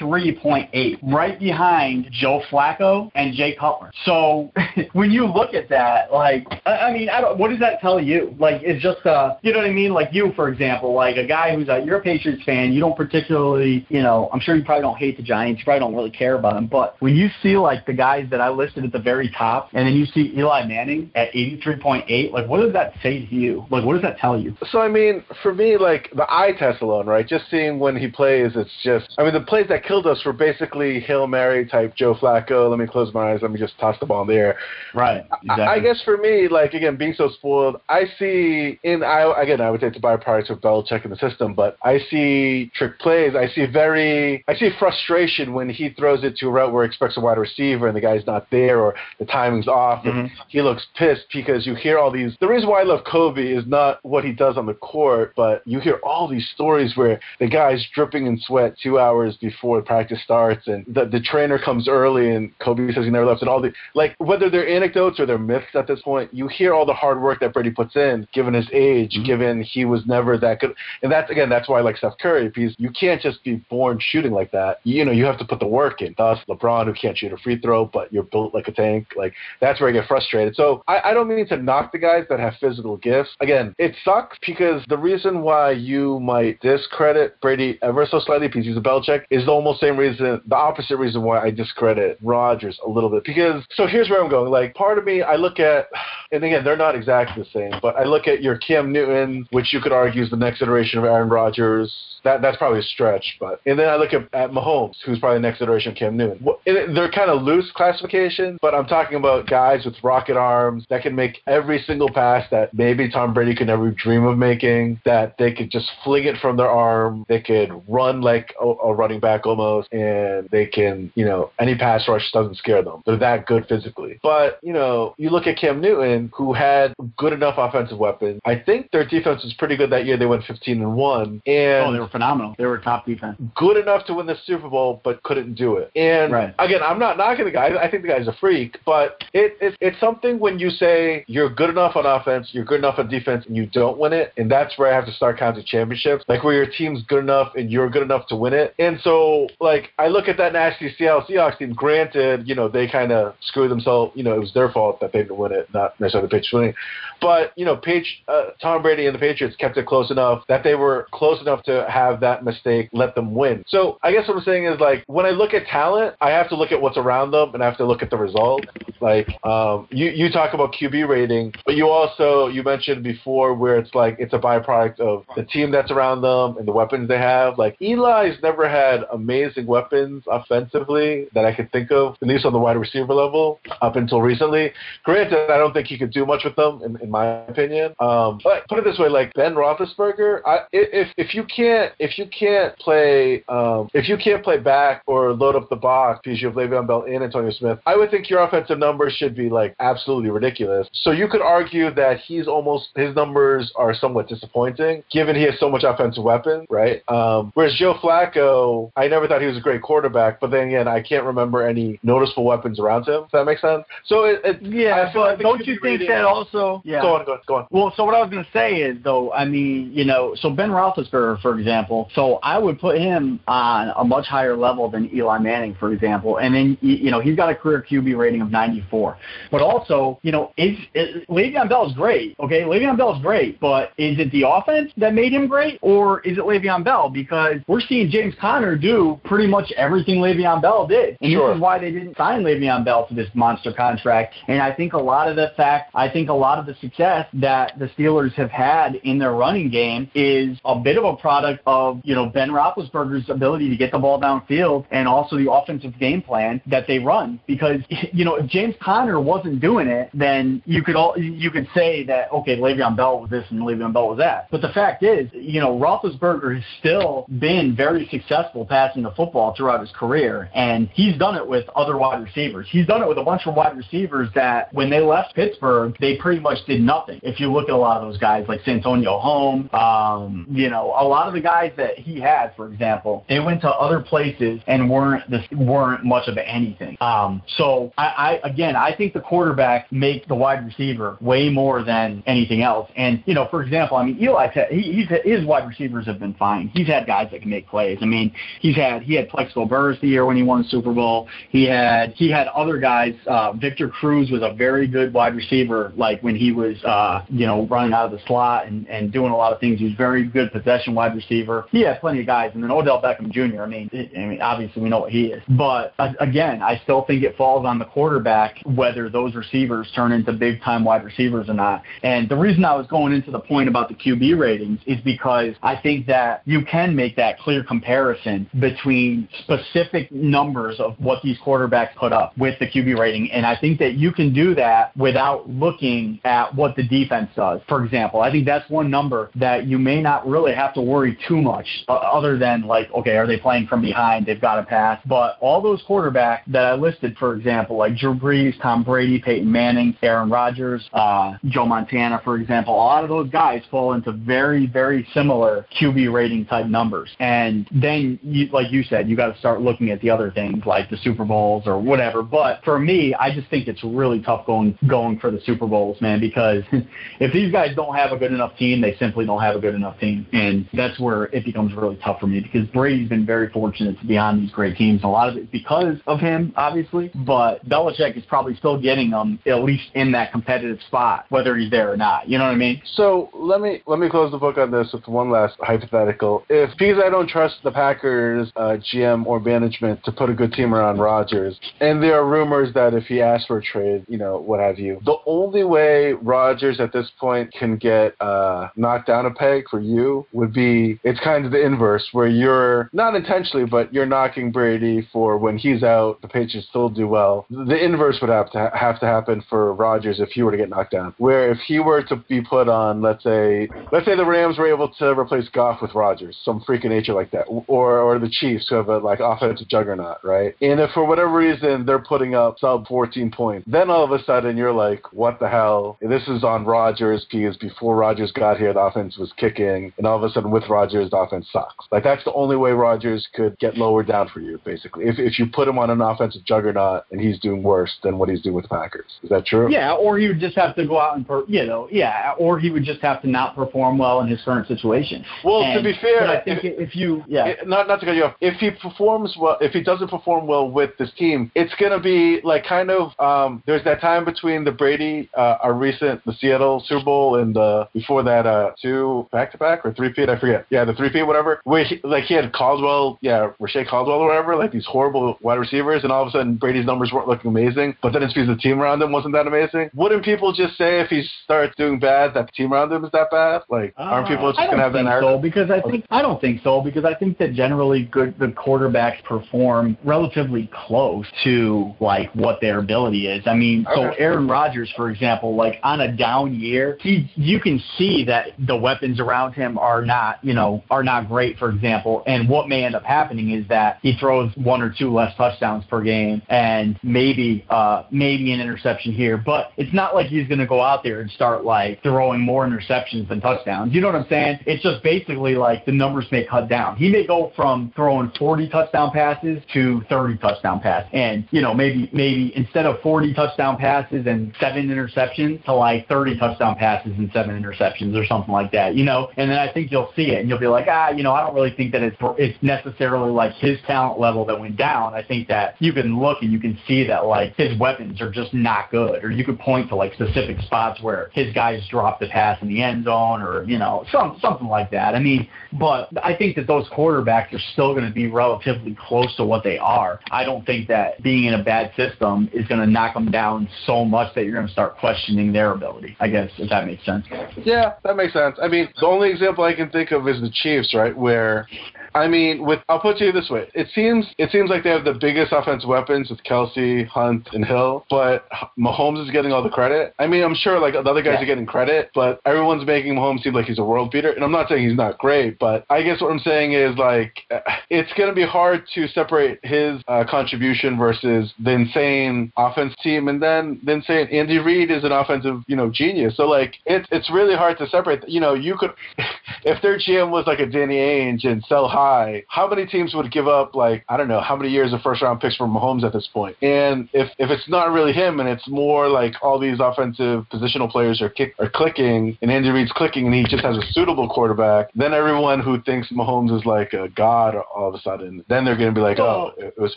83.8, 0.00 0.98
right 1.02 1.38
behind 1.38 2.08
Joe 2.10 2.42
Flacco 2.50 3.10
and 3.14 3.34
Jay 3.34 3.54
Cutler. 3.54 3.92
So 4.04 4.50
when 4.92 5.10
you 5.10 5.26
look 5.26 5.54
at 5.54 5.68
that, 5.68 6.12
like, 6.12 6.46
I, 6.64 6.76
I 6.76 6.92
mean, 6.92 7.08
I 7.10 7.20
don't, 7.20 7.38
what 7.38 7.50
does 7.50 7.60
that 7.60 7.80
tell 7.80 8.00
you? 8.00 8.34
Like, 8.38 8.62
it's 8.62 8.82
just, 8.82 9.04
uh, 9.06 9.36
you 9.42 9.52
know 9.52 9.58
what 9.58 9.68
I 9.68 9.72
mean? 9.72 9.92
Like 9.92 10.08
you, 10.12 10.32
for 10.34 10.48
example, 10.48 10.94
like 10.94 11.16
a 11.16 11.26
guy 11.26 11.54
who's 11.54 11.68
a, 11.68 11.82
you're 11.84 11.98
a 11.98 12.02
Patriots 12.02 12.42
fan, 12.44 12.72
you 12.72 12.80
don't 12.80 12.96
particularly, 12.96 13.86
you 13.90 14.02
know, 14.02 14.30
I'm 14.32 14.40
sure 14.40 14.56
you 14.56 14.64
probably 14.64 14.82
don't 14.82 14.96
hate 14.96 15.16
the 15.18 15.22
Giants, 15.22 15.60
you 15.60 15.64
probably 15.64 15.80
don't 15.80 15.94
really 15.94 16.10
care 16.10 16.36
about 16.36 16.54
them, 16.54 16.66
but 16.66 16.96
when 17.00 17.14
you 17.14 17.28
see 17.42 17.56
like 17.56 17.84
the 17.86 17.92
guys 17.92 18.26
that 18.30 18.40
I 18.40 18.48
listed 18.48 18.84
at 18.84 18.92
the 18.92 18.98
very 18.98 19.30
top, 19.36 19.68
and 19.74 19.86
then 19.86 19.94
you 19.94 20.06
see 20.06 20.32
Eli 20.36 20.66
Manning 20.66 21.10
at 21.14 21.32
83.8, 21.32 22.32
like, 22.32 22.48
what 22.48 22.60
does 22.60 22.72
that 22.72 22.94
say 23.02 23.26
to 23.26 23.34
you? 23.34 23.66
Like, 23.70 23.84
what 23.84 23.94
does 23.94 24.02
that 24.02 24.18
tell 24.22 24.38
you? 24.38 24.56
So 24.70 24.80
I 24.80 24.88
mean, 24.88 25.24
for 25.42 25.52
me, 25.52 25.76
like 25.76 26.10
the 26.14 26.24
eye 26.32 26.52
test 26.58 26.80
alone, 26.80 27.06
right? 27.06 27.26
Just 27.26 27.50
seeing 27.50 27.78
when 27.78 27.96
he 27.96 28.08
plays, 28.08 28.52
it's 28.54 28.70
just. 28.82 29.12
I 29.18 29.24
mean, 29.24 29.34
the 29.34 29.40
plays 29.40 29.66
that 29.68 29.84
killed 29.84 30.06
us 30.06 30.24
were 30.24 30.32
basically 30.32 31.00
hail 31.00 31.26
mary 31.26 31.66
type 31.66 31.94
Joe 31.96 32.14
Flacco. 32.14 32.70
Let 32.70 32.78
me 32.78 32.86
close 32.86 33.12
my 33.12 33.32
eyes. 33.32 33.40
Let 33.42 33.50
me 33.50 33.58
just 33.58 33.78
toss 33.78 33.96
the 34.00 34.06
ball 34.06 34.22
in 34.22 34.28
the 34.28 34.34
air. 34.34 34.56
Right. 34.94 35.26
I, 35.50 35.62
I 35.62 35.80
guess 35.80 36.00
for 36.04 36.16
me, 36.16 36.48
like 36.48 36.72
again, 36.74 36.96
being 36.96 37.14
so 37.14 37.28
spoiled, 37.30 37.80
I 37.88 38.04
see 38.18 38.78
in 38.84 39.02
I 39.02 39.42
again 39.42 39.60
I 39.60 39.70
would 39.70 39.80
say 39.80 39.88
it's 39.88 39.96
a 39.96 40.00
byproduct 40.00 40.50
of 40.50 40.60
Belichick 40.60 41.04
in 41.04 41.10
the 41.10 41.16
system, 41.16 41.54
but 41.54 41.76
I 41.82 41.98
see 42.10 42.70
trick 42.76 42.98
plays. 43.00 43.34
I 43.34 43.48
see 43.48 43.66
very 43.66 44.44
I 44.48 44.54
see 44.54 44.70
frustration 44.78 45.52
when 45.52 45.68
he 45.68 45.90
throws 45.90 46.22
it 46.24 46.36
to 46.38 46.46
a 46.46 46.50
route 46.50 46.72
where 46.72 46.84
he 46.84 46.88
expects 46.88 47.16
a 47.16 47.20
wide 47.20 47.38
receiver 47.38 47.88
and 47.88 47.96
the 47.96 48.00
guy's 48.00 48.26
not 48.26 48.46
there 48.50 48.80
or 48.80 48.94
the 49.18 49.24
timing's 49.26 49.68
off 49.68 50.04
and 50.04 50.14
mm-hmm. 50.14 50.34
he 50.48 50.62
looks 50.62 50.86
pissed 50.96 51.24
because 51.32 51.66
you 51.66 51.74
hear 51.74 51.98
all 51.98 52.10
these. 52.10 52.32
The 52.40 52.48
reason 52.48 52.68
why 52.68 52.80
I 52.80 52.84
love 52.84 53.04
Kobe 53.04 53.42
is 53.42 53.66
not 53.66 53.98
what 54.12 54.24
he 54.24 54.32
does 54.32 54.58
on 54.58 54.66
the 54.66 54.74
court, 54.74 55.32
but 55.34 55.62
you 55.64 55.80
hear 55.80 55.98
all 56.04 56.28
these 56.28 56.46
stories 56.54 56.92
where 56.96 57.18
the 57.40 57.48
guy's 57.48 57.82
dripping 57.94 58.26
in 58.26 58.38
sweat 58.38 58.74
two 58.82 58.98
hours 58.98 59.38
before 59.38 59.80
practice 59.80 60.20
starts 60.22 60.68
and 60.68 60.84
the 60.86 61.06
the 61.06 61.18
trainer 61.18 61.58
comes 61.58 61.88
early 61.88 62.26
and 62.36 62.56
Kobe 62.58 62.92
says 62.92 63.04
he 63.04 63.10
never 63.10 63.24
left 63.24 63.40
and 63.40 63.48
all 63.48 63.62
the 63.62 63.72
like 63.94 64.14
whether 64.18 64.50
they're 64.50 64.68
anecdotes 64.68 65.18
or 65.18 65.24
they're 65.24 65.38
myths 65.38 65.74
at 65.74 65.86
this 65.86 66.02
point. 66.02 66.28
You 66.32 66.46
hear 66.46 66.74
all 66.74 66.84
the 66.84 66.92
hard 66.92 67.22
work 67.22 67.40
that 67.40 67.54
Brady 67.54 67.70
puts 67.70 67.96
in, 67.96 68.28
given 68.34 68.52
his 68.52 68.68
age, 68.72 69.14
Mhm. 69.18 69.24
given 69.24 69.62
he 69.62 69.86
was 69.86 70.06
never 70.06 70.36
that 70.36 70.60
good. 70.60 70.74
And 71.02 71.10
that's 71.10 71.30
again, 71.30 71.48
that's 71.48 71.66
why 71.66 71.78
I 71.78 71.80
like 71.80 71.96
Steph 71.96 72.18
Curry 72.20 72.50
because 72.54 72.74
you 72.78 72.90
can't 72.90 73.20
just 73.22 73.42
be 73.42 73.54
born 73.70 73.98
shooting 73.98 74.32
like 74.32 74.50
that. 74.50 74.80
You 74.84 75.06
know, 75.06 75.12
you 75.12 75.24
have 75.24 75.38
to 75.38 75.46
put 75.46 75.58
the 75.58 75.66
work 75.66 76.02
in. 76.02 76.14
Thus, 76.18 76.38
LeBron, 76.50 76.84
who 76.84 76.92
can't 76.92 77.16
shoot 77.16 77.32
a 77.32 77.38
free 77.38 77.58
throw, 77.58 77.86
but 77.86 78.12
you're 78.12 78.24
built 78.34 78.52
like 78.52 78.68
a 78.68 78.72
tank. 78.72 79.06
Like 79.16 79.32
that's 79.58 79.80
where 79.80 79.88
I 79.88 79.92
get 79.92 80.06
frustrated. 80.06 80.54
So 80.54 80.84
I, 80.86 81.00
I 81.06 81.14
don't 81.14 81.28
mean 81.28 81.46
to 81.48 81.56
knock 81.56 81.92
the 81.92 81.98
guys 81.98 82.24
that 82.28 82.38
have 82.40 82.54
physical 82.60 82.98
gifts. 82.98 83.30
Again, 83.40 83.74
it 83.78 83.94
sucks 84.04 84.38
because 84.46 84.82
the 84.88 84.98
reason 84.98 85.42
why 85.42 85.70
you 85.70 86.20
might 86.20 86.60
discredit 86.60 87.40
Brady 87.40 87.78
ever 87.82 88.06
so 88.06 88.20
slightly 88.20 88.48
because 88.48 88.66
he's 88.66 88.76
a 88.76 88.80
Belichick 88.80 89.24
is 89.30 89.44
the 89.46 89.50
almost 89.50 89.80
same 89.80 89.96
reason, 89.96 90.40
the 90.46 90.56
opposite 90.56 90.96
reason 90.96 91.22
why 91.22 91.40
I 91.40 91.50
discredit 91.50 92.18
Rodgers 92.22 92.78
a 92.84 92.88
little 92.88 93.10
bit. 93.10 93.24
Because 93.24 93.64
so 93.74 93.86
here's 93.86 94.08
where 94.08 94.22
I'm 94.22 94.30
going. 94.30 94.50
Like 94.50 94.74
part 94.74 94.98
of 94.98 95.04
me, 95.04 95.22
I 95.22 95.36
look 95.36 95.60
at, 95.60 95.88
and 96.32 96.42
again, 96.42 96.64
they're 96.64 96.76
not 96.76 96.94
exactly 96.94 97.42
the 97.42 97.48
same, 97.50 97.78
but 97.80 97.96
I 97.96 98.04
look 98.04 98.26
at 98.26 98.42
your 98.42 98.58
Cam 98.58 98.92
Newton, 98.92 99.46
which 99.50 99.72
you 99.72 99.80
could 99.80 99.92
argue 99.92 100.22
is 100.22 100.30
the 100.30 100.36
next 100.36 100.62
iteration 100.62 100.98
of 100.98 101.04
Aaron 101.04 101.28
Rodgers. 101.28 101.92
That 102.24 102.40
that's 102.40 102.56
probably 102.56 102.78
a 102.78 102.84
stretch, 102.84 103.36
but 103.40 103.60
and 103.66 103.76
then 103.76 103.88
I 103.88 103.96
look 103.96 104.12
at, 104.12 104.32
at 104.32 104.52
Mahomes, 104.52 104.94
who's 105.04 105.18
probably 105.18 105.38
the 105.38 105.42
next 105.42 105.60
iteration 105.60 105.90
of 105.90 105.98
Cam 105.98 106.16
Newton. 106.16 106.46
And 106.66 106.96
They're 106.96 107.10
kind 107.10 107.30
of 107.30 107.42
loose 107.42 107.70
classifications, 107.74 108.60
but 108.62 108.74
I'm 108.74 108.86
talking 108.86 109.16
about 109.16 109.48
guys 109.48 109.84
with 109.84 109.94
rocket 110.04 110.36
arms 110.36 110.86
that 110.88 111.02
can 111.02 111.16
make 111.16 111.42
every 111.48 111.82
single 111.84 112.08
pass 112.08 112.48
that 112.52 112.72
maybe 112.74 113.10
Tom 113.10 113.34
Brady 113.34 113.56
could 113.56 113.66
never 113.66 113.91
dream 113.94 114.24
of 114.24 114.38
making. 114.38 115.00
That 115.04 115.36
they 115.38 115.52
could 115.52 115.70
just 115.70 115.90
fling 116.04 116.24
it 116.24 116.36
from 116.40 116.56
their 116.56 116.70
arm. 116.70 117.24
They 117.28 117.40
could 117.40 117.70
run 117.88 118.20
like 118.20 118.54
a, 118.60 118.64
a 118.66 118.94
running 118.94 119.20
back 119.20 119.46
almost, 119.46 119.92
and 119.92 120.48
they 120.50 120.66
can, 120.66 121.12
you 121.14 121.24
know, 121.24 121.50
any 121.58 121.76
pass 121.76 122.06
rush 122.08 122.30
doesn't 122.32 122.56
scare 122.56 122.82
them. 122.82 123.02
They're 123.06 123.16
that 123.18 123.46
good 123.46 123.66
physically. 123.68 124.18
But 124.22 124.58
you 124.62 124.72
know, 124.72 125.14
you 125.18 125.30
look 125.30 125.46
at 125.46 125.56
Cam 125.58 125.80
Newton, 125.80 126.30
who 126.34 126.52
had 126.52 126.94
good 127.16 127.32
enough 127.32 127.54
offensive 127.58 127.98
weapons. 127.98 128.40
I 128.44 128.56
think 128.56 128.90
their 128.90 129.06
defense 129.06 129.42
was 129.44 129.54
pretty 129.54 129.76
good 129.76 129.90
that 129.90 130.06
year. 130.06 130.16
They 130.16 130.26
went 130.26 130.44
15 130.44 130.80
and 130.82 130.94
one, 130.96 131.42
and 131.46 131.86
Oh, 131.86 131.92
they 131.92 132.00
were 132.00 132.08
phenomenal. 132.08 132.54
They 132.58 132.66
were 132.66 132.78
top 132.78 133.06
defense. 133.06 133.36
good 133.56 133.76
enough 133.76 134.06
to 134.06 134.14
win 134.14 134.26
the 134.26 134.36
Super 134.44 134.68
Bowl, 134.68 135.00
but 135.04 135.22
couldn't 135.22 135.54
do 135.54 135.76
it. 135.76 135.90
And 135.96 136.32
Right. 136.32 136.54
again, 136.58 136.80
I'm 136.82 136.98
not 136.98 137.16
knocking 137.16 137.44
the 137.44 137.50
guy. 137.50 137.76
I 137.76 137.90
think 137.90 138.02
the 138.02 138.08
guy's 138.08 138.28
a 138.28 138.32
freak, 138.40 138.78
but 138.84 139.22
it, 139.32 139.56
it 139.60 139.76
it's 139.80 139.98
something 140.00 140.38
when 140.38 140.58
you 140.58 140.70
say 140.70 141.24
you're 141.26 141.48
good 141.50 141.70
enough 141.70 141.96
on 141.96 142.06
offense, 142.06 142.48
you're 142.52 142.64
good 142.64 142.78
enough 142.78 142.98
on 142.98 143.08
defense, 143.08 143.44
and 143.46 143.56
you 143.56 143.66
don't 143.72 143.98
win 143.98 144.12
it, 144.12 144.32
and 144.36 144.50
that's 144.50 144.78
where 144.78 144.92
I 144.92 144.94
have 144.94 145.06
to 145.06 145.12
start 145.12 145.38
counting 145.38 145.64
championships. 145.64 146.24
Like 146.28 146.44
where 146.44 146.54
your 146.54 146.66
team's 146.66 147.02
good 147.02 147.20
enough 147.20 147.52
and 147.54 147.70
you're 147.70 147.90
good 147.90 148.02
enough 148.02 148.26
to 148.28 148.36
win 148.36 148.52
it. 148.52 148.74
And 148.78 148.98
so, 149.02 149.48
like 149.60 149.90
I 149.98 150.08
look 150.08 150.28
at 150.28 150.36
that 150.38 150.52
nasty 150.52 150.94
Seattle 150.96 151.24
Seahawks 151.28 151.58
team. 151.58 151.72
Granted, 151.72 152.46
you 152.46 152.54
know 152.54 152.68
they 152.68 152.88
kind 152.88 153.12
of 153.12 153.34
screwed 153.40 153.70
themselves. 153.70 154.12
You 154.14 154.24
know 154.24 154.34
it 154.34 154.40
was 154.40 154.52
their 154.52 154.70
fault 154.70 155.00
that 155.00 155.12
they 155.12 155.20
didn't 155.20 155.36
win 155.36 155.52
it, 155.52 155.68
not 155.72 155.98
necessarily 156.00 156.28
the 156.28 156.30
Patriots 156.30 156.52
winning. 156.52 156.74
But 157.20 157.52
you 157.56 157.64
know, 157.64 157.76
Page, 157.76 158.22
uh, 158.28 158.50
Tom 158.60 158.82
Brady 158.82 159.06
and 159.06 159.14
the 159.14 159.18
Patriots 159.18 159.56
kept 159.56 159.76
it 159.76 159.86
close 159.86 160.10
enough 160.10 160.44
that 160.48 160.64
they 160.64 160.74
were 160.74 161.06
close 161.12 161.40
enough 161.40 161.62
to 161.64 161.86
have 161.88 162.20
that 162.20 162.44
mistake 162.44 162.90
let 162.92 163.14
them 163.14 163.34
win. 163.34 163.64
So 163.68 163.98
I 164.02 164.12
guess 164.12 164.26
what 164.26 164.36
I'm 164.36 164.42
saying 164.42 164.66
is 164.66 164.80
like 164.80 165.04
when 165.06 165.24
I 165.24 165.30
look 165.30 165.54
at 165.54 165.66
talent, 165.66 166.16
I 166.20 166.30
have 166.30 166.48
to 166.48 166.56
look 166.56 166.72
at 166.72 166.80
what's 166.82 166.96
around 166.96 167.30
them 167.30 167.54
and 167.54 167.62
I 167.62 167.66
have 167.66 167.76
to 167.78 167.86
look 167.86 168.02
at 168.02 168.10
the 168.10 168.16
result. 168.16 168.66
Like 169.00 169.28
um, 169.44 169.86
you 169.90 170.06
you 170.10 170.30
talk 170.30 170.52
about 170.54 170.74
QB 170.74 171.08
rating, 171.08 171.52
but 171.64 171.76
you 171.76 171.88
also 171.88 172.48
you 172.48 172.62
mentioned 172.62 173.04
before 173.04 173.54
where 173.62 173.78
it's 173.78 173.94
like 173.94 174.16
it's 174.18 174.32
a 174.32 174.38
byproduct 174.38 174.98
of 174.98 175.24
the 175.36 175.44
team 175.44 175.70
that's 175.70 175.92
around 175.92 176.20
them 176.20 176.56
and 176.58 176.66
the 176.66 176.72
weapons 176.72 177.06
they 177.06 177.16
have. 177.16 177.58
Like 177.58 177.76
Eli's 177.80 178.36
never 178.42 178.68
had 178.68 179.04
amazing 179.12 179.66
weapons 179.66 180.24
offensively 180.26 181.28
that 181.32 181.44
I 181.44 181.54
could 181.54 181.70
think 181.70 181.92
of, 181.92 182.16
at 182.20 182.26
least 182.26 182.44
on 182.44 182.52
the 182.52 182.58
wide 182.58 182.76
receiver 182.76 183.14
level, 183.14 183.60
up 183.80 183.94
until 183.94 184.20
recently. 184.20 184.72
Granted, 185.04 185.48
I 185.48 185.58
don't 185.58 185.72
think 185.72 185.86
he 185.86 185.96
could 185.96 186.12
do 186.12 186.26
much 186.26 186.42
with 186.44 186.56
them, 186.56 186.82
in, 186.84 187.00
in 187.00 187.08
my 187.08 187.26
opinion. 187.46 187.94
Um, 188.00 188.40
but 188.42 188.66
put 188.68 188.80
it 188.80 188.84
this 188.84 188.98
way, 188.98 189.08
like 189.08 189.32
Ben 189.34 189.54
Roethlisberger, 189.54 190.40
I, 190.44 190.64
if 190.72 191.08
if 191.16 191.32
you 191.32 191.44
can't 191.44 191.92
if 192.00 192.18
you 192.18 192.26
can't 192.26 192.76
play 192.78 193.44
um, 193.48 193.88
if 193.94 194.08
you 194.08 194.16
can't 194.16 194.42
play 194.42 194.58
back 194.58 195.04
or 195.06 195.32
load 195.32 195.54
up 195.54 195.68
the 195.70 195.76
box 195.76 196.18
because 196.24 196.42
you 196.42 196.48
have 196.48 196.56
Le'Veon 196.56 196.88
Bell 196.88 197.04
and 197.04 197.22
Antonio 197.22 197.52
Smith, 197.52 197.78
I 197.86 197.94
would 197.96 198.10
think 198.10 198.28
your 198.28 198.42
offensive 198.42 198.80
numbers 198.80 199.12
should 199.12 199.36
be 199.36 199.48
like 199.48 199.76
absolutely 199.78 200.30
ridiculous. 200.30 200.88
So 200.92 201.12
you 201.12 201.28
could 201.28 201.42
argue 201.42 201.94
that 201.94 202.18
he's 202.26 202.48
almost 202.48 202.88
his 202.96 203.14
numbers 203.14 203.51
are 203.76 203.94
somewhat 203.94 204.28
disappointing 204.28 205.02
given 205.10 205.36
he 205.36 205.42
has 205.42 205.58
so 205.58 205.68
much 205.68 205.82
offensive 205.84 206.24
weapons, 206.24 206.66
right? 206.70 207.02
Um, 207.08 207.52
whereas 207.54 207.74
Joe 207.78 207.94
Flacco, 208.02 208.90
I 208.96 209.08
never 209.08 209.26
thought 209.26 209.40
he 209.40 209.46
was 209.46 209.56
a 209.56 209.60
great 209.60 209.82
quarterback, 209.82 210.40
but 210.40 210.50
then 210.50 210.68
again, 210.68 210.88
I 210.88 211.02
can't 211.02 211.24
remember 211.24 211.66
any 211.66 211.98
noticeable 212.02 212.44
weapons 212.44 212.78
around 212.78 213.06
him. 213.06 213.22
Does 213.22 213.30
that 213.32 213.44
make 213.44 213.58
sense? 213.58 213.84
So 214.06 214.24
it, 214.24 214.40
it 214.44 214.62
Yeah, 214.62 215.06
I 215.08 215.12
feel 215.12 215.22
but 215.22 215.40
don't 215.40 215.66
you 215.66 215.78
think 215.82 216.00
that 216.08 216.24
also? 216.24 216.82
Yeah. 216.84 217.02
Go 217.02 217.16
on, 217.16 217.24
go 217.24 217.32
on, 217.32 217.40
go 217.46 217.54
on. 217.56 217.66
Well, 217.70 217.92
so 217.96 218.04
what 218.04 218.14
I 218.14 218.20
was 218.20 218.30
going 218.30 218.44
to 218.44 218.50
say 218.52 218.76
is, 218.76 218.96
though, 219.02 219.32
I 219.32 219.44
mean, 219.44 219.92
you 219.92 220.04
know, 220.04 220.34
so 220.36 220.50
Ben 220.50 220.70
Roethlisberger, 220.70 221.40
for 221.40 221.58
example, 221.58 222.10
so 222.14 222.38
I 222.42 222.58
would 222.58 222.78
put 222.80 222.98
him 222.98 223.40
on 223.46 223.92
a 223.96 224.04
much 224.04 224.26
higher 224.26 224.56
level 224.56 224.90
than 224.90 225.14
Eli 225.14 225.38
Manning, 225.38 225.74
for 225.78 225.92
example, 225.92 226.38
and 226.38 226.54
then 226.54 226.78
you 226.80 227.10
know 227.10 227.20
he's 227.20 227.36
got 227.36 227.50
a 227.50 227.54
career 227.54 227.84
QB 227.88 228.16
rating 228.16 228.40
of 228.40 228.50
94. 228.50 229.16
But 229.50 229.60
also, 229.60 230.18
you 230.22 230.32
know, 230.32 230.52
is, 230.56 230.78
is 230.94 231.24
Le'Veon 231.28 231.68
Bell 231.68 231.88
is 231.88 231.94
great, 231.94 232.36
okay? 232.40 232.62
Le'Veon 232.62 232.96
Bell 232.96 233.14
is 233.14 233.22
great, 233.22 233.41
but 233.60 233.92
is 233.98 234.18
it 234.18 234.30
the 234.32 234.44
offense 234.48 234.92
that 234.96 235.14
made 235.14 235.32
him 235.32 235.46
great, 235.46 235.78
or 235.82 236.20
is 236.20 236.38
it 236.38 236.44
Le'Veon 236.44 236.84
Bell? 236.84 237.08
Because 237.08 237.56
we're 237.66 237.80
seeing 237.80 238.10
James 238.10 238.34
Conner 238.40 238.76
do 238.76 239.20
pretty 239.24 239.46
much 239.46 239.72
everything 239.76 240.16
Le'Veon 240.20 240.62
Bell 240.62 240.86
did, 240.86 241.16
and 241.20 241.32
Sure. 241.32 241.48
this 241.48 241.56
is 241.56 241.60
why 241.60 241.78
they 241.78 241.90
didn't 241.90 242.16
sign 242.16 242.42
Le'Veon 242.42 242.84
Bell 242.84 243.06
to 243.08 243.14
this 243.14 243.28
monster 243.34 243.72
contract. 243.72 244.34
And 244.48 244.60
I 244.60 244.72
think 244.72 244.92
a 244.92 244.98
lot 244.98 245.28
of 245.28 245.36
the 245.36 245.52
fact, 245.56 245.90
I 245.94 246.08
think 246.08 246.28
a 246.28 246.34
lot 246.34 246.58
of 246.58 246.66
the 246.66 246.74
success 246.80 247.26
that 247.34 247.78
the 247.78 247.86
Steelers 247.88 248.32
have 248.34 248.50
had 248.50 248.96
in 248.96 249.18
their 249.18 249.32
running 249.32 249.70
game 249.70 250.10
is 250.14 250.58
a 250.64 250.78
bit 250.78 250.96
of 250.98 251.04
a 251.04 251.16
product 251.16 251.62
of, 251.66 252.00
you 252.04 252.14
know, 252.14 252.26
Ben 252.26 252.50
Roethlisberger's 252.50 253.28
ability 253.28 253.68
to 253.70 253.76
get 253.76 253.92
the 253.92 253.98
ball 253.98 254.20
downfield 254.20 254.86
and 254.90 255.08
also 255.08 255.36
the 255.36 255.50
offensive 255.50 255.98
game 255.98 256.22
plan 256.22 256.60
that 256.66 256.86
they 256.86 256.98
run. 256.98 257.40
Because, 257.46 257.80
you 258.12 258.24
know, 258.24 258.36
if 258.36 258.46
James 258.46 258.74
Conner 258.80 259.20
wasn't 259.20 259.60
doing 259.60 259.88
it, 259.88 260.10
then 260.14 260.62
you 260.66 260.82
could 260.82 260.96
all, 260.96 261.16
you 261.18 261.50
could 261.50 261.68
say 261.74 262.04
that, 262.04 262.32
okay, 262.32 262.56
Le'Veon 262.58 262.96
Bell 262.96 263.20
was 263.20 263.31
this 263.32 263.44
and 263.50 263.60
Le'Veon 263.60 263.92
Bell 263.92 264.08
was 264.08 264.18
that. 264.18 264.48
But 264.50 264.60
the 264.60 264.68
fact 264.68 265.02
is, 265.02 265.28
you 265.32 265.60
know, 265.60 265.78
Roethlisberger 265.78 266.54
has 266.54 266.64
still 266.78 267.26
been 267.38 267.74
very 267.74 268.06
successful 268.10 268.64
passing 268.64 269.02
the 269.02 269.10
football 269.12 269.54
throughout 269.56 269.80
his 269.80 269.90
career. 269.90 270.50
And 270.54 270.88
he's 270.94 271.16
done 271.18 271.36
it 271.36 271.46
with 271.46 271.68
other 271.74 271.96
wide 271.98 272.22
receivers. 272.22 272.66
He's 272.70 272.86
done 272.86 273.02
it 273.02 273.08
with 273.08 273.18
a 273.18 273.24
bunch 273.24 273.42
of 273.46 273.54
wide 273.54 273.76
receivers 273.76 274.28
that 274.34 274.72
when 274.72 274.90
they 274.90 275.00
left 275.00 275.34
Pittsburgh, 275.34 275.96
they 276.00 276.16
pretty 276.16 276.40
much 276.40 276.58
did 276.66 276.80
nothing. 276.80 277.20
If 277.22 277.40
you 277.40 277.52
look 277.52 277.68
at 277.68 277.74
a 277.74 277.76
lot 277.76 278.00
of 278.00 278.08
those 278.08 278.18
guys 278.18 278.44
like 278.48 278.60
Santonio 278.64 279.18
Holm, 279.18 279.68
um, 279.72 280.46
you 280.50 280.70
know, 280.70 280.94
a 280.96 281.04
lot 281.04 281.26
of 281.26 281.34
the 281.34 281.40
guys 281.40 281.72
that 281.76 281.98
he 281.98 282.20
had, 282.20 282.54
for 282.56 282.70
example, 282.70 283.24
they 283.28 283.40
went 283.40 283.60
to 283.62 283.68
other 283.68 284.00
places 284.00 284.60
and 284.66 284.90
weren't 284.90 285.28
this 285.30 285.44
weren't 285.52 286.04
much 286.04 286.28
of 286.28 286.36
anything. 286.38 286.96
Um, 287.00 287.42
so 287.56 287.92
I, 287.96 288.40
I 288.42 288.48
again, 288.48 288.76
I 288.76 288.94
think 288.94 289.14
the 289.14 289.20
quarterback 289.20 289.90
make 289.90 290.26
the 290.28 290.34
wide 290.34 290.64
receiver 290.64 291.16
way 291.20 291.48
more 291.48 291.82
than 291.82 292.22
anything 292.26 292.62
else. 292.62 292.90
And 292.96 293.21
you 293.26 293.34
know, 293.34 293.46
for 293.50 293.62
example, 293.62 293.96
I 293.96 294.04
mean, 294.04 294.18
Eli, 294.20 294.48
he, 294.70 294.80
he's 294.80 295.08
his 295.24 295.44
wide 295.44 295.66
receivers 295.68 296.06
have 296.06 296.18
been 296.18 296.34
fine. 296.34 296.68
He's 296.74 296.86
had 296.86 297.06
guys 297.06 297.28
that 297.32 297.40
can 297.40 297.50
make 297.50 297.68
plays. 297.68 297.98
I 298.02 298.06
mean, 298.06 298.32
he's 298.60 298.76
had 298.76 299.02
he 299.02 299.14
had 299.14 299.28
Plaxico 299.28 299.64
Burress 299.64 299.98
the 300.00 300.08
year 300.08 300.24
when 300.26 300.36
he 300.36 300.42
won 300.42 300.62
the 300.62 300.68
Super 300.68 300.92
Bowl. 300.92 301.28
He 301.50 301.64
had 301.64 302.12
he 302.12 302.30
had 302.30 302.48
other 302.48 302.78
guys. 302.78 303.14
Uh, 303.26 303.52
Victor 303.52 303.88
Cruz 303.88 304.30
was 304.30 304.42
a 304.42 304.52
very 304.54 304.86
good 304.86 305.12
wide 305.12 305.34
receiver, 305.34 305.92
like 305.96 306.22
when 306.22 306.36
he 306.36 306.52
was 306.52 306.82
uh, 306.84 307.24
you 307.28 307.46
know 307.46 307.66
running 307.66 307.92
out 307.92 308.06
of 308.06 308.12
the 308.12 308.20
slot 308.26 308.66
and 308.66 308.86
and 308.88 309.12
doing 309.12 309.32
a 309.32 309.36
lot 309.36 309.52
of 309.52 309.60
things. 309.60 309.78
He 309.78 309.86
was 309.86 309.94
very 309.94 310.24
good 310.24 310.52
possession 310.52 310.94
wide 310.94 311.14
receiver. 311.14 311.66
He 311.70 311.82
had 311.82 312.00
plenty 312.00 312.20
of 312.20 312.26
guys, 312.26 312.52
and 312.54 312.62
then 312.62 312.70
Odell 312.70 313.00
Beckham 313.00 313.30
Jr. 313.30 313.62
I 313.62 313.66
mean, 313.66 313.90
I 313.92 314.18
mean, 314.18 314.40
obviously 314.40 314.82
we 314.82 314.88
know 314.88 315.00
what 315.00 315.12
he 315.12 315.26
is, 315.26 315.42
but 315.50 315.94
uh, 315.98 316.12
again, 316.20 316.62
I 316.62 316.80
still 316.82 317.02
think 317.02 317.22
it 317.22 317.36
falls 317.36 317.64
on 317.66 317.78
the 317.78 317.84
quarterback 317.84 318.58
whether 318.64 319.08
those 319.08 319.34
receivers 319.34 319.90
turn 319.94 320.12
into 320.12 320.32
big 320.32 320.62
time 320.62 320.84
wide 320.84 321.04
receivers 321.04 321.48
or 321.48 321.54
not. 321.54 321.82
And 322.02 322.28
the 322.28 322.36
reason 322.36 322.64
I 322.64 322.74
was 322.74 322.86
going 322.86 323.11
into 323.12 323.30
the 323.30 323.40
point 323.40 323.68
about 323.68 323.88
the 323.88 323.94
QB 323.94 324.38
ratings 324.38 324.80
is 324.86 325.00
because 325.02 325.54
I 325.62 325.76
think 325.76 326.06
that 326.06 326.42
you 326.44 326.64
can 326.64 326.94
make 326.94 327.16
that 327.16 327.38
clear 327.38 327.62
comparison 327.64 328.48
between 328.60 329.28
specific 329.40 330.10
numbers 330.10 330.80
of 330.80 330.94
what 330.98 331.22
these 331.22 331.38
quarterbacks 331.44 331.94
put 331.96 332.12
up 332.12 332.36
with 332.38 332.58
the 332.58 332.66
QB 332.66 332.98
rating, 332.98 333.30
and 333.30 333.46
I 333.46 333.56
think 333.56 333.78
that 333.78 333.94
you 333.94 334.12
can 334.12 334.32
do 334.32 334.54
that 334.54 334.96
without 334.96 335.48
looking 335.48 336.20
at 336.24 336.54
what 336.54 336.76
the 336.76 336.82
defense 336.82 337.30
does. 337.36 337.60
For 337.68 337.84
example, 337.84 338.20
I 338.20 338.30
think 338.30 338.46
that's 338.46 338.68
one 338.70 338.90
number 338.90 339.30
that 339.36 339.66
you 339.66 339.78
may 339.78 340.00
not 340.00 340.26
really 340.26 340.54
have 340.54 340.74
to 340.74 340.82
worry 340.82 341.18
too 341.28 341.40
much 341.40 341.66
uh, 341.88 341.94
other 341.94 342.38
than 342.38 342.62
like, 342.62 342.90
okay, 342.92 343.16
are 343.16 343.26
they 343.26 343.38
playing 343.38 343.66
from 343.66 343.80
behind? 343.80 344.26
They've 344.26 344.40
got 344.40 344.56
to 344.56 344.62
pass. 344.62 345.00
But 345.06 345.36
all 345.40 345.60
those 345.60 345.82
quarterbacks 345.88 346.40
that 346.48 346.64
I 346.64 346.74
listed, 346.74 347.16
for 347.18 347.34
example, 347.34 347.76
like 347.76 347.96
Drew 347.96 348.14
Brees, 348.14 348.60
Tom 348.60 348.82
Brady, 348.82 349.20
Peyton 349.20 349.50
Manning, 349.50 349.96
Aaron 350.02 350.30
Rodgers, 350.30 350.88
uh, 350.92 351.36
Joe 351.46 351.66
Montana, 351.66 352.20
for 352.24 352.36
example, 352.36 352.74
a 352.74 352.76
lot 352.76 353.01
of 353.02 353.08
those 353.08 353.30
guys 353.30 353.62
fall 353.70 353.92
into 353.92 354.12
very, 354.12 354.66
very 354.66 355.06
similar 355.14 355.66
QB 355.80 356.12
rating 356.12 356.46
type 356.46 356.66
numbers. 356.66 357.10
And 357.18 357.68
then, 357.72 358.18
you, 358.22 358.46
like 358.52 358.70
you 358.70 358.82
said, 358.82 359.08
you 359.08 359.16
got 359.16 359.32
to 359.32 359.38
start 359.38 359.60
looking 359.62 359.90
at 359.90 360.00
the 360.00 360.10
other 360.10 360.30
things 360.30 360.64
like 360.66 360.90
the 360.90 360.96
Super 360.98 361.24
Bowls 361.24 361.64
or 361.66 361.80
whatever. 361.80 362.22
But 362.22 362.62
for 362.64 362.78
me, 362.78 363.14
I 363.14 363.34
just 363.34 363.48
think 363.48 363.68
it's 363.68 363.82
really 363.84 364.20
tough 364.20 364.46
going 364.46 364.78
going 364.88 365.18
for 365.18 365.30
the 365.30 365.40
Super 365.40 365.66
Bowls, 365.66 366.00
man, 366.00 366.20
because 366.20 366.62
if 367.20 367.32
these 367.32 367.52
guys 367.52 367.74
don't 367.74 367.94
have 367.94 368.12
a 368.12 368.16
good 368.16 368.32
enough 368.32 368.56
team, 368.56 368.80
they 368.80 368.96
simply 368.96 369.26
don't 369.26 369.40
have 369.40 369.56
a 369.56 369.60
good 369.60 369.74
enough 369.74 369.98
team. 369.98 370.26
And 370.32 370.68
that's 370.72 370.98
where 371.00 371.24
it 371.24 371.44
becomes 371.44 371.74
really 371.74 371.98
tough 372.04 372.20
for 372.20 372.26
me 372.26 372.40
because 372.40 372.66
Brady's 372.68 373.08
been 373.08 373.26
very 373.26 373.48
fortunate 373.50 373.98
to 374.00 374.06
be 374.06 374.18
on 374.18 374.40
these 374.40 374.50
great 374.50 374.76
teams. 374.76 375.04
A 375.04 375.08
lot 375.08 375.28
of 375.28 375.36
it 375.36 375.50
because 375.50 375.98
of 376.06 376.20
him, 376.20 376.52
obviously, 376.56 377.10
but 377.14 377.66
Belichick 377.68 378.16
is 378.16 378.24
probably 378.24 378.56
still 378.56 378.80
getting 378.80 379.10
them 379.10 379.38
at 379.46 379.62
least 379.62 379.84
in 379.94 380.12
that 380.12 380.32
competitive 380.32 380.78
spot, 380.86 381.26
whether 381.28 381.56
he's 381.56 381.70
there 381.70 381.92
or 381.92 381.96
not. 381.96 382.28
You 382.28 382.38
know 382.38 382.44
what 382.44 382.52
I 382.52 382.56
mean? 382.56 382.81
So 382.84 383.30
let 383.34 383.60
me 383.60 383.82
let 383.86 383.98
me 383.98 384.08
close 384.08 384.30
the 384.30 384.38
book 384.38 384.58
on 384.58 384.70
this 384.70 384.90
with 384.92 385.06
one 385.06 385.30
last 385.30 385.56
hypothetical. 385.60 386.44
If 386.48 386.70
because 386.78 387.02
I 387.04 387.10
don't 387.10 387.28
trust 387.28 387.56
the 387.64 387.70
Packers 387.70 388.50
uh, 388.56 388.76
GM 388.92 389.26
or 389.26 389.40
management 389.40 390.04
to 390.04 390.12
put 390.12 390.30
a 390.30 390.34
good 390.34 390.52
team 390.52 390.74
around 390.74 390.98
Rodgers, 390.98 391.58
and 391.80 392.02
there 392.02 392.20
are 392.20 392.26
rumors 392.26 392.72
that 392.74 392.94
if 392.94 393.04
he 393.04 393.20
asks 393.20 393.46
for 393.46 393.58
a 393.58 393.62
trade, 393.62 394.04
you 394.08 394.18
know, 394.18 394.38
what 394.38 394.60
have 394.60 394.78
you, 394.78 395.00
the 395.04 395.16
only 395.26 395.64
way 395.64 396.12
Rodgers 396.12 396.80
at 396.80 396.92
this 396.92 397.10
point 397.18 397.52
can 397.52 397.76
get 397.76 398.14
uh, 398.20 398.68
knocked 398.76 399.06
down 399.06 399.26
a 399.26 399.30
peg 399.30 399.64
for 399.70 399.80
you 399.80 400.26
would 400.32 400.52
be 400.52 400.98
it's 401.04 401.20
kind 401.20 401.44
of 401.44 401.52
the 401.52 401.64
inverse 401.64 402.06
where 402.12 402.28
you're 402.28 402.90
not 402.92 403.14
intentionally, 403.14 403.66
but 403.66 403.92
you're 403.92 404.06
knocking 404.06 404.50
Brady 404.50 405.06
for 405.12 405.38
when 405.38 405.56
he's 405.56 405.82
out, 405.82 406.20
the 406.22 406.28
Patriots 406.28 406.68
still 406.68 406.88
do 406.88 407.08
well. 407.08 407.46
The 407.50 407.82
inverse 407.82 408.18
would 408.20 408.30
have 408.30 408.50
to 408.52 408.58
ha- 408.58 408.76
have 408.76 409.00
to 409.00 409.06
happen 409.06 409.42
for 409.48 409.74
Rodgers 409.74 410.20
if 410.20 410.30
he 410.30 410.42
were 410.42 410.50
to 410.50 410.56
get 410.56 410.68
knocked 410.68 410.92
down. 410.92 411.14
Where 411.18 411.50
if 411.50 411.58
he 411.66 411.78
were 411.78 412.02
to 412.04 412.16
be 412.16 412.40
put 412.40 412.68
on, 412.72 413.02
let's 413.02 413.22
say, 413.22 413.68
let's 413.92 414.06
say 414.06 414.16
the 414.16 414.24
Rams 414.24 414.58
were 414.58 414.66
able 414.66 414.88
to 414.88 415.18
replace 415.18 415.48
Goff 415.50 415.82
with 415.82 415.94
Rodgers, 415.94 416.36
some 416.44 416.60
freak 416.62 416.84
of 416.84 416.90
nature 416.90 417.14
like 417.14 417.30
that, 417.30 417.44
or 417.44 417.98
or 418.00 418.18
the 418.18 418.28
Chiefs 418.28 418.68
who 418.68 418.76
have 418.76 418.88
a 418.88 418.98
like 418.98 419.20
offensive 419.20 419.68
juggernaut, 419.68 420.18
right? 420.24 420.54
And 420.60 420.80
if 420.80 420.90
for 420.92 421.04
whatever 421.04 421.32
reason 421.32 421.86
they're 421.86 421.98
putting 421.98 422.34
up 422.34 422.58
sub 422.58 422.86
14 422.88 423.30
points, 423.30 423.66
then 423.70 423.90
all 423.90 424.04
of 424.04 424.10
a 424.10 424.22
sudden 424.24 424.56
you're 424.56 424.72
like, 424.72 425.12
what 425.12 425.38
the 425.38 425.48
hell? 425.48 425.98
This 426.00 426.26
is 426.28 426.42
on 426.44 426.64
Rodgers 426.64 427.26
because 427.30 427.56
before 427.56 427.96
Rodgers 427.96 428.32
got 428.32 428.58
here, 428.58 428.72
the 428.72 428.80
offense 428.80 429.16
was 429.16 429.32
kicking, 429.36 429.92
and 429.98 430.06
all 430.06 430.16
of 430.16 430.22
a 430.22 430.32
sudden 430.32 430.50
with 430.50 430.68
Rodgers, 430.68 431.10
the 431.10 431.16
offense 431.18 431.46
sucks. 431.52 431.86
Like 431.90 432.04
that's 432.04 432.24
the 432.24 432.32
only 432.32 432.56
way 432.56 432.72
Rodgers 432.72 433.28
could 433.34 433.58
get 433.58 433.76
lowered 433.76 434.08
down 434.08 434.28
for 434.28 434.40
you, 434.40 434.58
basically. 434.64 435.04
If 435.06 435.18
if 435.18 435.38
you 435.38 435.46
put 435.46 435.68
him 435.68 435.78
on 435.78 435.90
an 435.90 436.00
offensive 436.00 436.44
juggernaut 436.44 437.04
and 437.10 437.20
he's 437.20 437.38
doing 437.38 437.62
worse 437.62 437.92
than 438.02 438.18
what 438.18 438.28
he's 438.28 438.40
doing 438.40 438.54
with 438.54 438.64
the 438.64 438.68
Packers, 438.68 439.10
is 439.22 439.30
that 439.30 439.46
true? 439.46 439.70
Yeah, 439.70 439.92
or 439.92 440.18
he 440.18 440.28
would 440.28 440.40
just 440.40 440.56
have 440.56 440.74
to 440.76 440.86
go 440.86 441.00
out 441.00 441.16
and, 441.16 441.26
per, 441.26 441.44
you 441.46 441.64
know, 441.64 441.88
yeah, 441.90 442.32
or 442.38 442.58
he 442.62 442.70
would 442.70 442.84
just 442.84 443.00
have 443.00 443.20
to 443.22 443.28
not 443.28 443.54
perform 443.54 443.98
well 443.98 444.20
in 444.20 444.28
his 444.28 444.40
current 444.42 444.66
situation. 444.68 445.24
Well, 445.44 445.62
And- 445.62 445.74
to 445.76 445.82
be 445.82 445.94
fair, 446.00 446.26
I 446.28 446.38
think 446.40 446.64
if- 446.64 446.78
if 446.78 446.96
you, 446.96 447.24
yeah, 447.26 447.46
It- 447.46 447.68
not 447.68 447.88
not 447.88 448.00
to 448.00 448.06
cut 448.06 448.14
you 448.14 448.24
off. 448.24 448.34
If 448.40 448.54
he 448.60 448.70
performs 448.70 449.36
well, 449.36 449.58
if 449.60 449.72
he 449.72 449.82
doesn't 449.82 450.08
perform 450.08 450.46
well 450.46 450.68
with 450.70 450.96
this 450.96 451.10
team, 451.12 451.50
it's 451.54 451.74
gonna 451.74 451.98
be 451.98 452.40
like 452.42 452.64
kind 452.64 452.90
of 452.90 453.12
um, 453.20 453.62
there's 453.66 453.82
that 453.84 454.00
time 454.00 454.24
between 454.24 454.64
the 454.64 454.72
Brady, 454.72 455.28
uh, 455.36 455.56
our 455.62 455.72
recent 455.74 456.24
the 456.24 456.32
Seattle 456.34 456.80
Super 456.86 457.04
Bowl, 457.04 457.36
and 457.36 457.56
uh, 457.56 457.86
before 457.92 458.22
that 458.22 458.46
uh, 458.46 458.70
two 458.80 459.26
back 459.32 459.50
to 459.52 459.58
back 459.58 459.84
or 459.84 459.92
three-peat, 459.92 460.28
I 460.28 460.36
forget. 460.36 460.64
Yeah, 460.70 460.84
the 460.84 460.94
three-peat, 460.94 461.26
whatever. 461.26 461.60
Where 461.64 461.84
he, 461.84 462.00
like 462.04 462.24
he 462.24 462.34
had 462.34 462.52
Caldwell, 462.52 463.18
yeah, 463.20 463.50
Reche 463.58 463.86
Caldwell 463.88 464.18
or 464.20 464.28
whatever, 464.28 464.54
like 464.56 464.70
these 464.70 464.86
horrible 464.86 465.36
wide 465.42 465.58
receivers, 465.58 466.04
and 466.04 466.12
all 466.12 466.22
of 466.22 466.28
a 466.28 466.30
sudden 466.30 466.54
Brady's 466.54 466.86
numbers 466.86 467.10
weren't 467.12 467.28
looking 467.28 467.50
amazing, 467.50 467.96
but 468.02 468.12
then 468.12 468.22
it's 468.22 468.32
because 468.32 468.48
the 468.48 468.56
team 468.56 468.80
around 468.80 469.02
him 469.02 469.10
wasn't 469.12 469.34
that 469.34 469.46
amazing. 469.46 469.90
Wouldn't 469.94 470.24
people 470.24 470.52
just 470.52 470.76
say 470.76 471.00
if 471.00 471.08
he 471.08 471.22
starts 471.44 471.74
doing 471.76 471.98
bad 471.98 472.34
that 472.34 472.46
the 472.46 472.51
team 472.54 472.72
around 472.72 472.92
him 472.92 473.04
is 473.04 473.10
that 473.12 473.30
bad? 473.30 473.62
Like, 473.68 473.94
aren't 473.96 474.28
people 474.28 474.50
just 474.50 474.58
Uh, 474.58 474.62
I 474.62 474.66
don't 474.66 474.76
gonna 474.76 474.82
have 474.82 474.92
that 474.92 475.22
so 475.22 475.38
because 475.38 475.70
I 475.70 475.80
think 475.80 476.04
I 476.10 476.22
don't 476.22 476.40
think 476.40 476.62
so 476.62 476.80
because 476.80 477.04
I 477.04 477.14
think 477.14 477.38
that 477.38 477.54
generally 477.54 478.04
good 478.04 478.38
the 478.38 478.48
quarterbacks 478.48 479.22
perform 479.24 479.96
relatively 480.04 480.70
close 480.72 481.26
to 481.44 481.94
like 482.00 482.32
what 482.34 482.60
their 482.60 482.78
ability 482.78 483.26
is. 483.26 483.46
I 483.46 483.54
mean, 483.54 483.86
so 483.94 484.10
Aaron 484.18 484.48
Rodgers, 484.48 484.92
for 484.96 485.10
example, 485.10 485.54
like 485.56 485.78
on 485.82 486.00
a 486.00 486.14
down 486.14 486.54
year, 486.54 486.98
he 487.00 487.30
you 487.34 487.60
can 487.60 487.82
see 487.98 488.24
that 488.24 488.48
the 488.58 488.76
weapons 488.76 489.20
around 489.20 489.52
him 489.52 489.78
are 489.78 490.04
not 490.04 490.38
you 490.42 490.54
know 490.54 490.82
are 490.90 491.02
not 491.02 491.28
great. 491.28 491.58
For 491.58 491.70
example, 491.70 492.22
and 492.26 492.48
what 492.48 492.68
may 492.68 492.84
end 492.84 492.94
up 492.94 493.04
happening 493.04 493.50
is 493.50 493.66
that 493.68 493.98
he 494.02 494.16
throws 494.18 494.50
one 494.56 494.82
or 494.82 494.94
two 494.96 495.12
less 495.12 495.34
touchdowns 495.36 495.84
per 495.86 496.02
game 496.02 496.42
and 496.48 496.98
maybe 497.02 497.64
uh 497.70 498.04
maybe 498.10 498.52
an 498.52 498.60
interception 498.60 499.12
here, 499.12 499.36
but 499.36 499.72
it's 499.76 499.92
not 499.92 500.14
like 500.14 500.26
he's 500.26 500.46
going 500.48 500.58
to 500.58 500.66
go 500.66 500.80
out 500.80 501.02
there 501.02 501.20
and 501.20 501.30
start 501.30 501.64
like 501.64 502.02
throwing 502.02 502.41
more 502.42 502.66
interceptions 502.66 503.28
than 503.28 503.40
touchdowns. 503.40 503.94
You 503.94 504.00
know 504.00 504.08
what 504.08 504.16
I'm 504.16 504.28
saying? 504.28 504.60
It's 504.66 504.82
just 504.82 505.02
basically 505.02 505.54
like 505.54 505.84
the 505.86 505.92
numbers 505.92 506.26
may 506.30 506.44
cut 506.44 506.68
down. 506.68 506.96
He 506.96 507.08
may 507.08 507.26
go 507.26 507.52
from 507.56 507.92
throwing 507.94 508.32
40 508.38 508.68
touchdown 508.68 509.10
passes 509.12 509.62
to 509.72 510.02
30 510.08 510.38
touchdown 510.38 510.80
passes, 510.80 511.10
and 511.12 511.46
you 511.50 511.60
know 511.60 511.74
maybe 511.74 512.10
maybe 512.12 512.52
instead 512.56 512.86
of 512.86 513.00
40 513.00 513.34
touchdown 513.34 513.76
passes 513.76 514.26
and 514.26 514.52
seven 514.60 514.88
interceptions 514.88 515.64
to 515.64 515.74
like 515.74 516.08
30 516.08 516.38
touchdown 516.38 516.76
passes 516.76 517.12
and 517.16 517.30
seven 517.32 517.60
interceptions 517.60 518.16
or 518.16 518.24
something 518.26 518.52
like 518.52 518.72
that. 518.72 518.94
You 518.94 519.04
know, 519.04 519.30
and 519.36 519.50
then 519.50 519.58
I 519.58 519.72
think 519.72 519.90
you'll 519.90 520.12
see 520.16 520.30
it 520.30 520.40
and 520.40 520.48
you'll 520.48 520.58
be 520.58 520.66
like, 520.66 520.86
ah, 520.88 521.10
you 521.10 521.22
know, 521.22 521.32
I 521.32 521.44
don't 521.44 521.54
really 521.54 521.74
think 521.74 521.92
that 521.92 522.02
it's 522.02 522.16
it's 522.38 522.58
necessarily 522.62 523.30
like 523.30 523.52
his 523.54 523.78
talent 523.86 524.18
level 524.18 524.44
that 524.46 524.58
went 524.58 524.76
down. 524.76 525.14
I 525.14 525.22
think 525.22 525.48
that 525.48 525.76
you 525.78 525.92
can 525.92 526.18
look 526.18 526.42
and 526.42 526.52
you 526.52 526.58
can 526.58 526.78
see 526.86 527.06
that 527.06 527.26
like 527.26 527.54
his 527.56 527.78
weapons 527.78 528.20
are 528.20 528.30
just 528.30 528.52
not 528.54 528.90
good, 528.90 529.24
or 529.24 529.30
you 529.30 529.44
could 529.44 529.58
point 529.58 529.88
to 529.88 529.96
like 529.96 530.14
specific 530.14 530.60
spots 530.60 531.02
where 531.02 531.30
his 531.32 531.52
guys 531.54 531.86
dropped 531.88 532.20
the 532.20 532.28
pass 532.32 532.60
in 532.62 532.68
the 532.68 532.82
end 532.82 533.04
zone, 533.04 533.42
or 533.42 533.64
you 533.64 533.78
know, 533.78 534.04
some 534.10 534.38
something 534.40 534.66
like 534.66 534.90
that. 534.90 535.14
I 535.14 535.20
mean, 535.20 535.46
but 535.78 536.08
I 536.22 536.34
think 536.34 536.56
that 536.56 536.66
those 536.66 536.88
quarterbacks 536.88 537.52
are 537.52 537.60
still 537.72 537.92
going 537.94 538.06
to 538.06 538.12
be 538.12 538.26
relatively 538.26 538.96
close 538.98 539.36
to 539.36 539.44
what 539.44 539.62
they 539.62 539.78
are. 539.78 540.18
I 540.30 540.44
don't 540.44 540.64
think 540.64 540.88
that 540.88 541.22
being 541.22 541.44
in 541.44 541.54
a 541.54 541.62
bad 541.62 541.92
system 541.94 542.48
is 542.52 542.66
going 542.66 542.80
to 542.80 542.86
knock 542.86 543.14
them 543.14 543.30
down 543.30 543.68
so 543.86 544.04
much 544.04 544.34
that 544.34 544.44
you're 544.44 544.54
going 544.54 544.66
to 544.66 544.72
start 544.72 544.96
questioning 544.96 545.52
their 545.52 545.72
ability. 545.72 546.16
I 546.20 546.28
guess 546.28 546.50
if 546.58 546.70
that 546.70 546.86
makes 546.86 547.04
sense. 547.04 547.26
Yeah, 547.64 547.94
that 548.04 548.16
makes 548.16 548.32
sense. 548.32 548.56
I 548.62 548.68
mean, 548.68 548.88
the 548.98 549.06
only 549.06 549.30
example 549.30 549.64
I 549.64 549.74
can 549.74 549.90
think 549.90 550.10
of 550.10 550.26
is 550.26 550.40
the 550.40 550.50
Chiefs, 550.50 550.94
right? 550.94 551.16
Where, 551.16 551.66
I 552.14 552.28
mean, 552.28 552.64
with 552.64 552.80
I'll 552.88 553.00
put 553.00 553.20
it 553.20 553.24
you 553.24 553.32
this 553.32 553.48
way: 553.50 553.68
it 553.74 553.88
seems 553.94 554.26
it 554.38 554.50
seems 554.50 554.68
like 554.70 554.84
they 554.84 554.90
have 554.90 555.04
the 555.04 555.14
biggest 555.14 555.52
offensive 555.52 555.88
weapons 555.88 556.28
with 556.30 556.42
Kelce, 556.44 557.06
Hunt, 557.06 557.48
and 557.52 557.64
Hill, 557.64 558.04
but 558.10 558.46
Mahomes 558.78 559.24
is 559.24 559.30
getting 559.30 559.52
all 559.52 559.62
the 559.62 559.70
credit. 559.70 560.14
I 560.18 560.26
mean, 560.26 560.42
I'm 560.42 560.54
sure 560.54 560.78
like 560.78 560.94
the 560.94 561.00
other 561.00 561.22
guys 561.22 561.34
Yeah. 561.34 561.42
are 561.42 561.46
getting 561.46 561.66
credit, 561.66 562.10
but 562.14 562.40
everyone's 562.44 562.86
making 562.86 563.14
Mahomes 563.14 563.42
seem 563.42 563.54
like 563.54 563.66
he's 563.66 563.78
a 563.78 563.84
world 563.84 564.10
beater. 564.10 564.30
And 564.30 564.44
I'm 564.44 564.52
not 564.52 564.68
saying 564.68 564.86
he's 564.88 564.96
not 564.96 565.18
great, 565.18 565.58
but 565.58 565.84
I 565.88 566.02
guess 566.02 566.20
what 566.20 566.30
I'm 566.30 566.38
saying 566.40 566.72
is 566.72 566.96
like 566.98 567.38
uh, 567.50 567.60
it's 567.90 568.12
going 568.14 568.28
to 568.28 568.34
be 568.34 568.44
hard 568.46 568.84
to 568.94 569.08
separate 569.08 569.58
his 569.62 570.02
uh, 570.08 570.24
contribution 570.28 570.98
versus 570.98 571.52
the 571.62 571.70
insane 571.70 572.52
offense 572.56 572.94
team, 573.02 573.28
and 573.28 573.42
then 573.42 573.80
the 573.84 573.92
insane 573.92 574.28
Andy 574.28 574.58
Reid 574.58 574.90
is 574.90 575.04
an 575.04 575.12
offensive 575.12 575.62
you 575.66 575.76
know 575.76 575.90
genius. 575.90 576.36
So 576.36 576.46
like 576.46 576.74
it's 576.84 577.08
it's 577.10 577.30
really 577.30 577.56
hard 577.56 577.78
to 577.78 577.88
separate. 577.88 578.28
You 578.28 578.40
know, 578.40 578.54
you 578.54 578.76
could 578.76 578.90
if 579.64 579.80
their 579.82 579.98
GM 579.98 580.30
was 580.30 580.46
like 580.46 580.58
a 580.58 580.66
Danny 580.66 580.96
Ainge 580.96 581.46
and 581.46 581.64
sell 581.68 581.88
high, 581.88 582.01
how 582.48 582.68
many 582.68 582.86
teams 582.86 583.14
would 583.14 583.30
give 583.30 583.48
up 583.48 583.74
like 583.74 584.04
I 584.08 584.16
don't 584.16 584.28
know 584.28 584.40
how 584.40 584.56
many 584.56 584.70
years 584.70 584.92
of 584.92 585.00
first 585.02 585.22
round 585.22 585.40
picks 585.40 585.56
for 585.56 585.66
Mahomes 585.66 586.04
at 586.04 586.12
this 586.12 586.28
point? 586.32 586.56
And 586.62 587.08
if 587.12 587.28
if 587.38 587.50
it's 587.50 587.68
not 587.68 587.92
really 587.92 588.12
him 588.12 588.40
and 588.40 588.48
it's 588.48 588.66
more 588.68 589.08
like 589.08 589.34
all 589.42 589.58
these 589.58 589.78
offensive 589.80 590.46
positional 590.52 590.90
players 590.90 591.20
are 591.22 591.28
kick 591.28 591.54
are 591.58 591.68
clicking 591.68 592.36
and 592.42 592.50
Andy 592.50 592.70
Reid's 592.70 592.92
clicking 592.92 593.26
and 593.26 593.34
he 593.34 593.44
just 593.44 593.64
has 593.64 593.76
a 593.76 593.82
suitable 593.92 594.28
quarterback, 594.28 594.90
then 594.94 595.12
everyone 595.12 595.60
who 595.60 595.80
thinks 595.82 596.08
Mahomes 596.10 596.56
is 596.56 596.64
like 596.64 596.92
a 596.92 597.08
god 597.08 597.54
all 597.74 597.88
of 597.88 597.94
a 597.94 598.00
sudden, 598.00 598.44
then 598.48 598.64
they're 598.64 598.76
going 598.76 598.90
to 598.90 598.94
be 598.94 599.00
like, 599.00 599.18
oh, 599.18 599.52
it 599.56 599.74
was 599.78 599.96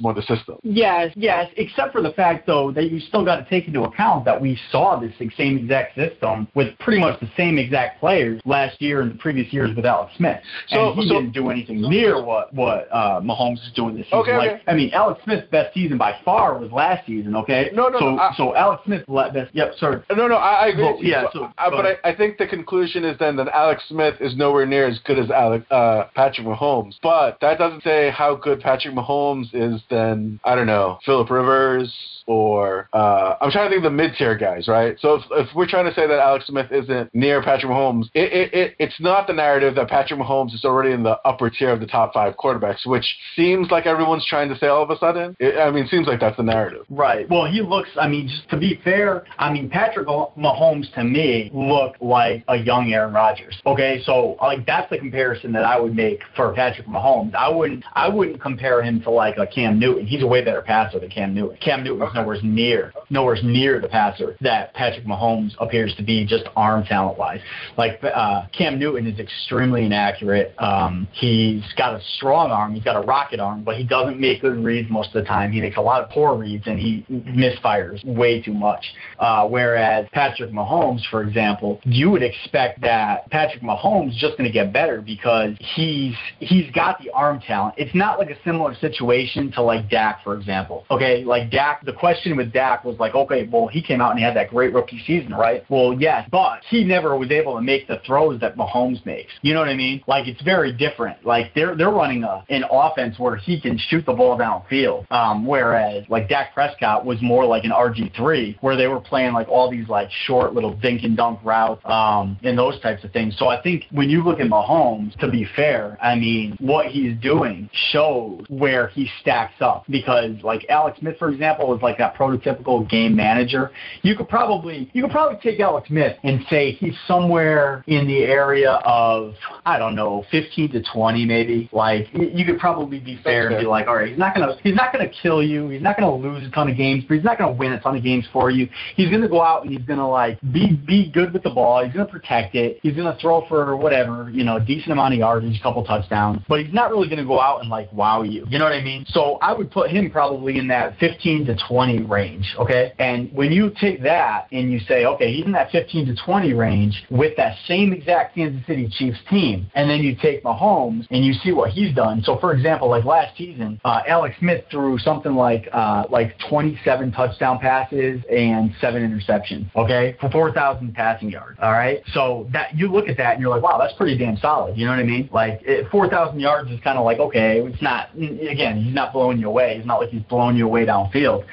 more 0.02 0.14
the 0.14 0.22
system. 0.24 0.58
Yes, 0.64 1.12
yes, 1.16 1.52
except 1.58 1.92
for 1.92 2.02
the 2.02 2.12
fact 2.12 2.46
though 2.48 2.72
that 2.72 2.92
you 2.92 3.00
still 3.00 3.26
got 3.26 3.38
to 3.38 3.50
take 3.50 3.68
into 3.68 3.84
account 3.84 4.26
that 4.26 4.40
we 4.40 4.60
saw 4.72 5.00
this 5.00 5.14
same 5.38 5.58
exact 5.58 5.96
system 5.96 6.48
with 6.56 6.78
pretty 6.80 7.00
much 7.00 7.20
the 7.20 7.30
same 7.36 7.58
exact 7.58 8.00
players 8.00 8.42
last 8.46 8.82
year 8.82 9.02
and 9.02 9.12
the 9.12 9.18
previous 9.18 9.52
years 9.52 9.76
with 9.76 9.86
Alex 9.86 10.14
Smith, 10.18 10.42
So- 10.68 10.92
and 10.92 11.00
he 11.00 11.08
so- 11.08 11.16
didn't 11.16 11.34
do 11.34 11.50
anything 11.50 11.82
near 11.96 12.24
what 12.24 12.54
what 12.54 12.88
uh, 12.92 13.20
Mahomes 13.22 13.66
is 13.66 13.72
doing 13.76 13.96
this 13.96 14.06
season. 14.06 14.20
Okay, 14.20 14.38
like, 14.38 14.52
okay. 14.52 14.62
I 14.68 14.74
mean, 14.74 14.92
Alex 14.94 15.22
Smith's 15.24 15.48
best 15.50 15.74
season 15.74 15.98
by 15.98 16.16
far 16.24 16.58
was 16.58 16.72
last 16.72 17.06
season. 17.06 17.36
Okay. 17.36 17.70
No, 17.74 17.90
no, 17.90 18.00
So 18.00 18.10
no, 18.12 18.20
I- 18.20 18.34
so 18.38 18.56
Alex 18.56 18.84
Smith's 18.86 19.06
best. 19.34 19.54
Yep. 19.54 19.74
Sorry. 19.78 20.02
No, 20.16 20.28
no, 20.28 20.36
I, 20.36 20.66
I 20.66 20.68
agree. 20.68 20.84
Well, 20.84 20.94
with 20.98 21.04
you, 21.06 21.12
yeah, 21.12 21.24
but, 21.24 21.34
so- 21.34 21.52
I, 21.58 21.70
but. 21.70 21.86
I, 21.86 22.10
I 22.12 22.16
think 22.16 22.38
the 22.38 22.48
conclusion 22.48 23.04
is 23.04 23.18
then 23.20 23.36
that 23.38 23.48
Alex 23.50 23.84
Smith 23.88 24.16
is 24.20 24.36
nowhere 24.36 24.66
near 24.66 24.88
as 24.88 25.00
good 25.06 25.20
as 25.20 25.30
Alex 25.32 25.66
uh, 25.72 26.06
Patrick 26.16 26.48
Mahomes. 26.48 26.96
But 27.02 27.38
that 27.42 27.58
doesn't 27.58 27.84
say 27.84 28.12
how 28.12 28.36
good 28.36 28.60
Patrick 28.62 28.94
Mahomes 28.96 29.48
is 29.54 29.82
than 29.90 30.40
I 30.44 30.56
don't 30.56 30.68
know 30.68 31.00
Philip 31.06 31.30
Rivers 31.30 31.94
or 32.28 32.90
uh, 32.94 33.36
I'm 33.40 33.52
trying 33.52 33.70
to 33.70 33.76
think 33.76 33.86
of 33.86 33.92
the 33.92 33.96
mid 33.96 34.14
tier 34.18 34.36
guys, 34.36 34.68
right? 34.68 34.98
So 35.00 35.16
if, 35.16 35.24
if 35.32 35.56
we're 35.56 35.68
trying 35.68 35.86
to 35.86 35.94
say 35.94 36.08
that 36.08 36.20
Alex 36.20 36.48
Smith 36.48 36.72
isn't 36.72 37.14
near 37.14 37.42
Patrick 37.44 37.72
Mahomes, 37.72 38.06
it, 38.14 38.32
it, 38.34 38.54
it 38.54 38.76
it's 38.80 39.00
not 39.00 39.28
the 39.28 39.34
narrative 39.34 39.76
that 39.76 39.88
Patrick 39.90 40.20
Mahomes 40.20 40.54
is 40.54 40.66
already 40.66 40.92
in 40.92 41.04
the 41.04 41.20
upper 41.26 41.50
tier 41.50 41.70
of 41.72 41.80
the 41.80 41.85
top 41.88 42.14
five 42.14 42.36
quarterbacks, 42.38 42.86
which 42.86 43.06
seems 43.36 43.72
like 43.72 43.86
everyone's 43.86 44.26
trying 44.26 44.50
to 44.50 44.58
say 44.58 44.68
all 44.68 44.84
of 44.84 44.90
a 44.90 44.98
sudden. 44.98 45.36
It, 45.40 45.58
I 45.58 45.72
mean, 45.72 45.86
it 45.86 45.90
seems 45.90 46.08
like 46.08 46.20
that's 46.20 46.38
the 46.38 46.44
narrative. 46.44 46.86
Right. 46.90 47.30
Well, 47.30 47.46
he 47.46 47.62
looks. 47.62 47.90
I 48.00 48.08
mean, 48.08 48.28
just 48.28 48.50
to 48.50 48.58
be 48.58 48.80
fair, 48.84 49.26
I 49.40 49.52
mean 49.52 49.70
Patrick 49.70 50.08
Mahomes 50.08 50.94
to 50.94 51.04
me 51.04 51.50
looked 51.54 52.02
like 52.02 52.44
a 52.48 52.58
young 52.58 52.94
Aaron 52.94 53.14
Rodgers. 53.14 53.56
Okay, 53.66 54.02
so 54.06 54.38
like 54.42 54.66
that's 54.66 54.90
the 54.90 54.98
comparison 54.98 55.52
that 55.54 55.64
I 55.64 55.80
would 55.80 55.96
make 55.96 56.22
for 56.36 56.54
Patrick 56.54 56.88
Mahomes. 56.88 57.34
I 57.36 57.50
wouldn't. 57.50 57.84
I 57.94 58.10
wouldn't 58.10 58.42
compare 58.42 58.84
him 58.84 59.02
to 59.02 59.10
like 59.10 59.38
a 59.38 59.48
Cam 59.48 59.80
Newton. 59.80 60.06
He's 60.06 60.22
a 60.22 60.28
way 60.28 60.44
better 60.44 60.62
passer 60.62 61.00
than 61.00 61.10
Cam 61.10 61.34
Newton. 61.34 61.58
Cam 61.58 61.84
Newton 61.84 61.96
Newton's 61.96 62.16
nowhere 62.16 62.42
near, 62.42 62.94
nowhere 63.10 63.38
near 63.44 63.80
the 63.80 63.88
passer 63.88 64.36
that 64.42 64.74
Patrick 64.74 65.06
Mahomes 65.06 65.52
appears 65.60 65.94
to 65.96 66.04
be, 66.04 66.26
just 66.26 66.46
arm 66.56 66.84
talent 66.84 67.18
wise. 67.18 67.40
Like 67.78 68.04
uh, 68.04 68.48
Cam 68.58 68.80
Newton 68.80 69.08
is 69.08 69.20
extremely 69.20 69.86
inaccurate. 69.86 70.54
Um, 70.58 71.08
he's 71.14 71.64
got 71.76 71.94
a 71.94 72.02
strong 72.18 72.52
arm. 72.52 72.74
He's 72.74 72.84
got 72.84 72.96
a 72.96 73.06
rocket 73.06 73.40
arm, 73.40 73.64
but 73.64 73.78
he 73.78 73.84
doesn't 73.84 74.20
make 74.20 74.42
good 74.42 74.64
reads 74.64 74.90
most 74.90 75.08
of 75.10 75.14
the 75.14 75.24
time. 75.24 75.52
He 75.52 75.62
makes 75.62 75.78
a 75.78 75.82
lot 75.82 76.04
of 76.04 76.10
poor 76.10 76.36
reads 76.36 76.66
and 76.68 76.80
he 76.80 77.06
misfires 77.10 78.04
way 78.06 78.42
too 78.42 78.54
much. 78.54 78.86
Uh, 79.20 79.48
whereas 79.48 80.08
Patrick 80.12 80.52
Mahomes, 80.52 81.02
for 81.10 81.22
example, 81.24 81.80
you 81.84 82.10
would 82.10 82.24
expect 82.24 82.82
that 82.82 83.30
Patrick 83.30 83.64
Mahomes 83.64 84.12
is 84.12 84.18
just 84.18 84.38
going 84.38 84.50
to 84.50 84.54
get 84.54 84.74
better 84.74 85.02
because 85.02 85.56
he's 85.76 86.16
he's 86.40 86.70
got 86.72 87.02
the 87.02 87.12
arm 87.12 87.40
talent. 87.40 87.76
It's 87.78 87.94
not 87.96 88.20
like 88.20 88.30
a 88.30 88.38
similar 88.44 88.76
situation 88.76 89.52
to 89.54 89.62
like 89.62 89.90
Dak, 89.90 90.24
for 90.24 90.38
example. 90.38 90.86
Okay, 90.92 91.24
like 91.24 91.52
Dak. 91.52 91.86
The 91.86 91.94
question 91.94 92.36
with 92.38 92.52
Dak 92.52 92.84
was 92.84 92.98
like, 93.00 93.16
okay, 93.16 93.48
well 93.52 93.68
he 93.68 93.82
came 93.82 94.02
out 94.02 94.12
and 94.12 94.20
he 94.20 94.26
had 94.26 94.36
that 94.36 94.50
great 94.50 94.74
rookie 94.74 95.02
season, 95.06 95.34
right? 95.34 95.64
Well, 95.70 95.94
yes, 95.94 96.28
but 96.32 96.62
he 96.70 96.84
never 96.84 97.18
was 97.18 97.32
able 97.32 97.56
to 97.56 97.62
make 97.62 97.88
the 97.88 98.02
throws 98.06 98.40
that 98.42 98.58
Mahomes 98.58 99.06
makes. 99.06 99.32
You 99.42 99.54
know 99.54 99.60
what 99.60 99.70
I 99.70 99.76
mean? 99.76 100.04
Like 100.08 100.28
it's 100.28 100.42
very 100.42 100.72
different. 100.72 101.26
Like 101.26 101.54
they're 101.66 101.76
they're 101.76 101.90
running 101.90 102.24
a 102.24 102.44
an 102.50 102.64
offense 102.70 103.18
where 103.18 103.36
he 103.36 103.60
can 103.60 103.78
shoot 103.78 104.06
the 104.06 104.14
ball 104.14 104.38
downfield, 104.38 105.10
um, 105.12 105.46
whereas 105.46 106.04
like 106.10 106.30
Dak 106.30 106.54
Prescott 106.54 107.06
was 107.06 107.22
more 107.22 107.46
like 107.46 107.64
an 107.64 107.72
RG 107.72 108.16
three, 108.16 108.58
where 108.62 108.76
they 108.76 108.88
were 108.88 109.00
playing 109.00 109.34
like 109.34 109.48
all 109.48 109.70
these 109.70 109.88
like 109.88 110.10
short 110.26 110.54
little 110.54 110.76
dink 110.76 111.04
and 111.04 111.18
dunk 111.18 111.40
routes, 111.44 111.82
um, 111.86 112.38
and 112.44 112.58
those 112.58 112.80
types 112.82 113.04
of 113.04 113.12
things. 113.12 113.36
So 113.38 113.48
I 113.48 113.62
think 113.62 113.86
when 113.92 114.10
you 114.10 114.24
look 114.24 114.40
at 114.40 114.48
Mahomes, 114.48 115.18
to 115.20 115.30
be 115.30 115.48
fair, 115.56 115.98
I 116.02 116.16
mean 116.16 116.56
what 116.60 116.88
he's 116.88 117.18
doing 117.22 117.70
shows 117.92 118.46
where 118.50 118.88
he 118.90 119.10
stacks 119.22 119.62
up 119.62 119.86
because 119.90 120.36
like 120.44 120.66
Alex 120.70 121.00
Smith, 121.00 121.18
for 121.18 121.30
example, 121.30 121.76
is 121.76 121.82
like 121.82 121.98
that 121.98 122.16
prototypical 122.16 122.88
game 122.90 123.16
manager. 123.16 123.72
You 124.02 124.16
could 124.16 124.30
probably 124.30 124.90
you 124.94 125.04
could 125.04 125.12
probably 125.12 125.40
take 125.42 125.60
Alex 125.60 125.88
Smith 125.88 126.18
and 126.24 126.42
say 126.50 126.72
he's 126.74 126.96
somewhere 127.08 127.84
in 127.88 128.08
the 128.08 128.24
area 128.24 128.74
of 128.86 129.34
I 129.66 129.80
don't 129.80 129.96
know, 129.96 130.26
15 130.32 130.72
to 130.74 130.84
20 130.94 131.26
maybe. 131.26 131.55
Like 131.72 132.08
you 132.14 132.46
could 132.46 132.60
probably 132.60 133.00
be 133.00 133.20
fair 133.24 133.50
and 133.50 133.60
be 133.60 133.66
like, 133.66 133.88
all 133.88 133.96
right, 133.96 134.10
he's 134.10 134.18
not 134.18 134.36
gonna 134.36 134.56
he's 134.64 134.76
not 134.76 134.92
gonna 134.92 135.10
kill 135.10 135.42
you. 135.44 135.70
He's 135.70 135.82
not 135.82 135.98
gonna 135.98 136.16
lose 136.16 136.46
a 136.48 136.52
ton 136.52 136.70
of 136.70 136.78
games, 136.78 137.04
but 137.08 137.16
he's 137.16 137.24
not 137.24 137.38
gonna 137.38 137.54
win 137.54 137.74
a 137.74 137.80
ton 137.80 137.96
of 137.96 138.04
games 138.04 138.26
for 138.32 138.50
you. 138.50 138.68
He's 138.96 139.10
gonna 139.10 139.28
go 139.28 139.42
out 139.42 139.64
and 139.64 139.72
he's 139.72 139.86
gonna 139.86 140.10
like 140.10 140.40
be 140.52 140.76
be 140.76 141.12
good 141.12 141.34
with 141.34 141.44
the 141.44 141.50
ball. 141.50 141.84
He's 141.84 141.94
gonna 141.94 142.06
protect 142.06 142.56
it. 142.56 142.80
He's 142.84 142.96
gonna 142.96 143.18
throw 143.20 143.46
for 143.48 143.76
whatever 143.76 144.30
you 144.30 144.44
know, 144.44 144.58
a 144.58 144.60
decent 144.60 144.92
amount 144.92 145.14
of 145.14 145.20
yardage, 145.20 145.60
a 145.60 145.64
couple 145.64 145.84
touchdowns, 145.84 146.42
but 146.48 146.64
he's 146.64 146.74
not 146.74 146.92
really 146.92 147.10
gonna 147.10 147.26
go 147.26 147.40
out 147.40 147.62
and 147.62 147.70
like 147.70 147.92
wow 147.94 148.22
you. 148.24 148.46
You 148.50 148.60
know 148.60 148.66
what 148.66 148.74
I 148.74 148.82
mean? 148.82 149.06
So 149.10 149.38
I 149.42 149.54
would 149.54 149.72
put 149.72 149.90
him 149.90 150.10
probably 150.12 150.58
in 150.58 150.68
that 150.68 150.98
15 151.00 151.46
to 151.46 151.58
20 151.68 152.04
range. 152.04 152.56
Okay, 152.60 152.94
and 153.00 153.32
when 153.34 153.52
you 153.52 153.72
take 153.80 154.02
that 154.04 154.48
and 154.52 154.72
you 154.72 154.80
say, 154.80 155.06
okay, 155.06 155.34
he's 155.34 155.46
in 155.46 155.52
that 155.54 155.72
15 155.72 156.08
to 156.08 156.16
20 156.16 156.54
range 156.54 157.04
with 157.10 157.36
that 157.38 157.58
same 157.68 157.94
exact 157.94 158.36
Kansas 158.36 158.66
City 158.68 158.90
Chiefs 158.90 159.20
team, 159.30 159.70
and 159.76 159.90
then 159.90 160.02
you 160.02 160.16
take 160.16 160.44
Mahomes 160.44 161.08
and 161.12 161.26
you 161.26 161.34
see 161.44 161.52
what 161.52 161.72
he's 161.72 161.94
done. 161.94 162.22
So 162.24 162.38
for 162.38 162.54
example, 162.54 162.90
like 162.90 163.06
last 163.06 163.38
season, 163.38 163.80
uh, 163.86 164.02
Alex 164.08 164.36
Smith 164.40 164.66
threw 164.72 164.98
something 165.00 165.36
like 165.36 165.68
uh, 165.72 166.06
like 166.10 166.36
27 166.50 167.12
touchdown 167.12 167.60
passes 167.60 168.22
and 168.32 168.74
seven 168.82 169.04
interceptions. 169.04 169.70
Okay, 169.76 170.16
for 170.20 170.30
4,000 170.30 170.94
passing 170.94 171.30
yards. 171.30 171.58
All 171.62 171.72
right, 171.72 172.02
so 172.14 172.48
that 172.52 172.78
you 172.78 172.92
look 172.92 173.08
at 173.08 173.18
that 173.18 173.34
and 173.34 173.42
you're 173.42 173.50
like, 173.50 173.64
wow, 173.64 173.78
that's 173.78 173.94
pretty 173.94 174.18
damn 174.18 174.38
solid. 174.38 174.78
You 174.78 174.86
know 174.86 174.92
what 174.92 175.00
I 175.00 175.04
mean? 175.04 175.30
Like 175.32 175.62
it, 175.64 175.90
4,000 175.90 176.40
yards 176.40 176.72
is 176.72 176.80
kind 176.82 176.98
of 176.98 177.06
like 177.06 177.20
okay, 177.20 177.60
it's 177.62 177.82
not 177.82 178.14
again, 178.16 178.82
he's 178.82 178.94
not 178.94 179.14
blowing 179.14 179.40
you 179.40 179.48
away. 179.48 179.76
It's 179.78 179.88
not 179.88 180.00
like 180.00 180.10
he's 180.10 180.24
blowing 180.24 180.56
you 180.56 180.66
away 180.66 180.86
downfield. 180.86 181.46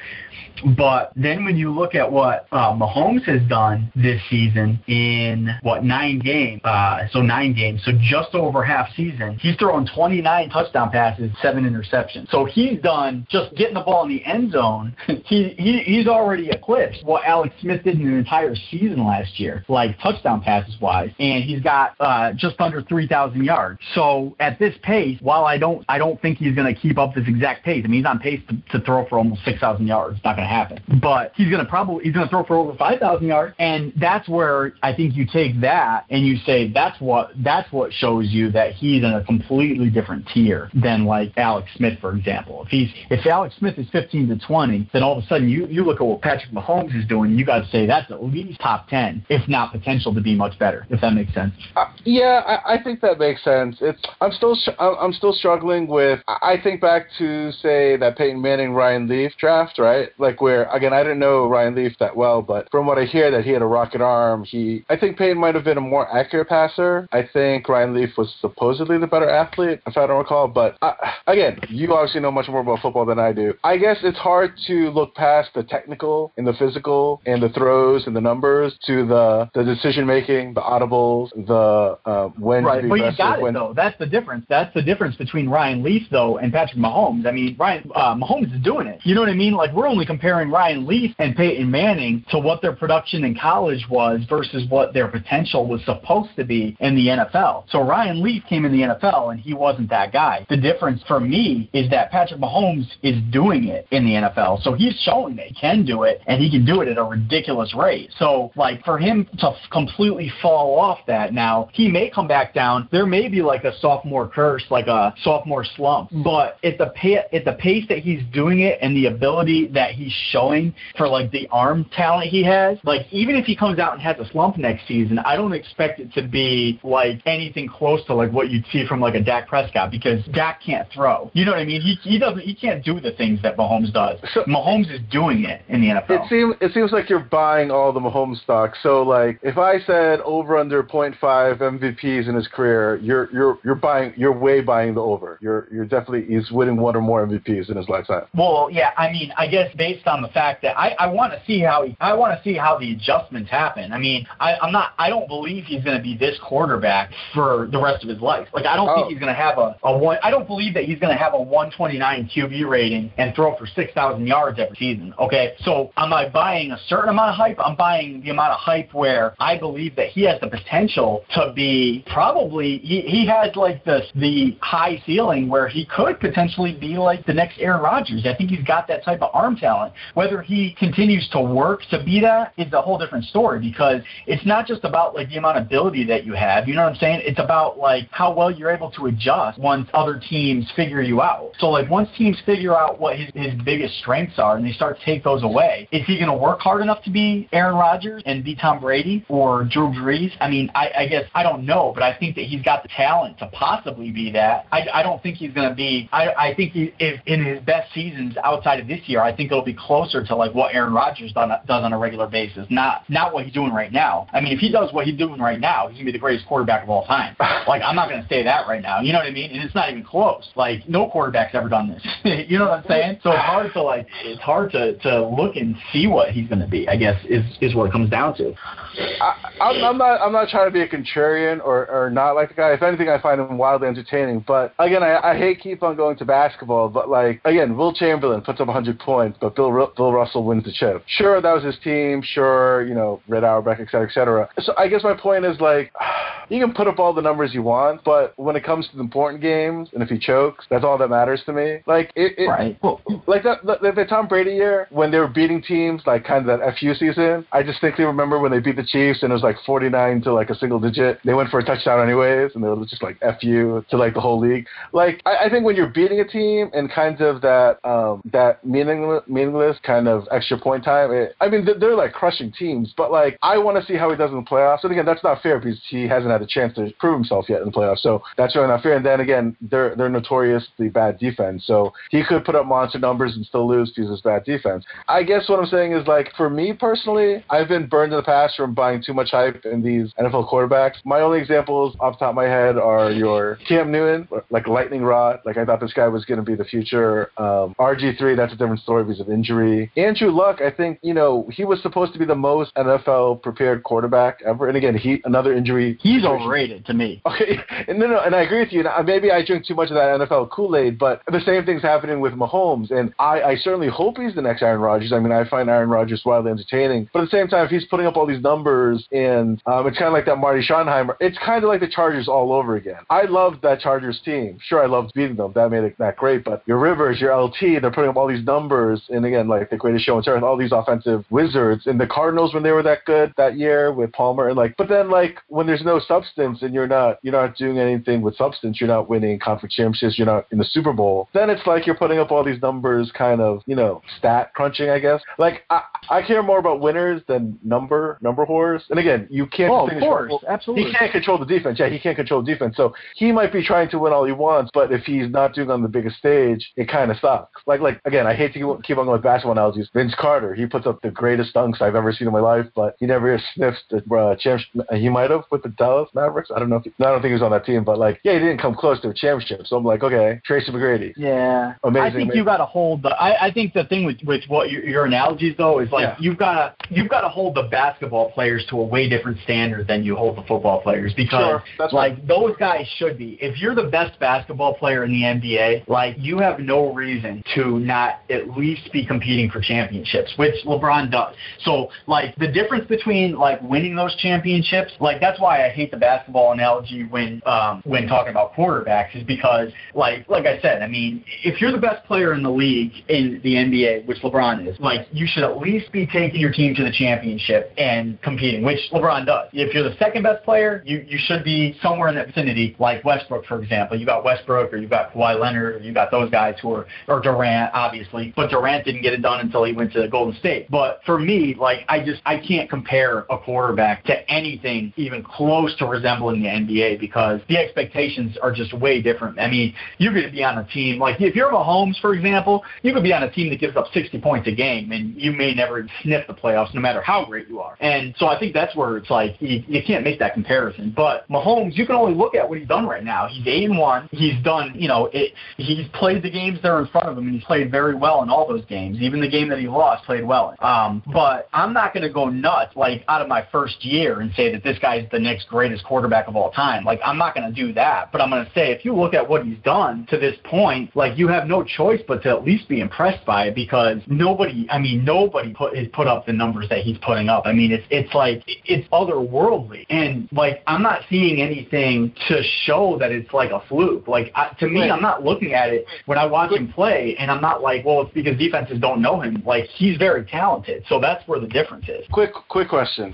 But 0.77 1.11
then 1.15 1.45
when 1.45 1.57
you 1.57 1.71
look 1.71 1.95
at 1.95 2.11
what 2.11 2.47
uh, 2.51 2.73
Mahomes 2.73 3.23
has 3.23 3.41
done 3.49 3.91
this 3.95 4.21
season 4.29 4.79
in 4.87 5.49
what 5.61 5.83
nine 5.83 6.19
games, 6.19 6.61
uh, 6.63 7.07
so 7.11 7.21
nine 7.21 7.53
games, 7.53 7.81
so 7.83 7.91
just 7.99 8.33
over 8.33 8.63
half 8.63 8.87
season, 8.95 9.37
he's 9.39 9.55
thrown 9.57 9.87
29 9.93 10.49
touchdown 10.49 10.89
passes, 10.89 11.31
seven 11.41 11.65
interceptions. 11.65 12.29
So 12.29 12.45
he's 12.45 12.79
done 12.81 13.27
just 13.29 13.55
getting 13.55 13.73
the 13.73 13.81
ball 13.81 14.03
in 14.03 14.09
the 14.09 14.23
end 14.25 14.51
zone. 14.51 14.95
he, 15.25 15.49
he 15.57 15.83
he's 15.85 16.07
already 16.07 16.49
eclipsed 16.49 17.03
what 17.03 17.23
Alex 17.25 17.53
Smith 17.61 17.83
did 17.83 17.99
in 17.99 18.07
an 18.07 18.17
entire 18.17 18.55
season 18.71 19.05
last 19.05 19.39
year, 19.39 19.65
like 19.67 19.99
touchdown 19.99 20.41
passes 20.41 20.79
wise, 20.79 21.11
and 21.19 21.43
he's 21.43 21.61
got 21.61 21.95
uh, 21.99 22.31
just 22.33 22.59
under 22.59 22.81
3,000 22.81 23.43
yards. 23.43 23.79
So 23.95 24.35
at 24.39 24.59
this 24.59 24.75
pace, 24.83 25.17
while 25.21 25.45
I 25.45 25.57
don't 25.57 25.83
I 25.89 25.97
don't 25.97 26.21
think 26.21 26.37
he's 26.37 26.55
going 26.55 26.73
to 26.73 26.79
keep 26.79 26.97
up 26.97 27.13
this 27.15 27.27
exact 27.27 27.65
pace. 27.65 27.83
I 27.83 27.87
mean, 27.87 28.01
he's 28.01 28.05
on 28.05 28.19
pace 28.19 28.41
to, 28.49 28.77
to 28.77 28.85
throw 28.85 29.05
for 29.07 29.17
almost 29.17 29.43
6,000 29.45 29.85
yards. 29.85 30.15
It's 30.15 30.23
not 30.23 30.35
going 30.35 30.47
to. 30.47 30.52
But 31.01 31.33
he's 31.35 31.49
going 31.49 31.63
to 31.63 31.69
probably 31.69 32.03
he's 32.05 32.13
going 32.13 32.25
to 32.25 32.29
throw 32.29 32.43
for 32.43 32.55
over 32.55 32.75
5,000 32.75 33.27
yards, 33.27 33.55
and 33.59 33.93
that's 33.99 34.27
where 34.29 34.73
I 34.81 34.93
think 34.93 35.15
you 35.15 35.25
take 35.25 35.59
that 35.61 36.05
and 36.09 36.25
you 36.25 36.37
say 36.45 36.71
that's 36.71 36.99
what 37.01 37.31
that's 37.43 37.71
what 37.71 37.91
shows 37.93 38.29
you 38.29 38.51
that 38.51 38.73
he's 38.73 39.03
in 39.03 39.11
a 39.13 39.23
completely 39.23 39.89
different 39.89 40.27
tier 40.33 40.69
than 40.73 41.05
like 41.05 41.33
Alex 41.37 41.69
Smith, 41.75 41.99
for 41.99 42.15
example. 42.15 42.63
If 42.63 42.69
he's 42.69 42.89
if 43.09 43.25
Alex 43.25 43.55
Smith 43.57 43.77
is 43.77 43.87
15 43.91 44.29
to 44.29 44.45
20, 44.45 44.89
then 44.93 45.03
all 45.03 45.17
of 45.17 45.23
a 45.23 45.27
sudden 45.27 45.49
you 45.49 45.67
you 45.67 45.83
look 45.83 45.99
at 45.99 46.07
what 46.07 46.21
Patrick 46.21 46.51
Mahomes 46.51 46.97
is 46.97 47.07
doing, 47.07 47.37
you 47.37 47.45
got 47.45 47.59
to 47.59 47.69
say 47.69 47.85
that's 47.85 48.09
at 48.11 48.23
least 48.23 48.59
top 48.61 48.87
10, 48.89 49.25
if 49.29 49.47
not 49.49 49.71
potential 49.71 50.13
to 50.13 50.21
be 50.21 50.35
much 50.35 50.57
better. 50.59 50.85
If 50.89 51.01
that 51.01 51.13
makes 51.13 51.33
sense. 51.33 51.53
Uh, 51.75 51.85
yeah, 52.05 52.41
I, 52.45 52.75
I 52.75 52.83
think 52.83 53.01
that 53.01 53.19
makes 53.19 53.43
sense. 53.43 53.77
It's 53.81 54.01
I'm 54.21 54.31
still 54.31 54.57
I'm 54.79 54.95
I'm 54.99 55.13
still 55.13 55.33
struggling 55.33 55.87
with. 55.87 56.21
I 56.27 56.53
I 56.53 56.61
think 56.61 56.81
back 56.81 57.07
to 57.17 57.51
say 57.51 57.97
that 57.97 58.15
Peyton 58.15 58.39
Manning 58.39 58.73
Ryan 58.73 59.07
Leaf 59.07 59.31
draft, 59.39 59.79
right? 59.79 60.09
Like 60.19 60.39
where 60.43 60.65
again 60.65 60.91
I 60.91 61.01
didn't 61.03 61.19
know 61.19 61.47
Ryan 61.47 61.73
Leaf 61.73 61.93
that 61.99 62.15
well, 62.15 62.41
but 62.41 62.69
from 62.69 62.85
what 62.85 62.97
I 62.97 63.05
hear 63.05 63.31
that 63.31 63.45
he 63.45 63.51
had 63.51 63.61
a 63.61 63.65
rocket 63.65 64.01
arm. 64.01 64.43
He 64.43 64.83
I 64.89 64.97
think 64.97 65.17
Peyton 65.17 65.37
might 65.37 65.55
have 65.55 65.63
been 65.63 65.77
a 65.77 65.81
more 65.95 66.05
accurate 66.15 66.49
passer. 66.49 67.07
I 67.13 67.21
think 67.31 67.69
Ryan 67.69 67.93
Leaf 67.93 68.09
was 68.17 68.29
supposedly 68.41 68.97
the 68.97 69.07
better 69.07 69.29
athlete, 69.29 69.79
if 69.87 69.95
I 69.95 70.05
don't 70.05 70.17
recall. 70.17 70.49
But 70.49 70.77
uh, 70.81 70.93
again, 71.27 71.59
you 71.69 71.93
obviously 71.93 72.19
know 72.19 72.31
much 72.31 72.49
more 72.49 72.59
about 72.59 72.81
football 72.81 73.05
than 73.05 73.19
I 73.19 73.31
do. 73.31 73.53
I 73.63 73.77
guess 73.77 73.97
it's 74.03 74.17
hard 74.17 74.51
to 74.67 74.89
look 74.89 75.15
past 75.15 75.51
the 75.55 75.63
technical 75.63 76.33
and 76.37 76.45
the 76.45 76.53
physical 76.53 77.21
and 77.25 77.41
the 77.41 77.49
throws 77.49 78.05
and 78.05 78.13
the 78.13 78.21
numbers 78.21 78.77
to 78.87 79.07
the 79.07 79.49
the 79.53 79.63
decision 79.63 80.05
making, 80.05 80.55
the 80.55 80.61
audibles, 80.61 81.29
the 81.47 81.97
uh, 82.05 82.27
when 82.37 82.63
to 82.63 82.67
Right, 82.67 82.83
be 82.83 82.89
but 82.89 82.95
you 82.95 83.11
got 83.17 83.39
it 83.39 83.43
when 83.43 83.53
though. 83.53 83.73
That's 83.73 83.97
the 83.97 84.05
difference. 84.05 84.45
That's 84.49 84.73
the 84.73 84.81
difference 84.81 85.15
between 85.15 85.47
Ryan 85.47 85.83
Leaf 85.83 86.03
though 86.11 86.37
and 86.37 86.51
Patrick 86.51 86.77
Mahomes. 86.77 87.25
I 87.25 87.31
mean, 87.31 87.55
Ryan 87.57 87.89
uh, 87.95 88.15
Mahomes 88.15 88.53
is 88.53 88.61
doing 88.61 88.87
it. 88.87 88.99
You 89.03 89.15
know 89.15 89.21
what 89.21 89.29
I 89.29 89.35
mean? 89.35 89.53
Like 89.53 89.71
we're 89.73 89.87
only 89.87 90.05
comparing 90.05 90.22
Ryan 90.23 90.87
Leaf 90.87 91.13
and 91.19 91.35
Peyton 91.35 91.69
Manning 91.69 92.23
to 92.29 92.39
what 92.39 92.61
their 92.61 92.73
production 92.73 93.23
in 93.23 93.37
college 93.37 93.85
was 93.89 94.21
versus 94.29 94.65
what 94.69 94.93
their 94.93 95.07
potential 95.07 95.67
was 95.67 95.83
supposed 95.85 96.29
to 96.37 96.43
be 96.43 96.77
in 96.79 96.95
the 96.95 97.07
NFL. 97.07 97.69
So 97.69 97.81
Ryan 97.81 98.23
Leaf 98.23 98.43
came 98.47 98.65
in 98.65 98.71
the 98.71 98.81
NFL 98.81 99.31
and 99.31 99.39
he 99.39 99.53
wasn't 99.53 99.89
that 99.89 100.13
guy. 100.13 100.45
The 100.49 100.57
difference 100.57 101.01
for 101.07 101.19
me 101.19 101.69
is 101.73 101.89
that 101.89 102.11
Patrick 102.11 102.39
Mahomes 102.39 102.87
is 103.01 103.21
doing 103.31 103.67
it 103.67 103.87
in 103.91 104.05
the 104.05 104.11
NFL. 104.11 104.61
So 104.63 104.73
he's 104.73 104.95
showing 105.01 105.35
that 105.37 105.47
he 105.47 105.55
can 105.55 105.85
do 105.85 106.03
it 106.03 106.21
and 106.27 106.41
he 106.41 106.49
can 106.49 106.65
do 106.65 106.81
it 106.81 106.87
at 106.87 106.97
a 106.97 107.03
ridiculous 107.03 107.73
rate. 107.75 108.09
So 108.17 108.51
like 108.55 108.83
for 108.85 108.97
him 108.97 109.27
to 109.39 109.47
f- 109.47 109.55
completely 109.71 110.31
fall 110.41 110.79
off 110.79 110.99
that 111.07 111.33
now, 111.33 111.69
he 111.73 111.89
may 111.89 112.09
come 112.09 112.27
back 112.27 112.53
down. 112.53 112.87
There 112.91 113.05
may 113.05 113.27
be 113.27 113.41
like 113.41 113.63
a 113.63 113.77
sophomore 113.79 114.27
curse, 114.27 114.63
like 114.69 114.87
a 114.87 115.13
sophomore 115.23 115.65
slump. 115.75 116.09
But 116.23 116.57
at 116.63 116.77
the 116.77 116.93
pa- 116.95 117.27
at 117.35 117.45
the 117.45 117.53
pace 117.59 117.85
that 117.89 117.99
he's 117.99 118.21
doing 118.31 118.59
it 118.61 118.79
and 118.81 118.95
the 118.95 119.07
ability 119.07 119.67
that 119.67 119.91
he's 119.91 120.12
showing 120.31 120.73
for 120.97 121.07
like 121.07 121.31
the 121.31 121.47
arm 121.51 121.85
talent 121.95 122.29
he 122.29 122.43
has, 122.43 122.77
like 122.83 123.05
even 123.11 123.35
if 123.35 123.45
he 123.45 123.55
comes 123.55 123.79
out 123.79 123.93
and 123.93 124.01
has 124.01 124.17
a 124.19 124.29
slump 124.31 124.57
next 124.57 124.87
season, 124.87 125.19
I 125.19 125.35
don't 125.35 125.53
expect 125.53 125.99
it 125.99 126.13
to 126.13 126.27
be 126.27 126.79
like 126.83 127.21
anything 127.25 127.67
close 127.67 128.03
to 128.05 128.13
like 128.13 128.31
what 128.31 128.49
you'd 128.49 128.65
see 128.71 128.85
from 128.87 128.99
like 128.99 129.15
a 129.15 129.21
Dak 129.21 129.47
Prescott 129.47 129.91
because 129.91 130.23
Dak 130.33 130.61
can't 130.61 130.87
throw. 130.91 131.31
You 131.33 131.45
know 131.45 131.51
what 131.51 131.59
I 131.59 131.65
mean? 131.65 131.81
He 131.81 131.95
he 132.03 132.19
doesn't 132.19 132.41
he 132.41 132.55
can't 132.55 132.83
do 132.83 132.99
the 132.99 133.11
things 133.11 133.41
that 133.41 133.57
Mahomes 133.57 133.93
does. 133.93 134.19
So- 134.33 134.43
Mahomes 134.43 134.91
is 134.91 134.99
doing 135.11 135.45
it 135.45 135.61
in 135.69 135.81
the 135.81 135.87
NFL. 135.87 136.25
It 136.25 136.29
seems 136.29 136.55
it 136.61 136.73
seems 136.73 136.91
like 136.91 137.09
you're 137.09 137.19
buying 137.19 137.71
all 137.71 137.91
the 137.91 137.99
Mahomes 137.99 138.41
stock. 138.43 138.75
So 138.81 139.03
like 139.03 139.39
if 139.41 139.57
I 139.57 139.79
said 139.79 140.19
over 140.21 140.57
under 140.57 140.83
0.5 140.83 141.17
MVPs 141.19 142.27
in 142.27 142.35
his 142.35 142.47
career, 142.47 142.97
you're 142.97 143.29
you're 143.31 143.59
you're 143.63 143.75
buying 143.75 144.13
you're 144.17 144.37
way 144.37 144.61
buying 144.61 144.93
the 144.93 145.01
over. 145.01 145.37
You're 145.41 145.67
you're 145.71 145.85
definitely 145.85 146.25
he's 146.25 146.51
winning 146.51 146.77
one 146.77 146.95
or 146.95 147.01
more 147.01 147.25
MVPs 147.25 147.69
in 147.69 147.77
his 147.77 147.89
lifetime. 147.89 148.25
Well, 148.35 148.69
yeah, 148.71 148.91
I 148.97 149.11
mean, 149.11 149.31
I 149.37 149.47
guess 149.47 149.73
based 149.75 150.02
on 150.07 150.21
the 150.21 150.27
fact 150.29 150.61
that 150.63 150.77
I, 150.77 150.89
I 150.99 151.07
want 151.07 151.33
to 151.33 151.41
see 151.45 151.59
how 151.59 151.83
he, 151.85 151.95
I 151.99 152.13
want 152.13 152.37
to 152.37 152.43
see 152.43 152.55
how 152.55 152.77
the 152.77 152.91
adjustments 152.93 153.49
happen. 153.49 153.91
I 153.93 153.97
mean, 153.97 154.25
I, 154.39 154.55
I'm 154.55 154.71
not, 154.71 154.93
I 154.97 155.09
don't 155.09 155.27
believe 155.27 155.63
he's 155.65 155.83
going 155.83 155.97
to 155.97 156.03
be 156.03 156.17
this 156.17 156.37
quarterback 156.43 157.11
for 157.33 157.67
the 157.71 157.81
rest 157.81 158.03
of 158.03 158.09
his 158.09 158.19
life. 158.19 158.47
Like, 158.53 158.65
I 158.65 158.75
don't 158.75 158.89
Oh. 158.89 158.95
think 158.95 159.07
he's 159.09 159.19
going 159.19 159.33
to 159.33 159.39
have 159.41 159.57
a, 159.57 159.75
a 159.83 159.97
one. 159.97 160.17
I 160.23 160.29
don't 160.29 160.45
believe 160.47 160.73
that 160.73 160.83
he's 160.83 160.99
going 160.99 161.11
to 161.15 161.21
have 161.21 161.33
a 161.33 161.41
129 161.41 162.29
QB 162.35 162.69
rating 162.69 163.11
and 163.17 163.33
throw 163.33 163.55
for 163.55 163.65
6,000 163.65 164.27
yards 164.27 164.59
every 164.59 164.75
season. 164.77 165.13
Okay, 165.19 165.53
so 165.63 165.91
am 165.97 166.11
I 166.13 166.27
buying 166.29 166.71
a 166.71 166.79
certain 166.87 167.09
amount 167.09 167.29
of 167.31 167.35
hype? 167.35 167.57
I'm 167.63 167.75
buying 167.75 168.21
the 168.21 168.29
amount 168.29 168.51
of 168.53 168.59
hype 168.59 168.93
where 168.93 169.33
I 169.39 169.57
believe 169.57 169.95
that 169.95 170.07
he 170.09 170.23
has 170.23 170.39
the 170.41 170.47
potential 170.47 171.23
to 171.35 171.53
be 171.55 172.03
probably 172.11 172.79
he, 172.79 173.01
he 173.01 173.25
has 173.27 173.55
like 173.55 173.83
the 173.85 174.01
the 174.15 174.57
high 174.61 175.01
ceiling 175.05 175.47
where 175.49 175.67
he 175.67 175.85
could 175.85 176.19
potentially 176.19 176.73
be 176.73 176.97
like 176.97 177.25
the 177.25 177.33
next 177.33 177.57
Aaron 177.59 177.81
Rodgers. 177.81 178.25
I 178.25 178.35
think 178.35 178.49
he's 178.49 178.63
got 178.65 178.87
that 178.87 179.03
type 179.03 179.21
of 179.21 179.29
arm 179.33 179.55
talent. 179.55 179.92
Whether 180.13 180.41
he 180.41 180.75
continues 180.79 181.27
to 181.31 181.41
work 181.41 181.81
to 181.91 182.03
be 182.03 182.19
that 182.21 182.53
is 182.57 182.71
a 182.73 182.81
whole 182.81 182.97
different 182.97 183.25
story 183.25 183.59
because 183.59 184.01
it's 184.27 184.45
not 184.45 184.67
just 184.67 184.83
about 184.83 185.15
like 185.15 185.29
the 185.29 185.37
amount 185.37 185.57
of 185.57 185.65
ability 185.65 186.05
that 186.05 186.25
you 186.25 186.33
have. 186.33 186.67
You 186.67 186.75
know 186.75 186.83
what 186.83 186.93
I'm 186.93 186.99
saying? 186.99 187.21
It's 187.23 187.39
about 187.39 187.77
like 187.77 188.07
how 188.11 188.33
well 188.33 188.51
you're 188.51 188.71
able 188.71 188.91
to 188.91 189.07
adjust 189.07 189.59
once 189.59 189.87
other 189.93 190.19
teams 190.29 190.69
figure 190.75 191.01
you 191.01 191.21
out. 191.21 191.51
So 191.59 191.69
like 191.69 191.89
once 191.89 192.09
teams 192.17 192.37
figure 192.45 192.75
out 192.75 192.99
what 192.99 193.17
his, 193.17 193.29
his 193.33 193.53
biggest 193.63 193.97
strengths 193.99 194.39
are 194.39 194.57
and 194.57 194.65
they 194.65 194.71
start 194.71 194.99
to 194.99 195.05
take 195.05 195.23
those 195.23 195.43
away, 195.43 195.87
is 195.91 196.05
he 196.05 196.17
going 196.17 196.29
to 196.29 196.37
work 196.37 196.59
hard 196.59 196.81
enough 196.81 197.03
to 197.03 197.11
be 197.11 197.47
Aaron 197.51 197.75
Rodgers 197.75 198.23
and 198.25 198.43
be 198.43 198.55
Tom 198.55 198.79
Brady 198.79 199.25
or 199.29 199.63
Drew 199.63 199.89
Brees? 199.89 200.31
I 200.39 200.49
mean, 200.49 200.71
I, 200.75 200.91
I 200.99 201.07
guess 201.07 201.25
I 201.33 201.43
don't 201.43 201.65
know, 201.65 201.91
but 201.93 202.03
I 202.03 202.17
think 202.17 202.35
that 202.35 202.45
he's 202.45 202.61
got 202.61 202.83
the 202.83 202.89
talent 202.89 203.39
to 203.39 203.47
possibly 203.47 204.11
be 204.11 204.31
that. 204.31 204.67
I, 204.71 204.87
I 204.93 205.03
don't 205.03 205.21
think 205.21 205.37
he's 205.37 205.51
going 205.53 205.69
to 205.69 205.75
be. 205.75 206.09
I, 206.11 206.29
I 206.33 206.53
think 206.55 206.73
he, 206.73 206.93
if 206.99 207.21
in 207.25 207.43
his 207.43 207.59
best 207.61 207.93
seasons 207.93 208.35
outside 208.43 208.79
of 208.79 208.87
this 208.87 209.01
year, 209.05 209.21
I 209.21 209.35
think 209.35 209.51
it'll 209.51 209.63
be 209.63 209.73
closer 209.85 210.23
to 210.25 210.35
like 210.35 210.53
what 210.53 210.73
Aaron 210.73 210.93
Rodgers 210.93 211.31
done, 211.33 211.49
does 211.49 211.83
on 211.83 211.93
a 211.93 211.97
regular 211.97 212.27
basis, 212.27 212.65
not 212.69 213.03
not 213.09 213.33
what 213.33 213.45
he's 213.45 213.53
doing 213.53 213.71
right 213.73 213.91
now. 213.91 214.27
I 214.33 214.41
mean, 214.41 214.53
if 214.53 214.59
he 214.59 214.71
does 214.71 214.93
what 214.93 215.05
he's 215.05 215.17
doing 215.17 215.39
right 215.39 215.59
now, 215.59 215.87
he's 215.87 215.97
gonna 215.97 216.05
be 216.05 216.11
the 216.11 216.19
greatest 216.19 216.47
quarterback 216.47 216.83
of 216.83 216.89
all 216.89 217.05
time. 217.05 217.35
Like 217.65 217.81
I'm 217.81 217.95
not 217.95 218.09
gonna 218.09 218.25
say 218.27 218.43
that 218.43 218.67
right 218.67 218.81
now. 218.81 218.99
You 218.99 219.13
know 219.13 219.19
what 219.19 219.27
I 219.27 219.31
mean? 219.31 219.51
And 219.51 219.63
it's 219.63 219.73
not 219.73 219.89
even 219.89 220.03
close. 220.03 220.49
Like 220.55 220.87
no 220.87 221.09
quarterback's 221.09 221.55
ever 221.55 221.69
done 221.69 221.87
this. 221.87 222.05
you 222.49 222.59
know 222.59 222.65
what 222.65 222.79
I'm 222.79 222.85
saying? 222.87 223.19
So 223.23 223.31
it's 223.31 223.39
hard 223.39 223.71
to 223.73 223.81
like 223.81 224.07
it's 224.23 224.41
hard 224.41 224.71
to 224.71 224.97
to 224.99 225.27
look 225.29 225.55
and 225.55 225.75
see 225.93 226.07
what 226.07 226.31
he's 226.31 226.49
gonna 226.49 226.67
be. 226.67 226.89
I 226.89 226.97
guess 226.97 227.15
is 227.29 227.43
is 227.61 227.73
what 227.73 227.85
it 227.85 227.93
comes 227.93 228.09
down 228.09 228.35
to. 228.37 228.53
I, 228.97 229.51
I'm, 229.61 229.83
I'm 229.83 229.97
not. 229.97 230.21
I'm 230.21 230.31
not 230.31 230.49
trying 230.49 230.67
to 230.67 230.71
be 230.71 230.81
a 230.81 230.87
contrarian 230.87 231.59
or, 231.63 231.89
or 231.89 232.09
not 232.09 232.33
like 232.33 232.49
the 232.49 232.55
guy. 232.55 232.73
If 232.73 232.81
anything, 232.81 233.09
I 233.09 233.21
find 233.21 233.39
him 233.39 233.57
wildly 233.57 233.87
entertaining. 233.87 234.43
But 234.47 234.73
again, 234.79 235.03
I, 235.03 235.31
I 235.31 235.37
hate 235.37 235.61
keep 235.61 235.83
on 235.83 235.95
going 235.95 236.17
to 236.17 236.25
basketball. 236.25 236.89
But 236.89 237.09
like 237.09 237.41
again, 237.45 237.77
Wilt 237.77 237.95
Chamberlain 237.95 238.41
puts 238.41 238.59
up 238.59 238.67
100 238.67 238.99
points, 238.99 239.37
but 239.39 239.55
Bill 239.55 239.71
Ru- 239.71 239.91
Bill 239.95 240.13
Russell 240.13 240.43
wins 240.45 240.63
the 240.63 240.71
chip. 240.71 241.03
Sure, 241.07 241.41
that 241.41 241.53
was 241.53 241.63
his 241.63 241.77
team. 241.83 242.21
Sure, 242.23 242.85
you 242.85 242.93
know 242.93 243.21
Red 243.27 243.43
Auerbach, 243.43 243.79
et 243.79 243.87
cetera, 243.91 244.07
et 244.09 244.13
cetera. 244.13 244.49
So 244.61 244.73
I 244.77 244.87
guess 244.87 245.03
my 245.03 245.13
point 245.13 245.45
is 245.45 245.59
like. 245.59 245.91
You 246.49 246.59
can 246.59 246.73
put 246.73 246.87
up 246.87 246.99
all 246.99 247.13
the 247.13 247.21
numbers 247.21 247.53
you 247.53 247.63
want, 247.63 248.03
but 248.03 248.33
when 248.37 248.57
it 248.57 248.65
comes 248.65 248.87
to 248.89 248.97
the 248.97 249.01
important 249.01 249.41
games, 249.41 249.89
and 249.93 250.03
if 250.03 250.09
he 250.09 250.19
chokes, 250.19 250.65
that's 250.69 250.83
all 250.83 250.97
that 250.97 251.09
matters 251.09 251.41
to 251.45 251.53
me. 251.53 251.77
Like 251.87 252.11
it, 252.15 252.33
it 252.37 252.47
Right. 252.47 252.77
Like 253.25 253.43
that, 253.43 253.63
the, 253.63 253.91
the 253.95 254.05
Tom 254.05 254.27
Brady 254.27 254.51
year 254.51 254.87
when 254.91 255.09
they 255.09 255.19
were 255.19 255.27
beating 255.29 255.61
teams 255.63 256.01
like 256.05 256.25
kind 256.25 256.47
of 256.47 256.59
that 256.59 256.77
FU 256.77 256.93
season. 256.95 257.47
I 257.51 257.63
distinctly 257.63 258.03
remember 258.05 258.39
when 258.39 258.51
they 258.51 258.59
beat 258.59 258.75
the 258.75 258.82
Chiefs 258.85 259.23
and 259.23 259.31
it 259.31 259.33
was 259.33 259.43
like 259.43 259.57
49 259.65 260.21
to 260.21 260.33
like 260.33 260.49
a 260.49 260.55
single 260.55 260.79
digit. 260.79 261.19
They 261.23 261.33
went 261.33 261.49
for 261.49 261.59
a 261.59 261.65
touchdown 261.65 262.01
anyways, 262.03 262.51
and 262.55 262.63
they 262.63 262.67
were 262.67 262.85
just 262.85 263.03
like 263.03 263.19
FU 263.19 263.83
to 263.89 263.97
like 263.97 264.13
the 264.13 264.21
whole 264.21 264.39
league. 264.39 264.67
Like 264.91 265.21
I, 265.25 265.45
I 265.45 265.49
think 265.49 265.65
when 265.65 265.75
you're 265.75 265.87
beating 265.87 266.19
a 266.19 266.27
team 266.27 266.69
and 266.73 266.91
kind 266.91 267.19
of 267.21 267.41
that 267.41 267.79
um, 267.83 268.21
that 268.31 268.65
meaningless, 268.65 269.23
meaningless 269.27 269.77
kind 269.83 270.07
of 270.07 270.27
extra 270.31 270.57
point 270.59 270.83
time. 270.83 271.11
It, 271.11 271.35
I 271.41 271.49
mean, 271.49 271.65
they're, 271.65 271.79
they're 271.79 271.95
like 271.95 272.13
crushing 272.13 272.51
teams, 272.51 272.93
but 272.95 273.11
like 273.11 273.37
I 273.41 273.57
want 273.57 273.79
to 273.79 273.85
see 273.85 273.97
how 273.97 274.09
he 274.09 274.17
does 274.17 274.31
in 274.31 274.37
the 274.37 274.43
playoffs. 274.43 274.83
And 274.83 274.91
again, 274.91 275.05
that's 275.05 275.23
not 275.23 275.41
fair 275.41 275.59
because 275.59 275.79
he 275.89 276.07
hasn't 276.07 276.31
had 276.31 276.41
a 276.41 276.47
chance 276.47 276.75
to 276.75 276.91
prove 276.99 277.15
himself 277.15 277.45
yet 277.49 277.61
in 277.61 277.65
the 277.65 277.71
playoffs. 277.71 277.99
So 277.99 278.23
that's 278.37 278.55
really 278.55 278.67
not 278.67 278.83
fair. 278.83 278.95
And 278.95 279.05
then 279.05 279.19
again, 279.19 279.55
they're 279.61 279.95
they're 279.95 280.09
notoriously 280.09 280.89
bad 280.89 281.19
defense. 281.19 281.63
So 281.65 281.93
he 282.09 282.23
could 282.23 282.45
put 282.45 282.55
up 282.55 282.65
monster 282.65 282.99
numbers 282.99 283.35
and 283.35 283.45
still 283.45 283.67
lose 283.67 283.91
because 283.95 284.11
of 284.11 284.23
bad 284.23 284.43
defense. 284.45 284.85
I 285.07 285.23
guess 285.23 285.49
what 285.49 285.59
I'm 285.59 285.67
saying 285.67 285.93
is 285.93 286.07
like 286.07 286.31
for 286.35 286.49
me 286.49 286.73
personally, 286.73 287.43
I've 287.49 287.67
been 287.67 287.87
burned 287.87 288.13
in 288.13 288.17
the 288.17 288.23
past 288.23 288.55
from 288.55 288.72
buying 288.73 289.03
too 289.03 289.13
much 289.13 289.31
hype 289.31 289.65
in 289.65 289.81
these 289.81 290.13
NFL 290.19 290.49
quarterbacks. 290.49 290.95
My 291.05 291.21
only 291.21 291.39
examples 291.39 291.95
off 291.99 292.15
the 292.15 292.25
top 292.25 292.29
of 292.29 292.35
my 292.35 292.45
head 292.45 292.77
are 292.77 293.11
your 293.11 293.57
Cam 293.67 293.91
Newton, 293.91 294.27
like 294.49 294.67
lightning 294.67 295.03
rod. 295.03 295.39
Like 295.45 295.57
I 295.57 295.65
thought 295.65 295.79
this 295.79 295.93
guy 295.93 296.07
was 296.07 296.25
going 296.25 296.39
to 296.39 296.43
be 296.43 296.55
the 296.55 296.65
future. 296.65 297.31
Um, 297.37 297.75
RG3, 297.79 298.35
that's 298.35 298.53
a 298.53 298.55
different 298.55 298.81
story 298.81 299.03
because 299.03 299.19
of 299.19 299.29
injury. 299.29 299.91
Andrew 299.97 300.31
Luck, 300.31 300.61
I 300.61 300.71
think 300.71 300.99
you 301.01 301.13
know 301.13 301.47
he 301.51 301.65
was 301.65 301.81
supposed 301.81 302.13
to 302.13 302.19
be 302.19 302.25
the 302.25 302.35
most 302.35 302.73
NFL 302.75 303.41
prepared 303.41 303.83
quarterback 303.83 304.39
ever. 304.45 304.67
And 304.67 304.77
again, 304.77 304.97
he 304.97 305.21
another 305.25 305.53
injury. 305.53 305.97
he's 306.01 306.21
situation. 306.21 306.41
overrated 306.41 306.85
to 306.85 306.93
me. 306.93 307.21
Okay, 307.25 307.57
and 307.87 307.99
no, 307.99 308.07
no, 308.07 308.19
and 308.19 308.35
I 308.35 308.41
agree 308.41 308.59
with 308.59 308.71
you. 308.71 308.83
Maybe 309.05 309.31
I 309.31 309.45
drink 309.45 309.65
too 309.65 309.75
much 309.75 309.89
of 309.89 309.95
that 309.95 310.19
NFL 310.19 310.51
Kool 310.51 310.75
Aid, 310.75 310.97
but 310.97 311.21
the 311.27 311.41
same 311.45 311.65
thing's 311.65 311.81
happening 311.81 312.19
with 312.19 312.33
Mahomes, 312.33 312.91
and 312.91 313.13
I, 313.19 313.41
I 313.41 313.55
certainly 313.55 313.87
hope 313.87 314.17
he's 314.17 314.35
the 314.35 314.41
next 314.41 314.61
Aaron 314.61 314.81
Rodgers. 314.81 315.13
I 315.13 315.19
mean, 315.19 315.31
I 315.31 315.47
find 315.47 315.69
Aaron 315.69 315.89
Rodgers 315.89 316.21
wildly 316.25 316.51
entertaining, 316.51 317.09
but 317.13 317.23
at 317.23 317.31
the 317.31 317.37
same 317.37 317.47
time, 317.47 317.65
if 317.65 317.71
he's 317.71 317.85
putting 317.85 318.05
up 318.05 318.17
all 318.17 318.25
these 318.25 318.41
numbers, 318.41 318.62
and 319.11 319.61
um, 319.65 319.87
it's 319.87 319.97
kind 319.97 320.07
of 320.07 320.13
like 320.13 320.25
that 320.25 320.37
Marty 320.37 320.65
Schottenheimer, 320.65 321.15
it's 321.19 321.37
kind 321.43 321.63
of 321.63 321.67
like 321.67 321.79
the 321.79 321.87
Chargers 321.87 322.27
all 322.27 322.53
over 322.53 322.75
again. 322.75 323.01
I 323.09 323.23
loved 323.23 323.61
that 323.63 323.79
Chargers 323.79 324.21
team. 324.23 324.57
Sure, 324.61 324.81
I 324.81 324.87
loved 324.87 325.13
beating 325.13 325.35
them. 325.35 325.51
That 325.55 325.69
made 325.69 325.83
it 325.83 325.97
that 325.99 326.17
great. 326.17 326.43
But 326.43 326.63
your 326.65 326.79
Rivers, 326.79 327.19
your 327.19 327.35
LT, 327.35 327.81
they're 327.81 327.91
putting 327.91 328.09
up 328.09 328.17
all 328.17 328.27
these 328.27 328.45
numbers, 328.45 329.01
and 329.09 329.25
again, 329.25 329.47
like 329.47 329.69
the 329.69 329.77
greatest 329.77 330.05
show 330.05 330.17
on 330.17 330.23
earth, 330.27 330.43
all 330.43 330.57
these 330.57 330.71
offensive 330.71 331.25
wizards, 331.29 331.85
and 331.85 331.99
the 331.99 332.07
Cardinals 332.07 332.53
when 332.53 332.63
they 332.63 332.71
were 332.71 332.83
that 332.83 333.05
good 333.05 333.33
that 333.37 333.57
year 333.57 333.91
with 333.91 334.11
Palmer, 334.13 334.47
and 334.47 334.57
like, 334.57 334.75
but 334.77 334.89
then 334.89 335.09
like 335.09 335.39
when 335.47 335.67
there's 335.67 335.83
no 335.83 335.99
substance 335.99 336.61
and 336.61 336.73
you're 336.73 336.87
not 336.87 337.17
you're 337.21 337.33
not 337.33 337.55
doing 337.55 337.79
anything 337.79 338.21
with 338.21 338.35
substance, 338.35 338.79
you're 338.79 338.87
not 338.87 339.09
winning 339.09 339.39
conference 339.39 339.75
championships, 339.75 340.17
you're 340.17 340.27
not 340.27 340.45
in 340.51 340.57
the 340.57 340.65
Super 340.65 340.93
Bowl, 340.93 341.29
then 341.33 341.49
it's 341.49 341.65
like 341.65 341.85
you're 341.85 341.95
putting 341.95 342.19
up 342.19 342.31
all 342.31 342.43
these 342.43 342.61
numbers, 342.61 343.11
kind 343.17 343.41
of 343.41 343.61
you 343.65 343.75
know 343.75 344.01
stat 344.17 344.53
crunching, 344.53 344.89
I 344.89 344.99
guess. 344.99 345.21
Like 345.37 345.63
I, 345.69 345.81
I 346.09 346.21
care 346.21 346.43
more 346.43 346.59
about 346.59 346.79
winners 346.79 347.21
than 347.27 347.59
number 347.63 348.17
number 348.21 348.45
whores. 348.53 348.81
And 348.89 348.99
again, 348.99 349.27
you 349.29 349.47
can't. 349.47 349.71
Oh, 349.71 349.87
of 349.87 349.99
course, 349.99 350.29
well, 350.29 350.41
absolutely. 350.47 350.91
He 350.91 350.93
can't 350.93 351.11
control 351.11 351.37
the 351.37 351.45
defense. 351.45 351.79
Yeah, 351.79 351.89
he 351.89 351.99
can't 351.99 352.15
control 352.15 352.41
the 352.43 352.51
defense. 352.51 352.75
So 352.77 352.93
he 353.15 353.31
might 353.31 353.51
be 353.51 353.63
trying 353.65 353.89
to 353.89 353.99
win 353.99 354.13
all 354.13 354.25
he 354.25 354.31
wants, 354.31 354.71
but 354.73 354.91
if 354.91 355.01
he's 355.03 355.29
not 355.29 355.53
doing 355.53 355.69
on 355.71 355.81
the 355.81 355.87
biggest 355.89 356.17
stage, 356.17 356.71
it 356.75 356.87
kind 356.89 357.11
of 357.11 357.17
sucks. 357.19 357.61
Like 357.65 357.81
like 357.81 357.99
again, 358.05 358.27
I 358.27 358.33
hate 358.33 358.53
to 358.53 358.59
keep- 358.83 358.97
on 358.97 359.05
going 359.05 359.09
with 359.09 359.23
basketball 359.23 359.53
analogies. 359.53 359.89
Vince 359.93 360.13
Carter, 360.17 360.53
he 360.53 360.65
puts 360.67 360.85
up 360.85 361.01
the 361.01 361.09
greatest 361.11 361.53
dunks 361.55 361.81
I've 361.81 361.95
ever 361.95 362.13
seen 362.13 362.27
in 362.27 362.33
my 362.33 362.39
life, 362.39 362.67
but 362.75 362.95
he 362.99 363.05
never 363.07 363.39
sniffed 363.55 363.83
the 363.89 363.97
uh, 364.15 364.35
championship. 364.35 364.87
He 364.93 365.09
might 365.09 365.31
have 365.31 365.43
with 365.51 365.63
the 365.63 365.69
Dallas 365.69 366.09
Mavericks. 366.13 366.51
I 366.55 366.59
don't 366.59 366.69
know 366.69 366.75
if 366.77 366.83
he, 366.83 366.91
I 366.99 367.05
don't 367.09 367.21
think 367.21 367.29
he 367.29 367.33
was 367.33 367.41
on 367.41 367.51
that 367.51 367.65
team, 367.65 367.83
but 367.83 367.97
like 367.97 368.19
yeah, 368.23 368.33
he 368.33 368.39
didn't 368.39 368.59
come 368.59 368.75
close 368.75 369.01
to 369.01 369.09
a 369.09 369.13
championship. 369.13 369.65
So 369.65 369.77
I'm 369.77 369.83
like, 369.83 370.03
okay, 370.03 370.39
Tracy 370.45 370.71
McGrady. 370.71 371.13
Yeah, 371.17 371.73
Amazing, 371.83 372.01
I 372.03 372.09
think 372.11 372.15
amazing. 372.27 372.37
you 372.37 372.45
got 372.45 372.57
to 372.57 372.65
hold 372.65 373.01
the. 373.03 373.09
I, 373.09 373.47
I 373.47 373.51
think 373.51 373.73
the 373.73 373.85
thing 373.85 374.05
with 374.05 374.17
with 374.25 374.43
what 374.47 374.69
your, 374.69 374.83
your 374.83 375.05
analogies 375.05 375.55
though 375.57 375.79
is 375.79 375.91
like 375.91 376.03
Yeah. 376.03 376.15
you've 376.19 376.37
got 376.37 376.53
to 376.79 376.93
you've 376.93 377.09
got 377.09 377.21
to 377.21 377.29
hold 377.29 377.55
the 377.55 377.63
basketball 377.63 378.31
players 378.43 378.65
to 378.69 378.77
a 378.77 378.83
way 378.83 379.07
different 379.07 379.37
standard 379.43 379.87
than 379.87 380.03
you 380.03 380.17
hold 380.17 380.35
the 380.37 380.41
football 380.41 380.81
players 380.81 381.13
because 381.13 381.61
Sure, 381.77 381.87
like 381.93 382.27
those 382.27 382.53
guys 382.57 382.85
should 382.97 383.17
be. 383.17 383.37
If 383.41 383.61
you're 383.61 383.73
the 383.73 383.89
best 383.89 384.19
basketball 384.19 384.73
player 384.73 385.05
in 385.05 385.11
the 385.11 385.21
NBA, 385.21 385.87
like 385.87 386.17
you 386.19 386.39
have 386.39 386.59
no 386.59 386.93
reason 386.93 387.41
to 387.55 387.79
not 387.79 388.19
at 388.29 388.49
least 388.57 388.91
be 388.91 389.05
competing 389.05 389.49
for 389.49 389.61
championships, 389.61 390.33
which 390.35 390.55
LeBron 390.65 391.09
does. 391.09 391.35
So 391.63 391.89
like 392.05 392.35
the 392.35 392.49
difference 392.49 392.85
between 392.87 393.37
like 393.37 393.61
winning 393.61 393.95
those 393.95 394.13
championships, 394.17 394.91
like 394.99 395.21
that's 395.21 395.39
why 395.39 395.65
I 395.65 395.69
hate 395.69 395.91
the 395.91 395.97
basketball 395.97 396.51
analogy 396.51 397.03
when 397.03 397.41
um, 397.45 397.81
when 397.85 398.07
talking 398.07 398.31
about 398.31 398.53
quarterbacks 398.55 399.15
is 399.15 399.23
because, 399.23 399.69
like 399.95 400.27
like 400.27 400.45
I 400.45 400.59
said, 400.59 400.81
I 400.81 400.87
mean, 400.87 401.23
if 401.45 401.61
you're 401.61 401.71
the 401.71 401.77
best 401.77 402.05
player 402.07 402.33
in 402.33 402.43
the 402.43 402.51
league 402.51 402.91
in 403.07 403.39
the 403.41 403.53
NBA, 403.55 404.05
which 404.05 404.17
LeBron 404.19 404.67
is, 404.67 404.77
like 404.81 405.07
you 405.13 405.27
should 405.27 405.43
at 405.43 405.59
least 405.59 405.93
be 405.93 406.05
taking 406.05 406.41
your 406.41 406.51
team 406.51 406.75
to 406.75 406.83
the 406.83 406.91
championship 406.91 407.71
and 407.77 408.21
competing, 408.33 408.63
which 408.63 408.79
LeBron 408.91 409.25
does. 409.25 409.49
If 409.53 409.73
you're 409.73 409.83
the 409.83 409.95
second 409.97 410.23
best 410.23 410.43
player, 410.43 410.81
you 410.85 411.05
you 411.07 411.17
should 411.17 411.43
be 411.43 411.77
somewhere 411.81 412.09
in 412.09 412.15
that 412.15 412.27
vicinity, 412.27 412.75
like 412.79 413.03
Westbrook, 413.03 413.45
for 413.45 413.61
example. 413.61 413.97
You 413.97 414.05
got 414.05 414.23
Westbrook, 414.23 414.73
or 414.73 414.77
you 414.77 414.87
got 414.87 415.13
Kawhi 415.13 415.39
Leonard, 415.39 415.75
or 415.75 415.79
you 415.79 415.93
got 415.93 416.11
those 416.11 416.29
guys 416.29 416.55
who 416.61 416.73
are, 416.73 416.87
or 417.07 417.21
Durant, 417.21 417.71
obviously. 417.73 418.33
But 418.35 418.49
Durant 418.49 418.85
didn't 418.85 419.01
get 419.01 419.13
it 419.13 419.21
done 419.21 419.39
until 419.39 419.63
he 419.63 419.73
went 419.73 419.93
to 419.93 420.07
Golden 420.07 420.37
State. 420.39 420.69
But 420.69 421.01
for 421.05 421.19
me, 421.19 421.55
like 421.59 421.85
I 421.87 422.03
just 422.03 422.21
I 422.25 422.37
can't 422.39 422.69
compare 422.69 423.25
a 423.29 423.37
quarterback 423.37 424.03
to 424.05 424.29
anything 424.31 424.93
even 424.97 425.23
close 425.23 425.75
to 425.77 425.85
resembling 425.85 426.41
the 426.41 426.49
NBA 426.49 426.99
because 426.99 427.41
the 427.47 427.57
expectations 427.57 428.37
are 428.41 428.51
just 428.51 428.73
way 428.73 429.01
different. 429.01 429.39
I 429.39 429.49
mean, 429.49 429.75
you 429.97 430.11
could 430.11 430.31
be 430.31 430.43
on 430.43 430.57
a 430.57 430.67
team 430.67 430.99
like 430.99 431.21
if 431.21 431.35
you're 431.35 431.51
Mahomes, 431.51 431.99
for 432.01 432.13
example, 432.13 432.63
you 432.81 432.93
could 432.93 433.03
be 433.03 433.13
on 433.13 433.23
a 433.23 433.31
team 433.31 433.49
that 433.49 433.59
gives 433.59 433.75
up 433.75 433.85
60 433.93 434.19
points 434.19 434.47
a 434.47 434.51
game, 434.51 434.91
and 434.91 435.15
you 435.19 435.31
may 435.31 435.53
never 435.53 435.87
sniff 436.01 436.25
the 436.27 436.33
playoffs, 436.33 436.73
no 436.73 436.81
matter 436.81 437.01
how 437.01 437.25
great 437.25 437.47
you 437.47 437.59
are. 437.59 437.75
And 437.79 438.12
so 438.17 438.27
I 438.27 438.39
think 438.39 438.53
that's 438.53 438.75
where 438.75 438.97
it's 438.97 439.09
like 439.09 439.35
you, 439.39 439.63
you 439.67 439.81
can't 439.85 440.03
make 440.03 440.19
that 440.19 440.33
comparison. 440.33 440.93
But 440.95 441.27
Mahomes, 441.29 441.75
you 441.75 441.85
can 441.85 441.95
only 441.95 442.13
look 442.13 442.35
at 442.35 442.47
what 442.47 442.57
he's 442.57 442.67
done 442.67 442.85
right 442.85 443.03
now. 443.03 443.27
He's 443.27 443.45
eight 443.47 443.65
and 443.65 443.77
one. 443.77 444.09
He's 444.11 444.41
done, 444.43 444.73
you 444.75 444.87
know, 444.87 445.09
it, 445.13 445.33
he's 445.57 445.87
played 445.93 446.23
the 446.23 446.29
games 446.29 446.59
that 446.61 446.69
are 446.69 446.81
in 446.81 446.87
front 446.87 447.07
of 447.07 447.17
him, 447.17 447.25
and 447.27 447.35
he's 447.35 447.43
played 447.43 447.71
very 447.71 447.95
well 447.95 448.23
in 448.23 448.29
all 448.29 448.47
those 448.47 448.65
games. 448.65 448.97
Even 449.01 449.21
the 449.21 449.29
game 449.29 449.49
that 449.49 449.59
he 449.59 449.67
lost, 449.67 450.05
played 450.05 450.25
well. 450.25 450.55
Um, 450.59 451.03
but 451.13 451.49
I'm 451.53 451.73
not 451.73 451.93
going 451.93 452.03
to 452.03 452.13
go 452.13 452.29
nuts 452.29 452.75
like 452.75 453.03
out 453.07 453.21
of 453.21 453.27
my 453.27 453.45
first 453.51 453.83
year 453.83 454.21
and 454.21 454.31
say 454.35 454.51
that 454.51 454.63
this 454.63 454.77
guy's 454.79 455.09
the 455.11 455.19
next 455.19 455.47
greatest 455.47 455.83
quarterback 455.85 456.27
of 456.27 456.35
all 456.35 456.51
time. 456.51 456.83
Like 456.83 456.99
I'm 457.05 457.17
not 457.17 457.35
going 457.35 457.47
to 457.47 457.53
do 457.53 457.73
that. 457.73 458.11
But 458.11 458.21
I'm 458.21 458.29
going 458.29 458.45
to 458.45 458.51
say 458.53 458.71
if 458.71 458.85
you 458.85 458.95
look 458.95 459.13
at 459.13 459.27
what 459.27 459.45
he's 459.45 459.57
done 459.63 460.07
to 460.09 460.17
this 460.17 460.35
point, 460.43 460.95
like 460.95 461.17
you 461.17 461.27
have 461.27 461.47
no 461.47 461.63
choice 461.63 462.01
but 462.07 462.23
to 462.23 462.29
at 462.29 462.43
least 462.43 462.67
be 462.67 462.81
impressed 462.81 463.25
by 463.25 463.47
it 463.47 463.55
because 463.55 463.97
nobody, 464.07 464.67
I 464.69 464.79
mean, 464.79 465.03
nobody 465.03 465.53
put 465.53 465.75
has 465.75 465.87
put 465.93 466.07
up 466.07 466.25
the 466.25 466.33
numbers 466.33 466.69
that 466.69 466.79
he's 466.79 466.97
putting 466.99 467.29
up. 467.29 467.43
I 467.45 467.53
mean, 467.53 467.71
it's 467.71 467.85
it's 467.89 468.02
like 468.13 468.43
it's 468.65 468.87
otherworldly, 468.89 469.85
and 469.89 470.27
like 470.31 470.63
I'm 470.67 470.81
not 470.81 471.01
seeing 471.09 471.41
anything 471.41 472.13
to 472.27 472.41
show 472.65 472.97
that 472.99 473.11
it's 473.11 473.31
like 473.33 473.51
a 473.51 473.61
fluke. 473.67 474.07
Like 474.07 474.31
I, 474.35 474.55
to 474.59 474.67
me, 474.67 474.89
I'm 474.89 475.01
not 475.01 475.23
looking 475.23 475.53
at 475.53 475.69
it 475.69 475.85
when 476.05 476.17
I 476.17 476.25
watch 476.25 476.51
him 476.51 476.71
play, 476.71 477.15
and 477.19 477.29
I'm 477.29 477.41
not 477.41 477.61
like, 477.61 477.85
well, 477.85 478.01
it's 478.01 478.13
because 478.13 478.37
defenses 478.37 478.79
don't 478.79 479.01
know 479.01 479.21
him. 479.21 479.43
Like 479.45 479.65
he's 479.65 479.97
very 479.97 480.25
talented, 480.25 480.83
so 480.89 480.99
that's 480.99 481.27
where 481.27 481.39
the 481.39 481.47
difference 481.47 481.87
is. 481.87 482.05
Quick, 482.11 482.31
quick 482.49 482.69
question. 482.69 483.13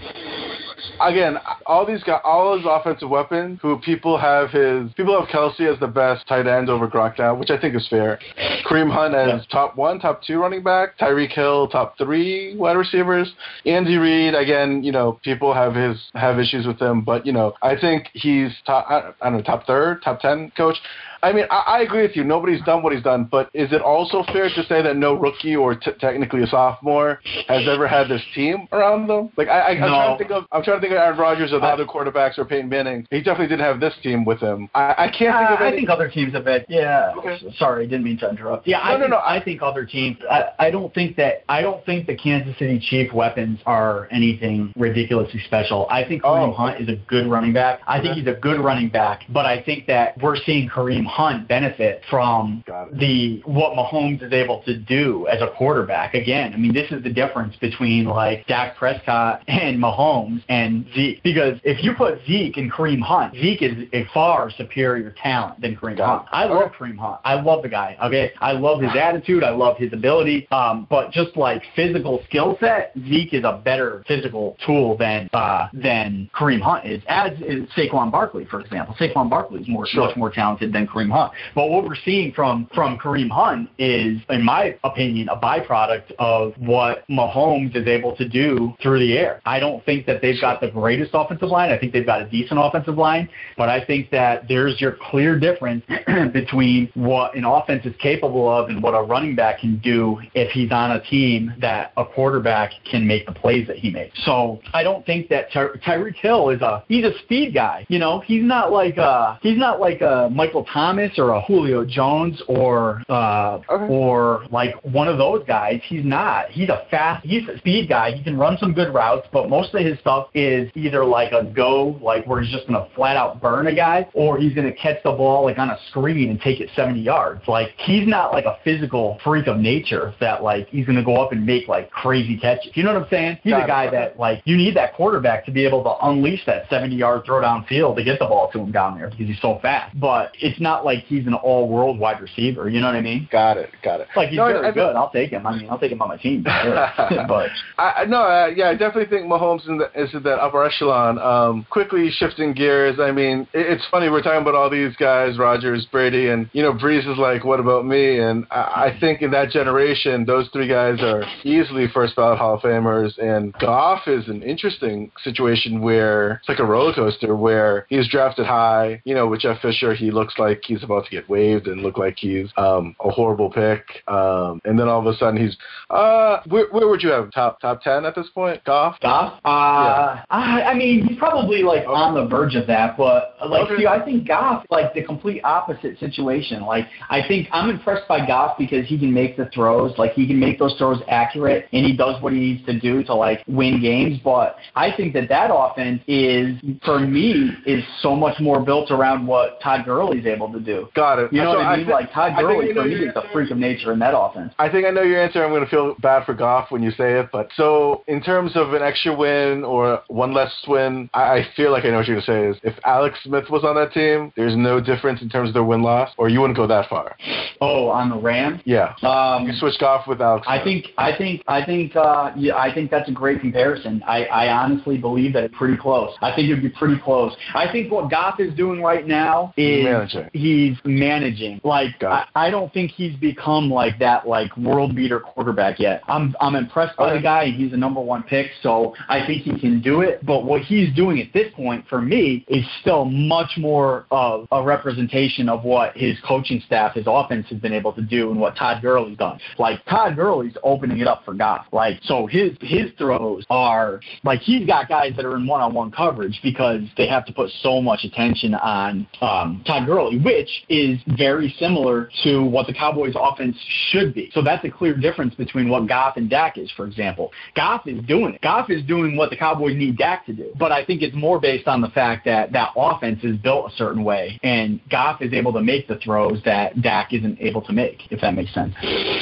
Again, 1.02 1.38
all 1.66 1.86
these 1.86 2.03
guys, 2.03 2.22
all 2.24 2.57
his 2.57 2.66
offensive 2.70 3.10
weapons, 3.10 3.60
who 3.61 3.80
people 3.80 4.18
have 4.18 4.49
his, 4.49 4.91
people 4.94 5.20
have 5.20 5.30
Kelce 5.30 5.72
as 5.72 5.80
the 5.80 5.88
best 5.88 6.28
tight 6.28 6.48
end 6.48 6.70
over 6.70 6.88
Gronk 6.88 7.18
now, 7.20 7.36
which 7.36 7.49
I 7.49 7.60
think 7.60 7.76
is 7.76 7.88
fair. 7.90 8.20
Kareem 8.66 8.91
Hunt 8.91 9.16
as 9.16 9.28
Yeah. 9.28 9.41
top 9.52 9.76
one, 9.76 9.99
top 9.99 10.22
two 10.24 10.40
running 10.40 10.64
back. 10.64 10.98
Tyreek 10.98 11.32
Hill, 11.32 11.68
top 11.68 11.98
three 11.98 12.56
wide 12.57 12.78
receivers. 12.78 13.32
Andy 13.66 13.98
Reid, 13.98 14.36
again, 14.36 14.78
you 14.84 14.91
know, 14.91 15.19
people 15.23 15.53
have 15.53 15.76
his 15.76 15.97
have 16.14 16.39
issues 16.39 16.65
with 16.65 16.81
him, 16.81 17.01
but 17.01 17.26
you 17.26 17.31
know, 17.31 17.53
I 17.61 17.76
think 17.80 18.10
he's 18.14 18.51
top. 18.65 18.85
I, 18.89 19.11
I 19.22 19.30
don't 19.30 19.38
know, 19.38 19.41
top 19.43 19.65
third, 19.65 20.01
top 20.03 20.19
ten 20.19 20.51
coach. 20.56 20.77
I 21.21 21.31
mean, 21.33 21.45
I, 21.51 21.63
I 21.67 21.79
agree 21.81 22.01
with 22.03 22.15
you. 22.15 22.23
Nobody's 22.23 22.61
done 22.63 22.81
what 22.83 22.93
he's 22.93 23.03
done, 23.03 23.27
but 23.29 23.49
is 23.53 23.71
it 23.71 23.81
also 23.81 24.23
fair 24.31 24.49
to 24.49 24.63
say 24.67 24.81
that 24.81 24.95
no 24.95 25.13
rookie 25.13 25.55
or 25.55 25.75
t- 25.75 25.91
technically 25.99 26.43
a 26.43 26.47
sophomore 26.47 27.19
has 27.47 27.67
ever 27.67 27.87
had 27.87 28.07
this 28.07 28.21
team 28.33 28.67
around 28.71 29.07
them? 29.07 29.29
Like, 29.37 29.47
I, 29.47 29.59
I, 29.59 29.69
I'm 29.71 29.79
No. 29.81 29.87
trying 29.87 30.17
to 30.17 30.17
think 30.17 30.31
of, 30.31 30.43
I'm 30.51 30.63
trying 30.63 30.77
to 30.77 30.81
think 30.81 30.91
of 30.93 30.97
Aaron 30.99 31.17
Rodgers 31.19 31.51
or 31.53 31.59
the 31.59 31.65
I- 31.65 31.73
other 31.73 31.85
quarterbacks 31.85 32.37
or 32.37 32.45
Peyton 32.45 32.69
Manning. 32.69 33.05
He 33.11 33.19
definitely 33.21 33.47
didn't 33.47 33.65
have 33.65 33.79
this 33.79 33.93
team 34.01 34.25
with 34.25 34.39
him. 34.39 34.69
I, 34.75 34.95
I 34.97 35.07
can't 35.07 35.35
think 35.37 35.49
Uh, 35.49 35.53
of 35.55 35.61
I 35.61 35.71
think 35.71 35.89
other 35.89 36.09
teams 36.09 36.33
have 36.33 36.45
been. 36.45 36.63
Yeah. 36.69 37.13
Okay. 37.17 37.37
Sorry, 37.57 37.85
didn't 37.87 38.03
mean 38.05 38.17
to 38.19 38.29
interrupt. 38.29 38.67
Yeah, 38.67 38.79
I 38.79 38.91
No, 38.93 38.97
no, 38.97 38.99
think, 39.01 39.11
no, 39.11 39.17
I 39.19 39.43
think 39.43 39.61
other 39.61 39.85
teams. 39.85 40.17
I, 40.29 40.49
I 40.59 40.71
don't 40.71 40.93
think 40.93 41.15
that. 41.17 41.43
I 41.49 41.61
don't 41.61 41.83
think 41.85 42.07
the 42.07 42.15
Kansas 42.15 42.57
City 42.57 42.79
Chief 42.79 43.11
weapons 43.13 43.59
are 43.65 44.07
anything 44.11 44.73
ridiculously 44.75 45.41
special. 45.45 45.87
I 45.89 46.03
think 46.05 46.23
Kareem 46.23 46.49
Oh. 46.49 46.53
Hunt 46.53 46.79
is 46.81 46.87
a 46.89 46.95
good 47.07 47.27
running 47.27 47.53
back. 47.53 47.81
I 47.87 47.99
think 48.01 48.15
he's 48.15 48.27
a 48.27 48.33
good 48.33 48.59
running 48.59 48.89
back, 48.89 49.23
but 49.29 49.45
I 49.45 49.61
think 49.61 49.87
that 49.87 50.17
we're 50.21 50.35
seeing 50.37 50.69
Kareem 50.69 51.05
Hunt 51.10 51.48
benefit 51.48 52.02
from 52.10 52.64
the 52.94 53.41
what 53.45 53.73
Mahomes 53.73 54.23
is 54.23 54.31
able 54.31 54.61
to 54.64 54.77
do 54.77 55.27
as 55.27 55.41
a 55.41 55.48
quarterback. 55.57 56.14
Again, 56.14 56.53
I 56.53 56.57
mean, 56.57 56.73
this 56.73 56.91
is 56.91 57.03
the 57.03 57.10
difference 57.10 57.56
between 57.57 58.06
like 58.06 58.45
Dak 58.48 58.77
Prescott 58.77 59.41
and 59.48 59.77
Mahomes 59.77 60.44
and 60.49 60.86
Zeke. 60.95 61.22
Because 61.23 61.60
if 61.64 61.84
you 61.84 61.94
put 61.95 62.19
Zeke 62.26 62.57
and 62.57 62.72
Kareem 62.72 63.02
Hunt, 63.02 63.34
Zeke 63.36 63.61
is 63.61 63.88
a 63.94 64.06
far 64.14 64.49
superior 64.52 65.14
talent 65.22 65.61
than 65.61 65.76
Kareem 65.76 65.99
Hunt. 65.99 66.27
I 66.31 66.45
love 66.45 66.72
Kareem 66.72 66.98
Hunt. 66.98 67.19
I 67.23 67.40
love 67.41 67.64
the 67.64 67.69
guy. 67.69 67.98
Okay, 68.03 68.31
I 68.40 68.52
love 68.53 68.81
his 68.81 68.91
attitude. 68.95 69.44
I 69.44 69.52
love 69.52 69.77
his 69.77 69.94
ability. 69.94 70.48
Um, 70.52 70.88
but 70.90 71.11
just 71.11 71.36
like 71.36 71.64
physical 71.76 72.22
skill 72.27 72.57
set, 72.60 72.94
Zeke 73.07 73.34
is 73.34 73.44
a 73.44 73.61
better 73.64 74.03
physical 74.07 74.56
tool 74.65 74.98
than 74.98 75.30
uh, 75.34 75.68
than 75.73 76.30
Kareem 76.36 76.61
Hunt 76.61 76.86
is. 76.86 77.02
As 77.07 77.31
is 77.40 77.68
Saquon 77.77 78.11
Barkley, 78.11 78.45
for 78.45 78.60
example. 78.60 78.95
Saquon 78.99 79.30
Barkley 79.30 79.61
is 79.61 79.68
more 79.68 79.86
Sure. 79.88 80.06
much 80.07 80.18
more 80.18 80.30
talented 80.30 80.73
than 80.73 80.86
Kareem 80.88 80.98
Hunt. 81.07 81.31
But 81.55 81.69
what 81.69 81.85
we're 81.85 81.95
seeing 82.03 82.34
from 82.34 82.67
from 82.73 82.97
Kareem 82.97 83.30
Hunt 83.30 83.69
is, 83.77 84.19
in 84.30 84.43
my 84.43 84.77
opinion, 84.84 85.30
a 85.30 85.38
byproduct 85.38 86.11
of 86.19 86.53
what 86.57 87.07
Mahomes 87.07 87.76
is 87.76 87.88
able 87.88 88.15
to 88.17 88.27
do 88.27 88.73
through 88.81 88.99
the 88.99 89.17
air. 89.17 89.41
I 89.45 89.59
don't 89.59 89.85
think 89.85 90.05
that 90.07 90.21
they've 90.21 90.39
got 90.39 90.61
the 90.61 90.69
greatest 90.69 91.11
offensive 91.13 91.49
line. 91.49 91.71
I 91.71 91.77
think 91.77 91.93
they've 91.93 92.05
got 92.05 92.21
a 92.21 92.30
decent 92.30 92.59
offensive 92.61 92.97
line, 92.97 93.30
but 93.57 93.69
I 93.69 93.84
think 93.85 94.09
that 94.11 94.47
there's 94.47 94.81
your 94.81 94.97
clear 95.09 95.39
difference 95.39 95.84
between 96.34 96.89
what 96.95 97.35
an 97.35 97.45
offense 97.45 97.85
is 97.85 97.95
capable 97.99 98.49
of 98.49 98.69
and 98.69 98.81
what 98.81 98.91
a 98.93 99.01
running 99.01 99.35
back 99.35 99.59
can 99.59 99.77
do 99.80 100.19
if 100.34 100.51
he's 100.51 100.71
on 100.71 100.91
a 100.91 101.01
team 101.01 101.53
that 101.59 101.93
a 101.97 102.05
quarterback 102.05 102.71
can 102.89 103.05
make 103.05 103.26
the 103.26 103.31
plays 103.31 103.67
that 103.67 103.77
he 103.77 103.89
makes. 103.89 104.17
So 104.26 104.59
I 104.73 104.84
don't 104.84 105.05
think 105.05 105.30
that 105.30 105.51
Ty- 105.51 105.77
Tyreek 105.85 106.15
Hill 106.15 106.49
is 106.49 106.61
a 106.61 106.84
he's 106.88 107.05
a 107.05 107.17
speed 107.19 107.53
guy. 107.53 107.85
You 107.89 107.99
know, 107.99 108.19
he's 108.21 108.43
not 108.43 108.71
like 108.71 108.97
uh 108.97 109.38
he's 109.41 109.57
not 109.57 109.80
like 109.80 110.01
a 110.01 110.30
Michael 110.31 110.65
Thomas 110.65 110.89
or 111.18 111.32
a 111.32 111.41
Julio 111.41 111.86
Jones 111.86 112.41
or 112.48 113.03
uh 113.10 113.60
Okay. 113.70 113.88
or 113.94 114.45
like 114.52 114.74
one 114.84 115.07
of 115.07 115.18
those 115.18 115.44
guys. 115.45 115.82
He's 115.88 116.03
not. 116.06 116.49
He's 116.49 116.70
a 116.70 116.86
fast 116.90 117.26
he's 117.26 117.48
a 117.48 117.57
speed 117.57 117.90
guy. 117.90 118.11
He 118.11 118.24
can 118.24 118.38
run 118.38 118.57
some 118.57 118.74
good 118.74 118.94
routes, 118.94 119.28
but 119.32 119.49
most 119.49 119.74
of 119.74 119.86
his 119.86 119.99
stuff 119.99 120.28
is 120.34 120.70
either 120.76 121.03
like 121.06 121.32
a 121.32 121.44
go, 121.44 121.99
like 122.02 122.26
where 122.26 122.41
he's 122.41 122.52
just 122.52 122.68
gonna 122.68 122.88
flat 122.95 123.18
out 123.18 123.41
burn 123.41 123.68
a 123.68 123.76
guy, 123.76 124.07
or 124.14 124.38
he's 124.38 124.53
gonna 124.53 124.72
catch 124.74 125.02
the 125.03 125.11
ball 125.11 125.44
like 125.45 125.57
on 125.60 125.70
a 125.70 125.78
screen 125.90 126.30
and 126.30 126.40
take 126.41 126.60
it 126.60 126.70
seventy 126.76 127.02
yards. 127.02 127.41
Like 127.48 127.70
he's 127.78 128.07
not 128.07 128.32
like 128.32 128.45
a 128.45 128.57
physical 128.64 129.20
freak 129.24 129.48
of 129.48 129.57
nature 129.57 130.14
that 130.20 130.44
like 130.44 130.68
he's 130.70 130.86
gonna 130.86 131.03
go 131.03 131.18
up 131.18 131.32
and 131.32 131.45
make 131.45 131.68
like 131.68 131.90
crazy 131.91 132.38
catches. 132.38 132.72
You 132.76 132.84
know 132.84 132.94
what 132.94 133.03
I'm 133.03 133.10
saying? 133.10 133.40
He's 133.44 133.52
Got 133.52 133.61
a 133.61 133.66
it. 133.66 133.68
guy 133.68 133.90
that 133.91 134.20
like 134.20 134.41
you 134.45 134.56
need 134.57 134.76
that 134.76 134.94
quarterback 134.95 135.45
to 135.45 135.52
be 135.52 135.66
able 135.66 135.84
to 135.84 136.07
unleash 136.07 136.45
that 136.45 136.70
70 136.70 136.95
yard 136.95 137.24
throw 137.26 137.41
downfield 137.41 137.95
to 137.95 138.03
get 138.03 138.20
the 138.20 138.26
ball 138.26 138.49
to 138.53 138.60
him 138.60 138.72
down 138.72 138.98
there 138.98 139.10
because 139.10 139.28
he's 139.28 139.41
so 139.41 139.60
fast. 139.61 139.98
But 139.99 140.32
it's 140.40 140.60
not 140.60 140.78
like 140.85 141.03
he's 141.06 141.27
an 141.27 141.34
all 141.34 141.68
world 141.68 141.99
wide 141.99 142.22
receiver. 142.22 142.69
You 142.69 142.81
know 142.81 142.88
what 142.88 142.95
I 142.95 143.01
mean? 143.01 143.27
Got 143.31 143.57
it. 143.57 143.72
Got 143.84 144.01
it. 144.01 144.07
Like 144.15 144.30
he's 144.30 144.38
No, 144.38 144.47
very 144.47 144.68
I- 144.68 144.72
good. 144.72 144.95
I'll 144.95 145.11
take 145.11 145.31
him. 145.31 145.45
I 145.45 145.57
mean, 145.57 145.69
I'll 145.69 145.80
take 145.80 145.91
him 145.91 146.01
on 146.01 146.10
my 146.10 146.18
team. 146.18 146.43
Sure. 146.43 146.88
but 147.27 147.49
I, 147.77 147.91
I 148.01 148.06
no, 148.06 148.22
uh, 148.22 148.47
yeah, 148.56 148.69
I 148.69 148.73
definitely 148.76 149.06
think 149.06 149.30
Mahomes 149.31 149.68
in 149.68 149.77
the, 149.77 149.89
is 149.95 150.14
in 150.14 150.23
that 150.23 150.39
upper 150.39 150.64
echelon. 150.64 151.18
Um, 151.19 151.65
quickly 151.69 152.10
shifting 152.11 152.53
gears, 152.53 152.99
I 152.99 153.11
mean, 153.11 153.47
it, 153.53 153.65
it's 153.68 153.85
funny 153.91 154.10
we're 154.10 154.22
talking 154.22 154.41
about 154.41 154.56
all 154.56 154.69
these 154.69 154.95
guys, 154.97 155.38
Rodgers, 155.38 155.85
Brady, 155.91 156.30
and 156.30 156.49
you 156.53 156.61
know, 156.61 156.73
Brees 156.73 157.10
is 157.11 157.18
like, 157.18 157.43
what 157.43 157.60
about 157.60 157.85
me? 157.85 158.19
And 158.19 158.45
I, 158.51 158.91
I 158.93 158.97
think 158.99 159.22
in 159.22 159.31
that 159.31 159.49
generation, 159.49 160.26
those 160.26 160.49
three 160.51 160.68
guys 160.68 160.99
are 161.01 161.23
easily 161.43 161.88
first 161.93 162.15
ballot 162.15 162.38
Hall 162.38 162.56
of 162.56 162.61
Famers. 162.61 163.18
And 163.18 163.53
Goff 163.60 164.07
is 164.07 164.27
an 164.27 164.41
interesting 164.43 165.11
situation 165.23 165.81
where 165.81 166.34
it's 166.34 166.49
like 166.49 166.60
a 166.60 166.65
roller 166.65 166.93
coaster 166.93 167.35
where 167.35 167.85
he's 167.89 168.07
drafted 168.10 168.45
high. 168.45 169.01
You 169.06 169.15
know, 169.15 169.27
with 169.27 169.41
Jeff 169.41 169.61
Fisher, 169.61 169.93
he 169.93 170.11
looks 170.11 170.35
like 170.38 170.61
he's 170.69 170.83
about 170.83 171.05
to 171.05 171.11
get 171.11 171.29
waived 171.29 171.67
and 171.67 171.81
look 171.81 171.97
like 171.97 172.17
he's 172.17 172.49
um, 172.57 172.95
a 173.03 173.09
horrible 173.09 173.49
pick. 173.51 173.83
Um, 174.07 174.61
and 174.65 174.79
then 174.79 174.87
all 174.87 174.99
of 174.99 175.05
a 175.05 175.17
sudden 175.17 175.39
he's 175.39 175.57
uh, 175.89 176.39
where, 176.47 176.67
where 176.71 176.87
would 176.87 177.03
you 177.03 177.09
have 177.09 177.31
top 177.31 177.59
top 177.59 177.81
ten 177.81 178.05
at 178.05 178.15
this 178.15 178.29
point? 178.33 178.63
Goff. 178.63 178.99
Goff, 179.01 179.39
uh, 179.43 180.23
I, 180.29 180.63
I 180.67 180.73
mean, 180.73 181.05
he's 181.05 181.17
probably 181.17 181.63
like 181.63 181.85
on 181.85 182.13
the 182.15 182.25
verge 182.25 182.55
of 182.55 182.65
that. 182.67 182.97
But 182.97 183.35
like, 183.45 183.59
Okay. 183.69 183.81
see, 183.81 183.87
I 183.87 184.03
think 184.03 184.27
Goff 184.27 184.65
like 184.69 184.93
the 184.93 185.03
complete 185.03 185.41
opposite 185.43 185.99
situation. 185.99 186.61
Like, 186.61 186.85
I 187.09 187.21
think 187.27 187.49
I'm 187.51 187.69
impressed 187.69 187.89
impressed 187.89 188.07
by 188.07 188.25
Goff 188.25 188.57
because 188.57 188.87
he 188.87 188.97
can 188.97 189.13
make 189.13 189.37
the 189.37 189.49
throws, 189.53 189.97
like 189.97 190.13
he 190.13 190.27
can 190.27 190.39
make 190.39 190.59
those 190.59 190.75
throws 190.77 191.01
accurate, 191.07 191.67
and 191.73 191.85
he 191.85 191.95
does 191.95 192.21
what 192.21 192.33
he 192.33 192.39
needs 192.39 192.65
to 192.65 192.79
do 192.79 193.03
to 193.03 193.13
like 193.13 193.43
win 193.47 193.81
games. 193.81 194.19
But 194.23 194.57
I 194.75 194.91
think 194.95 195.13
that 195.13 195.29
that 195.29 195.49
offense 195.53 196.01
is, 196.07 196.57
for 196.83 196.99
me, 196.99 197.51
is 197.65 197.83
so 198.01 198.15
much 198.15 198.39
more 198.39 198.61
built 198.63 198.91
around 198.91 199.25
what 199.25 199.59
Todd 199.61 199.85
Gurley's 199.85 200.25
able 200.25 200.51
to 200.51 200.59
do. 200.64 200.88
Got 200.95 201.19
it. 201.19 201.34
You 201.34 201.41
know 201.41 201.53
So 201.53 201.57
what 201.60 201.68
I 201.68 201.77
mean? 201.77 201.86
thi- 201.86 201.91
like 201.91 202.11
Todd 202.14 202.34
I 202.36 202.41
Gurley 202.41 202.73
for 202.73 202.84
me 202.86 202.95
is 202.95 203.15
a 203.15 203.23
freak 203.31 203.52
of 203.52 203.57
nature 203.57 203.91
in 203.94 203.99
that 203.99 204.18
offense. 204.18 204.53
I 204.60 204.69
think 204.69 204.86
I 204.86 204.90
know 204.91 205.02
your 205.02 205.22
answer. 205.22 205.44
I'm 205.44 205.52
going 205.52 205.64
to 205.64 205.69
feel 205.69 205.95
bad 206.02 206.26
for 206.26 206.34
Goff 206.34 206.72
when 206.72 206.84
you 206.84 206.91
say 206.91 207.19
it, 207.19 207.30
but 207.31 207.49
so 207.56 208.03
in 208.07 208.22
terms 208.22 208.52
of 208.56 208.73
an 208.73 208.81
extra 208.81 209.15
win 209.15 209.64
or 209.64 210.02
one 210.07 210.34
less 210.34 210.52
win, 210.68 211.10
I, 211.14 211.22
I 211.40 211.48
feel 211.56 211.72
like 211.72 211.86
I 211.86 211.90
know 211.90 211.98
what 211.98 212.07
you're 212.07 212.22
going 212.22 212.26
to 212.26 212.31
say. 212.31 212.68
Is 212.68 212.73
if 212.76 212.80
Alex 212.86 213.18
Smith 213.23 213.45
was 213.49 213.64
on 213.64 213.76
that 213.76 213.94
team, 213.94 214.31
there's 214.36 214.56
no 214.56 214.80
difference 214.80 215.22
in 215.22 215.30
terms 215.30 215.49
of 215.49 215.53
their 215.53 215.64
win 215.64 215.81
loss, 215.81 216.10
or 216.18 216.30
you 216.30 216.40
wouldn't 216.41 216.57
go 216.57 216.68
that 216.68 216.90
far. 216.90 217.15
Oh, 217.61 217.88
on 217.90 218.10
the 218.10 218.15
Rams. 218.18 218.61
Yeah, 218.65 218.94
Um, 219.03 219.45
you 219.48 219.53
switch 219.53 219.77
Goff 219.80 220.07
with 220.07 220.22
Alex. 220.22 220.45
I 220.49 220.64
think 220.64 220.88
I 220.98 221.15
think 221.18 221.44
I 221.48 221.65
think 221.65 221.95
uh, 221.95 222.31
yeah, 222.36 222.56
I 222.56 222.73
think 222.73 222.90
that's 222.91 223.10
a 223.10 223.11
great 223.11 223.41
comparison. 223.41 224.02
I, 224.07 224.26
I 224.26 224.48
honestly 224.64 224.98
believe 224.98 225.34
that 225.34 225.44
it's 225.44 225.56
pretty 225.57 225.77
close. 225.77 226.11
I 226.22 226.34
think 226.36 226.49
it'd 226.49 226.64
be 226.64 226.69
pretty 226.69 226.99
close. 227.02 227.36
I 227.53 227.72
think 227.72 227.91
what 227.91 228.10
Goff 228.10 228.40
is 228.40 228.53
doing 228.56 228.81
right 228.81 229.06
now 229.06 229.53
is 229.57 229.84
Managing. 229.84 230.30
He's 230.40 230.78
managing. 230.86 231.61
Like 231.64 232.02
I, 232.03 232.26
I 232.36 232.49
don't 232.49 232.72
think 232.74 232.91
he's 232.91 233.16
become 233.18 233.70
like 233.70 233.99
that 233.99 234.28
like 234.28 234.56
world 234.57 234.95
beater 234.95 235.20
quarterback 235.20 235.80
yet. 235.80 236.02
I'm 236.07 236.36
I'm 236.41 236.56
impressed 236.56 236.98
by 236.98 237.10
Okay. 237.10 237.18
the 237.18 237.24
guy 237.24 237.44
and 237.44 237.56
he's 237.56 237.74
a 237.74 237.78
number 237.78 238.02
one 238.02 238.24
pick, 238.24 238.52
so 238.61 238.95
I 239.07 239.26
think 239.26 239.44
he 239.44 239.60
can 239.60 239.82
do 239.82 240.02
it. 240.02 240.26
But 240.26 240.45
what 240.45 240.61
he's 240.61 240.94
doing 240.95 241.20
at 241.20 241.32
this 241.34 241.52
point 241.56 241.86
for 241.88 242.02
me 242.02 242.45
is 242.48 242.66
still 242.82 243.06
much 243.06 243.52
more 243.57 244.06
of 244.11 244.48
a 244.52 244.64
representation 244.64 245.49
of 245.49 245.64
what 245.64 245.95
his 245.95 246.18
coaching 246.28 246.61
staff, 246.66 246.94
his 246.95 247.06
offense 247.07 247.48
has 247.49 247.60
been 247.60 247.74
able 247.74 247.94
to 247.94 248.02
do 248.02 248.32
and 248.32 248.40
what 248.40 248.56
Todd 248.56 248.82
Gurley's 248.82 249.18
done. 249.18 249.40
Like 249.57 249.84
Todd 249.86 250.16
Gurley's 250.16 250.56
opening 250.64 250.99
it 250.99 251.07
up 251.07 251.24
for 251.26 251.34
Goff. 251.34 251.66
Like 251.72 251.99
so 252.03 252.26
his 252.28 252.52
his 252.61 252.91
throws 252.98 253.45
are 253.49 253.99
like 254.24 254.40
he's 254.41 254.66
got 254.66 254.88
guys 254.88 255.14
that 255.16 255.26
are 255.26 255.36
in 255.36 255.45
one 255.48 255.61
on 255.61 255.74
one 255.74 255.91
coverage 255.91 256.40
because 256.44 256.82
they 256.98 257.07
have 257.07 257.26
to 257.26 257.34
put 257.34 257.49
so 257.61 257.82
much 257.82 258.03
attention 258.03 258.53
on 258.56 259.07
um, 259.22 259.64
Todd 259.66 259.86
Gurley, 259.86 260.18
which 260.30 260.64
is 260.69 260.99
very 261.18 261.53
similar 261.60 262.10
to 262.23 262.43
what 262.43 262.68
the 262.68 262.73
Cowboys 262.73 263.15
offense 263.19 263.57
should 263.89 264.14
be. 264.14 264.30
So 264.34 264.43
that's 264.43 264.64
a 264.64 264.69
clear 264.69 264.95
difference 264.95 265.34
between 265.34 265.69
what 265.69 265.88
Goff 265.88 266.18
and 266.18 266.30
Dak 266.30 266.57
is, 266.57 266.69
for 266.77 266.85
example. 266.85 267.31
Goff 267.56 267.88
is 267.88 268.03
doing 268.06 268.35
it. 268.35 268.41
Goff 268.41 268.69
is 268.69 268.84
doing 268.84 269.18
what 269.18 269.31
the 269.31 269.35
Cowboys 269.35 269.76
need 269.76 269.97
Dak 269.97 270.27
to 270.27 270.34
do. 270.34 270.51
But 270.60 270.72
I 270.72 270.85
think 270.85 271.01
it's 271.01 271.15
more 271.15 271.39
based 271.39 271.68
on 271.68 271.81
the 271.81 271.89
fact 271.89 272.26
that 272.26 272.51
that 272.51 272.69
offense 272.77 273.23
is 273.23 273.38
built 273.38 273.72
a 273.72 273.76
certain 273.76 274.03
way 274.03 274.39
and 274.43 274.80
Goff 274.91 275.22
is 275.22 275.34
able 275.34 275.51
to 275.53 275.61
make 275.61 275.88
the 275.88 275.97
throws 275.97 276.41
that 276.45 276.80
Dak 276.81 277.11
isn't 277.11 277.39
able 277.41 277.61
to 277.64 277.73
make, 277.73 278.11
if 278.11 278.22
that 278.22 278.35
makes 278.35 278.53
sense. 278.53 278.73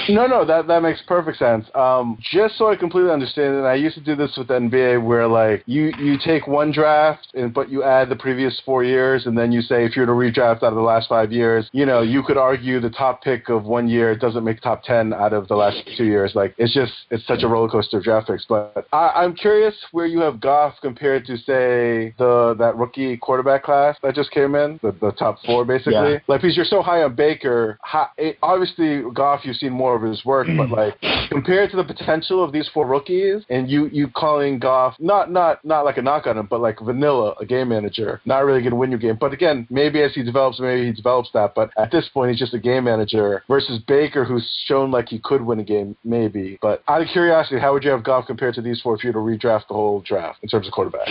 No, 0.10 0.28
no, 0.28 0.44
that 0.46 0.68
that 0.68 0.82
makes 0.82 1.02
perfect 1.08 1.38
sense. 1.38 1.66
Um, 1.74 2.18
just 2.20 2.58
so 2.58 2.70
I 2.70 2.76
completely 2.76 3.12
understand 3.12 3.56
and 3.56 3.68
I 3.68 3.76
used 3.76 3.96
to 3.96 4.04
do 4.04 4.16
this 4.16 4.36
with 4.38 4.50
the 4.50 4.56
NBA, 4.56 5.04
where 5.04 5.28
like 5.28 5.64
you 5.68 5.92
you 6.00 6.18
take 6.24 6.48
one 6.48 6.72
draft, 6.72 7.28
and 7.34 7.54
but 7.54 7.70
you 7.70 7.84
add 7.84 8.10
the 8.10 8.16
previous 8.16 8.62
four 8.66 8.84
years, 8.84 9.26
and 9.26 9.38
then 9.38 9.54
you 9.54 9.62
say 9.62 9.86
if 9.86 9.96
you're 9.96 10.06
to 10.06 10.12
redraft 10.12 10.58
out 10.58 10.74
of 10.74 10.76
the 10.76 10.82
last 10.82 10.97
five 11.06 11.32
years, 11.32 11.70
you 11.72 11.86
know, 11.86 12.02
you 12.02 12.24
could 12.24 12.38
argue 12.38 12.80
the 12.80 12.90
top 12.90 13.24
pick 13.24 13.50
of 13.50 13.66
one 13.66 13.88
year 13.88 14.16
doesn't 14.16 14.44
make 14.44 14.62
top 14.62 14.84
ten 14.84 15.14
out 15.14 15.34
of 15.34 15.48
the 15.48 15.56
last 15.56 15.78
two 15.98 16.06
years. 16.06 16.34
Like 16.34 16.56
it's 16.58 16.74
just 16.74 16.94
it's 17.12 17.26
such 17.28 17.44
a 17.44 17.48
roller 17.48 17.70
coaster 17.70 17.98
of 17.98 18.04
draft 18.04 18.28
picks. 18.28 18.46
But 18.48 18.88
I, 18.92 19.10
I'm 19.16 19.36
curious 19.36 19.76
where 19.92 20.06
you 20.06 20.20
have 20.22 20.40
Goff 20.40 20.76
compared 20.82 21.26
to 21.26 21.38
say 21.38 22.14
the 22.18 22.56
that 22.58 22.76
rookie 22.76 23.18
quarterback 23.18 23.64
class 23.64 23.98
that 24.04 24.16
just 24.16 24.32
came 24.32 24.56
in, 24.56 24.80
the, 24.82 24.92
the 25.00 25.12
top 25.12 25.38
four 25.46 25.66
basically. 25.66 25.94
Yeah. 25.94 26.20
Like 26.28 26.42
because 26.42 26.56
you're 26.56 26.66
so 26.66 26.82
high 26.82 27.04
on 27.04 27.16
Baker, 27.16 27.78
how, 27.84 28.10
it, 28.18 28.38
obviously 28.42 29.04
Goff, 29.14 29.42
you've 29.44 29.58
seen 29.58 29.74
more 29.74 29.96
of 29.96 30.02
his 30.02 30.24
work, 30.26 30.48
but 30.56 30.70
like 30.70 30.96
compared 31.30 31.72
to 31.72 31.78
the 31.78 31.84
potential 31.84 32.44
of 32.44 32.52
these 32.52 32.70
four 32.74 32.88
rookies, 32.88 33.44
and 33.50 33.70
you 33.70 33.88
you 33.88 34.08
calling 34.10 34.60
Goff 34.60 34.96
not 35.00 35.32
not 35.32 35.64
not 35.66 35.86
like 35.86 35.98
a 35.98 36.02
knock 36.02 36.28
on 36.28 36.38
him, 36.38 36.48
but 36.50 36.62
like 36.62 36.80
vanilla, 36.80 37.36
a 37.40 37.46
game 37.46 37.70
manager, 37.70 38.22
not 38.26 38.46
really 38.46 38.62
going 38.62 38.72
to 38.72 38.78
win 38.78 38.92
your 38.92 39.00
game. 39.00 39.18
But 39.20 39.34
again, 39.34 39.68
maybe 39.70 40.02
as 40.02 40.14
he 40.14 40.24
develops, 40.24 40.60
maybe 40.60 40.87
he 40.88 40.94
develops 40.94 41.30
that. 41.34 41.54
But 41.56 41.70
at 41.78 41.92
this 41.92 42.08
point, 42.14 42.32
he's 42.32 42.40
just 42.40 42.54
a 42.54 42.60
game 42.60 42.86
manager 42.86 43.44
versus 43.48 43.80
Baker, 43.88 44.26
who's 44.26 44.48
shown 44.66 44.92
like 44.92 45.10
he 45.10 45.20
could 45.24 45.42
win 45.42 45.60
a 45.60 45.64
game, 45.64 45.96
maybe. 46.04 46.58
But 46.62 46.84
out 46.88 47.02
of 47.02 47.08
curiosity, 47.10 47.60
how 47.60 47.74
would 47.74 47.84
you 47.84 47.92
have 47.92 48.04
Goff 48.04 48.26
compared 48.28 48.56
to 48.56 48.62
these 48.62 48.82
four 48.82 48.96
if 48.96 49.04
you 49.04 49.12
were 49.12 49.14
to 49.14 49.20
redraft 49.46 49.68
the 49.68 49.74
whole 49.74 50.02
draft 50.02 50.40
in 50.44 50.50
terms 50.50 50.68
of 50.68 50.74
quarterback? 50.74 51.08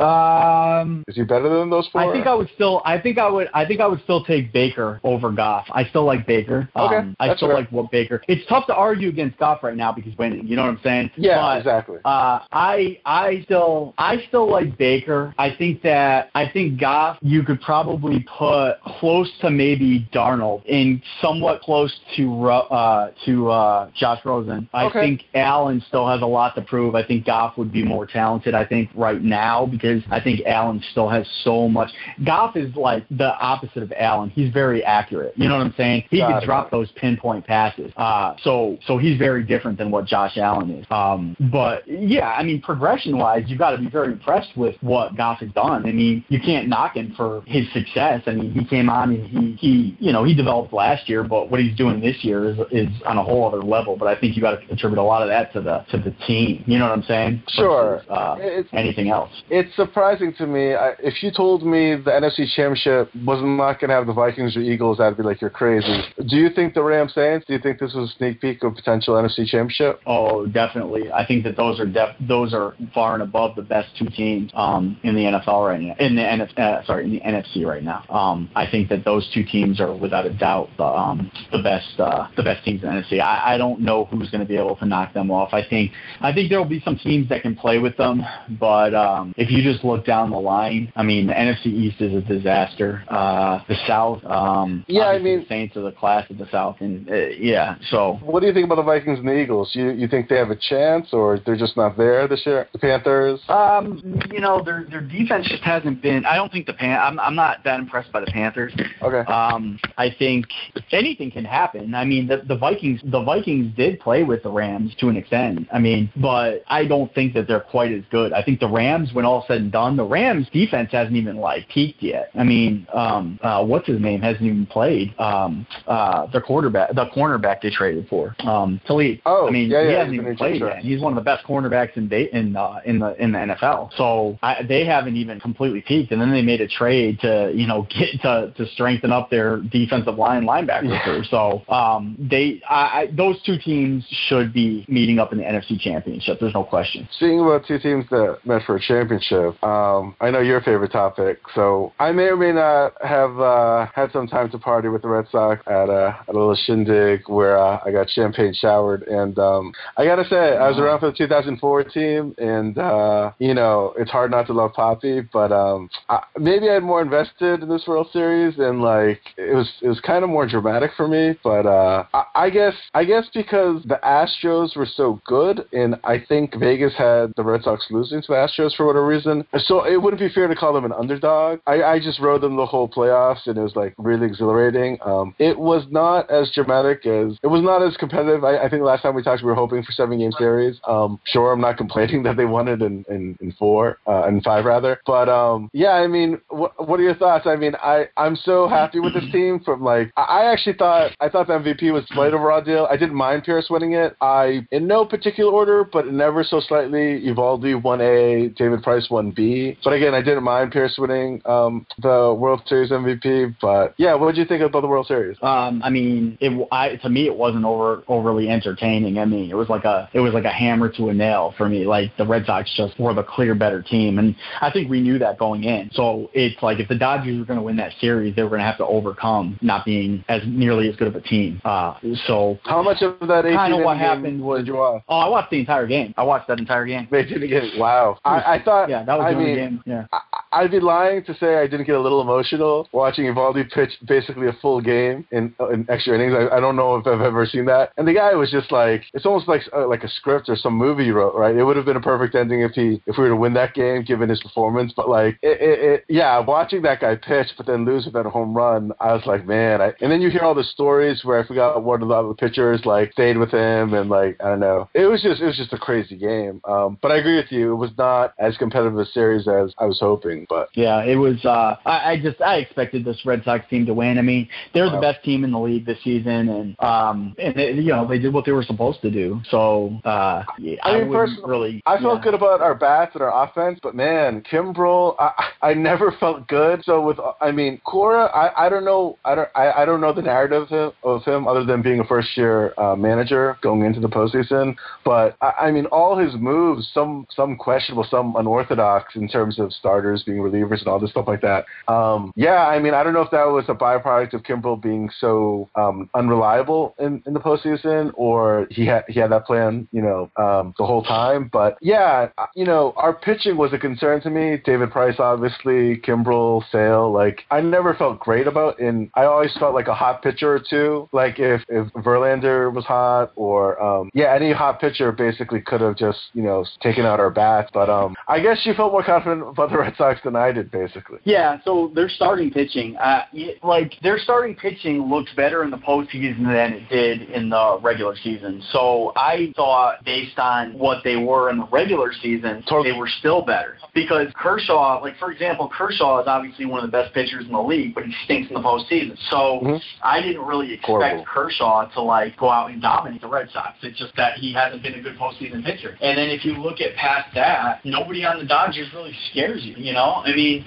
Um, 0.00 1.04
Is 1.08 1.16
he 1.16 1.22
better 1.24 1.48
than 1.48 1.70
those 1.70 1.88
four? 1.88 2.02
I 2.02 2.12
think 2.12 2.26
I 2.26 2.34
would 2.34 2.48
still. 2.54 2.82
I 2.84 2.98
think 2.98 3.18
I 3.18 3.28
would. 3.28 3.48
I 3.54 3.66
think 3.66 3.80
I 3.80 3.86
would 3.86 4.02
still 4.04 4.24
take 4.24 4.52
Baker 4.52 5.00
over 5.04 5.30
Goff. 5.30 5.66
I 5.70 5.84
still 5.86 6.04
like 6.04 6.26
Baker. 6.26 6.68
Okay, 6.76 6.96
Um, 6.96 7.16
I 7.18 7.34
still 7.36 7.48
fair. 7.48 7.56
like 7.56 7.70
what 7.72 7.90
Baker. 7.90 8.22
It's 8.28 8.46
tough 8.48 8.66
to 8.66 8.74
argue 8.74 9.08
against 9.08 9.38
Goff 9.38 9.62
right 9.62 9.76
now 9.76 9.92
because 9.92 10.16
winning. 10.18 10.46
You 10.46 10.56
know 10.56 10.62
what 10.62 10.70
I'm 10.70 10.80
saying? 10.82 11.10
Yeah, 11.16 11.40
But, 11.40 11.58
exactly. 11.58 11.98
Uh, 12.04 12.40
I 12.52 13.00
I 13.04 13.42
still 13.44 13.94
I 13.98 14.22
still 14.28 14.50
like 14.50 14.76
Baker. 14.78 15.34
I 15.38 15.54
think 15.56 15.82
that 15.82 16.30
I 16.34 16.48
think 16.48 16.80
Goff 16.80 17.18
you 17.22 17.42
could 17.42 17.60
probably 17.60 18.24
put 18.38 18.74
close 19.00 19.17
to 19.40 19.50
maybe 19.50 20.08
Darnold 20.12 20.62
and 20.70 21.02
somewhat 21.20 21.60
close 21.62 21.92
to 22.16 22.48
uh, 22.48 23.10
to 23.24 23.50
uh, 23.50 23.90
Josh 23.94 24.20
Rosen. 24.24 24.68
I 24.72 24.84
Okay. 24.86 25.00
think 25.00 25.22
Allen 25.34 25.82
still 25.88 26.06
has 26.08 26.22
a 26.22 26.26
lot 26.26 26.54
to 26.54 26.62
prove. 26.62 26.94
I 26.94 27.02
think 27.04 27.26
Goff 27.26 27.56
would 27.58 27.72
be 27.72 27.82
more 27.84 28.06
talented. 28.06 28.54
I 28.54 28.64
think 28.64 28.90
right 28.94 29.20
now 29.22 29.66
because 29.66 30.02
I 30.10 30.20
think 30.20 30.40
Allen 30.46 30.82
still 30.92 31.08
has 31.08 31.26
so 31.44 31.68
much. 31.68 31.90
Goff 32.24 32.56
is 32.56 32.74
like 32.76 33.04
the 33.10 33.34
opposite 33.38 33.82
of 33.82 33.92
Allen. 33.98 34.30
He's 34.30 34.52
very 34.52 34.82
accurate. 34.84 35.34
You 35.36 35.48
know 35.48 35.56
what 35.58 35.66
I'm 35.66 35.74
saying? 35.76 36.04
He 36.10 36.18
Got 36.18 36.28
can 36.28 36.42
it. 36.42 36.46
drop 36.46 36.70
those 36.70 36.90
pinpoint 36.92 37.46
passes. 37.46 37.92
Uh, 37.96 38.34
so 38.42 38.78
so 38.86 38.98
he's 38.98 39.18
very 39.18 39.42
different 39.42 39.78
than 39.78 39.90
what 39.90 40.06
Josh 40.06 40.36
Allen 40.38 40.70
is. 40.70 40.86
Um, 40.90 41.36
but 41.52 41.82
yeah, 41.86 42.28
I 42.30 42.42
mean, 42.42 42.60
progression 42.62 43.18
wise, 43.18 43.44
you've 43.46 43.58
got 43.58 43.72
to 43.72 43.78
be 43.78 43.88
very 43.88 44.12
impressed 44.12 44.56
with 44.56 44.76
what 44.80 45.16
Goff 45.16 45.38
has 45.40 45.50
done. 45.50 45.86
I 45.86 45.92
mean, 45.92 46.24
you 46.28 46.40
can't 46.40 46.68
knock 46.68 46.96
him 46.96 47.12
for 47.16 47.42
his 47.46 47.70
success. 47.72 48.22
I 48.26 48.32
mean, 48.32 48.52
he 48.52 48.64
came 48.64 48.88
on 48.88 49.07
and 49.10 49.26
he 49.26 49.52
he 49.58 49.96
you 50.00 50.12
know 50.12 50.24
he 50.24 50.34
developed 50.34 50.72
last 50.72 51.08
year, 51.08 51.22
but 51.24 51.50
what 51.50 51.60
he's 51.60 51.76
doing 51.76 52.00
this 52.00 52.16
year 52.24 52.50
is 52.50 52.58
is 52.70 52.88
on 53.06 53.18
a 53.18 53.22
whole 53.22 53.46
other 53.46 53.62
level. 53.62 53.96
But 53.96 54.08
I 54.08 54.18
think 54.18 54.36
you 54.36 54.42
got 54.42 54.60
to 54.60 54.72
attribute 54.72 54.98
a 54.98 55.02
lot 55.02 55.22
of 55.22 55.28
that 55.28 55.52
to 55.54 55.60
the 55.60 55.84
to 55.90 55.98
the 55.98 56.10
team. 56.26 56.64
You 56.66 56.78
know 56.78 56.86
what 56.88 56.92
I'm 56.98 57.02
saying? 57.04 57.42
Sure. 57.48 57.96
Versus, 57.96 58.08
uh, 58.10 58.36
It's- 58.40 58.64
anything 58.72 59.10
else. 59.10 59.30
It's 59.50 59.74
surprising 59.76 60.32
to 60.34 60.46
me. 60.46 60.74
I, 60.74 60.90
if 61.00 61.22
you 61.22 61.30
told 61.30 61.64
me 61.64 61.94
the 61.96 62.10
NFC 62.10 62.46
Championship 62.54 63.10
was 63.24 63.40
not 63.42 63.80
going 63.80 63.88
to 63.88 63.94
have 63.94 64.06
the 64.06 64.12
Vikings 64.12 64.56
or 64.56 64.60
Eagles, 64.60 65.00
I'd 65.00 65.16
be 65.16 65.22
like, 65.22 65.40
you're 65.40 65.50
crazy. 65.50 66.02
Do 66.28 66.36
you 66.36 66.50
think 66.50 66.74
the 66.74 66.82
Rams 66.82 67.14
Saints? 67.14 67.46
Do 67.46 67.52
you 67.54 67.58
think 67.58 67.78
this 67.78 67.94
was 67.94 68.10
a 68.10 68.14
sneak 68.16 68.40
peek 68.40 68.62
of 68.64 68.74
potential 68.74 69.14
NFC 69.14 69.46
Championship? 69.46 70.00
Oh, 70.06 70.46
definitely. 70.46 71.10
I 71.12 71.24
think 71.26 71.44
that 71.44 71.56
those 71.56 71.80
are 71.80 71.86
def- 71.86 72.16
those 72.20 72.52
are 72.54 72.74
far 72.94 73.14
and 73.14 73.22
above 73.22 73.56
the 73.56 73.62
best 73.62 73.88
two 73.98 74.06
teams 74.10 74.50
um, 74.54 74.98
in 75.02 75.14
the 75.14 75.22
NFL 75.22 75.66
right 75.68 75.80
now. 75.80 75.94
In 75.98 76.14
the 76.16 76.22
NF- 76.22 76.58
uh, 76.58 76.84
sorry, 76.84 77.04
in 77.04 77.10
the 77.12 77.20
NFC 77.20 77.64
right 77.66 77.82
now. 77.82 78.04
Um, 78.10 78.50
I 78.54 78.66
think 78.66 78.88
that 78.90 78.97
those 79.04 79.28
two 79.32 79.44
teams 79.44 79.80
are 79.80 79.94
without 79.94 80.26
a 80.26 80.32
doubt 80.32 80.68
the 80.76 80.84
um, 80.84 81.30
the 81.52 81.62
best 81.62 81.98
uh, 81.98 82.28
the 82.36 82.42
best 82.42 82.64
teams 82.64 82.82
in 82.82 82.88
the 82.88 82.94
NFC. 82.94 83.20
I, 83.20 83.54
I 83.54 83.58
don't 83.58 83.80
know 83.80 84.04
who's 84.06 84.30
going 84.30 84.40
to 84.40 84.46
be 84.46 84.56
able 84.56 84.76
to 84.76 84.86
knock 84.86 85.14
them 85.14 85.30
off. 85.30 85.52
I 85.52 85.66
think 85.66 85.92
I 86.20 86.32
think 86.32 86.50
there 86.50 86.58
will 86.58 86.68
be 86.68 86.80
some 86.80 86.96
teams 86.96 87.28
that 87.28 87.42
can 87.42 87.54
play 87.56 87.78
with 87.78 87.96
them, 87.96 88.22
but 88.58 88.94
um, 88.94 89.34
if 89.36 89.50
you 89.50 89.62
just 89.62 89.84
look 89.84 90.04
down 90.04 90.30
the 90.30 90.38
line, 90.38 90.92
I 90.96 91.02
mean, 91.02 91.26
the 91.26 91.34
NFC 91.34 91.66
East 91.66 92.00
is 92.00 92.14
a 92.14 92.20
disaster. 92.20 93.04
Uh, 93.08 93.60
the 93.68 93.76
South, 93.86 94.24
um, 94.24 94.84
Yeah, 94.88 95.08
I 95.08 95.18
mean- 95.18 95.40
the 95.40 95.46
Saints 95.46 95.76
are 95.76 95.82
the 95.82 95.92
class 95.92 96.28
of 96.30 96.38
the 96.38 96.48
South, 96.50 96.76
and 96.80 97.08
uh, 97.08 97.14
yeah, 97.38 97.76
so 97.90 98.18
What 98.22 98.40
do 98.40 98.46
you 98.46 98.52
think 98.52 98.66
about 98.66 98.76
the 98.76 98.82
Vikings 98.82 99.18
and 99.18 99.28
the 99.28 99.38
Eagles? 99.38 99.70
You 99.74 99.90
you 99.90 100.08
think 100.08 100.28
they 100.28 100.36
have 100.36 100.50
a 100.50 100.56
chance, 100.56 101.08
or 101.12 101.38
they're 101.44 101.56
just 101.56 101.76
not 101.76 101.96
there 101.96 102.26
this 102.28 102.44
year? 102.46 102.68
The 102.72 102.78
Panthers? 102.78 103.40
Um, 103.48 104.20
you 104.30 104.40
know, 104.40 104.62
their 104.62 104.86
their 104.90 105.00
defense 105.00 105.46
just 105.48 105.62
hasn't 105.62 106.02
been. 106.02 106.24
I 106.26 106.36
don't 106.36 106.50
think 106.52 106.66
the 106.66 106.72
Pan. 106.72 106.98
I'm 107.00 107.18
I'm 107.20 107.34
not 107.34 107.64
that 107.64 107.78
impressed 107.80 108.12
by 108.12 108.20
the 108.20 108.26
Panthers. 108.26 108.72
Okay. 109.02 109.30
Um, 109.30 109.78
I 109.96 110.14
think 110.18 110.46
anything 110.92 111.30
can 111.30 111.44
happen. 111.44 111.94
I 111.94 112.04
mean, 112.04 112.26
the 112.26 112.42
the 112.46 112.56
Vikings 112.56 113.00
the 113.04 113.22
Vikings 113.22 113.74
did 113.76 114.00
play 114.00 114.24
with 114.24 114.42
the 114.42 114.50
Rams 114.50 114.94
to 115.00 115.08
an 115.08 115.16
extent. 115.16 115.68
I 115.72 115.78
mean, 115.78 116.10
but 116.16 116.62
I 116.68 116.84
don't 116.84 117.12
think 117.14 117.34
that 117.34 117.46
they're 117.46 117.60
quite 117.60 117.92
as 117.92 118.02
good. 118.10 118.32
I 118.32 118.42
think 118.42 118.60
the 118.60 118.68
Rams, 118.68 119.12
when 119.12 119.24
all 119.24 119.44
said 119.46 119.60
and 119.60 119.72
done, 119.72 119.96
the 119.96 120.04
Rams 120.04 120.46
defense 120.52 120.90
hasn't 120.92 121.16
even 121.16 121.36
like 121.36 121.68
peaked 121.68 122.02
yet. 122.02 122.30
I 122.34 122.44
mean, 122.44 122.86
um, 122.92 123.38
uh, 123.42 123.64
what's 123.64 123.86
his 123.86 124.00
name 124.00 124.20
hasn't 124.20 124.42
even 124.42 124.66
played. 124.66 125.14
Um, 125.18 125.66
uh, 125.86 126.26
the 126.32 126.40
quarterback, 126.40 126.94
the 126.94 127.06
cornerback 127.06 127.60
they 127.62 127.70
traded 127.70 128.08
for, 128.08 128.34
um, 128.40 128.80
Talib. 128.86 129.20
Oh, 129.26 129.48
I 129.48 129.50
mean, 129.50 129.70
yeah, 129.70 129.86
he 129.86 129.92
hasn't 129.92 130.14
even 130.14 130.36
played 130.36 130.60
yet. 130.60 130.78
He's 130.78 131.00
one 131.00 131.12
of 131.12 131.16
the 131.16 131.24
best 131.24 131.46
cornerbacks 131.46 131.96
in 131.96 132.08
da- 132.08 132.30
in 132.32 132.56
uh, 132.56 132.80
in 132.84 132.98
the 132.98 133.22
in 133.22 133.32
the 133.32 133.38
NFL. 133.38 133.90
So 133.96 134.38
I, 134.42 134.62
they 134.62 134.84
haven't 134.84 135.16
even 135.16 135.40
completely 135.40 135.80
peaked, 135.80 136.12
and 136.12 136.20
then 136.20 136.30
they 136.30 136.42
made 136.42 136.60
a 136.60 136.68
trade 136.68 137.20
to 137.20 137.52
you 137.54 137.66
know 137.66 137.86
get 137.98 138.20
to 138.22 138.52
to 138.56 138.66
strengthen 138.72 139.12
up 139.12 139.30
their 139.30 139.58
defensive 139.58 140.16
line 140.16 140.44
linebacker 140.44 140.88
Yeah. 140.88 141.22
So 141.30 141.62
um, 141.72 142.16
they 142.18 142.62
I, 142.68 142.74
I, 142.74 143.08
those 143.14 143.40
two 143.42 143.58
teams 143.58 144.04
should 144.28 144.52
be 144.52 144.84
meeting 144.88 145.18
up 145.18 145.32
in 145.32 145.38
the 145.38 145.44
NFC 145.44 145.78
Championship. 145.78 146.38
There's 146.40 146.54
no 146.54 146.64
question. 146.64 147.08
Speaking 147.12 147.40
about 147.40 147.66
two 147.66 147.78
teams 147.78 148.04
that 148.10 148.38
met 148.44 148.62
for 148.64 148.76
a 148.76 148.80
championship, 148.80 149.62
um, 149.62 150.16
I 150.20 150.30
know 150.30 150.40
your 150.40 150.60
favorite 150.60 150.92
topic. 150.92 151.40
So 151.54 151.92
I 151.98 152.12
may 152.12 152.24
or 152.24 152.36
may 152.36 152.52
not 152.52 152.94
have 153.02 153.38
uh, 153.38 153.86
had 153.94 154.10
some 154.12 154.26
time 154.26 154.50
to 154.50 154.58
party 154.58 154.88
with 154.88 155.02
the 155.02 155.08
Red 155.08 155.26
Sox 155.30 155.62
at 155.66 155.88
uh, 155.88 155.98
a, 155.98 156.08
at 156.28 156.34
a 156.34 156.38
little 156.38 156.56
shindig 156.56 157.28
where 157.28 157.58
uh, 157.58 157.80
I 157.84 157.90
got 157.90 158.08
champagne 158.10 158.54
showered, 158.54 159.02
and 159.02 159.38
um, 159.38 159.72
I 159.96 160.04
gotta 160.04 160.24
say, 160.24 160.56
I 160.56 160.68
was 160.68 160.78
around 160.78 161.00
for 161.00 161.10
the 161.10 161.16
2004 161.16 161.84
team, 161.84 162.34
and 162.38 162.78
uh, 162.78 163.32
you 163.38 163.54
know, 163.54 163.94
it's 163.98 164.10
hard 164.10 164.30
not 164.30 164.46
to 164.46 164.52
love 164.52 164.72
Papi, 164.72 165.28
but 165.32 165.52
um, 165.52 165.90
I, 166.08 166.22
maybe 166.38 166.68
I 166.68 166.74
had 166.74 166.82
more 166.82 167.02
invested 167.02 167.62
in 167.62 167.68
this 167.68 167.84
World 167.86 168.08
Series, 168.12 168.57
and 168.58 168.80
like 168.82 169.20
it 169.36 169.54
was 169.54 169.70
it 169.82 169.88
was 169.88 170.00
kind 170.00 170.24
of 170.24 170.30
more 170.30 170.46
dramatic 170.46 170.90
for 170.96 171.08
me. 171.08 171.38
But 171.42 171.66
uh, 171.66 172.04
I, 172.12 172.24
I 172.34 172.50
guess 172.50 172.74
I 172.94 173.04
guess 173.04 173.26
because 173.32 173.82
the 173.84 173.98
Astros 174.04 174.76
were 174.76 174.86
so 174.86 175.20
good, 175.26 175.66
and 175.72 175.96
I 176.04 176.24
think 176.28 176.58
Vegas 176.58 176.94
had 176.96 177.32
the 177.36 177.42
Red 177.42 177.62
Sox 177.62 177.86
losing 177.90 178.22
to 178.22 178.28
the 178.28 178.34
Astros 178.34 178.74
for 178.76 178.86
whatever 178.86 179.06
reason, 179.06 179.46
so 179.56 179.84
it 179.84 179.96
wouldn't 179.96 180.20
be 180.20 180.28
fair 180.28 180.48
to 180.48 180.54
call 180.54 180.72
them 180.72 180.84
an 180.84 180.92
underdog. 180.92 181.60
I, 181.66 181.82
I 181.82 182.00
just 182.00 182.20
rode 182.20 182.42
them 182.42 182.56
the 182.56 182.66
whole 182.66 182.88
playoffs, 182.88 183.46
and 183.46 183.56
it 183.56 183.62
was 183.62 183.76
like 183.76 183.94
really 183.98 184.26
exhilarating. 184.26 184.98
Um, 185.04 185.34
it 185.38 185.58
was 185.58 185.84
not 185.90 186.30
as 186.30 186.50
dramatic 186.52 187.06
as 187.06 187.38
it 187.42 187.48
was 187.48 187.62
not 187.62 187.82
as 187.82 187.96
competitive. 187.96 188.44
I, 188.44 188.58
I 188.58 188.68
think 188.68 188.82
last 188.82 189.02
time 189.02 189.14
we 189.14 189.22
talked, 189.22 189.42
we 189.42 189.48
were 189.48 189.54
hoping 189.54 189.82
for 189.82 189.92
seven 189.92 190.18
game 190.18 190.32
series. 190.32 190.78
Um, 190.86 191.20
sure, 191.24 191.52
I'm 191.52 191.60
not 191.60 191.76
complaining 191.76 192.22
that 192.24 192.36
they 192.36 192.44
won 192.44 192.68
it 192.68 192.82
in 192.82 193.04
in, 193.08 193.38
in 193.40 193.52
four 193.52 193.98
uh, 194.06 194.28
five 194.44 194.64
rather, 194.64 195.00
but 195.06 195.28
um, 195.28 195.70
yeah, 195.72 195.92
I 195.92 196.06
mean, 196.06 196.40
wh- 196.48 196.78
what 196.78 197.00
are 197.00 197.02
your 197.02 197.14
thoughts? 197.14 197.46
I 197.46 197.56
mean, 197.56 197.74
I 197.82 198.08
I'm 198.16 198.36
so 198.48 198.66
happy 198.66 198.98
with 198.98 199.14
this 199.14 199.24
team. 199.32 199.60
From 199.60 199.82
like, 199.82 200.10
I 200.16 200.46
actually 200.46 200.76
thought 200.76 201.12
I 201.20 201.28
thought 201.28 201.46
the 201.46 201.52
MVP 201.52 201.92
was 201.92 202.04
Slight 202.08 202.32
overall 202.32 202.62
deal. 202.62 202.88
I 202.90 202.96
didn't 202.96 203.14
mind 203.14 203.44
Pearce 203.44 203.66
winning 203.68 203.92
it. 203.92 204.16
I 204.20 204.66
in 204.70 204.86
no 204.86 205.04
particular 205.04 205.52
order, 205.52 205.84
but 205.84 206.06
never 206.08 206.42
so 206.42 206.60
slightly. 206.60 207.20
Eovaldi 207.20 207.80
won 207.80 208.00
A, 208.00 208.48
David 208.56 208.82
Price 208.82 209.08
won 209.10 209.30
B. 209.30 209.76
But 209.84 209.92
again, 209.92 210.14
I 210.14 210.22
didn't 210.22 210.44
mind 210.44 210.72
Pearce 210.72 210.96
winning 210.98 211.42
um, 211.44 211.86
the 211.98 212.34
World 212.36 212.62
Series 212.66 212.90
MVP. 212.90 213.56
But 213.60 213.94
yeah, 213.98 214.14
what 214.14 214.34
did 214.34 214.40
you 214.40 214.46
think 214.46 214.62
about 214.62 214.80
the 214.80 214.88
World 214.88 215.06
Series? 215.06 215.36
Um, 215.42 215.82
I 215.84 215.90
mean, 215.90 216.38
it 216.40 216.68
I, 216.72 216.96
to 216.96 217.08
me 217.08 217.26
it 217.26 217.36
wasn't 217.36 217.64
over 217.64 218.02
overly 218.08 218.48
entertaining. 218.48 219.18
I 219.18 219.26
mean, 219.26 219.50
it 219.50 219.56
was 219.56 219.68
like 219.68 219.84
a 219.84 220.08
it 220.14 220.20
was 220.20 220.32
like 220.32 220.44
a 220.44 220.50
hammer 220.50 220.88
to 220.92 221.08
a 221.10 221.14
nail 221.14 221.54
for 221.58 221.68
me. 221.68 221.86
Like 221.86 222.16
the 222.16 222.26
Red 222.26 222.46
Sox 222.46 222.72
just 222.74 222.98
were 222.98 223.12
the 223.12 223.22
clear 223.22 223.54
better 223.54 223.82
team, 223.82 224.18
and 224.18 224.34
I 224.62 224.70
think 224.70 224.88
we 224.88 225.00
knew 225.00 225.18
that 225.18 225.38
going 225.38 225.64
in. 225.64 225.90
So 225.92 226.30
it's 226.32 226.60
like 226.62 226.78
if 226.78 226.88
the 226.88 226.94
Dodgers 226.94 227.38
were 227.38 227.44
going 227.44 227.58
to 227.58 227.62
win 227.62 227.76
that 227.76 227.92
series, 228.00 228.37
they 228.38 228.44
were 228.44 228.50
going 228.50 228.60
to 228.60 228.64
have 228.64 228.78
to 228.78 228.86
overcome 228.86 229.58
not 229.62 229.84
being 229.84 230.24
as 230.28 230.42
nearly 230.46 230.88
as 230.88 230.94
good 230.94 231.08
of 231.08 231.16
a 231.16 231.20
team. 231.20 231.60
Uh, 231.64 231.94
so 232.28 232.56
How 232.62 232.82
much 232.82 233.02
of 233.02 233.18
that 233.26 233.44
18 233.44 233.56
kind 233.56 233.74
of 233.74 233.80
what 233.80 233.98
happened 233.98 234.40
was 234.40 234.64
you 234.64 234.74
watch? 234.74 235.02
oh, 235.08 235.16
I 235.16 235.28
watched 235.28 235.50
the 235.50 235.58
entire 235.58 235.88
game. 235.88 236.14
I 236.16 236.22
watched 236.22 236.46
that 236.46 236.60
entire 236.60 236.86
game. 236.86 237.08
They 237.10 237.24
didn't 237.24 237.48
get 237.48 237.64
wow. 237.76 238.16
I, 238.24 238.54
I 238.54 238.62
thought. 238.64 238.88
Yeah, 238.88 239.02
that 239.02 239.18
was 239.18 239.26
I 239.26 239.34
the 239.34 239.40
mean, 239.40 239.56
game. 239.56 239.82
Yeah. 239.86 240.06
I, 240.12 240.20
I'd 240.52 240.70
be 240.70 240.78
lying 240.78 241.24
to 241.24 241.34
say 241.34 241.56
I 241.56 241.66
didn't 241.66 241.86
get 241.86 241.96
a 241.96 242.00
little 242.00 242.20
emotional 242.20 242.88
watching 242.92 243.24
Eovaldi 243.24 243.70
pitch 243.72 243.90
basically 244.06 244.46
a 244.46 244.52
full 244.62 244.80
game 244.80 245.26
in, 245.32 245.52
in 245.72 245.84
extra 245.88 246.14
innings. 246.14 246.32
I, 246.32 246.56
I 246.56 246.60
don't 246.60 246.76
know 246.76 246.94
if 246.94 247.06
I've 247.06 247.20
ever 247.20 247.44
seen 247.44 247.66
that. 247.66 247.92
And 247.96 248.06
the 248.06 248.14
guy 248.14 248.34
was 248.34 248.50
just 248.52 248.70
like, 248.70 249.02
it's 249.14 249.26
almost 249.26 249.48
like 249.48 249.62
uh, 249.74 249.88
like 249.88 250.04
a 250.04 250.08
script 250.08 250.48
or 250.48 250.54
some 250.56 250.74
movie 250.74 251.04
he 251.04 251.10
wrote, 251.10 251.34
right? 251.34 251.56
It 251.56 251.64
would 251.64 251.76
have 251.76 251.86
been 251.86 251.96
a 251.96 252.00
perfect 252.00 252.36
ending 252.36 252.62
if 252.62 252.72
he 252.72 253.02
if 253.06 253.18
we 253.18 253.24
were 253.24 253.30
to 253.30 253.36
win 253.36 253.54
that 253.54 253.74
game 253.74 254.04
given 254.04 254.28
his 254.28 254.40
performance. 254.40 254.92
But 254.96 255.08
like, 255.08 255.38
it, 255.42 255.60
it, 255.60 255.78
it 255.80 256.04
yeah, 256.08 256.38
watching 256.38 256.82
that 256.82 257.00
guy 257.00 257.16
pitch, 257.16 257.48
but 257.56 257.66
then 257.66 257.84
lose 257.84 258.04
with 258.04 258.14
that 258.14 258.26
home 258.30 258.54
run, 258.56 258.92
I 259.00 259.12
was 259.12 259.22
like, 259.26 259.46
man. 259.46 259.80
I, 259.80 259.92
and 260.00 260.10
then 260.10 260.20
you 260.20 260.30
hear 260.30 260.42
all 260.42 260.54
the 260.54 260.64
stories 260.64 261.24
where 261.24 261.38
I 261.38 261.46
forgot 261.46 261.82
one 261.82 262.02
of 262.02 262.08
the 262.08 262.14
other 262.14 262.34
pitchers 262.34 262.84
like 262.84 263.12
stayed 263.12 263.36
with 263.36 263.50
him 263.50 263.94
and 263.94 264.10
like 264.10 264.36
I 264.40 264.50
don't 264.50 264.60
know. 264.60 264.88
It 264.94 265.06
was 265.06 265.22
just 265.22 265.40
it 265.40 265.46
was 265.46 265.56
just 265.56 265.72
a 265.72 265.78
crazy 265.78 266.16
game. 266.16 266.60
Um, 266.64 266.98
but 267.00 267.10
I 267.10 267.16
agree 267.16 267.36
with 267.36 267.50
you. 267.50 267.72
It 267.72 267.76
was 267.76 267.90
not 267.96 268.34
as 268.38 268.56
competitive 268.56 268.98
a 268.98 269.06
series 269.06 269.48
as 269.48 269.74
I 269.78 269.84
was 269.84 269.98
hoping. 270.00 270.46
But 270.48 270.68
Yeah, 270.74 271.02
it 271.04 271.16
was. 271.16 271.44
Uh, 271.44 271.76
I, 271.84 272.12
I 272.12 272.20
just 272.20 272.40
I 272.40 272.56
expected 272.56 273.04
this 273.04 273.24
Red 273.24 273.42
Sox 273.44 273.64
team 273.68 273.86
to 273.86 273.94
win. 273.94 274.18
I 274.18 274.22
mean, 274.22 274.48
they're 274.74 274.90
the 274.90 274.96
Wow. 274.96 275.12
best 275.12 275.24
team 275.24 275.44
in 275.44 275.52
the 275.52 275.58
league 275.58 275.86
this 275.86 275.98
season, 276.02 276.48
and 276.48 276.80
um, 276.80 277.34
and 277.38 277.54
they, 277.54 277.72
you 277.72 277.92
know 277.92 278.06
they 278.06 278.18
did 278.18 278.32
what 278.32 278.44
they 278.44 278.52
were 278.52 278.62
supposed 278.62 279.00
to 279.02 279.10
do. 279.10 279.40
So 279.50 279.98
uh, 280.04 280.44
yeah, 280.58 280.76
I 280.82 281.00
mean, 281.00 281.12
personally, 281.12 281.48
really. 281.48 281.82
I 281.86 282.00
felt 282.00 282.18
yeah. 282.18 282.24
good 282.24 282.34
about 282.34 282.60
our 282.60 282.74
bats 282.74 283.14
and 283.14 283.22
our 283.22 283.44
offense, 283.44 283.78
but 283.82 283.94
man, 283.94 284.42
Kimbrel, 284.42 285.14
I, 285.18 285.50
I 285.62 285.74
never 285.74 286.12
felt 286.12 286.48
good. 286.48 286.84
So 286.84 287.00
with, 287.02 287.18
I 287.40 287.50
mean, 287.50 287.80
Cora, 287.84 288.17
I, 288.18 288.66
I 288.66 288.68
don't 288.68 288.84
know, 288.84 289.18
I 289.24 289.34
don't, 289.34 289.48
I, 289.54 289.82
I 289.82 289.84
don't 289.84 290.00
know 290.00 290.12
the 290.12 290.22
narrative 290.22 290.62
of 290.62 290.68
him, 290.68 290.92
of 291.02 291.24
him 291.24 291.48
other 291.48 291.64
than 291.64 291.82
being 291.82 292.00
a 292.00 292.04
first 292.04 292.36
year 292.36 292.74
uh, 292.78 292.96
manager 292.96 293.56
going 293.62 293.84
into 293.84 294.00
the 294.00 294.08
postseason. 294.08 294.76
But 295.04 295.36
I, 295.40 295.52
I 295.66 295.70
mean, 295.70 295.86
all 295.86 296.16
his 296.16 296.34
moves, 296.34 296.88
some 296.94 297.26
some 297.34 297.56
questionable, 297.56 298.06
some 298.10 298.36
unorthodox 298.36 299.16
in 299.16 299.28
terms 299.28 299.58
of 299.58 299.72
starters 299.72 300.22
being 300.22 300.38
relievers 300.38 300.80
and 300.80 300.88
all 300.88 300.98
this 300.98 301.10
stuff 301.10 301.28
like 301.28 301.42
that. 301.42 301.66
Um, 301.86 302.32
yeah, 302.36 302.66
I 302.66 302.78
mean, 302.78 302.94
I 302.94 303.02
don't 303.02 303.12
know 303.12 303.22
if 303.22 303.30
that 303.30 303.44
was 303.44 303.64
a 303.68 303.74
byproduct 303.74 304.34
of 304.34 304.42
Kimbrel 304.42 304.80
being 304.80 305.10
so 305.20 305.68
um, 305.74 306.08
unreliable 306.14 306.94
in, 306.98 307.22
in 307.26 307.34
the 307.34 307.40
postseason, 307.40 308.12
or 308.14 308.66
he 308.70 308.86
had 308.86 309.04
he 309.08 309.20
had 309.20 309.30
that 309.32 309.44
plan, 309.44 309.88
you 309.92 310.02
know, 310.02 310.30
um, 310.36 310.74
the 310.78 310.86
whole 310.86 311.02
time. 311.02 311.48
But 311.52 311.76
yeah, 311.82 312.28
you 312.54 312.64
know, 312.64 312.94
our 312.96 313.12
pitching 313.12 313.56
was 313.56 313.72
a 313.72 313.78
concern 313.78 314.20
to 314.22 314.30
me. 314.30 314.56
David 314.64 314.90
Price, 314.90 315.16
obviously, 315.18 315.98
Kimbrel, 315.98 316.62
Sale. 316.70 317.12
Like, 317.12 317.44
I 317.50 317.60
never 317.60 317.94
felt 317.94 318.07
great 318.14 318.46
about, 318.46 318.78
and 318.80 319.10
I 319.14 319.24
always 319.24 319.54
felt 319.58 319.74
like 319.74 319.88
a 319.88 319.94
hot 319.94 320.22
pitcher 320.22 320.54
or 320.54 320.60
two. 320.60 321.08
Like 321.12 321.38
if 321.38 321.62
if 321.68 321.86
Verlander 321.94 322.72
was 322.72 322.84
hot, 322.84 323.32
or 323.36 323.80
um, 323.82 324.10
yeah, 324.14 324.34
any 324.34 324.52
hot 324.52 324.80
pitcher 324.80 325.12
basically 325.12 325.60
could 325.60 325.80
have 325.80 325.96
just 325.96 326.18
you 326.34 326.42
know 326.42 326.64
taken 326.82 327.04
out 327.04 327.20
our 327.20 327.30
bats. 327.30 327.70
But 327.72 327.88
um, 327.88 328.16
I 328.26 328.40
guess 328.40 328.64
you 328.64 328.74
felt 328.74 328.92
more 328.92 329.04
confident 329.04 329.48
about 329.48 329.70
the 329.70 329.78
Red 329.78 329.94
Sox 329.96 330.20
than 330.24 330.36
I 330.36 330.52
did, 330.52 330.70
basically. 330.70 331.18
Yeah, 331.24 331.58
so 331.64 331.90
their 331.94 332.08
starting 332.08 332.50
pitching, 332.50 332.96
uh, 332.96 333.22
like 333.62 333.94
their 334.02 334.18
starting 334.18 334.54
pitching 334.54 335.08
looks 335.08 335.32
better 335.34 335.64
in 335.64 335.70
the 335.70 335.78
postseason 335.78 336.44
than 336.44 336.72
it 336.74 336.88
did 336.88 337.30
in 337.30 337.48
the 337.48 337.78
regular 337.82 338.16
season. 338.16 338.62
So 338.72 339.12
I 339.16 339.52
thought, 339.56 340.04
based 340.04 340.38
on 340.38 340.72
what 340.78 341.04
they 341.04 341.16
were 341.16 341.50
in 341.50 341.58
the 341.58 341.66
regular 341.66 342.12
season, 342.12 342.62
Totally. 342.68 342.92
they 342.92 342.98
were 342.98 343.08
still 343.08 343.42
better. 343.42 343.76
Because 343.94 344.28
Kershaw, 344.34 345.00
like 345.00 345.18
for 345.18 345.32
example, 345.32 345.68
Kershaw 345.68 346.20
is 346.20 346.28
obviously 346.28 346.66
one 346.66 346.84
of 346.84 346.90
the 346.90 346.92
best 346.92 347.14
pitchers 347.14 347.44
in 347.44 347.52
the 347.52 347.62
league, 347.62 347.94
but 347.98 348.06
he 348.06 348.14
stinks 348.24 348.48
in 348.48 348.54
the 348.54 348.60
postseason. 348.60 349.18
So 349.28 349.60
Mhm. 349.60 349.82
I 350.02 350.20
didn't 350.20 350.42
really 350.42 350.72
expect 350.72 350.86
Horrible. 350.86 351.24
Kershaw 351.24 351.86
to 351.86 352.00
like 352.00 352.36
go 352.36 352.48
out 352.48 352.70
and 352.70 352.80
dominate 352.80 353.20
the 353.20 353.26
Red 353.26 353.50
Sox. 353.50 353.74
It's 353.82 353.98
just 353.98 354.14
that 354.14 354.34
he 354.38 354.52
hasn't 354.52 354.84
been 354.84 354.94
a 354.94 355.00
good 355.00 355.18
postseason 355.18 355.64
pitcher. 355.64 355.98
And 356.00 356.16
then 356.16 356.28
if 356.28 356.44
you 356.44 356.52
look 356.62 356.80
at 356.80 356.94
past 356.94 357.34
that, 357.34 357.84
nobody 357.84 358.24
on 358.24 358.38
the 358.38 358.44
Dodgers 358.44 358.92
really 358.94 359.16
scares 359.32 359.64
you. 359.64 359.74
You 359.76 359.94
know, 359.94 360.22
I 360.24 360.32
mean, 360.32 360.64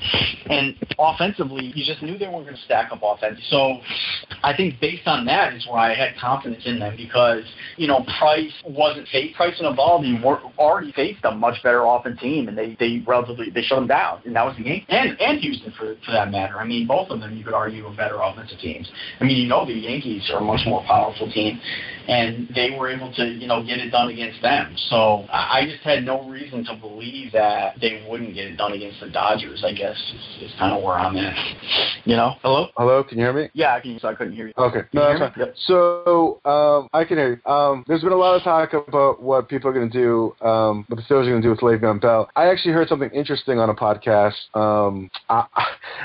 and 0.49 0.75
offensively, 0.99 1.71
you 1.73 1.85
just 1.85 2.01
knew 2.01 2.17
they 2.17 2.27
weren't 2.27 2.45
going 2.45 2.57
to 2.57 2.61
stack 2.63 2.91
up 2.91 2.99
offense. 3.01 3.39
So 3.49 3.79
I 4.43 4.53
think 4.53 4.79
based 4.81 5.07
on 5.07 5.23
that 5.25 5.53
is 5.53 5.65
why 5.67 5.91
I 5.91 5.93
had 5.93 6.17
confidence 6.17 6.65
in 6.65 6.79
them 6.79 6.97
because 6.97 7.45
you 7.77 7.87
know 7.87 8.03
Price 8.19 8.51
wasn't 8.65 9.07
faced. 9.07 9.35
Price 9.35 9.57
and 9.59 9.73
Eovaldi 9.77 10.21
were 10.21 10.41
already 10.59 10.91
faced 10.91 11.23
a 11.23 11.31
much 11.31 11.63
better 11.63 11.85
offense 11.85 12.19
team, 12.19 12.49
and 12.49 12.57
they 12.57 12.75
they 12.77 13.03
relatively 13.07 13.49
they 13.49 13.61
shut 13.61 13.77
them 13.77 13.87
down, 13.87 14.19
and 14.25 14.35
that 14.35 14.45
was 14.45 14.57
the 14.57 14.63
game. 14.63 14.83
And 14.89 15.19
and 15.21 15.39
Houston 15.39 15.71
for 15.71 15.95
for 16.05 16.11
that 16.11 16.29
matter. 16.31 16.57
I 16.57 16.65
mean, 16.65 16.87
both 16.87 17.09
of 17.11 17.19
them 17.19 17.37
you 17.37 17.43
could 17.43 17.53
argue 17.53 17.85
are 17.85 17.95
better 17.95 18.19
offensive 18.21 18.59
teams. 18.59 18.89
I 19.19 19.23
mean, 19.25 19.37
you 19.37 19.47
know 19.47 19.65
the 19.65 19.73
Yankees 19.73 20.29
are 20.33 20.39
a 20.39 20.43
much 20.43 20.61
more 20.65 20.83
powerful 20.85 21.31
team, 21.31 21.59
and 22.07 22.49
they 22.55 22.71
were 22.77 22.89
able 22.89 23.13
to 23.13 23.25
you 23.25 23.47
know 23.47 23.63
get 23.63 23.77
it 23.79 23.89
done 23.89 24.09
against 24.09 24.41
them. 24.41 24.75
So 24.89 25.25
I 25.31 25.65
just 25.69 25.83
had 25.83 26.03
no 26.03 26.29
reason 26.29 26.65
to 26.65 26.75
believe 26.75 27.31
that 27.33 27.75
they 27.79 28.05
wouldn't 28.09 28.33
get 28.33 28.45
it 28.45 28.57
done 28.57 28.73
against 28.73 28.99
the 28.99 29.09
Dodgers. 29.09 29.63
I 29.65 29.73
guess 29.73 29.97
is, 29.97 30.49
is 30.49 30.51
kind 30.57 30.75
of 30.75 30.83
where 30.83 30.95
I'm 30.95 31.15
at. 31.17 31.35
You 32.05 32.15
know? 32.15 32.33
Hello? 32.41 32.67
Hello, 32.77 33.03
can 33.03 33.17
you 33.17 33.25
hear 33.25 33.33
me? 33.33 33.49
Yeah, 33.53 33.75
I 33.75 33.79
can. 33.79 33.99
So 33.99 34.07
I 34.07 34.15
couldn't 34.15 34.33
hear 34.33 34.47
you. 34.47 34.53
Okay. 34.57 34.79
Can 34.79 34.87
No, 34.93 35.11
you 35.11 35.19
that's 35.19 35.35
fine. 35.35 35.45
Yep. 35.45 35.55
So, 35.67 36.41
um, 36.45 36.89
I 36.93 37.05
can 37.05 37.17
hear 37.17 37.41
you. 37.45 37.51
Um, 37.51 37.83
there's 37.87 38.01
been 38.01 38.11
a 38.11 38.15
lot 38.15 38.35
of 38.35 38.43
talk 38.43 38.73
about 38.73 39.21
what 39.21 39.49
people 39.49 39.69
are 39.69 39.73
going 39.73 39.89
to 39.89 39.97
do, 39.97 40.35
um, 40.45 40.85
what 40.87 40.97
the 40.97 41.03
Steelers 41.03 41.27
are 41.27 41.31
going 41.31 41.41
to 41.41 41.47
do 41.47 41.49
with 41.49 41.59
Le'Veon 41.59 42.01
Bell. 42.01 42.29
I 42.35 42.47
actually 42.47 42.73
heard 42.73 42.87
something 42.87 43.09
interesting 43.11 43.59
on 43.59 43.69
a 43.69 43.75
podcast. 43.75 44.33
Um, 44.55 45.09
I, 45.29 45.45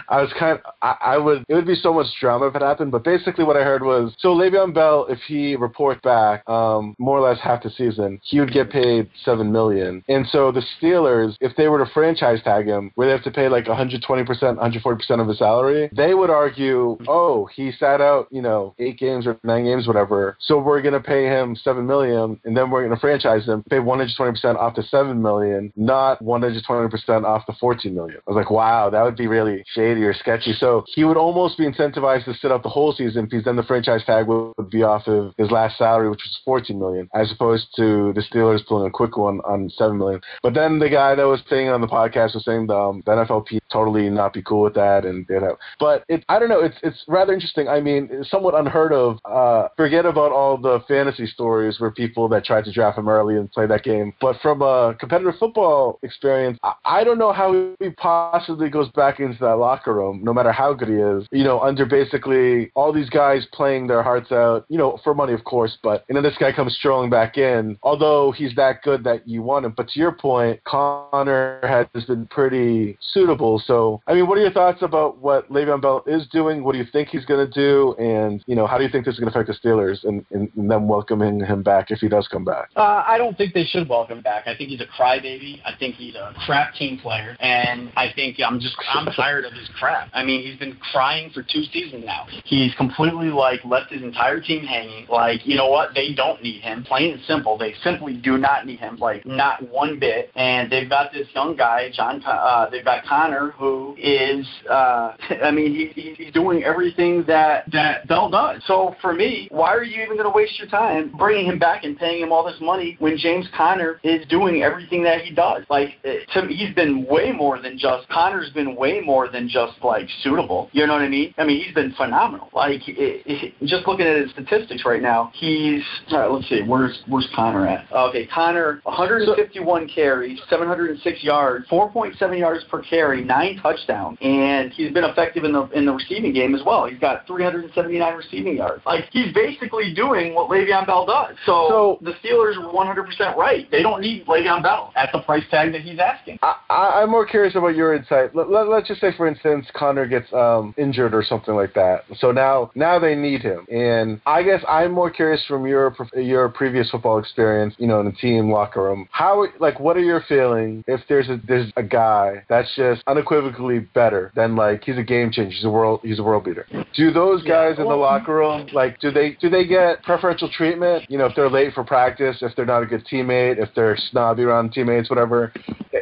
I 0.09 0.20
was 0.20 0.33
kind 0.39 0.59
of, 0.59 0.73
I, 0.83 0.95
I 1.01 1.18
would, 1.18 1.44
it 1.48 1.55
would 1.55 1.66
be 1.66 1.74
so 1.74 1.93
much 1.93 2.06
drama 2.20 2.48
if 2.48 2.56
it 2.56 2.62
happened, 2.62 2.93
but 2.93 3.05
basically 3.05 3.44
what 3.44 3.56
I 3.56 3.62
heard 3.62 3.82
was, 3.82 4.14
so 4.18 4.35
Le'Veon 4.35 4.74
Bell, 4.74 5.06
if 5.09 5.18
he 5.27 5.56
reports 5.56 6.01
back, 6.02 6.48
um, 6.48 6.94
more 6.98 7.18
or 7.18 7.28
less 7.28 7.40
half 7.40 7.62
the 7.62 7.70
season, 7.70 8.20
he 8.23 8.40
would 8.40 8.52
get 8.52 8.70
paid 8.70 9.09
seven 9.24 9.52
million. 9.52 10.02
And 10.09 10.27
so 10.28 10.52
the 10.52 10.62
Steelers, 10.81 11.36
if 11.40 11.56
they 11.56 11.68
were 11.68 11.85
to 11.85 11.90
franchise 11.93 12.40
tag 12.43 12.66
him, 12.66 12.90
where 12.94 13.06
they 13.09 13.12
have 13.12 13.24
to 13.24 13.31
pay 13.31 13.48
like 13.48 13.66
120%, 13.66 14.01
140% 14.27 15.20
of 15.20 15.28
his 15.28 15.39
salary, 15.39 15.90
they 15.93 16.14
would 16.14 16.31
argue, 16.31 16.98
oh, 17.09 17.48
he 17.55 17.73
sat 17.73 18.01
out, 18.01 18.28
you 18.31 18.43
know, 18.43 18.74
eight 18.78 18.98
games 18.98 19.27
or 19.27 19.39
nine 19.44 19.64
games, 19.64 19.86
whatever. 19.86 20.36
So 20.40 20.59
we're 20.59 20.82
gonna 20.82 21.01
pay 21.01 21.24
him 21.24 21.56
seven 21.56 21.86
million, 21.86 22.40
and 22.44 22.56
then 22.56 22.70
we're 22.70 22.82
gonna 22.82 23.01
franchise 23.01 23.47
him, 23.47 23.62
pay 23.68 23.78
120% 23.78 24.56
off 24.56 24.74
the 24.77 24.82
seven 24.85 25.20
million, 25.23 25.73
not 25.77 26.23
120% 26.23 27.24
off 27.24 27.47
the 27.47 27.55
14 27.60 27.94
million. 27.94 28.18
I 28.27 28.31
was 28.31 28.36
like, 28.36 28.51
wow, 28.51 28.90
that 28.90 29.02
would 29.02 29.16
be 29.16 29.27
really 29.27 29.64
shady 29.74 30.02
or 30.02 30.14
sketchy. 30.14 30.55
So 30.59 30.85
he 30.87 31.05
would 31.05 31.17
almost 31.17 31.59
be 31.59 31.65
incentivized 31.65 32.25
to 32.25 32.35
sit 32.35 32.53
out 32.53 32.63
the 32.63 32.69
whole 32.69 32.93
season 32.93 33.27
because 33.27 33.45
then 33.45 33.57
the 33.57 33.63
franchise 33.63 34.05
tag 34.05 34.27
would, 34.27 34.55
be 34.71 34.83
off 34.83 35.07
of 35.07 35.33
his 35.39 35.51
last 35.51 35.79
salary, 35.79 36.11
which 36.11 36.23
was 36.25 36.41
14 36.45 36.79
million, 36.79 37.09
as 37.15 37.31
opposed 37.31 37.69
to 37.77 38.13
the 38.15 38.21
Steelers 38.21 38.67
pulling 38.67 38.89
a 38.89 38.91
quick 38.91 39.17
one 39.17 39.41
on 39.41 39.71
seven 39.71 39.99
million. 39.99 40.21
But 40.43 40.55
then 40.55 40.79
the 40.79 40.89
guy 40.89 41.15
that 41.15 41.25
was 41.25 41.41
saying 41.49 41.69
on 41.69 41.81
the 41.81 41.87
podcast 41.87 42.35
was 42.35 42.45
saying 42.45 42.71
um, 42.71 43.03
the 43.07 43.13
NFLP 43.13 43.61
totally 43.73 44.09
not 44.09 44.33
be 44.33 44.43
cool 44.43 44.63
with 44.63 44.75
that, 44.75 45.05
and 45.05 45.27
you 45.29 45.41
know. 45.41 45.57
But 45.79 46.05
it, 46.09 46.25
I 46.29 46.39
don't 46.39 46.49
know. 46.49 46.61
It's 46.61 46.77
it's 46.83 47.05
rather 47.07 47.33
interesting. 47.33 47.69
I 47.69 47.81
mean, 47.81 48.09
it's 48.11 48.31
somewhat 48.31 48.55
unheard 48.55 48.93
of. 48.93 49.19
Uh, 49.25 49.69
forget 49.77 50.07
about 50.07 50.33
all 50.33 50.57
the 50.57 50.81
fantasy 50.89 51.27
stories 51.27 51.79
where 51.79 51.91
people 51.91 52.29
that 52.29 52.45
tried 52.45 52.65
to 52.65 52.73
draft 52.73 52.99
him 52.99 53.09
early 53.09 53.37
and 53.37 53.51
play 53.51 53.67
that 53.67 53.85
game. 53.85 54.13
But 54.21 54.37
from 54.41 54.63
a 54.63 54.97
competitive 54.99 55.35
football 55.39 55.99
experience, 56.03 56.59
I, 56.63 56.73
I 56.85 57.05
don't 57.05 57.19
know 57.19 57.33
how 57.33 57.75
he 57.79 57.91
possibly 57.91 58.69
goes 58.71 58.89
back 58.91 59.21
into 59.21 59.39
that 59.41 59.57
locker 59.57 59.95
room, 59.95 60.23
no 60.23 60.33
matter 60.33 60.53
how 60.53 60.75
he 60.85 60.94
is. 60.94 61.27
You 61.31 61.44
know, 61.44 61.61
under 61.61 61.86
basically 61.86 62.70
all 62.74 62.93
these 62.93 63.11
guys 63.11 63.47
playing 63.53 63.86
their 63.86 64.03
hearts 64.03 64.31
out. 64.32 64.66
You 64.69 64.78
know, 64.78 64.98
for 65.03 65.15
money, 65.15 65.32
of 65.32 65.44
course. 65.44 65.78
But 65.82 66.05
and 66.09 66.16
then 66.16 66.23
this 66.23 66.36
guy 66.39 66.53
comes 66.53 66.74
strolling 66.74 67.11
back 67.11 67.39
in. 67.39 67.78
Although 67.82 68.32
he's 68.32 68.55
that 68.57 68.82
good 68.82 69.05
that 69.05 69.27
you 69.27 69.43
want 69.43 69.65
him. 69.65 69.74
But 69.77 69.89
to 69.89 70.01
your 70.01 70.12
point, 70.12 70.62
Conner 70.65 71.61
has 71.62 72.05
been 72.05 72.27
pretty 72.27 72.98
suitable. 73.01 73.62
So, 73.65 74.03
I 74.07 74.15
mean, 74.15 74.27
what 74.27 74.39
are 74.39 74.43
your 74.43 74.51
thoughts 74.51 74.82
about 74.82 75.19
what 75.19 75.51
Le'Veon 75.51 75.81
Bell 75.81 76.03
is 76.07 76.27
doing? 76.28 76.65
What 76.65 76.73
do 76.73 76.78
you 76.78 76.86
think 76.93 77.09
he's 77.09 77.24
going 77.24 77.47
to 77.47 77.53
do? 77.53 77.94
And, 77.98 78.43
you 78.47 78.55
know, 78.55 78.66
how 78.66 78.78
do 78.78 78.85
you 78.85 78.90
think 78.90 79.05
this 79.05 79.15
is 79.15 79.20
going 79.20 79.32
to 79.32 79.39
affect 79.39 79.48
the 79.48 79.69
Steelers 79.69 80.05
and, 80.05 80.24
and, 80.31 80.51
and 80.57 80.70
them 80.70 80.89
welcoming 80.89 81.40
him 81.40 81.62
back 81.62 81.90
if 81.90 82.01
he 82.01 82.09
does 82.09 82.28
come 82.28 82.44
back? 82.44 82.70
Uh, 82.77 83.05
I 83.07 83.19
don't 83.19 83.36
think 83.36 83.55
they 83.55 83.65
should 83.65 83.89
welcome 83.89 84.19
him 84.19 84.23
back. 84.23 84.47
I 84.47 84.57
think 84.57 84.70
he's 84.70 84.81
a 84.81 84.86
crybaby. 84.86 85.61
I 85.65 85.73
think 85.78 85.97
he's 85.97 86.15
a 86.15 86.35
crap 86.44 86.74
team 86.74 86.98
player. 86.98 87.36
And 87.40 87.90
I 87.97 88.12
think 88.15 88.36
I'm 88.44 88.61
just, 88.61 88.77
I'm 88.94 89.07
tired 89.12 89.44
of 89.44 89.53
his 89.53 89.69
crap. 89.78 90.09
I 90.12 90.24
mean, 90.24 90.43
he's 90.43 90.59
been 90.59 90.65
crying 90.93 91.30
for 91.30 91.43
two 91.43 91.62
seasons 91.72 92.05
now. 92.05 92.26
He's 92.44 92.74
completely, 92.74 93.28
like, 93.28 93.64
left 93.64 93.93
his 93.93 94.02
entire 94.02 94.40
team 94.40 94.64
hanging. 94.64 95.06
Like, 95.09 95.47
you 95.47 95.56
know 95.56 95.68
what? 95.68 95.94
They 95.94 96.12
don't 96.14 96.43
need 96.43 96.62
him. 96.62 96.84
Plain 96.84 97.14
and 97.14 97.22
simple. 97.26 97.59
They 97.59 97.74
simply 97.82 98.14
do 98.14 98.38
not 98.38 98.66
need 98.66 98.80
him. 98.80 98.97
Like, 98.97 99.24
not 99.26 99.68
one 99.70 99.98
bit. 99.98 100.30
And 100.34 100.70
they've 100.70 100.88
got 100.88 101.12
this 101.12 101.26
young 101.34 101.56
guy, 101.56 101.90
John, 101.93 102.22
uh, 102.26 102.68
they've 102.70 102.84
got 102.84 103.05
Conner, 103.05 103.51
who 103.52 103.94
is, 103.98 104.47
uh, 104.70 105.12
I 105.43 105.51
mean, 105.51 105.74
he, 105.74 106.14
he's 106.14 106.32
doing 106.32 106.64
everything 106.64 107.24
that, 107.26 107.70
that 107.72 108.09
Bell 108.09 108.30
does. 108.30 108.62
So 108.66 108.94
for 109.01 109.12
me, 109.12 109.48
why 109.51 109.74
are 109.74 109.84
you 109.84 110.02
even 110.02 110.16
going 110.16 110.30
to 110.30 110.36
waste 110.36 110.59
your 110.59 110.68
time 110.68 111.12
bringing 111.16 111.47
him 111.47 111.59
back 111.59 111.84
and 111.84 111.98
paying 111.98 112.22
him 112.22 112.32
all 112.32 112.44
this 112.44 112.60
money 112.60 112.97
when 112.98 113.16
James 113.16 113.47
Conner 113.56 114.01
is 114.02 114.26
doing 114.28 114.62
everything 114.62 115.02
that 115.05 115.22
he 115.22 115.34
does? 115.34 115.64
Like, 115.68 116.01
to 116.02 116.43
me, 116.43 116.55
he's 116.55 116.74
been 116.74 117.06
way 117.06 117.32
more 117.32 117.60
than 117.60 117.78
just, 117.78 118.09
Conner's 118.09 118.51
been 118.51 118.76
way 118.76 119.01
more 119.01 119.28
than 119.28 119.48
just, 119.48 119.74
like, 119.82 120.09
suitable. 120.22 120.56
You 120.73 120.87
know 120.87 120.95
what 120.95 121.03
I 121.03 121.09
mean? 121.09 121.35
I 121.39 121.45
mean, 121.45 121.62
he's 121.62 121.74
been 121.74 121.93
phenomenal. 121.93 122.49
Like, 122.53 122.87
it, 122.89 123.23
it, 123.27 123.55
just 123.65 123.87
looking 123.87 124.07
at 124.07 124.16
his 124.19 124.31
statistics 124.33 124.85
right 124.85 125.03
now, 125.03 125.31
he's, 125.35 125.83
all 126.11 126.19
right, 126.19 126.31
let's 126.31 126.49
see, 126.49 126.62
where's, 126.66 127.03
where's 127.09 127.28
Conner 127.35 127.66
at? 127.66 127.91
Okay, 127.93 128.27
Conner, 128.27 128.81
151 128.85 129.89
carries, 129.89 130.39
706 130.49 131.23
yards, 131.23 131.66
4.7 131.69 132.39
yards 132.39 132.65
per 132.70 132.83
carry, 132.83 133.23
nine 133.24 133.59
touchdowns, 133.62 134.19
and 134.20 134.73
he's 134.73 134.93
been 134.93 135.05
effective 135.05 135.45
in 135.45 135.53
the 135.53 135.66
in 135.70 135.85
the 135.87 135.93
receiving 135.93 136.33
game 136.33 136.55
as 136.55 136.62
well. 136.65 136.87
He's 136.87 136.99
got 136.99 137.27
379 137.27 138.15
receiving 138.15 138.57
yards. 138.57 138.83
Like 138.87 139.05
he's 139.12 139.33
basically 139.35 139.93
doing 139.95 140.35
what 140.35 140.49
Le'Veon 140.51 140.87
Bell 140.87 141.07
does. 141.07 141.37
So, 141.45 141.66
So- 141.69 141.99
the 142.03 142.12
Steelers 142.23 142.57
were 142.59 142.73
100% 142.73 143.37
right. 143.37 143.70
They 143.70 143.83
don't 143.83 144.01
need 144.01 144.27
Le'Veon 144.27 144.62
Bell 144.62 144.93
at 144.97 145.11
the 145.12 145.20
price 145.20 145.45
tag 145.51 145.73
that 145.73 145.83
he's 145.83 145.99
asking. 145.99 146.39
I, 146.43 146.55
I, 146.70 147.03
I'm 147.03 147.11
more 147.11 147.27
curious 147.27 147.55
about 147.55 147.74
your 147.74 147.95
insight. 147.95 148.35
Let, 148.35 148.51
let, 148.51 148.69
let's 148.69 148.89
just 148.89 149.01
say, 149.01 149.11
for 149.16 149.27
instance, 149.27 149.66
Conner 149.74 150.07
gets 150.07 150.33
uh, 150.33 150.37
um, 150.47 150.74
injured 150.77 151.14
or 151.14 151.23
something 151.23 151.55
like 151.55 151.74
that. 151.74 152.05
So 152.18 152.32
now, 152.32 152.70
now 152.74 152.98
they 152.98 153.14
need 153.14 153.43
him. 153.43 153.66
And 153.70 154.20
I 154.27 154.43
guess 154.43 154.62
I'm 154.68 154.93
more 154.93 155.10
curious 155.10 155.44
from 155.47 155.66
your 155.66 155.94
your 156.16 156.48
previous 156.48 156.90
football 156.90 157.18
experience, 157.18 157.74
you 157.78 157.86
know, 157.86 158.01
in 158.01 158.06
the 158.06 158.12
team 158.12 158.51
locker 158.51 158.82
room. 158.82 159.09
How, 159.10 159.47
like, 159.60 159.81
what 159.81 159.97
are 159.97 160.02
your 160.02 160.23
feelings 160.28 160.85
if 160.86 161.01
there's 161.09 161.28
a 161.28 161.40
there's 161.47 161.73
a 161.77 161.82
guy 161.82 162.44
that's 162.48 162.74
just 162.77 163.02
unequivocally 163.06 163.81
better 163.81 164.32
than 164.35 164.56
like 164.56 164.85
he's 164.85 164.98
a 164.98 165.02
game 165.02 165.31
changer, 165.31 165.51
he's 165.51 165.64
a 165.64 165.70
world 165.70 166.01
he's 166.02 166.18
a 166.18 166.23
world 166.23 166.44
beater. 166.44 166.66
Do 166.94 167.12
those 167.12 167.43
Yeah, 167.44 167.70
guys 167.70 167.78
in 167.78 167.85
the 167.85 167.94
locker 167.94 168.36
room 168.36 168.68
like 168.73 168.98
do 169.01 169.10
they 169.10 169.36
do 169.40 169.48
they 169.48 169.66
get 169.66 170.02
preferential 170.02 170.51
treatment? 170.51 171.05
You 171.09 171.18
know, 171.18 171.27
if 171.27 171.35
they're 171.35 171.51
late 171.51 171.74
for 171.74 171.85
practice, 171.85 172.36
if 172.40 172.55
they're 172.56 172.66
not 172.66 172.82
a 172.82 172.86
good 172.86 173.06
teammate, 173.06 173.59
if 173.59 173.70
they're 173.74 173.97
snobby 174.10 174.43
around 174.43 174.73
teammates, 174.73 175.10
whatever. 175.10 175.52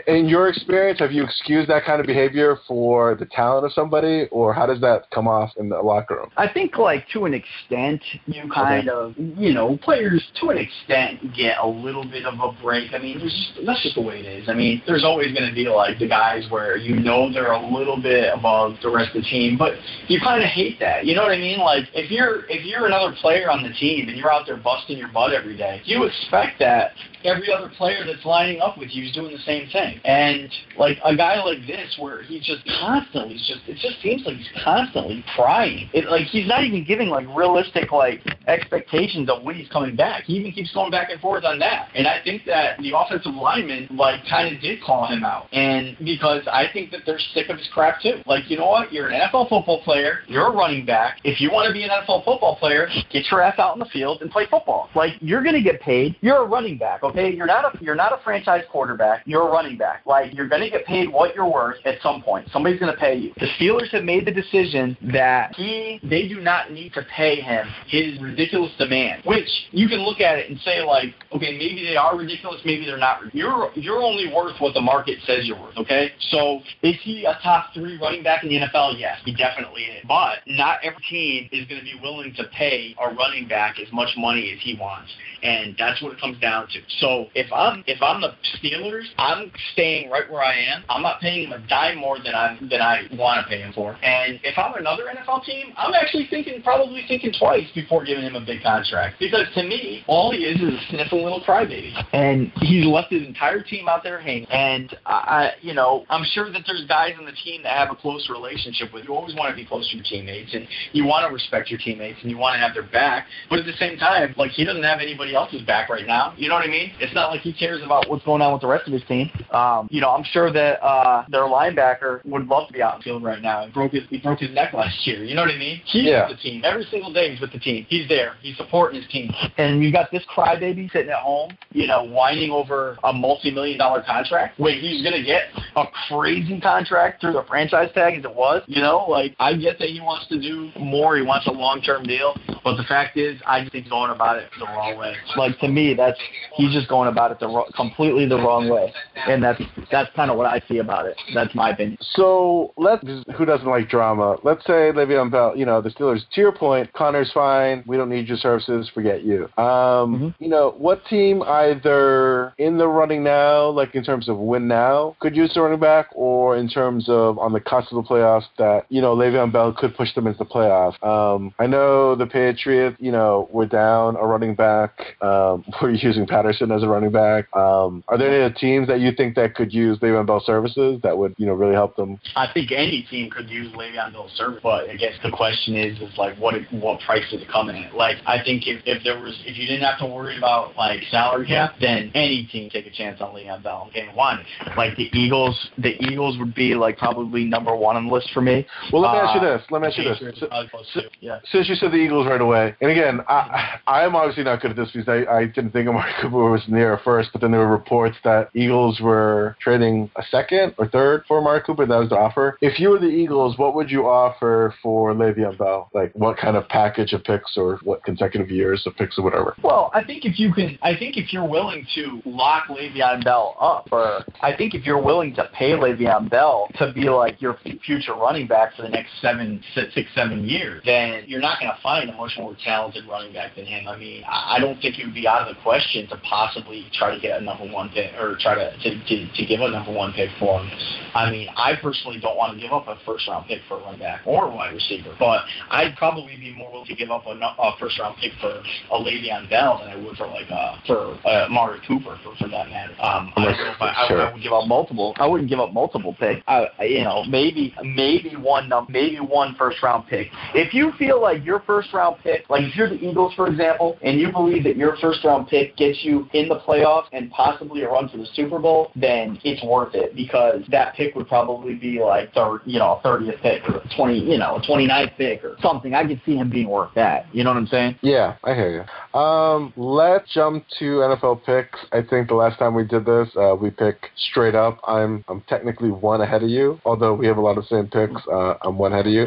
In 0.06 0.28
your 0.28 0.48
experience, 0.48 0.98
have 0.98 1.12
you 1.12 1.24
excused 1.24 1.70
that 1.70 1.84
kind 1.84 2.00
of 2.00 2.06
behavior 2.06 2.58
for 2.66 3.14
the 3.14 3.26
talent 3.26 3.64
of 3.64 3.72
somebody, 3.72 4.28
or 4.34 4.52
how 4.52 4.66
does 4.66 4.80
that 4.80 5.08
come 5.10 5.28
off 5.28 5.52
in 5.58 5.68
the 5.68 5.78
locker 5.78 6.16
room? 6.16 6.30
I 6.36 6.48
think, 6.52 6.76
like 6.76 7.06
to 7.12 7.24
an 7.24 7.34
extent, 7.34 8.02
you 8.26 8.50
kind 8.52 8.88
of, 8.88 9.14
you 9.16 9.54
know, 9.54 9.78
players 9.80 10.22
to 10.40 10.48
an 10.50 10.58
extent 10.58 11.34
get 11.36 11.56
a 11.62 11.66
little 11.66 12.04
bit 12.04 12.26
of 12.26 12.34
a 12.40 12.50
break. 12.60 12.92
I 12.92 12.98
mean, 12.98 13.20
there's 13.20 13.32
just, 13.54 13.64
that's 13.64 13.82
just 13.84 13.94
the 13.94 14.02
way 14.02 14.18
it 14.18 14.26
is. 14.26 14.48
I 14.48 14.54
mean, 14.54 14.82
there's 14.88 15.04
always 15.04 15.32
going 15.32 15.48
to 15.48 15.54
be 15.54 15.68
like 15.68 16.00
the 16.00 16.08
guys 16.08 16.50
where 16.50 16.76
you 16.76 16.98
know 16.98 17.32
they're 17.32 17.52
a 17.52 17.72
little 17.72 18.00
bit 18.00 18.34
above 18.34 18.74
the 18.82 18.90
rest 18.90 19.14
of 19.14 19.22
the 19.22 19.28
team, 19.28 19.56
but 19.56 19.74
you 20.08 20.18
kind 20.20 20.42
of 20.42 20.50
hate 20.50 20.80
that. 20.80 21.06
You 21.06 21.14
know 21.14 21.22
what 21.22 21.32
I 21.32 21.38
mean? 21.38 21.60
Like 21.60 21.84
if 21.94 22.10
you're 22.10 22.44
if 22.50 22.66
you're 22.66 22.86
another 22.86 23.14
player 23.20 23.48
on 23.48 23.62
the 23.62 23.72
team 23.74 24.08
and 24.08 24.18
you're 24.18 24.32
out 24.32 24.46
there 24.46 24.56
busting 24.56 24.98
your 24.98 25.12
butt 25.14 25.32
every 25.32 25.56
day, 25.56 25.80
you 25.84 26.02
expect 26.04 26.58
that 26.58 26.90
every 27.24 27.52
other 27.52 27.70
player 27.76 28.04
that's 28.04 28.24
lining 28.24 28.60
up 28.60 28.78
with 28.78 28.90
you 28.92 29.04
is 29.04 29.12
doing 29.12 29.32
the 29.32 29.42
same 29.42 29.68
thing. 29.70 30.00
And 30.04 30.50
like 30.76 30.98
a 31.04 31.16
guy 31.16 31.42
like 31.42 31.66
this, 31.66 31.96
where 31.98 32.22
he's 32.22 32.44
just 32.44 32.62
constantly, 32.80 33.34
he's 33.34 33.46
just 33.46 33.60
it 33.68 33.78
just 33.78 34.02
seems 34.02 34.23
like 34.26 34.36
he's 34.36 34.62
constantly 34.62 35.24
crying. 35.34 35.88
It 35.92 36.06
like 36.06 36.26
he's 36.26 36.46
not 36.46 36.64
even 36.64 36.84
giving 36.84 37.08
like 37.08 37.26
realistic 37.34 37.92
like 37.92 38.20
expectations 38.46 39.28
of 39.28 39.42
when 39.42 39.54
he's 39.56 39.68
coming 39.68 39.96
back. 39.96 40.24
He 40.24 40.34
even 40.34 40.52
keeps 40.52 40.72
going 40.72 40.90
back 40.90 41.10
and 41.10 41.20
forth 41.20 41.44
on 41.44 41.58
that. 41.60 41.88
And 41.94 42.06
I 42.06 42.22
think 42.22 42.44
that 42.46 42.78
the 42.78 42.92
offensive 42.96 43.34
lineman 43.34 43.88
like 43.90 44.20
kind 44.28 44.54
of 44.54 44.60
did 44.60 44.82
call 44.82 45.06
him 45.06 45.24
out, 45.24 45.48
and 45.52 45.96
because 45.98 46.42
I 46.50 46.66
think 46.72 46.90
that 46.92 47.00
they're 47.06 47.20
sick 47.34 47.48
of 47.48 47.58
his 47.58 47.68
crap 47.72 48.00
too. 48.00 48.20
Like 48.26 48.50
you 48.50 48.56
know 48.56 48.68
what, 48.68 48.92
you're 48.92 49.08
an 49.08 49.20
NFL 49.20 49.48
football 49.48 49.82
player, 49.82 50.20
you're 50.26 50.48
a 50.48 50.56
running 50.56 50.84
back. 50.84 51.18
If 51.24 51.40
you 51.40 51.50
want 51.50 51.68
to 51.68 51.72
be 51.72 51.82
an 51.82 51.90
NFL 51.90 52.24
football 52.24 52.56
player, 52.56 52.88
get 53.10 53.24
your 53.30 53.42
ass 53.42 53.58
out 53.58 53.74
in 53.74 53.78
the 53.78 53.86
field 53.86 54.22
and 54.22 54.30
play 54.30 54.46
football. 54.50 54.88
Like 54.94 55.12
you're 55.20 55.42
gonna 55.42 55.62
get 55.62 55.80
paid. 55.80 56.16
You're 56.20 56.42
a 56.42 56.46
running 56.46 56.78
back, 56.78 57.02
okay? 57.02 57.32
You're 57.32 57.46
not 57.46 57.74
a 57.74 57.84
you're 57.84 57.94
not 57.94 58.12
a 58.12 58.22
franchise 58.22 58.64
quarterback. 58.70 59.22
You're 59.26 59.48
a 59.48 59.50
running 59.50 59.76
back. 59.76 60.02
Like 60.06 60.34
you're 60.34 60.48
gonna 60.48 60.70
get 60.70 60.84
paid 60.86 61.10
what 61.10 61.34
you're 61.34 61.50
worth 61.50 61.76
at 61.84 62.00
some 62.02 62.22
point. 62.22 62.48
Somebody's 62.52 62.80
gonna 62.80 62.96
pay 62.96 63.16
you. 63.16 63.32
The 63.38 63.46
Steelers 63.58 63.90
have 63.90 64.03
made 64.04 64.26
the 64.26 64.32
decision 64.32 64.96
that 65.12 65.54
he 65.56 66.00
they 66.02 66.28
do 66.28 66.40
not 66.40 66.70
need 66.70 66.92
to 66.94 67.02
pay 67.14 67.40
him 67.40 67.66
his 67.86 68.20
ridiculous 68.20 68.72
demand. 68.78 69.22
Which 69.24 69.48
you 69.70 69.88
can 69.88 70.00
look 70.00 70.20
at 70.20 70.38
it 70.38 70.50
and 70.50 70.58
say 70.60 70.82
like, 70.82 71.14
okay, 71.32 71.52
maybe 71.52 71.84
they 71.86 71.96
are 71.96 72.16
ridiculous, 72.16 72.60
maybe 72.64 72.84
they're 72.84 72.98
not. 72.98 73.34
You're 73.34 73.70
you're 73.74 74.02
only 74.02 74.32
worth 74.32 74.60
what 74.60 74.74
the 74.74 74.80
market 74.80 75.18
says 75.26 75.46
you're 75.46 75.60
worth, 75.60 75.76
okay? 75.76 76.12
So 76.30 76.60
is 76.82 76.96
he 77.02 77.24
a 77.24 77.38
top 77.42 77.74
three 77.74 77.98
running 78.00 78.22
back 78.22 78.42
in 78.44 78.48
the 78.48 78.56
NFL? 78.56 78.98
Yes, 78.98 79.18
he 79.24 79.34
definitely 79.34 79.82
is. 79.82 80.04
But 80.06 80.38
not 80.46 80.78
every 80.82 81.02
team 81.10 81.48
is 81.52 81.66
going 81.68 81.80
to 81.80 81.84
be 81.84 81.98
willing 82.02 82.34
to 82.36 82.44
pay 82.56 82.94
a 83.00 83.14
running 83.14 83.48
back 83.48 83.76
as 83.80 83.92
much 83.92 84.10
money 84.16 84.52
as 84.54 84.62
he 84.62 84.76
wants, 84.78 85.10
and 85.42 85.74
that's 85.78 86.02
what 86.02 86.12
it 86.12 86.20
comes 86.20 86.38
down 86.40 86.66
to. 86.68 86.80
So 87.00 87.28
if 87.34 87.52
I'm 87.52 87.84
if 87.86 88.02
I'm 88.02 88.20
the 88.20 88.34
Steelers, 88.58 89.04
I'm 89.18 89.50
staying 89.72 90.10
right 90.10 90.30
where 90.30 90.42
I 90.42 90.54
am. 90.54 90.84
I'm 90.88 91.02
not 91.02 91.20
paying 91.20 91.48
him 91.48 91.52
a 91.52 91.66
dime 91.68 91.98
more 91.98 92.18
than 92.18 92.34
I 92.34 92.56
than 92.60 92.80
I 92.80 93.02
want 93.12 93.44
to 93.44 93.48
pay 93.48 93.60
him 93.60 93.72
for. 93.72 93.93
And 94.02 94.40
if 94.42 94.58
I'm 94.58 94.74
another 94.74 95.04
NFL 95.04 95.44
team, 95.44 95.72
I'm 95.76 95.94
actually 95.94 96.26
thinking 96.30 96.62
probably 96.62 97.04
thinking 97.08 97.32
twice 97.38 97.66
before 97.74 98.04
giving 98.04 98.24
him 98.24 98.36
a 98.36 98.44
big 98.44 98.62
contract 98.62 99.18
because 99.18 99.46
to 99.54 99.62
me, 99.62 100.04
all 100.06 100.32
he 100.32 100.38
is 100.38 100.60
is 100.60 100.74
a 100.74 100.90
sniffing 100.90 101.22
little 101.22 101.40
crybaby, 101.40 101.92
and 102.12 102.52
he's 102.60 102.86
left 102.86 103.12
his 103.12 103.26
entire 103.26 103.62
team 103.62 103.88
out 103.88 104.02
there 104.02 104.20
hanging. 104.20 104.46
And 104.50 104.94
I, 105.06 105.52
you 105.60 105.74
know, 105.74 106.04
I'm 106.10 106.24
sure 106.32 106.50
that 106.52 106.62
there's 106.66 106.84
guys 106.86 107.14
on 107.18 107.24
the 107.24 107.36
team 107.44 107.62
that 107.62 107.76
have 107.76 107.90
a 107.90 107.96
close 107.96 108.28
relationship 108.30 108.92
with. 108.92 109.04
You 109.04 109.14
always 109.14 109.34
want 109.34 109.50
to 109.50 109.56
be 109.56 109.66
close 109.66 109.88
to 109.90 109.96
your 109.96 110.04
teammates, 110.04 110.54
and 110.54 110.66
you 110.92 111.04
want 111.04 111.26
to 111.26 111.32
respect 111.32 111.70
your 111.70 111.78
teammates, 111.78 112.18
and 112.22 112.30
you 112.30 112.38
want 112.38 112.54
to 112.54 112.58
have 112.58 112.74
their 112.74 112.88
back. 112.90 113.26
But 113.50 113.58
at 113.58 113.66
the 113.66 113.76
same 113.78 113.98
time, 113.98 114.34
like 114.36 114.50
he 114.52 114.64
doesn't 114.64 114.82
have 114.82 115.00
anybody 115.00 115.34
else's 115.34 115.62
back 115.62 115.88
right 115.88 116.06
now. 116.06 116.34
You 116.36 116.48
know 116.48 116.54
what 116.54 116.64
I 116.64 116.70
mean? 116.70 116.92
It's 117.00 117.14
not 117.14 117.30
like 117.30 117.40
he 117.40 117.52
cares 117.52 117.82
about 117.82 118.08
what's 118.08 118.24
going 118.24 118.42
on 118.42 118.52
with 118.52 118.62
the 118.62 118.68
rest 118.68 118.86
of 118.86 118.92
his 118.92 119.02
team. 119.04 119.30
Um, 119.50 119.88
you 119.90 120.00
know, 120.00 120.10
I'm 120.10 120.24
sure 120.24 120.52
that 120.52 120.82
uh, 120.82 121.24
their 121.28 121.42
linebacker 121.42 122.24
would 122.24 122.46
love 122.46 122.68
to 122.68 122.72
be 122.72 122.82
out 122.82 122.94
in 122.94 123.00
the 123.00 123.04
field 123.04 123.22
right 123.22 123.42
now. 123.42 123.66
He 123.66 123.72
broke 123.88 123.92
his 124.02 124.10
he 124.10 124.18
broke 124.18 124.38
his 124.40 124.50
neck 124.50 124.72
last 124.72 125.06
year. 125.06 125.24
You 125.24 125.34
know 125.34 125.42
what 125.42 125.50
I 125.50 125.58
mean? 125.58 125.80
He's 125.84 126.04
Yeah. 126.04 126.28
with 126.28 126.36
the 126.38 126.42
team 126.42 126.62
every 126.64 126.84
single 126.90 127.12
day. 127.12 127.30
He's 127.30 127.40
with 127.40 127.52
the 127.52 127.58
team. 127.58 127.86
He's 127.88 128.08
there. 128.08 128.34
He's 128.40 128.56
supporting 128.56 129.00
his 129.00 129.10
team. 129.10 129.32
And 129.58 129.82
you 129.82 129.92
got 129.92 130.10
this 130.10 130.22
crybaby 130.34 130.90
sitting 130.92 131.10
at 131.10 131.18
home, 131.18 131.50
you 131.72 131.86
know, 131.86 132.04
whining 132.04 132.50
over 132.50 132.98
a 133.04 133.12
multi-million 133.12 133.78
dollar 133.78 134.02
contract 134.02 134.58
when 134.58 134.78
he's 134.78 135.02
gonna 135.02 135.22
get 135.22 135.44
a 135.76 135.84
crazy 136.08 136.60
contract 136.60 137.20
through 137.20 137.32
the 137.34 137.42
franchise 137.44 137.90
tag 137.94 138.18
as 138.18 138.24
it 138.24 138.34
was. 138.34 138.62
You 138.66 138.80
know, 138.80 139.04
like 139.08 139.34
I 139.38 139.54
get 139.54 139.78
that 139.78 139.88
he 139.90 140.00
wants 140.00 140.26
to 140.28 140.40
do 140.40 140.70
more. 140.78 141.16
He 141.16 141.22
wants 141.22 141.46
a 141.46 141.52
long-term 141.52 142.04
deal. 142.04 142.36
But 142.62 142.76
the 142.76 142.84
fact 142.84 143.16
is, 143.16 143.40
I 143.46 143.60
just 143.60 143.72
think 143.72 143.84
he's 143.84 143.90
going 143.90 144.10
about 144.10 144.38
it 144.38 144.48
the 144.58 144.64
wrong 144.66 144.96
way. 144.96 145.14
Like 145.36 145.58
to 145.60 145.68
me, 145.68 145.94
that's 145.94 146.18
he's 146.54 146.72
just 146.72 146.88
going 146.88 147.08
about 147.08 147.30
it 147.30 147.38
the 147.38 147.48
ro- 147.48 147.66
completely 147.76 148.26
the 148.26 148.36
wrong 148.36 148.68
way, 148.68 148.92
and 149.28 149.42
that's 149.42 149.60
that's 149.90 150.10
kind 150.16 150.30
of 150.30 150.36
what 150.38 150.46
I 150.46 150.60
see 150.68 150.78
about 150.78 151.06
it. 151.06 151.16
That's 151.34 151.54
my 151.54 151.70
opinion. 151.70 151.98
So 152.12 152.72
let's 152.76 153.04
who 153.36 153.44
doesn't 153.44 153.66
like 153.74 153.88
drama? 153.88 154.36
Let's 154.44 154.64
say 154.66 154.92
Le'Veon 154.92 155.30
Bell, 155.30 155.56
you 155.56 155.66
know, 155.66 155.80
the 155.80 155.90
Steelers. 155.90 156.20
To 156.34 156.40
your 156.40 156.52
point, 156.52 156.92
Conner's 156.92 157.30
fine. 157.32 157.82
We 157.86 157.96
don't 157.96 158.08
need 158.08 158.28
your 158.28 158.36
services. 158.36 158.90
Forget 158.94 159.24
you. 159.24 159.48
Um, 159.58 160.34
you 160.38 160.48
know, 160.48 160.74
what 160.78 161.04
team 161.06 161.42
either 161.42 162.52
in 162.58 162.78
the 162.78 162.86
running 162.86 163.24
now, 163.24 163.68
like 163.68 163.94
in 163.94 164.04
terms 164.04 164.28
of 164.28 164.38
win 164.38 164.68
now, 164.68 165.16
could 165.20 165.36
use 165.36 165.52
the 165.54 165.62
running 165.62 165.80
back, 165.80 166.06
or 166.14 166.56
in 166.56 166.68
terms 166.68 167.08
of 167.08 167.38
on 167.38 167.52
the 167.52 167.60
cusp 167.60 167.92
of 167.92 168.02
the 168.02 168.08
playoffs 168.08 168.44
that 168.58 168.86
you 168.88 169.00
know 169.00 169.16
Le'Veon 169.16 169.52
Bell 169.52 169.72
could 169.72 169.96
push 169.96 170.14
them 170.14 170.26
into 170.26 170.38
the 170.38 170.44
playoffs. 170.44 171.02
Um, 171.04 171.52
I 171.58 171.66
know 171.66 172.14
the 172.14 172.26
Patriots, 172.26 172.96
you 173.00 173.12
know, 173.12 173.48
were 173.52 173.66
down 173.66 174.16
a 174.16 174.26
running 174.26 174.54
back. 174.54 175.16
Um, 175.20 175.64
we're 175.82 175.90
using 175.90 176.26
Patterson 176.26 176.70
as 176.70 176.82
a 176.82 176.88
running 176.88 177.12
back. 177.12 177.54
Um, 177.56 178.04
are 178.08 178.16
there 178.18 178.28
any 178.28 178.44
other 178.44 178.54
teams 178.54 178.88
that 178.88 179.00
you 179.00 179.12
think 179.12 179.34
that 179.34 179.54
could 179.54 179.72
use 179.72 179.98
Le'Veon 179.98 180.26
Bell 180.26 180.42
services 180.44 181.00
that 181.02 181.18
would 181.18 181.34
you 181.38 181.46
know 181.46 181.54
really 181.54 181.74
help 181.74 181.96
them? 181.96 182.20
I 182.36 182.46
think 182.52 182.70
any 182.70 183.06
team 183.10 183.30
could 183.30 183.50
use 183.50 183.63
Le'Veon 183.72 184.12
Bell's 184.12 184.32
service, 184.32 184.60
but 184.62 184.88
I 184.90 184.96
guess 184.96 185.12
the 185.22 185.30
question 185.30 185.74
is, 185.76 185.98
is 186.00 186.16
like 186.18 186.36
what 186.38 186.54
what 186.70 187.00
price 187.00 187.24
does 187.30 187.42
it 187.42 187.48
come 187.48 187.68
in 187.70 187.76
at? 187.76 187.94
Like 187.94 188.16
I 188.26 188.42
think 188.42 188.66
if, 188.66 188.82
if 188.86 189.02
there 189.04 189.18
was 189.20 189.34
if 189.46 189.56
you 189.56 189.66
didn't 189.66 189.82
have 189.82 189.98
to 190.00 190.06
worry 190.06 190.36
about 190.38 190.76
like 190.76 191.00
salary 191.10 191.46
cap, 191.46 191.74
then 191.80 192.10
any 192.14 192.46
team 192.50 192.70
take 192.70 192.86
a 192.86 192.90
chance 192.90 193.20
on 193.20 193.34
Le'Veon 193.34 193.62
Bell. 193.62 193.90
Game 193.94 194.14
one, 194.14 194.44
like 194.76 194.96
the 194.96 195.08
Eagles, 195.16 195.70
the 195.78 195.94
Eagles 196.04 196.38
would 196.38 196.54
be 196.54 196.74
like 196.74 196.98
probably 196.98 197.44
number 197.44 197.74
one 197.74 197.96
on 197.96 198.06
the 198.08 198.12
list 198.12 198.30
for 198.32 198.40
me. 198.40 198.66
Well, 198.92 199.02
let 199.02 199.12
me 199.12 199.18
ask 199.18 199.34
you 199.34 199.40
Uh, 199.48 199.56
this. 199.58 199.66
Let 199.70 199.82
me 199.82 199.88
ask 199.88 199.98
you 199.98 200.04
this. 200.04 200.14
Patriots 200.18 200.40
So- 200.40 200.46
would 200.46 200.50
probably 200.50 200.68
close 200.68 200.92
too. 200.92 201.00
Yeah. 201.20 201.38
since 201.52 201.68
you 201.68 201.74
said 201.76 201.90
the 201.92 201.96
Eagles 201.96 202.26
right 202.26 202.40
away, 202.40 202.74
and 202.80 202.90
again, 202.90 203.20
I, 203.28 203.78
I'm 203.86 204.14
obviously 204.16 204.44
not 204.44 204.60
good 204.60 204.70
at 204.72 204.76
this 204.76 204.90
because 204.92 205.08
I, 205.08 205.24
I 205.32 205.44
didn't 205.46 205.70
think 205.72 205.88
Amari 205.88 206.12
Cooper 206.20 206.50
was 206.50 206.62
near 206.68 206.94
a 206.94 207.00
first, 207.00 207.30
but 207.32 207.40
then 207.40 207.50
there 207.50 207.60
were 207.60 207.68
reports 207.72 208.16
that 208.24 208.50
Eagles 208.54 209.00
were 209.00 209.56
trading 209.60 210.10
a 210.16 210.22
second 210.30 210.74
or 210.78 210.86
third 210.88 211.24
for 211.28 211.38
Amari 211.38 211.60
Cooper. 211.62 211.86
That 211.86 211.98
was 211.98 212.08
the 212.08 212.16
offer. 212.16 212.56
If 212.60 212.78
you 212.80 212.90
were 212.90 212.98
the 212.98 213.06
Eagles, 213.06 213.53
what 213.58 213.74
would 213.74 213.90
you 213.90 214.06
offer 214.06 214.74
for 214.82 215.12
Le'Veon 215.12 215.58
Bell? 215.58 215.90
Like, 215.92 216.12
what 216.14 216.36
kind 216.38 216.56
of 216.56 216.68
package 216.68 217.12
of 217.12 217.22
picks 217.24 217.56
or 217.56 217.78
what 217.82 218.02
consecutive 218.04 218.50
years 218.50 218.82
of 218.86 218.96
picks 218.96 219.18
or 219.18 219.22
whatever? 219.22 219.54
Well, 219.62 219.90
I 219.92 220.02
think 220.02 220.24
if 220.24 220.38
you 220.38 220.52
can, 220.52 220.78
I 220.82 220.96
think 220.96 221.16
if 221.16 221.32
you're 221.32 221.48
willing 221.48 221.86
to 221.94 222.22
lock 222.24 222.68
Le'Veon 222.68 223.24
Bell 223.24 223.56
up, 223.60 223.88
or 223.92 224.24
I 224.40 224.56
think 224.56 224.74
if 224.74 224.86
you're 224.86 225.02
willing 225.02 225.34
to 225.34 225.50
pay 225.52 225.72
Le'Veon 225.72 226.30
Bell 226.30 226.68
to 226.78 226.92
be 226.92 227.10
like 227.10 227.40
your 227.42 227.58
future 227.84 228.14
running 228.14 228.46
back 228.46 228.74
for 228.76 228.82
the 228.82 228.88
next 228.88 229.10
seven, 229.20 229.62
si- 229.74 229.90
six, 229.94 230.08
seven 230.14 230.44
years, 230.44 230.82
then 230.86 231.24
you're 231.26 231.40
not 231.40 231.60
going 231.60 231.70
to 231.70 231.82
find 231.82 232.08
a 232.08 232.14
much 232.14 232.32
more 232.38 232.56
talented 232.64 233.04
running 233.08 233.32
back 233.32 233.56
than 233.56 233.66
him. 233.66 233.88
I 233.88 233.96
mean, 233.96 234.24
I 234.26 234.54
I 234.54 234.60
don't 234.60 234.80
think 234.80 235.00
it 235.00 235.04
would 235.04 235.14
be 235.14 235.26
out 235.26 235.48
of 235.48 235.56
the 235.56 235.60
question 235.62 236.06
to 236.08 236.16
possibly 236.18 236.86
try 236.92 237.12
to 237.12 237.20
get 237.20 237.40
a 237.40 237.44
number 237.44 237.66
one 237.66 237.88
pick 237.88 238.12
or 238.14 238.36
try 238.38 238.54
to 238.54 238.70
to, 238.78 239.04
to, 239.04 239.32
to 239.32 239.46
give 239.46 239.60
a 239.60 239.68
number 239.68 239.90
one 239.92 240.12
pick 240.12 240.30
for 240.38 240.60
him. 240.60 240.70
I 241.12 241.30
mean, 241.30 241.48
I 241.56 241.74
personally 241.80 242.20
don't 242.20 242.36
want 242.36 242.54
to 242.54 242.60
give 242.60 242.72
up 242.72 242.86
a 242.86 242.96
first 243.04 243.26
round 243.26 243.43
round 243.44 243.48
pick 243.48 243.60
for 243.68 243.80
a 243.80 243.82
running 243.82 244.00
back 244.00 244.22
or 244.26 244.46
a 244.46 244.54
wide 244.54 244.74
receiver. 244.74 245.14
But 245.18 245.42
I'd 245.70 245.96
probably 245.96 246.36
be 246.36 246.54
more 246.56 246.70
willing 246.70 246.86
to 246.86 246.94
give 246.94 247.10
up 247.10 247.26
a, 247.26 247.30
a 247.30 247.76
first 247.78 247.98
round 247.98 248.16
pick 248.18 248.32
for 248.40 248.48
a 248.50 248.98
Le'Veon 248.98 249.48
Bell 249.50 249.80
than 249.80 249.90
I 249.90 249.96
would 249.96 250.16
for 250.16 250.26
like 250.26 250.50
uh, 250.50 250.76
for 250.86 251.18
uh, 251.26 251.48
Mari 251.50 251.80
Cooper 251.86 252.18
for, 252.22 252.34
for 252.36 252.48
that 252.48 252.68
matter. 252.68 252.92
Um, 253.00 253.32
I, 253.36 253.76
I, 253.80 254.08
sure. 254.08 254.20
I, 254.20 254.30
I 254.30 254.32
would 254.32 254.42
give 254.42 254.52
up 254.52 254.66
multiple. 254.66 255.14
I 255.16 255.26
wouldn't 255.26 255.48
give 255.48 255.60
up 255.60 255.72
multiple 255.72 256.14
picks. 256.18 256.42
I, 256.46 256.66
you 256.82 257.04
know, 257.04 257.24
maybe 257.24 257.74
maybe 257.82 258.36
one 258.36 258.70
maybe 258.88 259.18
one 259.18 259.54
first 259.56 259.82
round 259.82 260.06
pick. 260.08 260.28
If 260.54 260.74
you 260.74 260.92
feel 260.98 261.20
like 261.20 261.44
your 261.44 261.60
first 261.60 261.92
round 261.92 262.16
pick, 262.22 262.48
like 262.48 262.62
if 262.62 262.76
you're 262.76 262.88
the 262.88 262.96
Eagles 262.96 263.34
for 263.34 263.48
example, 263.48 263.98
and 264.02 264.18
you 264.18 264.32
believe 264.32 264.64
that 264.64 264.76
your 264.76 264.96
first 264.96 265.24
round 265.24 265.48
pick 265.48 265.76
gets 265.76 265.98
you 266.02 266.28
in 266.32 266.48
the 266.48 266.60
playoffs 266.60 267.06
and 267.12 267.30
possibly 267.30 267.82
a 267.82 267.88
run 267.88 268.08
for 268.08 268.16
the 268.16 268.26
Super 268.34 268.58
Bowl, 268.58 268.90
then 268.96 269.38
it's 269.44 269.62
worth 269.64 269.94
it 269.94 270.14
because 270.14 270.62
that 270.70 270.94
pick 270.94 271.14
would 271.14 271.28
probably 271.28 271.74
be 271.74 272.00
like 272.00 272.32
third, 272.32 272.60
you 272.64 272.78
know, 272.78 273.00
30th 273.04 273.33
25th 273.34 273.42
pick 273.42 273.68
or 273.68 273.82
20, 273.96 274.18
you 274.18 274.38
know, 274.38 274.60
29th 274.68 275.16
pick 275.16 275.44
or 275.44 275.56
something. 275.62 275.94
I 275.94 276.06
could 276.06 276.20
see 276.24 276.36
him 276.36 276.50
being 276.50 276.68
worth 276.68 276.94
that. 276.94 277.26
You 277.34 277.44
know 277.44 277.50
what 277.50 277.56
I'm 277.56 277.66
saying? 277.66 277.98
Yeah, 278.02 278.36
I 278.44 278.54
hear 278.54 278.86
you. 279.14 279.18
Um, 279.18 279.72
let's 279.76 280.32
jump 280.32 280.64
to 280.78 280.84
NFL 280.84 281.44
picks. 281.44 281.78
I 281.92 282.02
think 282.02 282.28
the 282.28 282.34
last 282.34 282.58
time 282.58 282.74
we 282.74 282.84
did 282.84 283.04
this, 283.04 283.28
uh, 283.36 283.54
we 283.54 283.70
picked 283.70 284.06
straight 284.30 284.54
up. 284.54 284.80
I'm 284.86 285.24
I'm 285.28 285.42
technically 285.42 285.90
one 285.90 286.20
ahead 286.20 286.42
of 286.42 286.48
you, 286.48 286.80
although 286.84 287.14
we 287.14 287.26
have 287.26 287.36
a 287.36 287.40
lot 287.40 287.58
of 287.58 287.66
same 287.66 287.86
picks. 287.86 288.20
Uh, 288.30 288.54
I'm 288.62 288.78
one 288.78 288.92
ahead 288.92 289.06
of 289.06 289.12
you. 289.12 289.26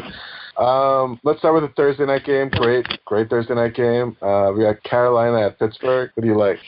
Um, 0.58 1.20
let's 1.22 1.38
start 1.38 1.54
with 1.54 1.62
the 1.62 1.74
Thursday 1.76 2.04
night 2.04 2.24
game. 2.24 2.48
Great, 2.48 2.86
great 3.04 3.30
Thursday 3.30 3.54
night 3.54 3.74
game. 3.74 4.16
Uh, 4.20 4.50
we 4.54 4.64
got 4.64 4.82
Carolina 4.82 5.46
at 5.46 5.58
Pittsburgh. 5.58 6.10
What 6.14 6.22
do 6.22 6.28
you 6.28 6.36
like? 6.36 6.58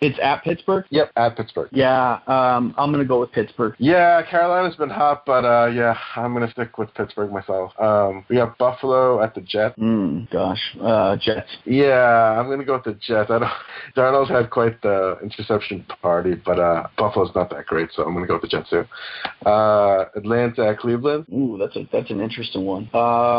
It's 0.00 0.18
at 0.22 0.44
Pittsburgh. 0.44 0.84
Yep, 0.90 1.10
at 1.16 1.36
Pittsburgh. 1.36 1.68
Yeah, 1.72 2.20
um, 2.28 2.74
I'm 2.78 2.92
gonna 2.92 3.04
go 3.04 3.20
with 3.20 3.32
Pittsburgh. 3.32 3.74
Yeah, 3.78 4.22
Carolina's 4.22 4.76
been 4.76 4.88
hot, 4.88 5.26
but 5.26 5.44
uh, 5.44 5.66
yeah, 5.66 5.96
I'm 6.14 6.32
gonna 6.32 6.50
stick 6.52 6.78
with 6.78 6.94
Pittsburgh 6.94 7.32
myself. 7.32 7.72
Um, 7.80 8.24
we 8.28 8.36
got 8.36 8.56
Buffalo 8.56 9.20
at 9.20 9.34
the 9.34 9.40
Jets. 9.40 9.76
Mm, 9.78 10.30
gosh, 10.30 10.76
uh, 10.80 11.16
Jets. 11.16 11.48
Yeah, 11.64 12.38
I'm 12.38 12.48
gonna 12.48 12.64
go 12.64 12.74
with 12.74 12.84
the 12.84 12.94
Jets. 12.94 13.30
I 13.30 13.40
don't. 13.40 13.50
Darnold's 13.96 14.30
had 14.30 14.50
quite 14.50 14.80
the 14.82 15.18
interception 15.22 15.84
party, 16.02 16.34
but 16.34 16.60
uh, 16.60 16.86
Buffalo's 16.96 17.34
not 17.34 17.50
that 17.50 17.66
great, 17.66 17.88
so 17.92 18.04
I'm 18.04 18.14
gonna 18.14 18.28
go 18.28 18.34
with 18.34 18.42
the 18.42 18.48
Jets 18.48 18.70
too. 18.70 18.84
Uh, 19.44 20.04
Atlanta 20.14 20.68
at 20.68 20.78
Cleveland. 20.78 21.26
Ooh, 21.32 21.58
that's 21.58 21.74
a 21.74 21.88
that's 21.92 22.10
an 22.10 22.20
interesting 22.20 22.64
one. 22.64 22.88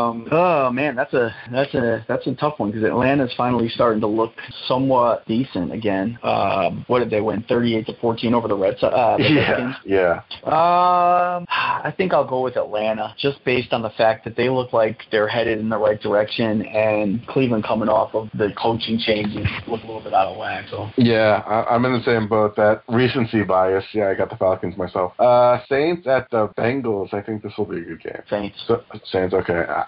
Um, 0.02 0.28
oh 0.32 0.72
man, 0.72 0.95
that's 0.95 1.14
a 1.14 1.34
that's 1.52 1.73
a 1.73 2.06
that's 2.07 2.28
a 2.28 2.36
tough 2.36 2.60
one 2.60 2.72
because 2.72 2.84
Atlanta's 2.86 3.34
finally 3.36 3.69
starting 3.69 4.02
to 4.02 4.07
look 4.07 4.34
somewhat 4.68 5.26
decent 5.28 5.72
again. 5.72 6.18
Um, 6.23 6.84
what 6.88 6.99
did 6.99 7.10
they 7.10 7.22
win? 7.22 7.44
Thirty-eight 7.48 7.86
to 7.88 7.94
fourteen 7.99 8.34
over 8.34 8.48
the 8.48 8.56
Red 8.56 8.78
Sox. 8.80 8.94
Uh, 8.94 9.18
Yeah, 9.19 9.73
yeah, 9.86 10.22
Um, 10.44 11.45
I 11.49 11.94
think 11.95 12.14
I'll 12.14 12.28
go 12.28 12.41
with 12.41 12.57
Atlanta, 12.57 13.15
just 13.18 13.44
based 13.45 13.72
on 13.73 13.82
the 13.82 13.90
fact 13.91 14.26
that 14.26 14.36
they 14.36 14.49
look 14.49 14.73
like 14.73 14.99
they're 15.11 15.28
headed 15.28 15.60
in 15.60 15.69
the 15.69 15.78
right 15.78 15.99
direction, 16.02 16.65
and 16.65 17.26
Cleveland 17.28 17.64
coming 17.64 17.90
off 17.90 18.14
of 18.14 18.30
the 18.34 18.49
coaching 18.61 18.99
changes 18.99 19.48
look 19.68 19.84
a 19.84 19.86
little 19.86 20.02
bit 20.02 20.14
out 20.14 20.28
of 20.28 20.38
whack. 20.38 20.65
So 20.69 20.90
yeah. 20.98 21.44
I, 21.45 21.76
I'm 21.76 21.86
in 21.86 21.94
the 21.94 22.03
same 22.03 22.28
boat. 22.28 22.56
That 22.56 22.84
recency 22.90 23.44
bias. 23.44 23.86
Yeah, 23.94 24.10
I 24.10 24.15
got 24.15 24.30
the 24.30 24.38
Falcons 24.38 24.78
myself. 24.78 25.14
Uh, 25.19 25.60
Saints 25.69 26.07
at 26.07 26.30
the 26.30 26.49
Bengals. 26.57 27.14
I 27.14 27.22
think 27.22 27.41
this 27.44 27.53
will 27.57 27.65
be 27.65 27.78
a 27.78 27.82
good 27.84 28.03
game. 28.03 28.22
Saints. 28.30 28.57
So, 28.68 28.84
Saints, 29.06 29.34
okay. 29.34 29.64
I, 29.68 29.86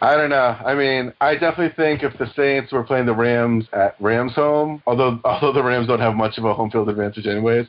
I 0.00 0.14
don't 0.16 0.30
know. 0.30 0.56
I 0.64 0.74
mean, 0.74 1.12
I 1.20 1.34
definitely 1.34 1.74
think 1.76 2.02
if 2.02 2.16
the 2.18 2.26
Saints 2.36 2.72
were 2.72 2.82
playing 2.84 3.06
the 3.06 3.14
Rams 3.14 3.64
at 3.72 3.96
Rams 4.00 4.34
home, 4.34 4.82
although 4.86 5.20
although 5.24 5.52
the 5.52 5.62
Rams 5.62 5.86
don't 5.88 6.00
have 6.00 6.14
much 6.14 6.38
of 6.38 6.44
a 6.44 6.52
home 6.54 6.70
field 6.70 6.88
advantage 6.88 7.26
anyways, 7.26 7.66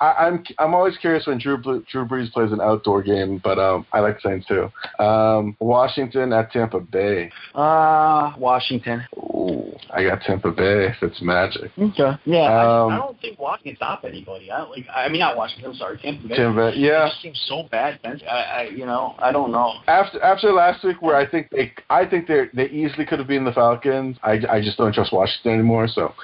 I, 0.00 0.12
I'm 0.26 0.44
I'm 0.58 0.74
always 0.74 0.96
curious 0.98 1.26
when 1.26 1.38
Drew 1.38 1.56
Drew 1.58 2.04
Brees 2.06 2.30
plays 2.32 2.52
an 2.52 2.60
outdoor 2.60 3.02
game, 3.02 3.40
but 3.42 3.58
um, 3.58 3.86
I 3.92 4.00
like 4.00 4.20
the 4.22 4.28
Saints 4.30 4.46
too. 4.46 4.70
Um, 5.02 5.56
Washington 5.60 6.32
at 6.32 6.52
Tampa 6.52 6.80
Bay. 6.80 7.30
Uh, 7.54 8.32
Washington. 8.38 9.04
Ooh, 9.16 9.72
I 9.90 10.04
got 10.04 10.20
Tampa 10.22 10.50
Bay. 10.50 10.94
Fitzmagic. 11.00 11.70
Okay. 11.78 12.18
Yeah, 12.24 12.38
I, 12.40 12.82
Um, 12.84 12.92
I 12.92 12.96
don't 12.98 13.20
think 13.20 13.38
Washington 13.38 13.62
can 13.62 13.76
stop 13.76 14.04
anybody. 14.04 14.50
I 14.50 14.62
like. 14.62 14.84
I 14.94 15.08
mean, 15.08 15.20
not 15.20 15.36
Washington. 15.36 15.70
I'm 15.70 15.76
sorry, 15.76 15.98
Tampa 15.98 16.26
Bay. 16.28 16.36
Tampa 16.36 16.70
Bay. 16.70 16.76
It 16.76 16.80
Yeah. 16.80 17.08
just 17.08 17.22
seems 17.22 17.40
so 17.48 17.64
bad. 17.70 18.00
Ben. 18.02 18.20
I, 18.28 18.34
I, 18.34 18.62
you 18.74 18.86
know, 18.86 19.14
I 19.18 19.30
don't 19.32 19.52
know. 19.52 19.74
After 19.86 20.20
after 20.22 20.52
last 20.52 20.84
week, 20.84 21.00
where 21.00 21.16
I 21.16 21.26
think 21.26 21.48
they 21.50 21.61
I 21.90 22.06
think 22.06 22.26
they 22.26 22.46
they 22.54 22.68
easily 22.68 23.04
could 23.04 23.18
have 23.18 23.28
been 23.28 23.44
the 23.44 23.52
Falcons. 23.52 24.16
I, 24.22 24.40
I 24.48 24.60
just 24.60 24.78
don't 24.78 24.94
trust 24.94 25.12
Washington 25.12 25.52
anymore. 25.52 25.88
So, 25.88 26.14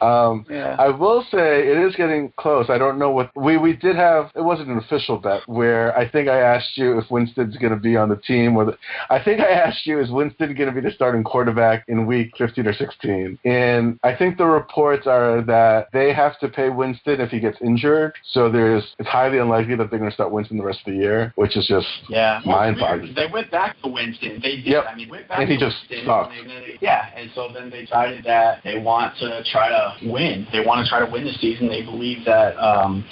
um, 0.00 0.46
Yeah. 0.48 0.76
I 0.78 0.88
will 0.88 1.24
say 1.30 1.68
it 1.68 1.78
is 1.78 1.94
getting 1.96 2.32
close. 2.36 2.70
I 2.70 2.78
don't 2.78 2.98
know 2.98 3.10
what 3.10 3.30
we 3.36 3.56
we 3.56 3.74
did 3.74 3.96
have. 3.96 4.30
It 4.34 4.42
wasn't 4.42 4.68
an 4.68 4.78
official 4.78 5.18
bet 5.18 5.42
where 5.46 5.96
I 5.96 6.08
think 6.08 6.28
I 6.28 6.38
asked 6.40 6.76
you 6.76 6.98
if 6.98 7.10
Winston's 7.10 7.56
going 7.56 7.72
to 7.72 7.78
be 7.78 7.96
on 7.96 8.08
the 8.08 8.16
team. 8.16 8.56
Or 8.56 8.64
the, 8.66 8.78
I 9.10 9.22
think 9.22 9.40
I 9.40 9.50
asked 9.50 9.86
you 9.86 10.00
is 10.00 10.10
Winston 10.10 10.54
going 10.54 10.72
to 10.72 10.80
be 10.80 10.86
the 10.86 10.94
starting 10.94 11.24
quarterback 11.24 11.84
in 11.88 12.06
week 12.06 12.32
15 12.36 12.66
or 12.66 12.74
16? 12.74 13.38
And 13.44 13.98
I 14.02 14.14
think 14.14 14.38
the 14.38 14.46
reports 14.46 15.06
are 15.06 15.42
that 15.42 15.88
they 15.92 16.12
have 16.12 16.38
to 16.40 16.48
pay 16.48 16.68
Winston 16.68 17.20
if 17.20 17.30
he 17.30 17.40
gets 17.40 17.58
injured. 17.60 18.14
So 18.32 18.50
there's 18.50 18.94
it's 18.98 19.08
highly 19.08 19.38
unlikely 19.38 19.76
that 19.76 19.90
they're 19.90 19.98
going 19.98 20.10
to 20.10 20.14
start 20.14 20.30
Winston 20.30 20.58
the 20.58 20.64
rest 20.64 20.80
of 20.86 20.92
the 20.92 20.98
year, 20.98 21.32
which 21.36 21.56
is 21.56 21.66
just 21.66 21.86
Yeah, 22.08 22.40
Mind-boggling. 22.44 23.14
They 23.14 23.26
went 23.32 23.50
back 23.50 23.76
to 23.82 23.88
Winston. 23.88 24.40
They 24.42 24.56
did. 24.56 24.66
Yep. 24.66 24.83
I 24.86 24.94
mean, 24.94 25.08
went 25.08 25.28
back 25.28 25.38
And 25.40 25.48
he 25.50 25.56
just 25.56 25.76
Winston, 25.90 26.06
sucked. 26.06 26.32
and 26.38 26.50
they- 26.50 26.78
yeah, 26.80 27.08
and 27.16 27.30
so 27.34 27.48
then 27.52 27.70
they 27.70 27.82
decided 27.82 28.24
that 28.24 28.62
they 28.64 28.78
want 28.78 29.16
to 29.18 29.42
try 29.44 29.68
to 29.68 29.96
win. 30.08 30.46
They 30.52 30.60
want 30.64 30.84
to 30.84 30.88
try 30.88 31.00
to 31.04 31.10
win 31.10 31.24
the 31.24 31.32
season. 31.34 31.68
They 31.68 31.82
believe 31.82 32.24
that 32.24 32.56
um, 32.58 33.04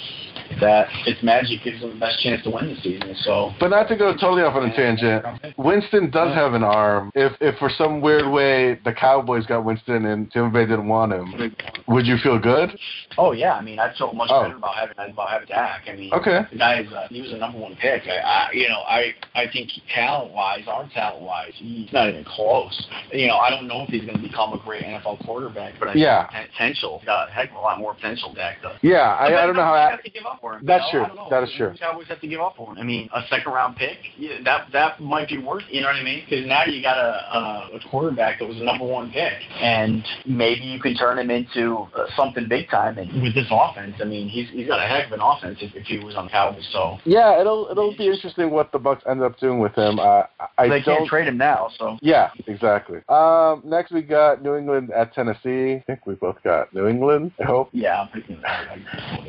that 0.60 0.88
Fitzmagic 1.06 1.62
gives 1.64 1.80
them 1.80 1.90
the 1.94 1.98
best 2.00 2.20
chance 2.20 2.42
to 2.44 2.50
win 2.50 2.74
the 2.74 2.80
season. 2.80 3.14
So, 3.24 3.52
But 3.60 3.68
not 3.68 3.88
to 3.88 3.96
go 3.96 4.12
totally 4.12 4.42
off 4.42 4.54
on 4.56 4.68
a 4.70 4.74
tangent. 4.76 5.24
Winston 5.58 6.10
does 6.10 6.34
have 6.34 6.54
an 6.54 6.62
arm. 6.62 7.10
If 7.14 7.32
if 7.40 7.56
for 7.58 7.70
some 7.70 8.00
weird 8.00 8.30
way 8.30 8.78
the 8.84 8.92
Cowboys 8.92 9.46
got 9.46 9.64
Winston 9.64 10.06
and 10.06 10.30
Tampa 10.30 10.52
Bay 10.52 10.66
didn't 10.66 10.88
want 10.88 11.12
him, 11.12 11.54
would 11.88 12.06
you 12.06 12.16
feel 12.18 12.38
good? 12.38 12.70
oh 13.18 13.32
yeah, 13.32 13.54
I 13.54 13.62
mean, 13.62 13.78
I'd 13.78 13.94
feel 13.96 14.12
much 14.12 14.30
Oh. 14.32 14.42
better 14.44 14.56
about 14.56 14.74
having 14.74 15.12
about 15.12 15.28
having 15.30 15.48
Dak. 15.48 15.82
I 15.88 15.96
mean, 15.96 16.12
Okay. 16.12 16.40
the 16.50 16.56
guy 16.58 16.80
is 16.80 16.92
uh, 16.92 17.06
he 17.10 17.20
was 17.20 17.32
a 17.32 17.36
number 17.36 17.58
one 17.58 17.76
pick. 17.76 18.02
I, 18.06 18.16
I 18.18 18.50
you 18.52 18.68
know 18.68 18.80
I 18.88 19.14
I 19.34 19.46
think 19.52 19.70
talent 19.94 20.32
wise, 20.32 20.64
arm 20.66 20.88
talent 20.90 21.22
wise, 21.22 21.52
he's 21.56 21.92
not 21.92 22.08
even 22.08 22.24
close. 22.24 22.86
You 23.12 23.26
know, 23.28 23.36
I 23.36 23.50
don't 23.50 23.66
know 23.66 23.82
if 23.82 23.88
he's 23.88 24.02
going 24.02 24.16
to 24.16 24.22
become 24.22 24.52
a 24.52 24.58
great 24.58 24.84
NFL 24.84 25.24
quarterback, 25.24 25.74
but 25.78 25.88
I 25.88 25.94
Yeah. 25.94 26.28
think 26.30 26.50
potential. 26.52 26.98
He's 26.98 27.06
got 27.06 27.28
a 27.28 27.32
heck 27.32 27.50
of 27.50 27.56
a 27.56 27.60
lot 27.60 27.78
more 27.78 27.94
potential 27.94 28.32
Dak 28.34 28.62
does. 28.62 28.76
Yeah, 28.82 29.00
I, 29.14 29.26
I 29.42 29.46
don't 29.46 29.56
know 29.56 29.62
how. 29.62 29.74
I, 29.74 29.90
have 29.90 30.02
to 30.02 30.10
give 30.10 30.24
up 30.26 30.41
for 30.42 30.54
him. 30.54 30.66
That's 30.66 30.90
true. 30.90 31.04
I 31.04 31.06
don't 31.06 31.16
know. 31.16 31.28
That 31.30 31.44
is 31.44 31.52
true. 31.56 31.70
The 31.72 31.78
Cowboys 31.78 32.08
have 32.08 32.20
to 32.20 32.28
give 32.28 32.40
up 32.40 32.56
for 32.56 32.72
him. 32.72 32.78
I 32.78 32.82
mean, 32.82 33.08
a 33.14 33.22
second 33.30 33.52
round 33.52 33.76
pick, 33.76 33.96
yeah, 34.18 34.38
that 34.44 34.66
that 34.72 35.00
might 35.00 35.28
be 35.28 35.38
worth. 35.38 35.62
You 35.70 35.80
know 35.80 35.86
what 35.86 35.96
I 35.96 36.02
mean? 36.02 36.24
Because 36.28 36.44
now 36.46 36.64
you 36.64 36.82
got 36.82 36.98
a, 36.98 37.38
a 37.38 37.76
a 37.76 37.80
quarterback 37.88 38.40
that 38.40 38.46
was 38.46 38.60
a 38.60 38.64
number 38.64 38.84
one 38.84 39.10
pick, 39.10 39.32
and 39.60 40.04
maybe 40.26 40.60
you 40.60 40.80
can 40.80 40.94
turn 40.94 41.18
him 41.18 41.30
into 41.30 41.86
uh, 41.96 42.06
something 42.16 42.46
big 42.48 42.68
time. 42.68 42.98
And 42.98 43.22
with 43.22 43.34
this 43.34 43.46
offense, 43.50 43.94
I 44.00 44.04
mean, 44.04 44.28
he's 44.28 44.50
he's 44.50 44.66
got 44.66 44.84
a 44.84 44.86
heck 44.86 45.06
of 45.06 45.12
an 45.12 45.20
offense 45.22 45.58
if, 45.62 45.74
if 45.74 45.86
he 45.86 45.98
was 45.98 46.16
on 46.16 46.26
the 46.26 46.30
Cowboys. 46.30 46.68
So 46.72 46.98
yeah, 47.04 47.40
it'll 47.40 47.68
it'll 47.70 47.96
be 47.96 48.08
interesting 48.08 48.50
what 48.50 48.72
the 48.72 48.78
Bucks 48.78 49.04
end 49.08 49.22
up 49.22 49.38
doing 49.38 49.60
with 49.60 49.74
him. 49.74 49.98
Uh, 49.98 50.24
I 50.58 50.68
they 50.68 50.82
don't. 50.82 50.98
can't 50.98 51.08
trade 51.08 51.28
him 51.28 51.38
now. 51.38 51.70
So 51.78 51.96
Yeah, 52.02 52.30
exactly. 52.46 52.98
Um, 53.08 53.62
next 53.64 53.92
we 53.92 54.02
got 54.02 54.42
New 54.42 54.56
England 54.56 54.90
at 54.90 55.14
Tennessee. 55.14 55.74
I 55.74 55.84
think 55.86 56.06
we 56.06 56.14
both 56.14 56.42
got 56.42 56.74
New 56.74 56.88
England. 56.88 57.32
I 57.40 57.44
hope. 57.44 57.68
yeah, 57.72 58.02
I'm 58.02 58.08
picking. 58.08 58.40
That. 58.42 58.78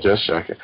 Just 0.02 0.26
checking. 0.26 0.56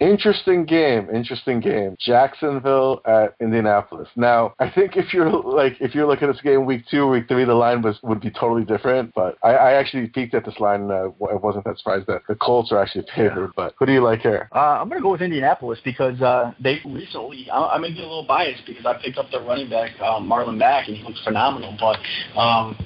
Interesting 0.00 0.64
game. 0.64 1.08
Interesting 1.12 1.60
game. 1.60 1.96
Jacksonville 1.98 3.00
at 3.04 3.34
Indianapolis. 3.40 4.08
Now, 4.16 4.54
I 4.58 4.70
think 4.70 4.96
if 4.96 5.12
you're 5.12 5.30
like 5.30 5.76
if 5.80 5.94
you're 5.94 6.06
looking 6.06 6.28
at 6.28 6.34
this 6.34 6.42
game 6.42 6.66
week 6.66 6.84
two, 6.90 7.08
week 7.08 7.26
three, 7.28 7.44
the 7.44 7.54
line 7.54 7.82
was 7.82 7.98
would 8.02 8.20
be 8.20 8.30
totally 8.30 8.64
different. 8.64 9.12
But 9.14 9.36
I, 9.42 9.50
I 9.50 9.72
actually 9.72 10.06
peeked 10.08 10.34
at 10.34 10.44
this 10.44 10.58
line. 10.60 10.82
And, 10.82 10.92
uh, 10.92 11.10
I 11.26 11.34
wasn't 11.34 11.64
that 11.64 11.78
surprised 11.78 12.06
that 12.06 12.22
the 12.28 12.36
Colts 12.36 12.70
are 12.70 12.80
actually 12.80 13.06
favored. 13.14 13.52
But 13.56 13.74
who 13.78 13.86
do 13.86 13.92
you 13.92 14.02
like 14.02 14.20
here? 14.20 14.48
Uh, 14.54 14.78
I'm 14.80 14.88
going 14.88 15.00
to 15.00 15.02
go 15.02 15.10
with 15.10 15.22
Indianapolis 15.22 15.80
because 15.84 16.20
uh, 16.20 16.52
they 16.62 16.78
recently, 16.84 17.48
I, 17.50 17.74
I 17.74 17.78
may 17.78 17.90
be 17.90 17.98
a 17.98 18.02
little 18.02 18.26
biased 18.26 18.62
because 18.66 18.86
I 18.86 19.00
picked 19.02 19.18
up 19.18 19.30
their 19.30 19.42
running 19.42 19.68
back, 19.68 19.98
um, 20.00 20.28
Marlon 20.28 20.56
Mack, 20.56 20.88
and 20.88 20.96
he 20.96 21.02
looks 21.02 21.20
phenomenal. 21.24 21.76
But 21.78 21.96
um, 22.38 22.76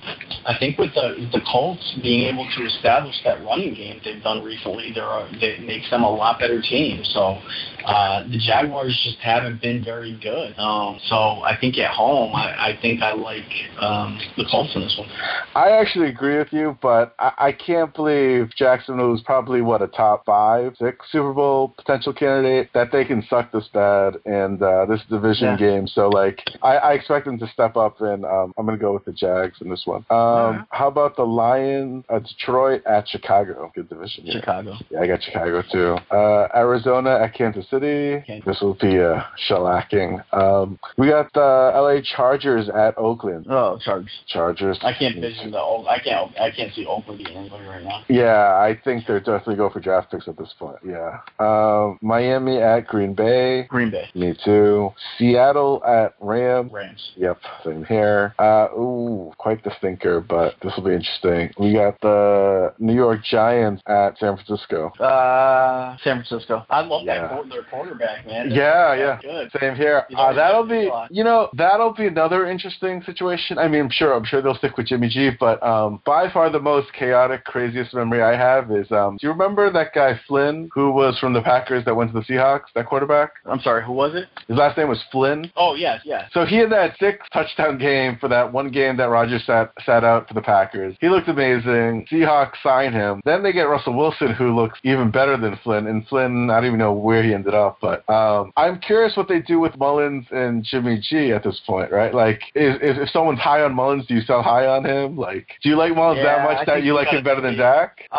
I 0.47 0.57
think 0.59 0.79
with 0.79 0.95
the 0.95 1.29
the 1.33 1.41
Colts 1.51 1.99
being 2.03 2.33
able 2.33 2.49
to 2.57 2.65
establish 2.65 3.15
that 3.25 3.43
running 3.45 3.75
game 3.75 4.01
they've 4.05 4.23
done 4.23 4.43
recently, 4.43 4.93
there 4.95 5.05
are, 5.05 5.29
that 5.41 5.61
makes 5.61 5.91
them 5.91 6.03
a 6.03 6.11
lot 6.11 6.39
better 6.39 6.63
team. 6.63 7.02
So 7.05 7.39
uh, 7.85 8.23
the 8.29 8.39
Jaguars 8.39 8.99
just 9.05 9.19
haven't 9.19 9.61
been 9.61 9.85
very 9.85 10.19
good. 10.23 10.57
Um, 10.59 10.99
so 11.09 11.15
I 11.43 11.57
think 11.61 11.79
at 11.79 11.91
home, 11.91 12.35
I, 12.35 12.71
I 12.73 12.79
think 12.81 13.03
I 13.03 13.13
like 13.15 13.45
um, 13.81 14.21
the 14.37 14.45
Colts 14.51 14.71
in 14.75 14.83
this 14.83 14.97
one. 14.99 15.09
I 15.55 15.71
actually 15.71 16.09
agree 16.09 16.39
with 16.39 16.53
you, 16.53 16.77
but 16.81 17.15
I, 17.19 17.33
I 17.39 17.53
can't 17.53 17.93
believe 17.95 18.51
Jacksonville 18.57 19.15
is 19.15 19.21
probably 19.23 19.63
what 19.63 19.83
a 19.83 19.89
top 19.89 20.25
five, 20.25 20.75
six 20.79 21.05
Super 21.11 21.33
Bowl 21.33 21.75
potential 21.77 22.13
candidate 22.13 22.71
that 22.75 22.93
they 22.93 23.05
can 23.05 23.23
suck 23.29 23.51
this 23.53 23.69
bad 23.73 24.15
and 24.25 24.63
uh, 24.63 24.87
this 24.87 25.01
division 25.11 25.49
Yeah. 25.49 25.57
game. 25.57 25.87
So 25.89 26.09
like, 26.09 26.41
I, 26.63 26.77
I 26.77 26.93
expect 26.93 27.27
them 27.27 27.39
to 27.39 27.47
step 27.49 27.77
up, 27.77 28.01
and 28.01 28.25
um, 28.25 28.53
I'm 28.57 28.67
going 28.67 28.79
to 28.79 28.83
go 28.83 28.93
with 28.93 29.05
the 29.05 29.13
Jags 29.13 29.57
in 29.61 29.69
this 29.69 29.83
one. 29.85 30.05
Um, 30.11 30.17
Alright. 30.19 30.65
How 30.71 30.89
about 30.89 31.17
the 31.17 31.25
Lions? 31.25 32.05
Uh, 32.09 32.19
Detroit 32.21 32.83
at 32.87 33.09
Chicago. 33.09 33.71
Good 33.75 33.89
division. 33.89 34.25
here. 34.25 34.35
Chicago. 34.41 34.75
Yeah, 34.91 35.01
I 35.01 35.07
got 35.07 35.23
Chicago 35.23 35.63
too. 35.71 35.95
Uh, 36.15 36.49
Arizona 36.55 36.92
at 37.01 37.35
Kansas 37.35 37.69
City. 37.69 38.23
Kansas. 38.27 38.47
This 38.47 38.61
will 38.61 38.75
be 38.75 38.97
a 38.97 39.27
shellacking. 39.49 40.23
Um, 40.33 40.79
we 40.99 41.09
got 41.09 41.33
the 41.33 41.41
LA 41.75 42.01
Chargers 42.17 42.69
at 42.69 42.97
Oakland. 42.99 43.47
Oh, 43.49 43.79
Chargers. 43.85 44.11
Chargers. 44.27 44.79
I 44.83 44.93
can't 44.93 45.21
vision 45.21 45.51
the. 45.51 45.59
I 45.59 45.99
can't. 46.03 46.39
I 46.39 46.51
can't 46.51 46.73
see 46.75 46.87
Oakland 46.87 47.19
beating 47.19 47.37
anybody 47.37 47.65
right 47.67 47.83
now. 47.83 48.05
Yeah, 48.09 48.57
I 48.57 48.79
think 48.85 49.07
they're 49.07 49.21
definitely 49.21 49.57
go 49.57 49.71
for 49.71 49.81
draft 49.81 50.11
picks 50.11 50.29
at 50.29 50.37
this 50.37 50.55
point. 50.59 50.77
Yeah. 50.87 51.19
Um, 51.39 51.99
Miami 52.03 52.59
at 52.59 52.87
Green 52.87 53.15
Bay. 53.15 53.65
Green 53.65 53.91
Bay. 53.91 54.09
Me 54.15 54.35
too. 54.45 54.91
Seattle 55.19 55.83
at 55.85 56.15
Rams. 56.21 56.71
Rams. 56.73 57.13
Yep, 57.17 57.39
same 57.65 57.85
here. 57.85 58.35
Uh, 58.39 58.69
ooh, 58.77 59.33
quite 59.39 59.63
the 59.65 59.73
stinker, 59.79 60.21
but 60.21 60.55
this 60.63 60.73
will 60.77 60.85
be 60.85 60.95
interesting. 60.95 61.51
We 61.59 61.75
got 61.75 62.01
the 62.01 62.75
New 62.79 62.95
York 62.95 63.21
Giants 63.25 63.83
at 63.87 64.19
San 64.19 64.37
Francisco. 64.37 64.89
Uh, 65.01 65.97
San 66.03 66.23
Francisco. 66.23 66.65
I 66.71 66.82
love 66.83 67.03
Yeah. 67.05 67.27
that 67.29 67.49
their 67.51 67.63
quarterback, 67.65 68.27
man. 68.27 68.51
Yeah, 68.51 68.95
That's 68.97 69.25
yeah. 69.25 69.31
Good. 69.31 69.53
Same 69.61 69.75
here. 69.75 70.05
You 70.09 70.17
Uh, 70.17 70.33
that'll 70.33 70.65
be, 70.67 70.91
you 71.11 71.25
know, 71.25 71.49
that'll 71.55 71.93
be 71.93 72.07
another 72.07 72.47
interesting 72.47 73.03
situation. 73.03 73.59
I 73.59 73.69
mean, 73.69 73.83
I'm 73.83 73.91
sure, 73.91 74.15
I'm 74.15 74.25
sure 74.25 74.41
they'll 74.43 74.55
stick 74.55 74.77
with 74.77 74.87
Jimmy 74.87 75.09
G, 75.09 75.31
but 75.39 75.63
um, 75.63 76.01
by 76.05 76.29
far 76.31 76.51
the 76.51 76.61
most 76.61 76.93
chaotic, 76.93 77.45
craziest 77.45 77.95
memory 77.95 78.23
I 78.23 78.37
have 78.37 78.71
is, 78.71 78.91
um, 78.93 79.17
do 79.21 79.27
you 79.27 79.33
remember 79.33 79.71
that 79.71 79.93
guy 79.95 80.19
Flynn, 80.27 80.69
who 80.75 80.91
was 80.93 81.19
from 81.19 81.33
the 81.33 81.43
Packers 81.43 81.85
that 81.85 81.95
went 81.95 82.13
to 82.13 82.19
the 82.21 82.25
Seahawks, 82.25 82.67
that 82.75 82.87
quarterback? 82.87 83.33
I'm 83.47 83.61
sorry. 83.61 83.85
Who 83.85 83.93
was 83.93 84.15
it? 84.15 84.29
His 84.49 84.57
last 84.57 84.77
name 84.79 84.89
was 84.89 85.03
Flynn. 85.11 85.51
Oh 85.57 85.75
yes, 85.75 86.01
yes. 86.05 86.31
So 86.33 86.45
he 86.45 86.57
had 86.57 86.71
that 86.73 86.97
six 86.99 87.27
touchdown 87.33 87.79
game 87.79 88.17
for 88.21 88.29
that 88.29 88.53
one 88.53 88.71
game 88.71 88.97
that 88.97 89.09
Rodgers 89.09 89.45
sat 89.45 89.73
sat 89.85 90.05
out 90.05 90.29
for 90.29 90.35
the 90.35 90.43
Packers. 90.43 90.97
He 91.01 91.09
looked 91.09 91.29
amazing. 91.29 92.07
Seahawks 92.11 92.55
signed 92.63 92.95
him. 92.95 93.21
Then 93.25 93.43
they 93.43 93.53
get 93.53 93.63
Russell 93.69 93.95
Wilson, 93.95 94.33
who 94.33 94.55
looks 94.55 94.79
even 94.85 95.11
better 95.11 95.37
than 95.37 95.57
Flynn. 95.63 95.87
And 95.87 96.07
Flynn, 96.09 96.47
not 96.47 96.65
don't 96.65 96.72
even 96.73 96.79
know 96.79 96.93
where 96.93 97.23
he 97.23 97.35
ended 97.35 97.55
up, 97.55 97.79
but 97.81 98.09
um, 98.09 98.53
I'm 98.57 98.81
curious 98.81 99.17
what 99.17 99.29
they 99.29 99.41
do 99.41 99.61
with 99.61 99.73
Mullens 99.79 100.27
and 100.31 100.65
Jimmy 100.65 100.99
G 101.01 101.33
at 101.33 101.45
this 101.45 101.61
point, 101.67 101.93
right? 101.93 102.15
Like, 102.15 102.41
if, 102.55 103.09
someone's 103.11 103.39
high 103.41 103.63
on 103.63 103.75
Mullens, 103.75 104.07
do 104.07 104.15
you 104.15 104.23
sell 104.23 104.43
high 104.43 104.67
on 104.67 104.85
him? 104.85 105.17
Like, 105.17 105.47
do 105.63 105.69
you 105.69 105.77
like 105.77 105.95
Mullens 105.95 106.17
Yeah, 106.19 106.39
that 106.39 106.45
much 106.45 106.59
I 106.59 106.65
that 106.65 106.83
you 106.85 106.95
like 106.95 107.09
him 107.09 107.23
better 107.23 107.41
than 107.41 107.57
Dak? 107.57 108.01
Uh, 108.11 108.17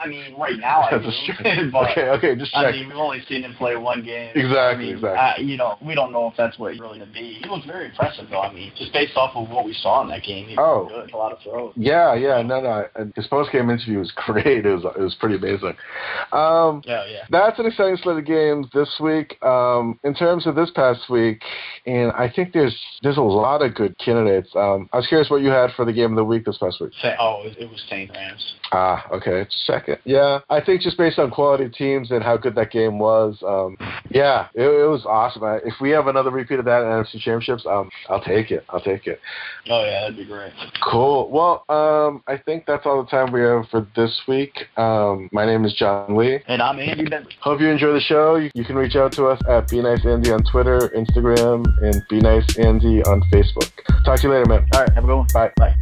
I 0.00 0.06
mean, 0.06 0.34
right 0.36 0.58
now 0.58 0.82
I 0.82 0.98
do. 0.98 1.70
but, 1.72 1.90
okay, 1.90 2.08
okay, 2.10 2.36
just 2.36 2.54
I 2.54 2.64
check. 2.64 2.74
mean, 2.74 2.88
we've 2.88 2.96
only 2.96 3.22
seen 3.28 3.42
him 3.42 3.54
play 3.54 3.76
one 3.76 4.04
game. 4.04 4.30
Exactly, 4.34 4.52
I 4.54 4.76
mean, 4.76 4.94
exactly. 4.96 5.44
Uh, 5.44 5.48
you 5.48 5.56
know, 5.56 5.76
we 5.82 5.94
don't 5.94 6.12
know 6.12 6.28
if 6.28 6.34
that's 6.36 6.58
what 6.58 6.72
he's 6.72 6.80
really 6.80 6.98
going 6.98 7.08
to 7.08 7.14
be. 7.14 7.38
He 7.42 7.48
looks 7.48 7.66
very 7.66 7.86
impressive, 7.86 8.26
though. 8.30 8.40
I 8.42 8.52
mean, 8.52 8.72
just 8.76 8.92
based 8.92 9.16
off 9.16 9.34
of 9.34 9.48
what 9.48 9.64
we 9.64 9.72
saw 9.74 10.02
in 10.02 10.08
that 10.08 10.22
game, 10.22 10.46
he 10.48 10.56
was 10.56 10.64
Oh. 10.64 10.88
good. 10.88 11.12
A 11.12 11.16
lot 11.16 11.32
of 11.32 11.38
throws. 11.42 11.72
Yeah, 11.76 12.14
yeah, 12.14 12.42
no, 12.42 12.60
no. 12.60 12.84
His 13.16 13.26
post 13.28 13.50
game 13.52 13.70
interview 13.70 13.98
was 13.98 14.10
great. 14.26 14.66
It 14.66 14.74
was 14.74 14.84
it 14.96 15.00
was 15.00 15.14
pretty 15.14 15.36
amazing. 15.36 15.74
Um, 16.32 16.82
Yeah, 16.84 17.04
yeah. 17.06 17.24
that's 17.30 17.58
an 17.58 17.66
exciting 17.84 18.02
slate 18.02 18.18
of 18.18 18.24
games 18.24 18.66
this 18.72 18.88
week. 19.00 19.42
Um, 19.42 19.98
in 20.04 20.14
terms 20.14 20.46
of 20.46 20.54
this 20.54 20.70
past 20.74 21.10
week, 21.10 21.42
and 21.86 22.12
I 22.12 22.32
think 22.34 22.52
there's 22.52 22.76
there's 23.02 23.16
a 23.16 23.22
lot 23.22 23.62
of 23.62 23.74
good 23.74 23.96
candidates. 23.98 24.48
Um, 24.54 24.88
I 24.92 24.96
was 24.96 25.06
curious 25.06 25.30
what 25.30 25.42
you 25.42 25.48
had 25.48 25.70
for 25.76 25.84
the 25.84 25.92
game 25.92 26.10
of 26.10 26.16
the 26.16 26.24
week 26.24 26.44
this 26.44 26.58
past 26.58 26.80
week. 26.80 26.92
Oh, 27.18 27.42
it, 27.44 27.68
was 27.68 27.84
Saint 27.88 28.10
Rams. 28.12 28.54
Ah, 28.72 29.06
okay, 29.12 29.46
Second. 29.66 29.98
Yeah, 30.04 30.40
I 30.48 30.60
think 30.60 30.80
just 30.80 30.96
based 30.96 31.18
on 31.18 31.30
quality 31.30 31.64
of 31.64 31.74
teams 31.74 32.10
and 32.10 32.22
how 32.22 32.36
good 32.36 32.54
that 32.54 32.70
game 32.70 32.98
was, 32.98 33.36
um, 33.46 33.76
yeah, 34.10 34.48
it, 34.54 34.62
it 34.62 34.88
was 34.88 35.04
awesome. 35.06 35.44
I, 35.44 35.56
if 35.56 35.74
we 35.80 35.90
have 35.90 36.06
another 36.06 36.30
repeat 36.30 36.58
of 36.58 36.64
that 36.64 36.82
in 36.82 36.88
NFC 36.88 37.20
Championships, 37.20 37.66
um, 37.66 37.90
I'll 38.08 38.22
take 38.22 38.50
it. 38.50 38.64
I'll 38.70 38.80
take 38.80 39.06
it. 39.06 39.20
Oh 39.68 39.84
yeah, 39.84 40.02
that'd 40.02 40.16
be 40.16 40.24
great. 40.24 40.52
Cool. 40.82 41.30
Well, 41.30 41.64
um, 41.68 42.22
I 42.26 42.38
think 42.38 42.64
that's 42.66 42.86
all 42.86 43.02
the 43.02 43.10
time 43.10 43.32
we 43.32 43.40
have 43.42 43.68
for 43.70 43.86
this 43.94 44.22
week. 44.26 44.52
Um, 44.76 45.28
my 45.32 45.44
name 45.44 45.64
is 45.64 45.74
John 45.74 46.16
Lee. 46.16 46.40
And 46.48 46.62
I'm 46.62 46.78
Andy 46.78 47.04
Bentley. 47.04 47.34
Hope 47.40 47.60
you 47.60 47.73
enjoy 47.74 47.92
the 47.92 48.00
show. 48.00 48.36
You, 48.36 48.50
you 48.54 48.64
can 48.64 48.76
reach 48.76 48.96
out 48.96 49.12
to 49.12 49.26
us 49.26 49.40
at 49.48 49.68
Be 49.68 49.82
Nice 49.82 50.04
Andy 50.06 50.30
on 50.32 50.42
Twitter, 50.44 50.78
Instagram, 50.96 51.64
and 51.82 52.02
Be 52.08 52.20
Nice 52.20 52.58
Andy 52.58 53.02
on 53.02 53.20
Facebook. 53.32 53.70
Talk 54.04 54.20
to 54.20 54.28
you 54.28 54.32
later, 54.32 54.46
man. 54.46 54.66
All 54.72 54.80
right, 54.80 54.92
have 54.94 55.04
a 55.04 55.06
good 55.06 55.16
one. 55.16 55.26
Bye. 55.34 55.52
Bye. 55.56 55.74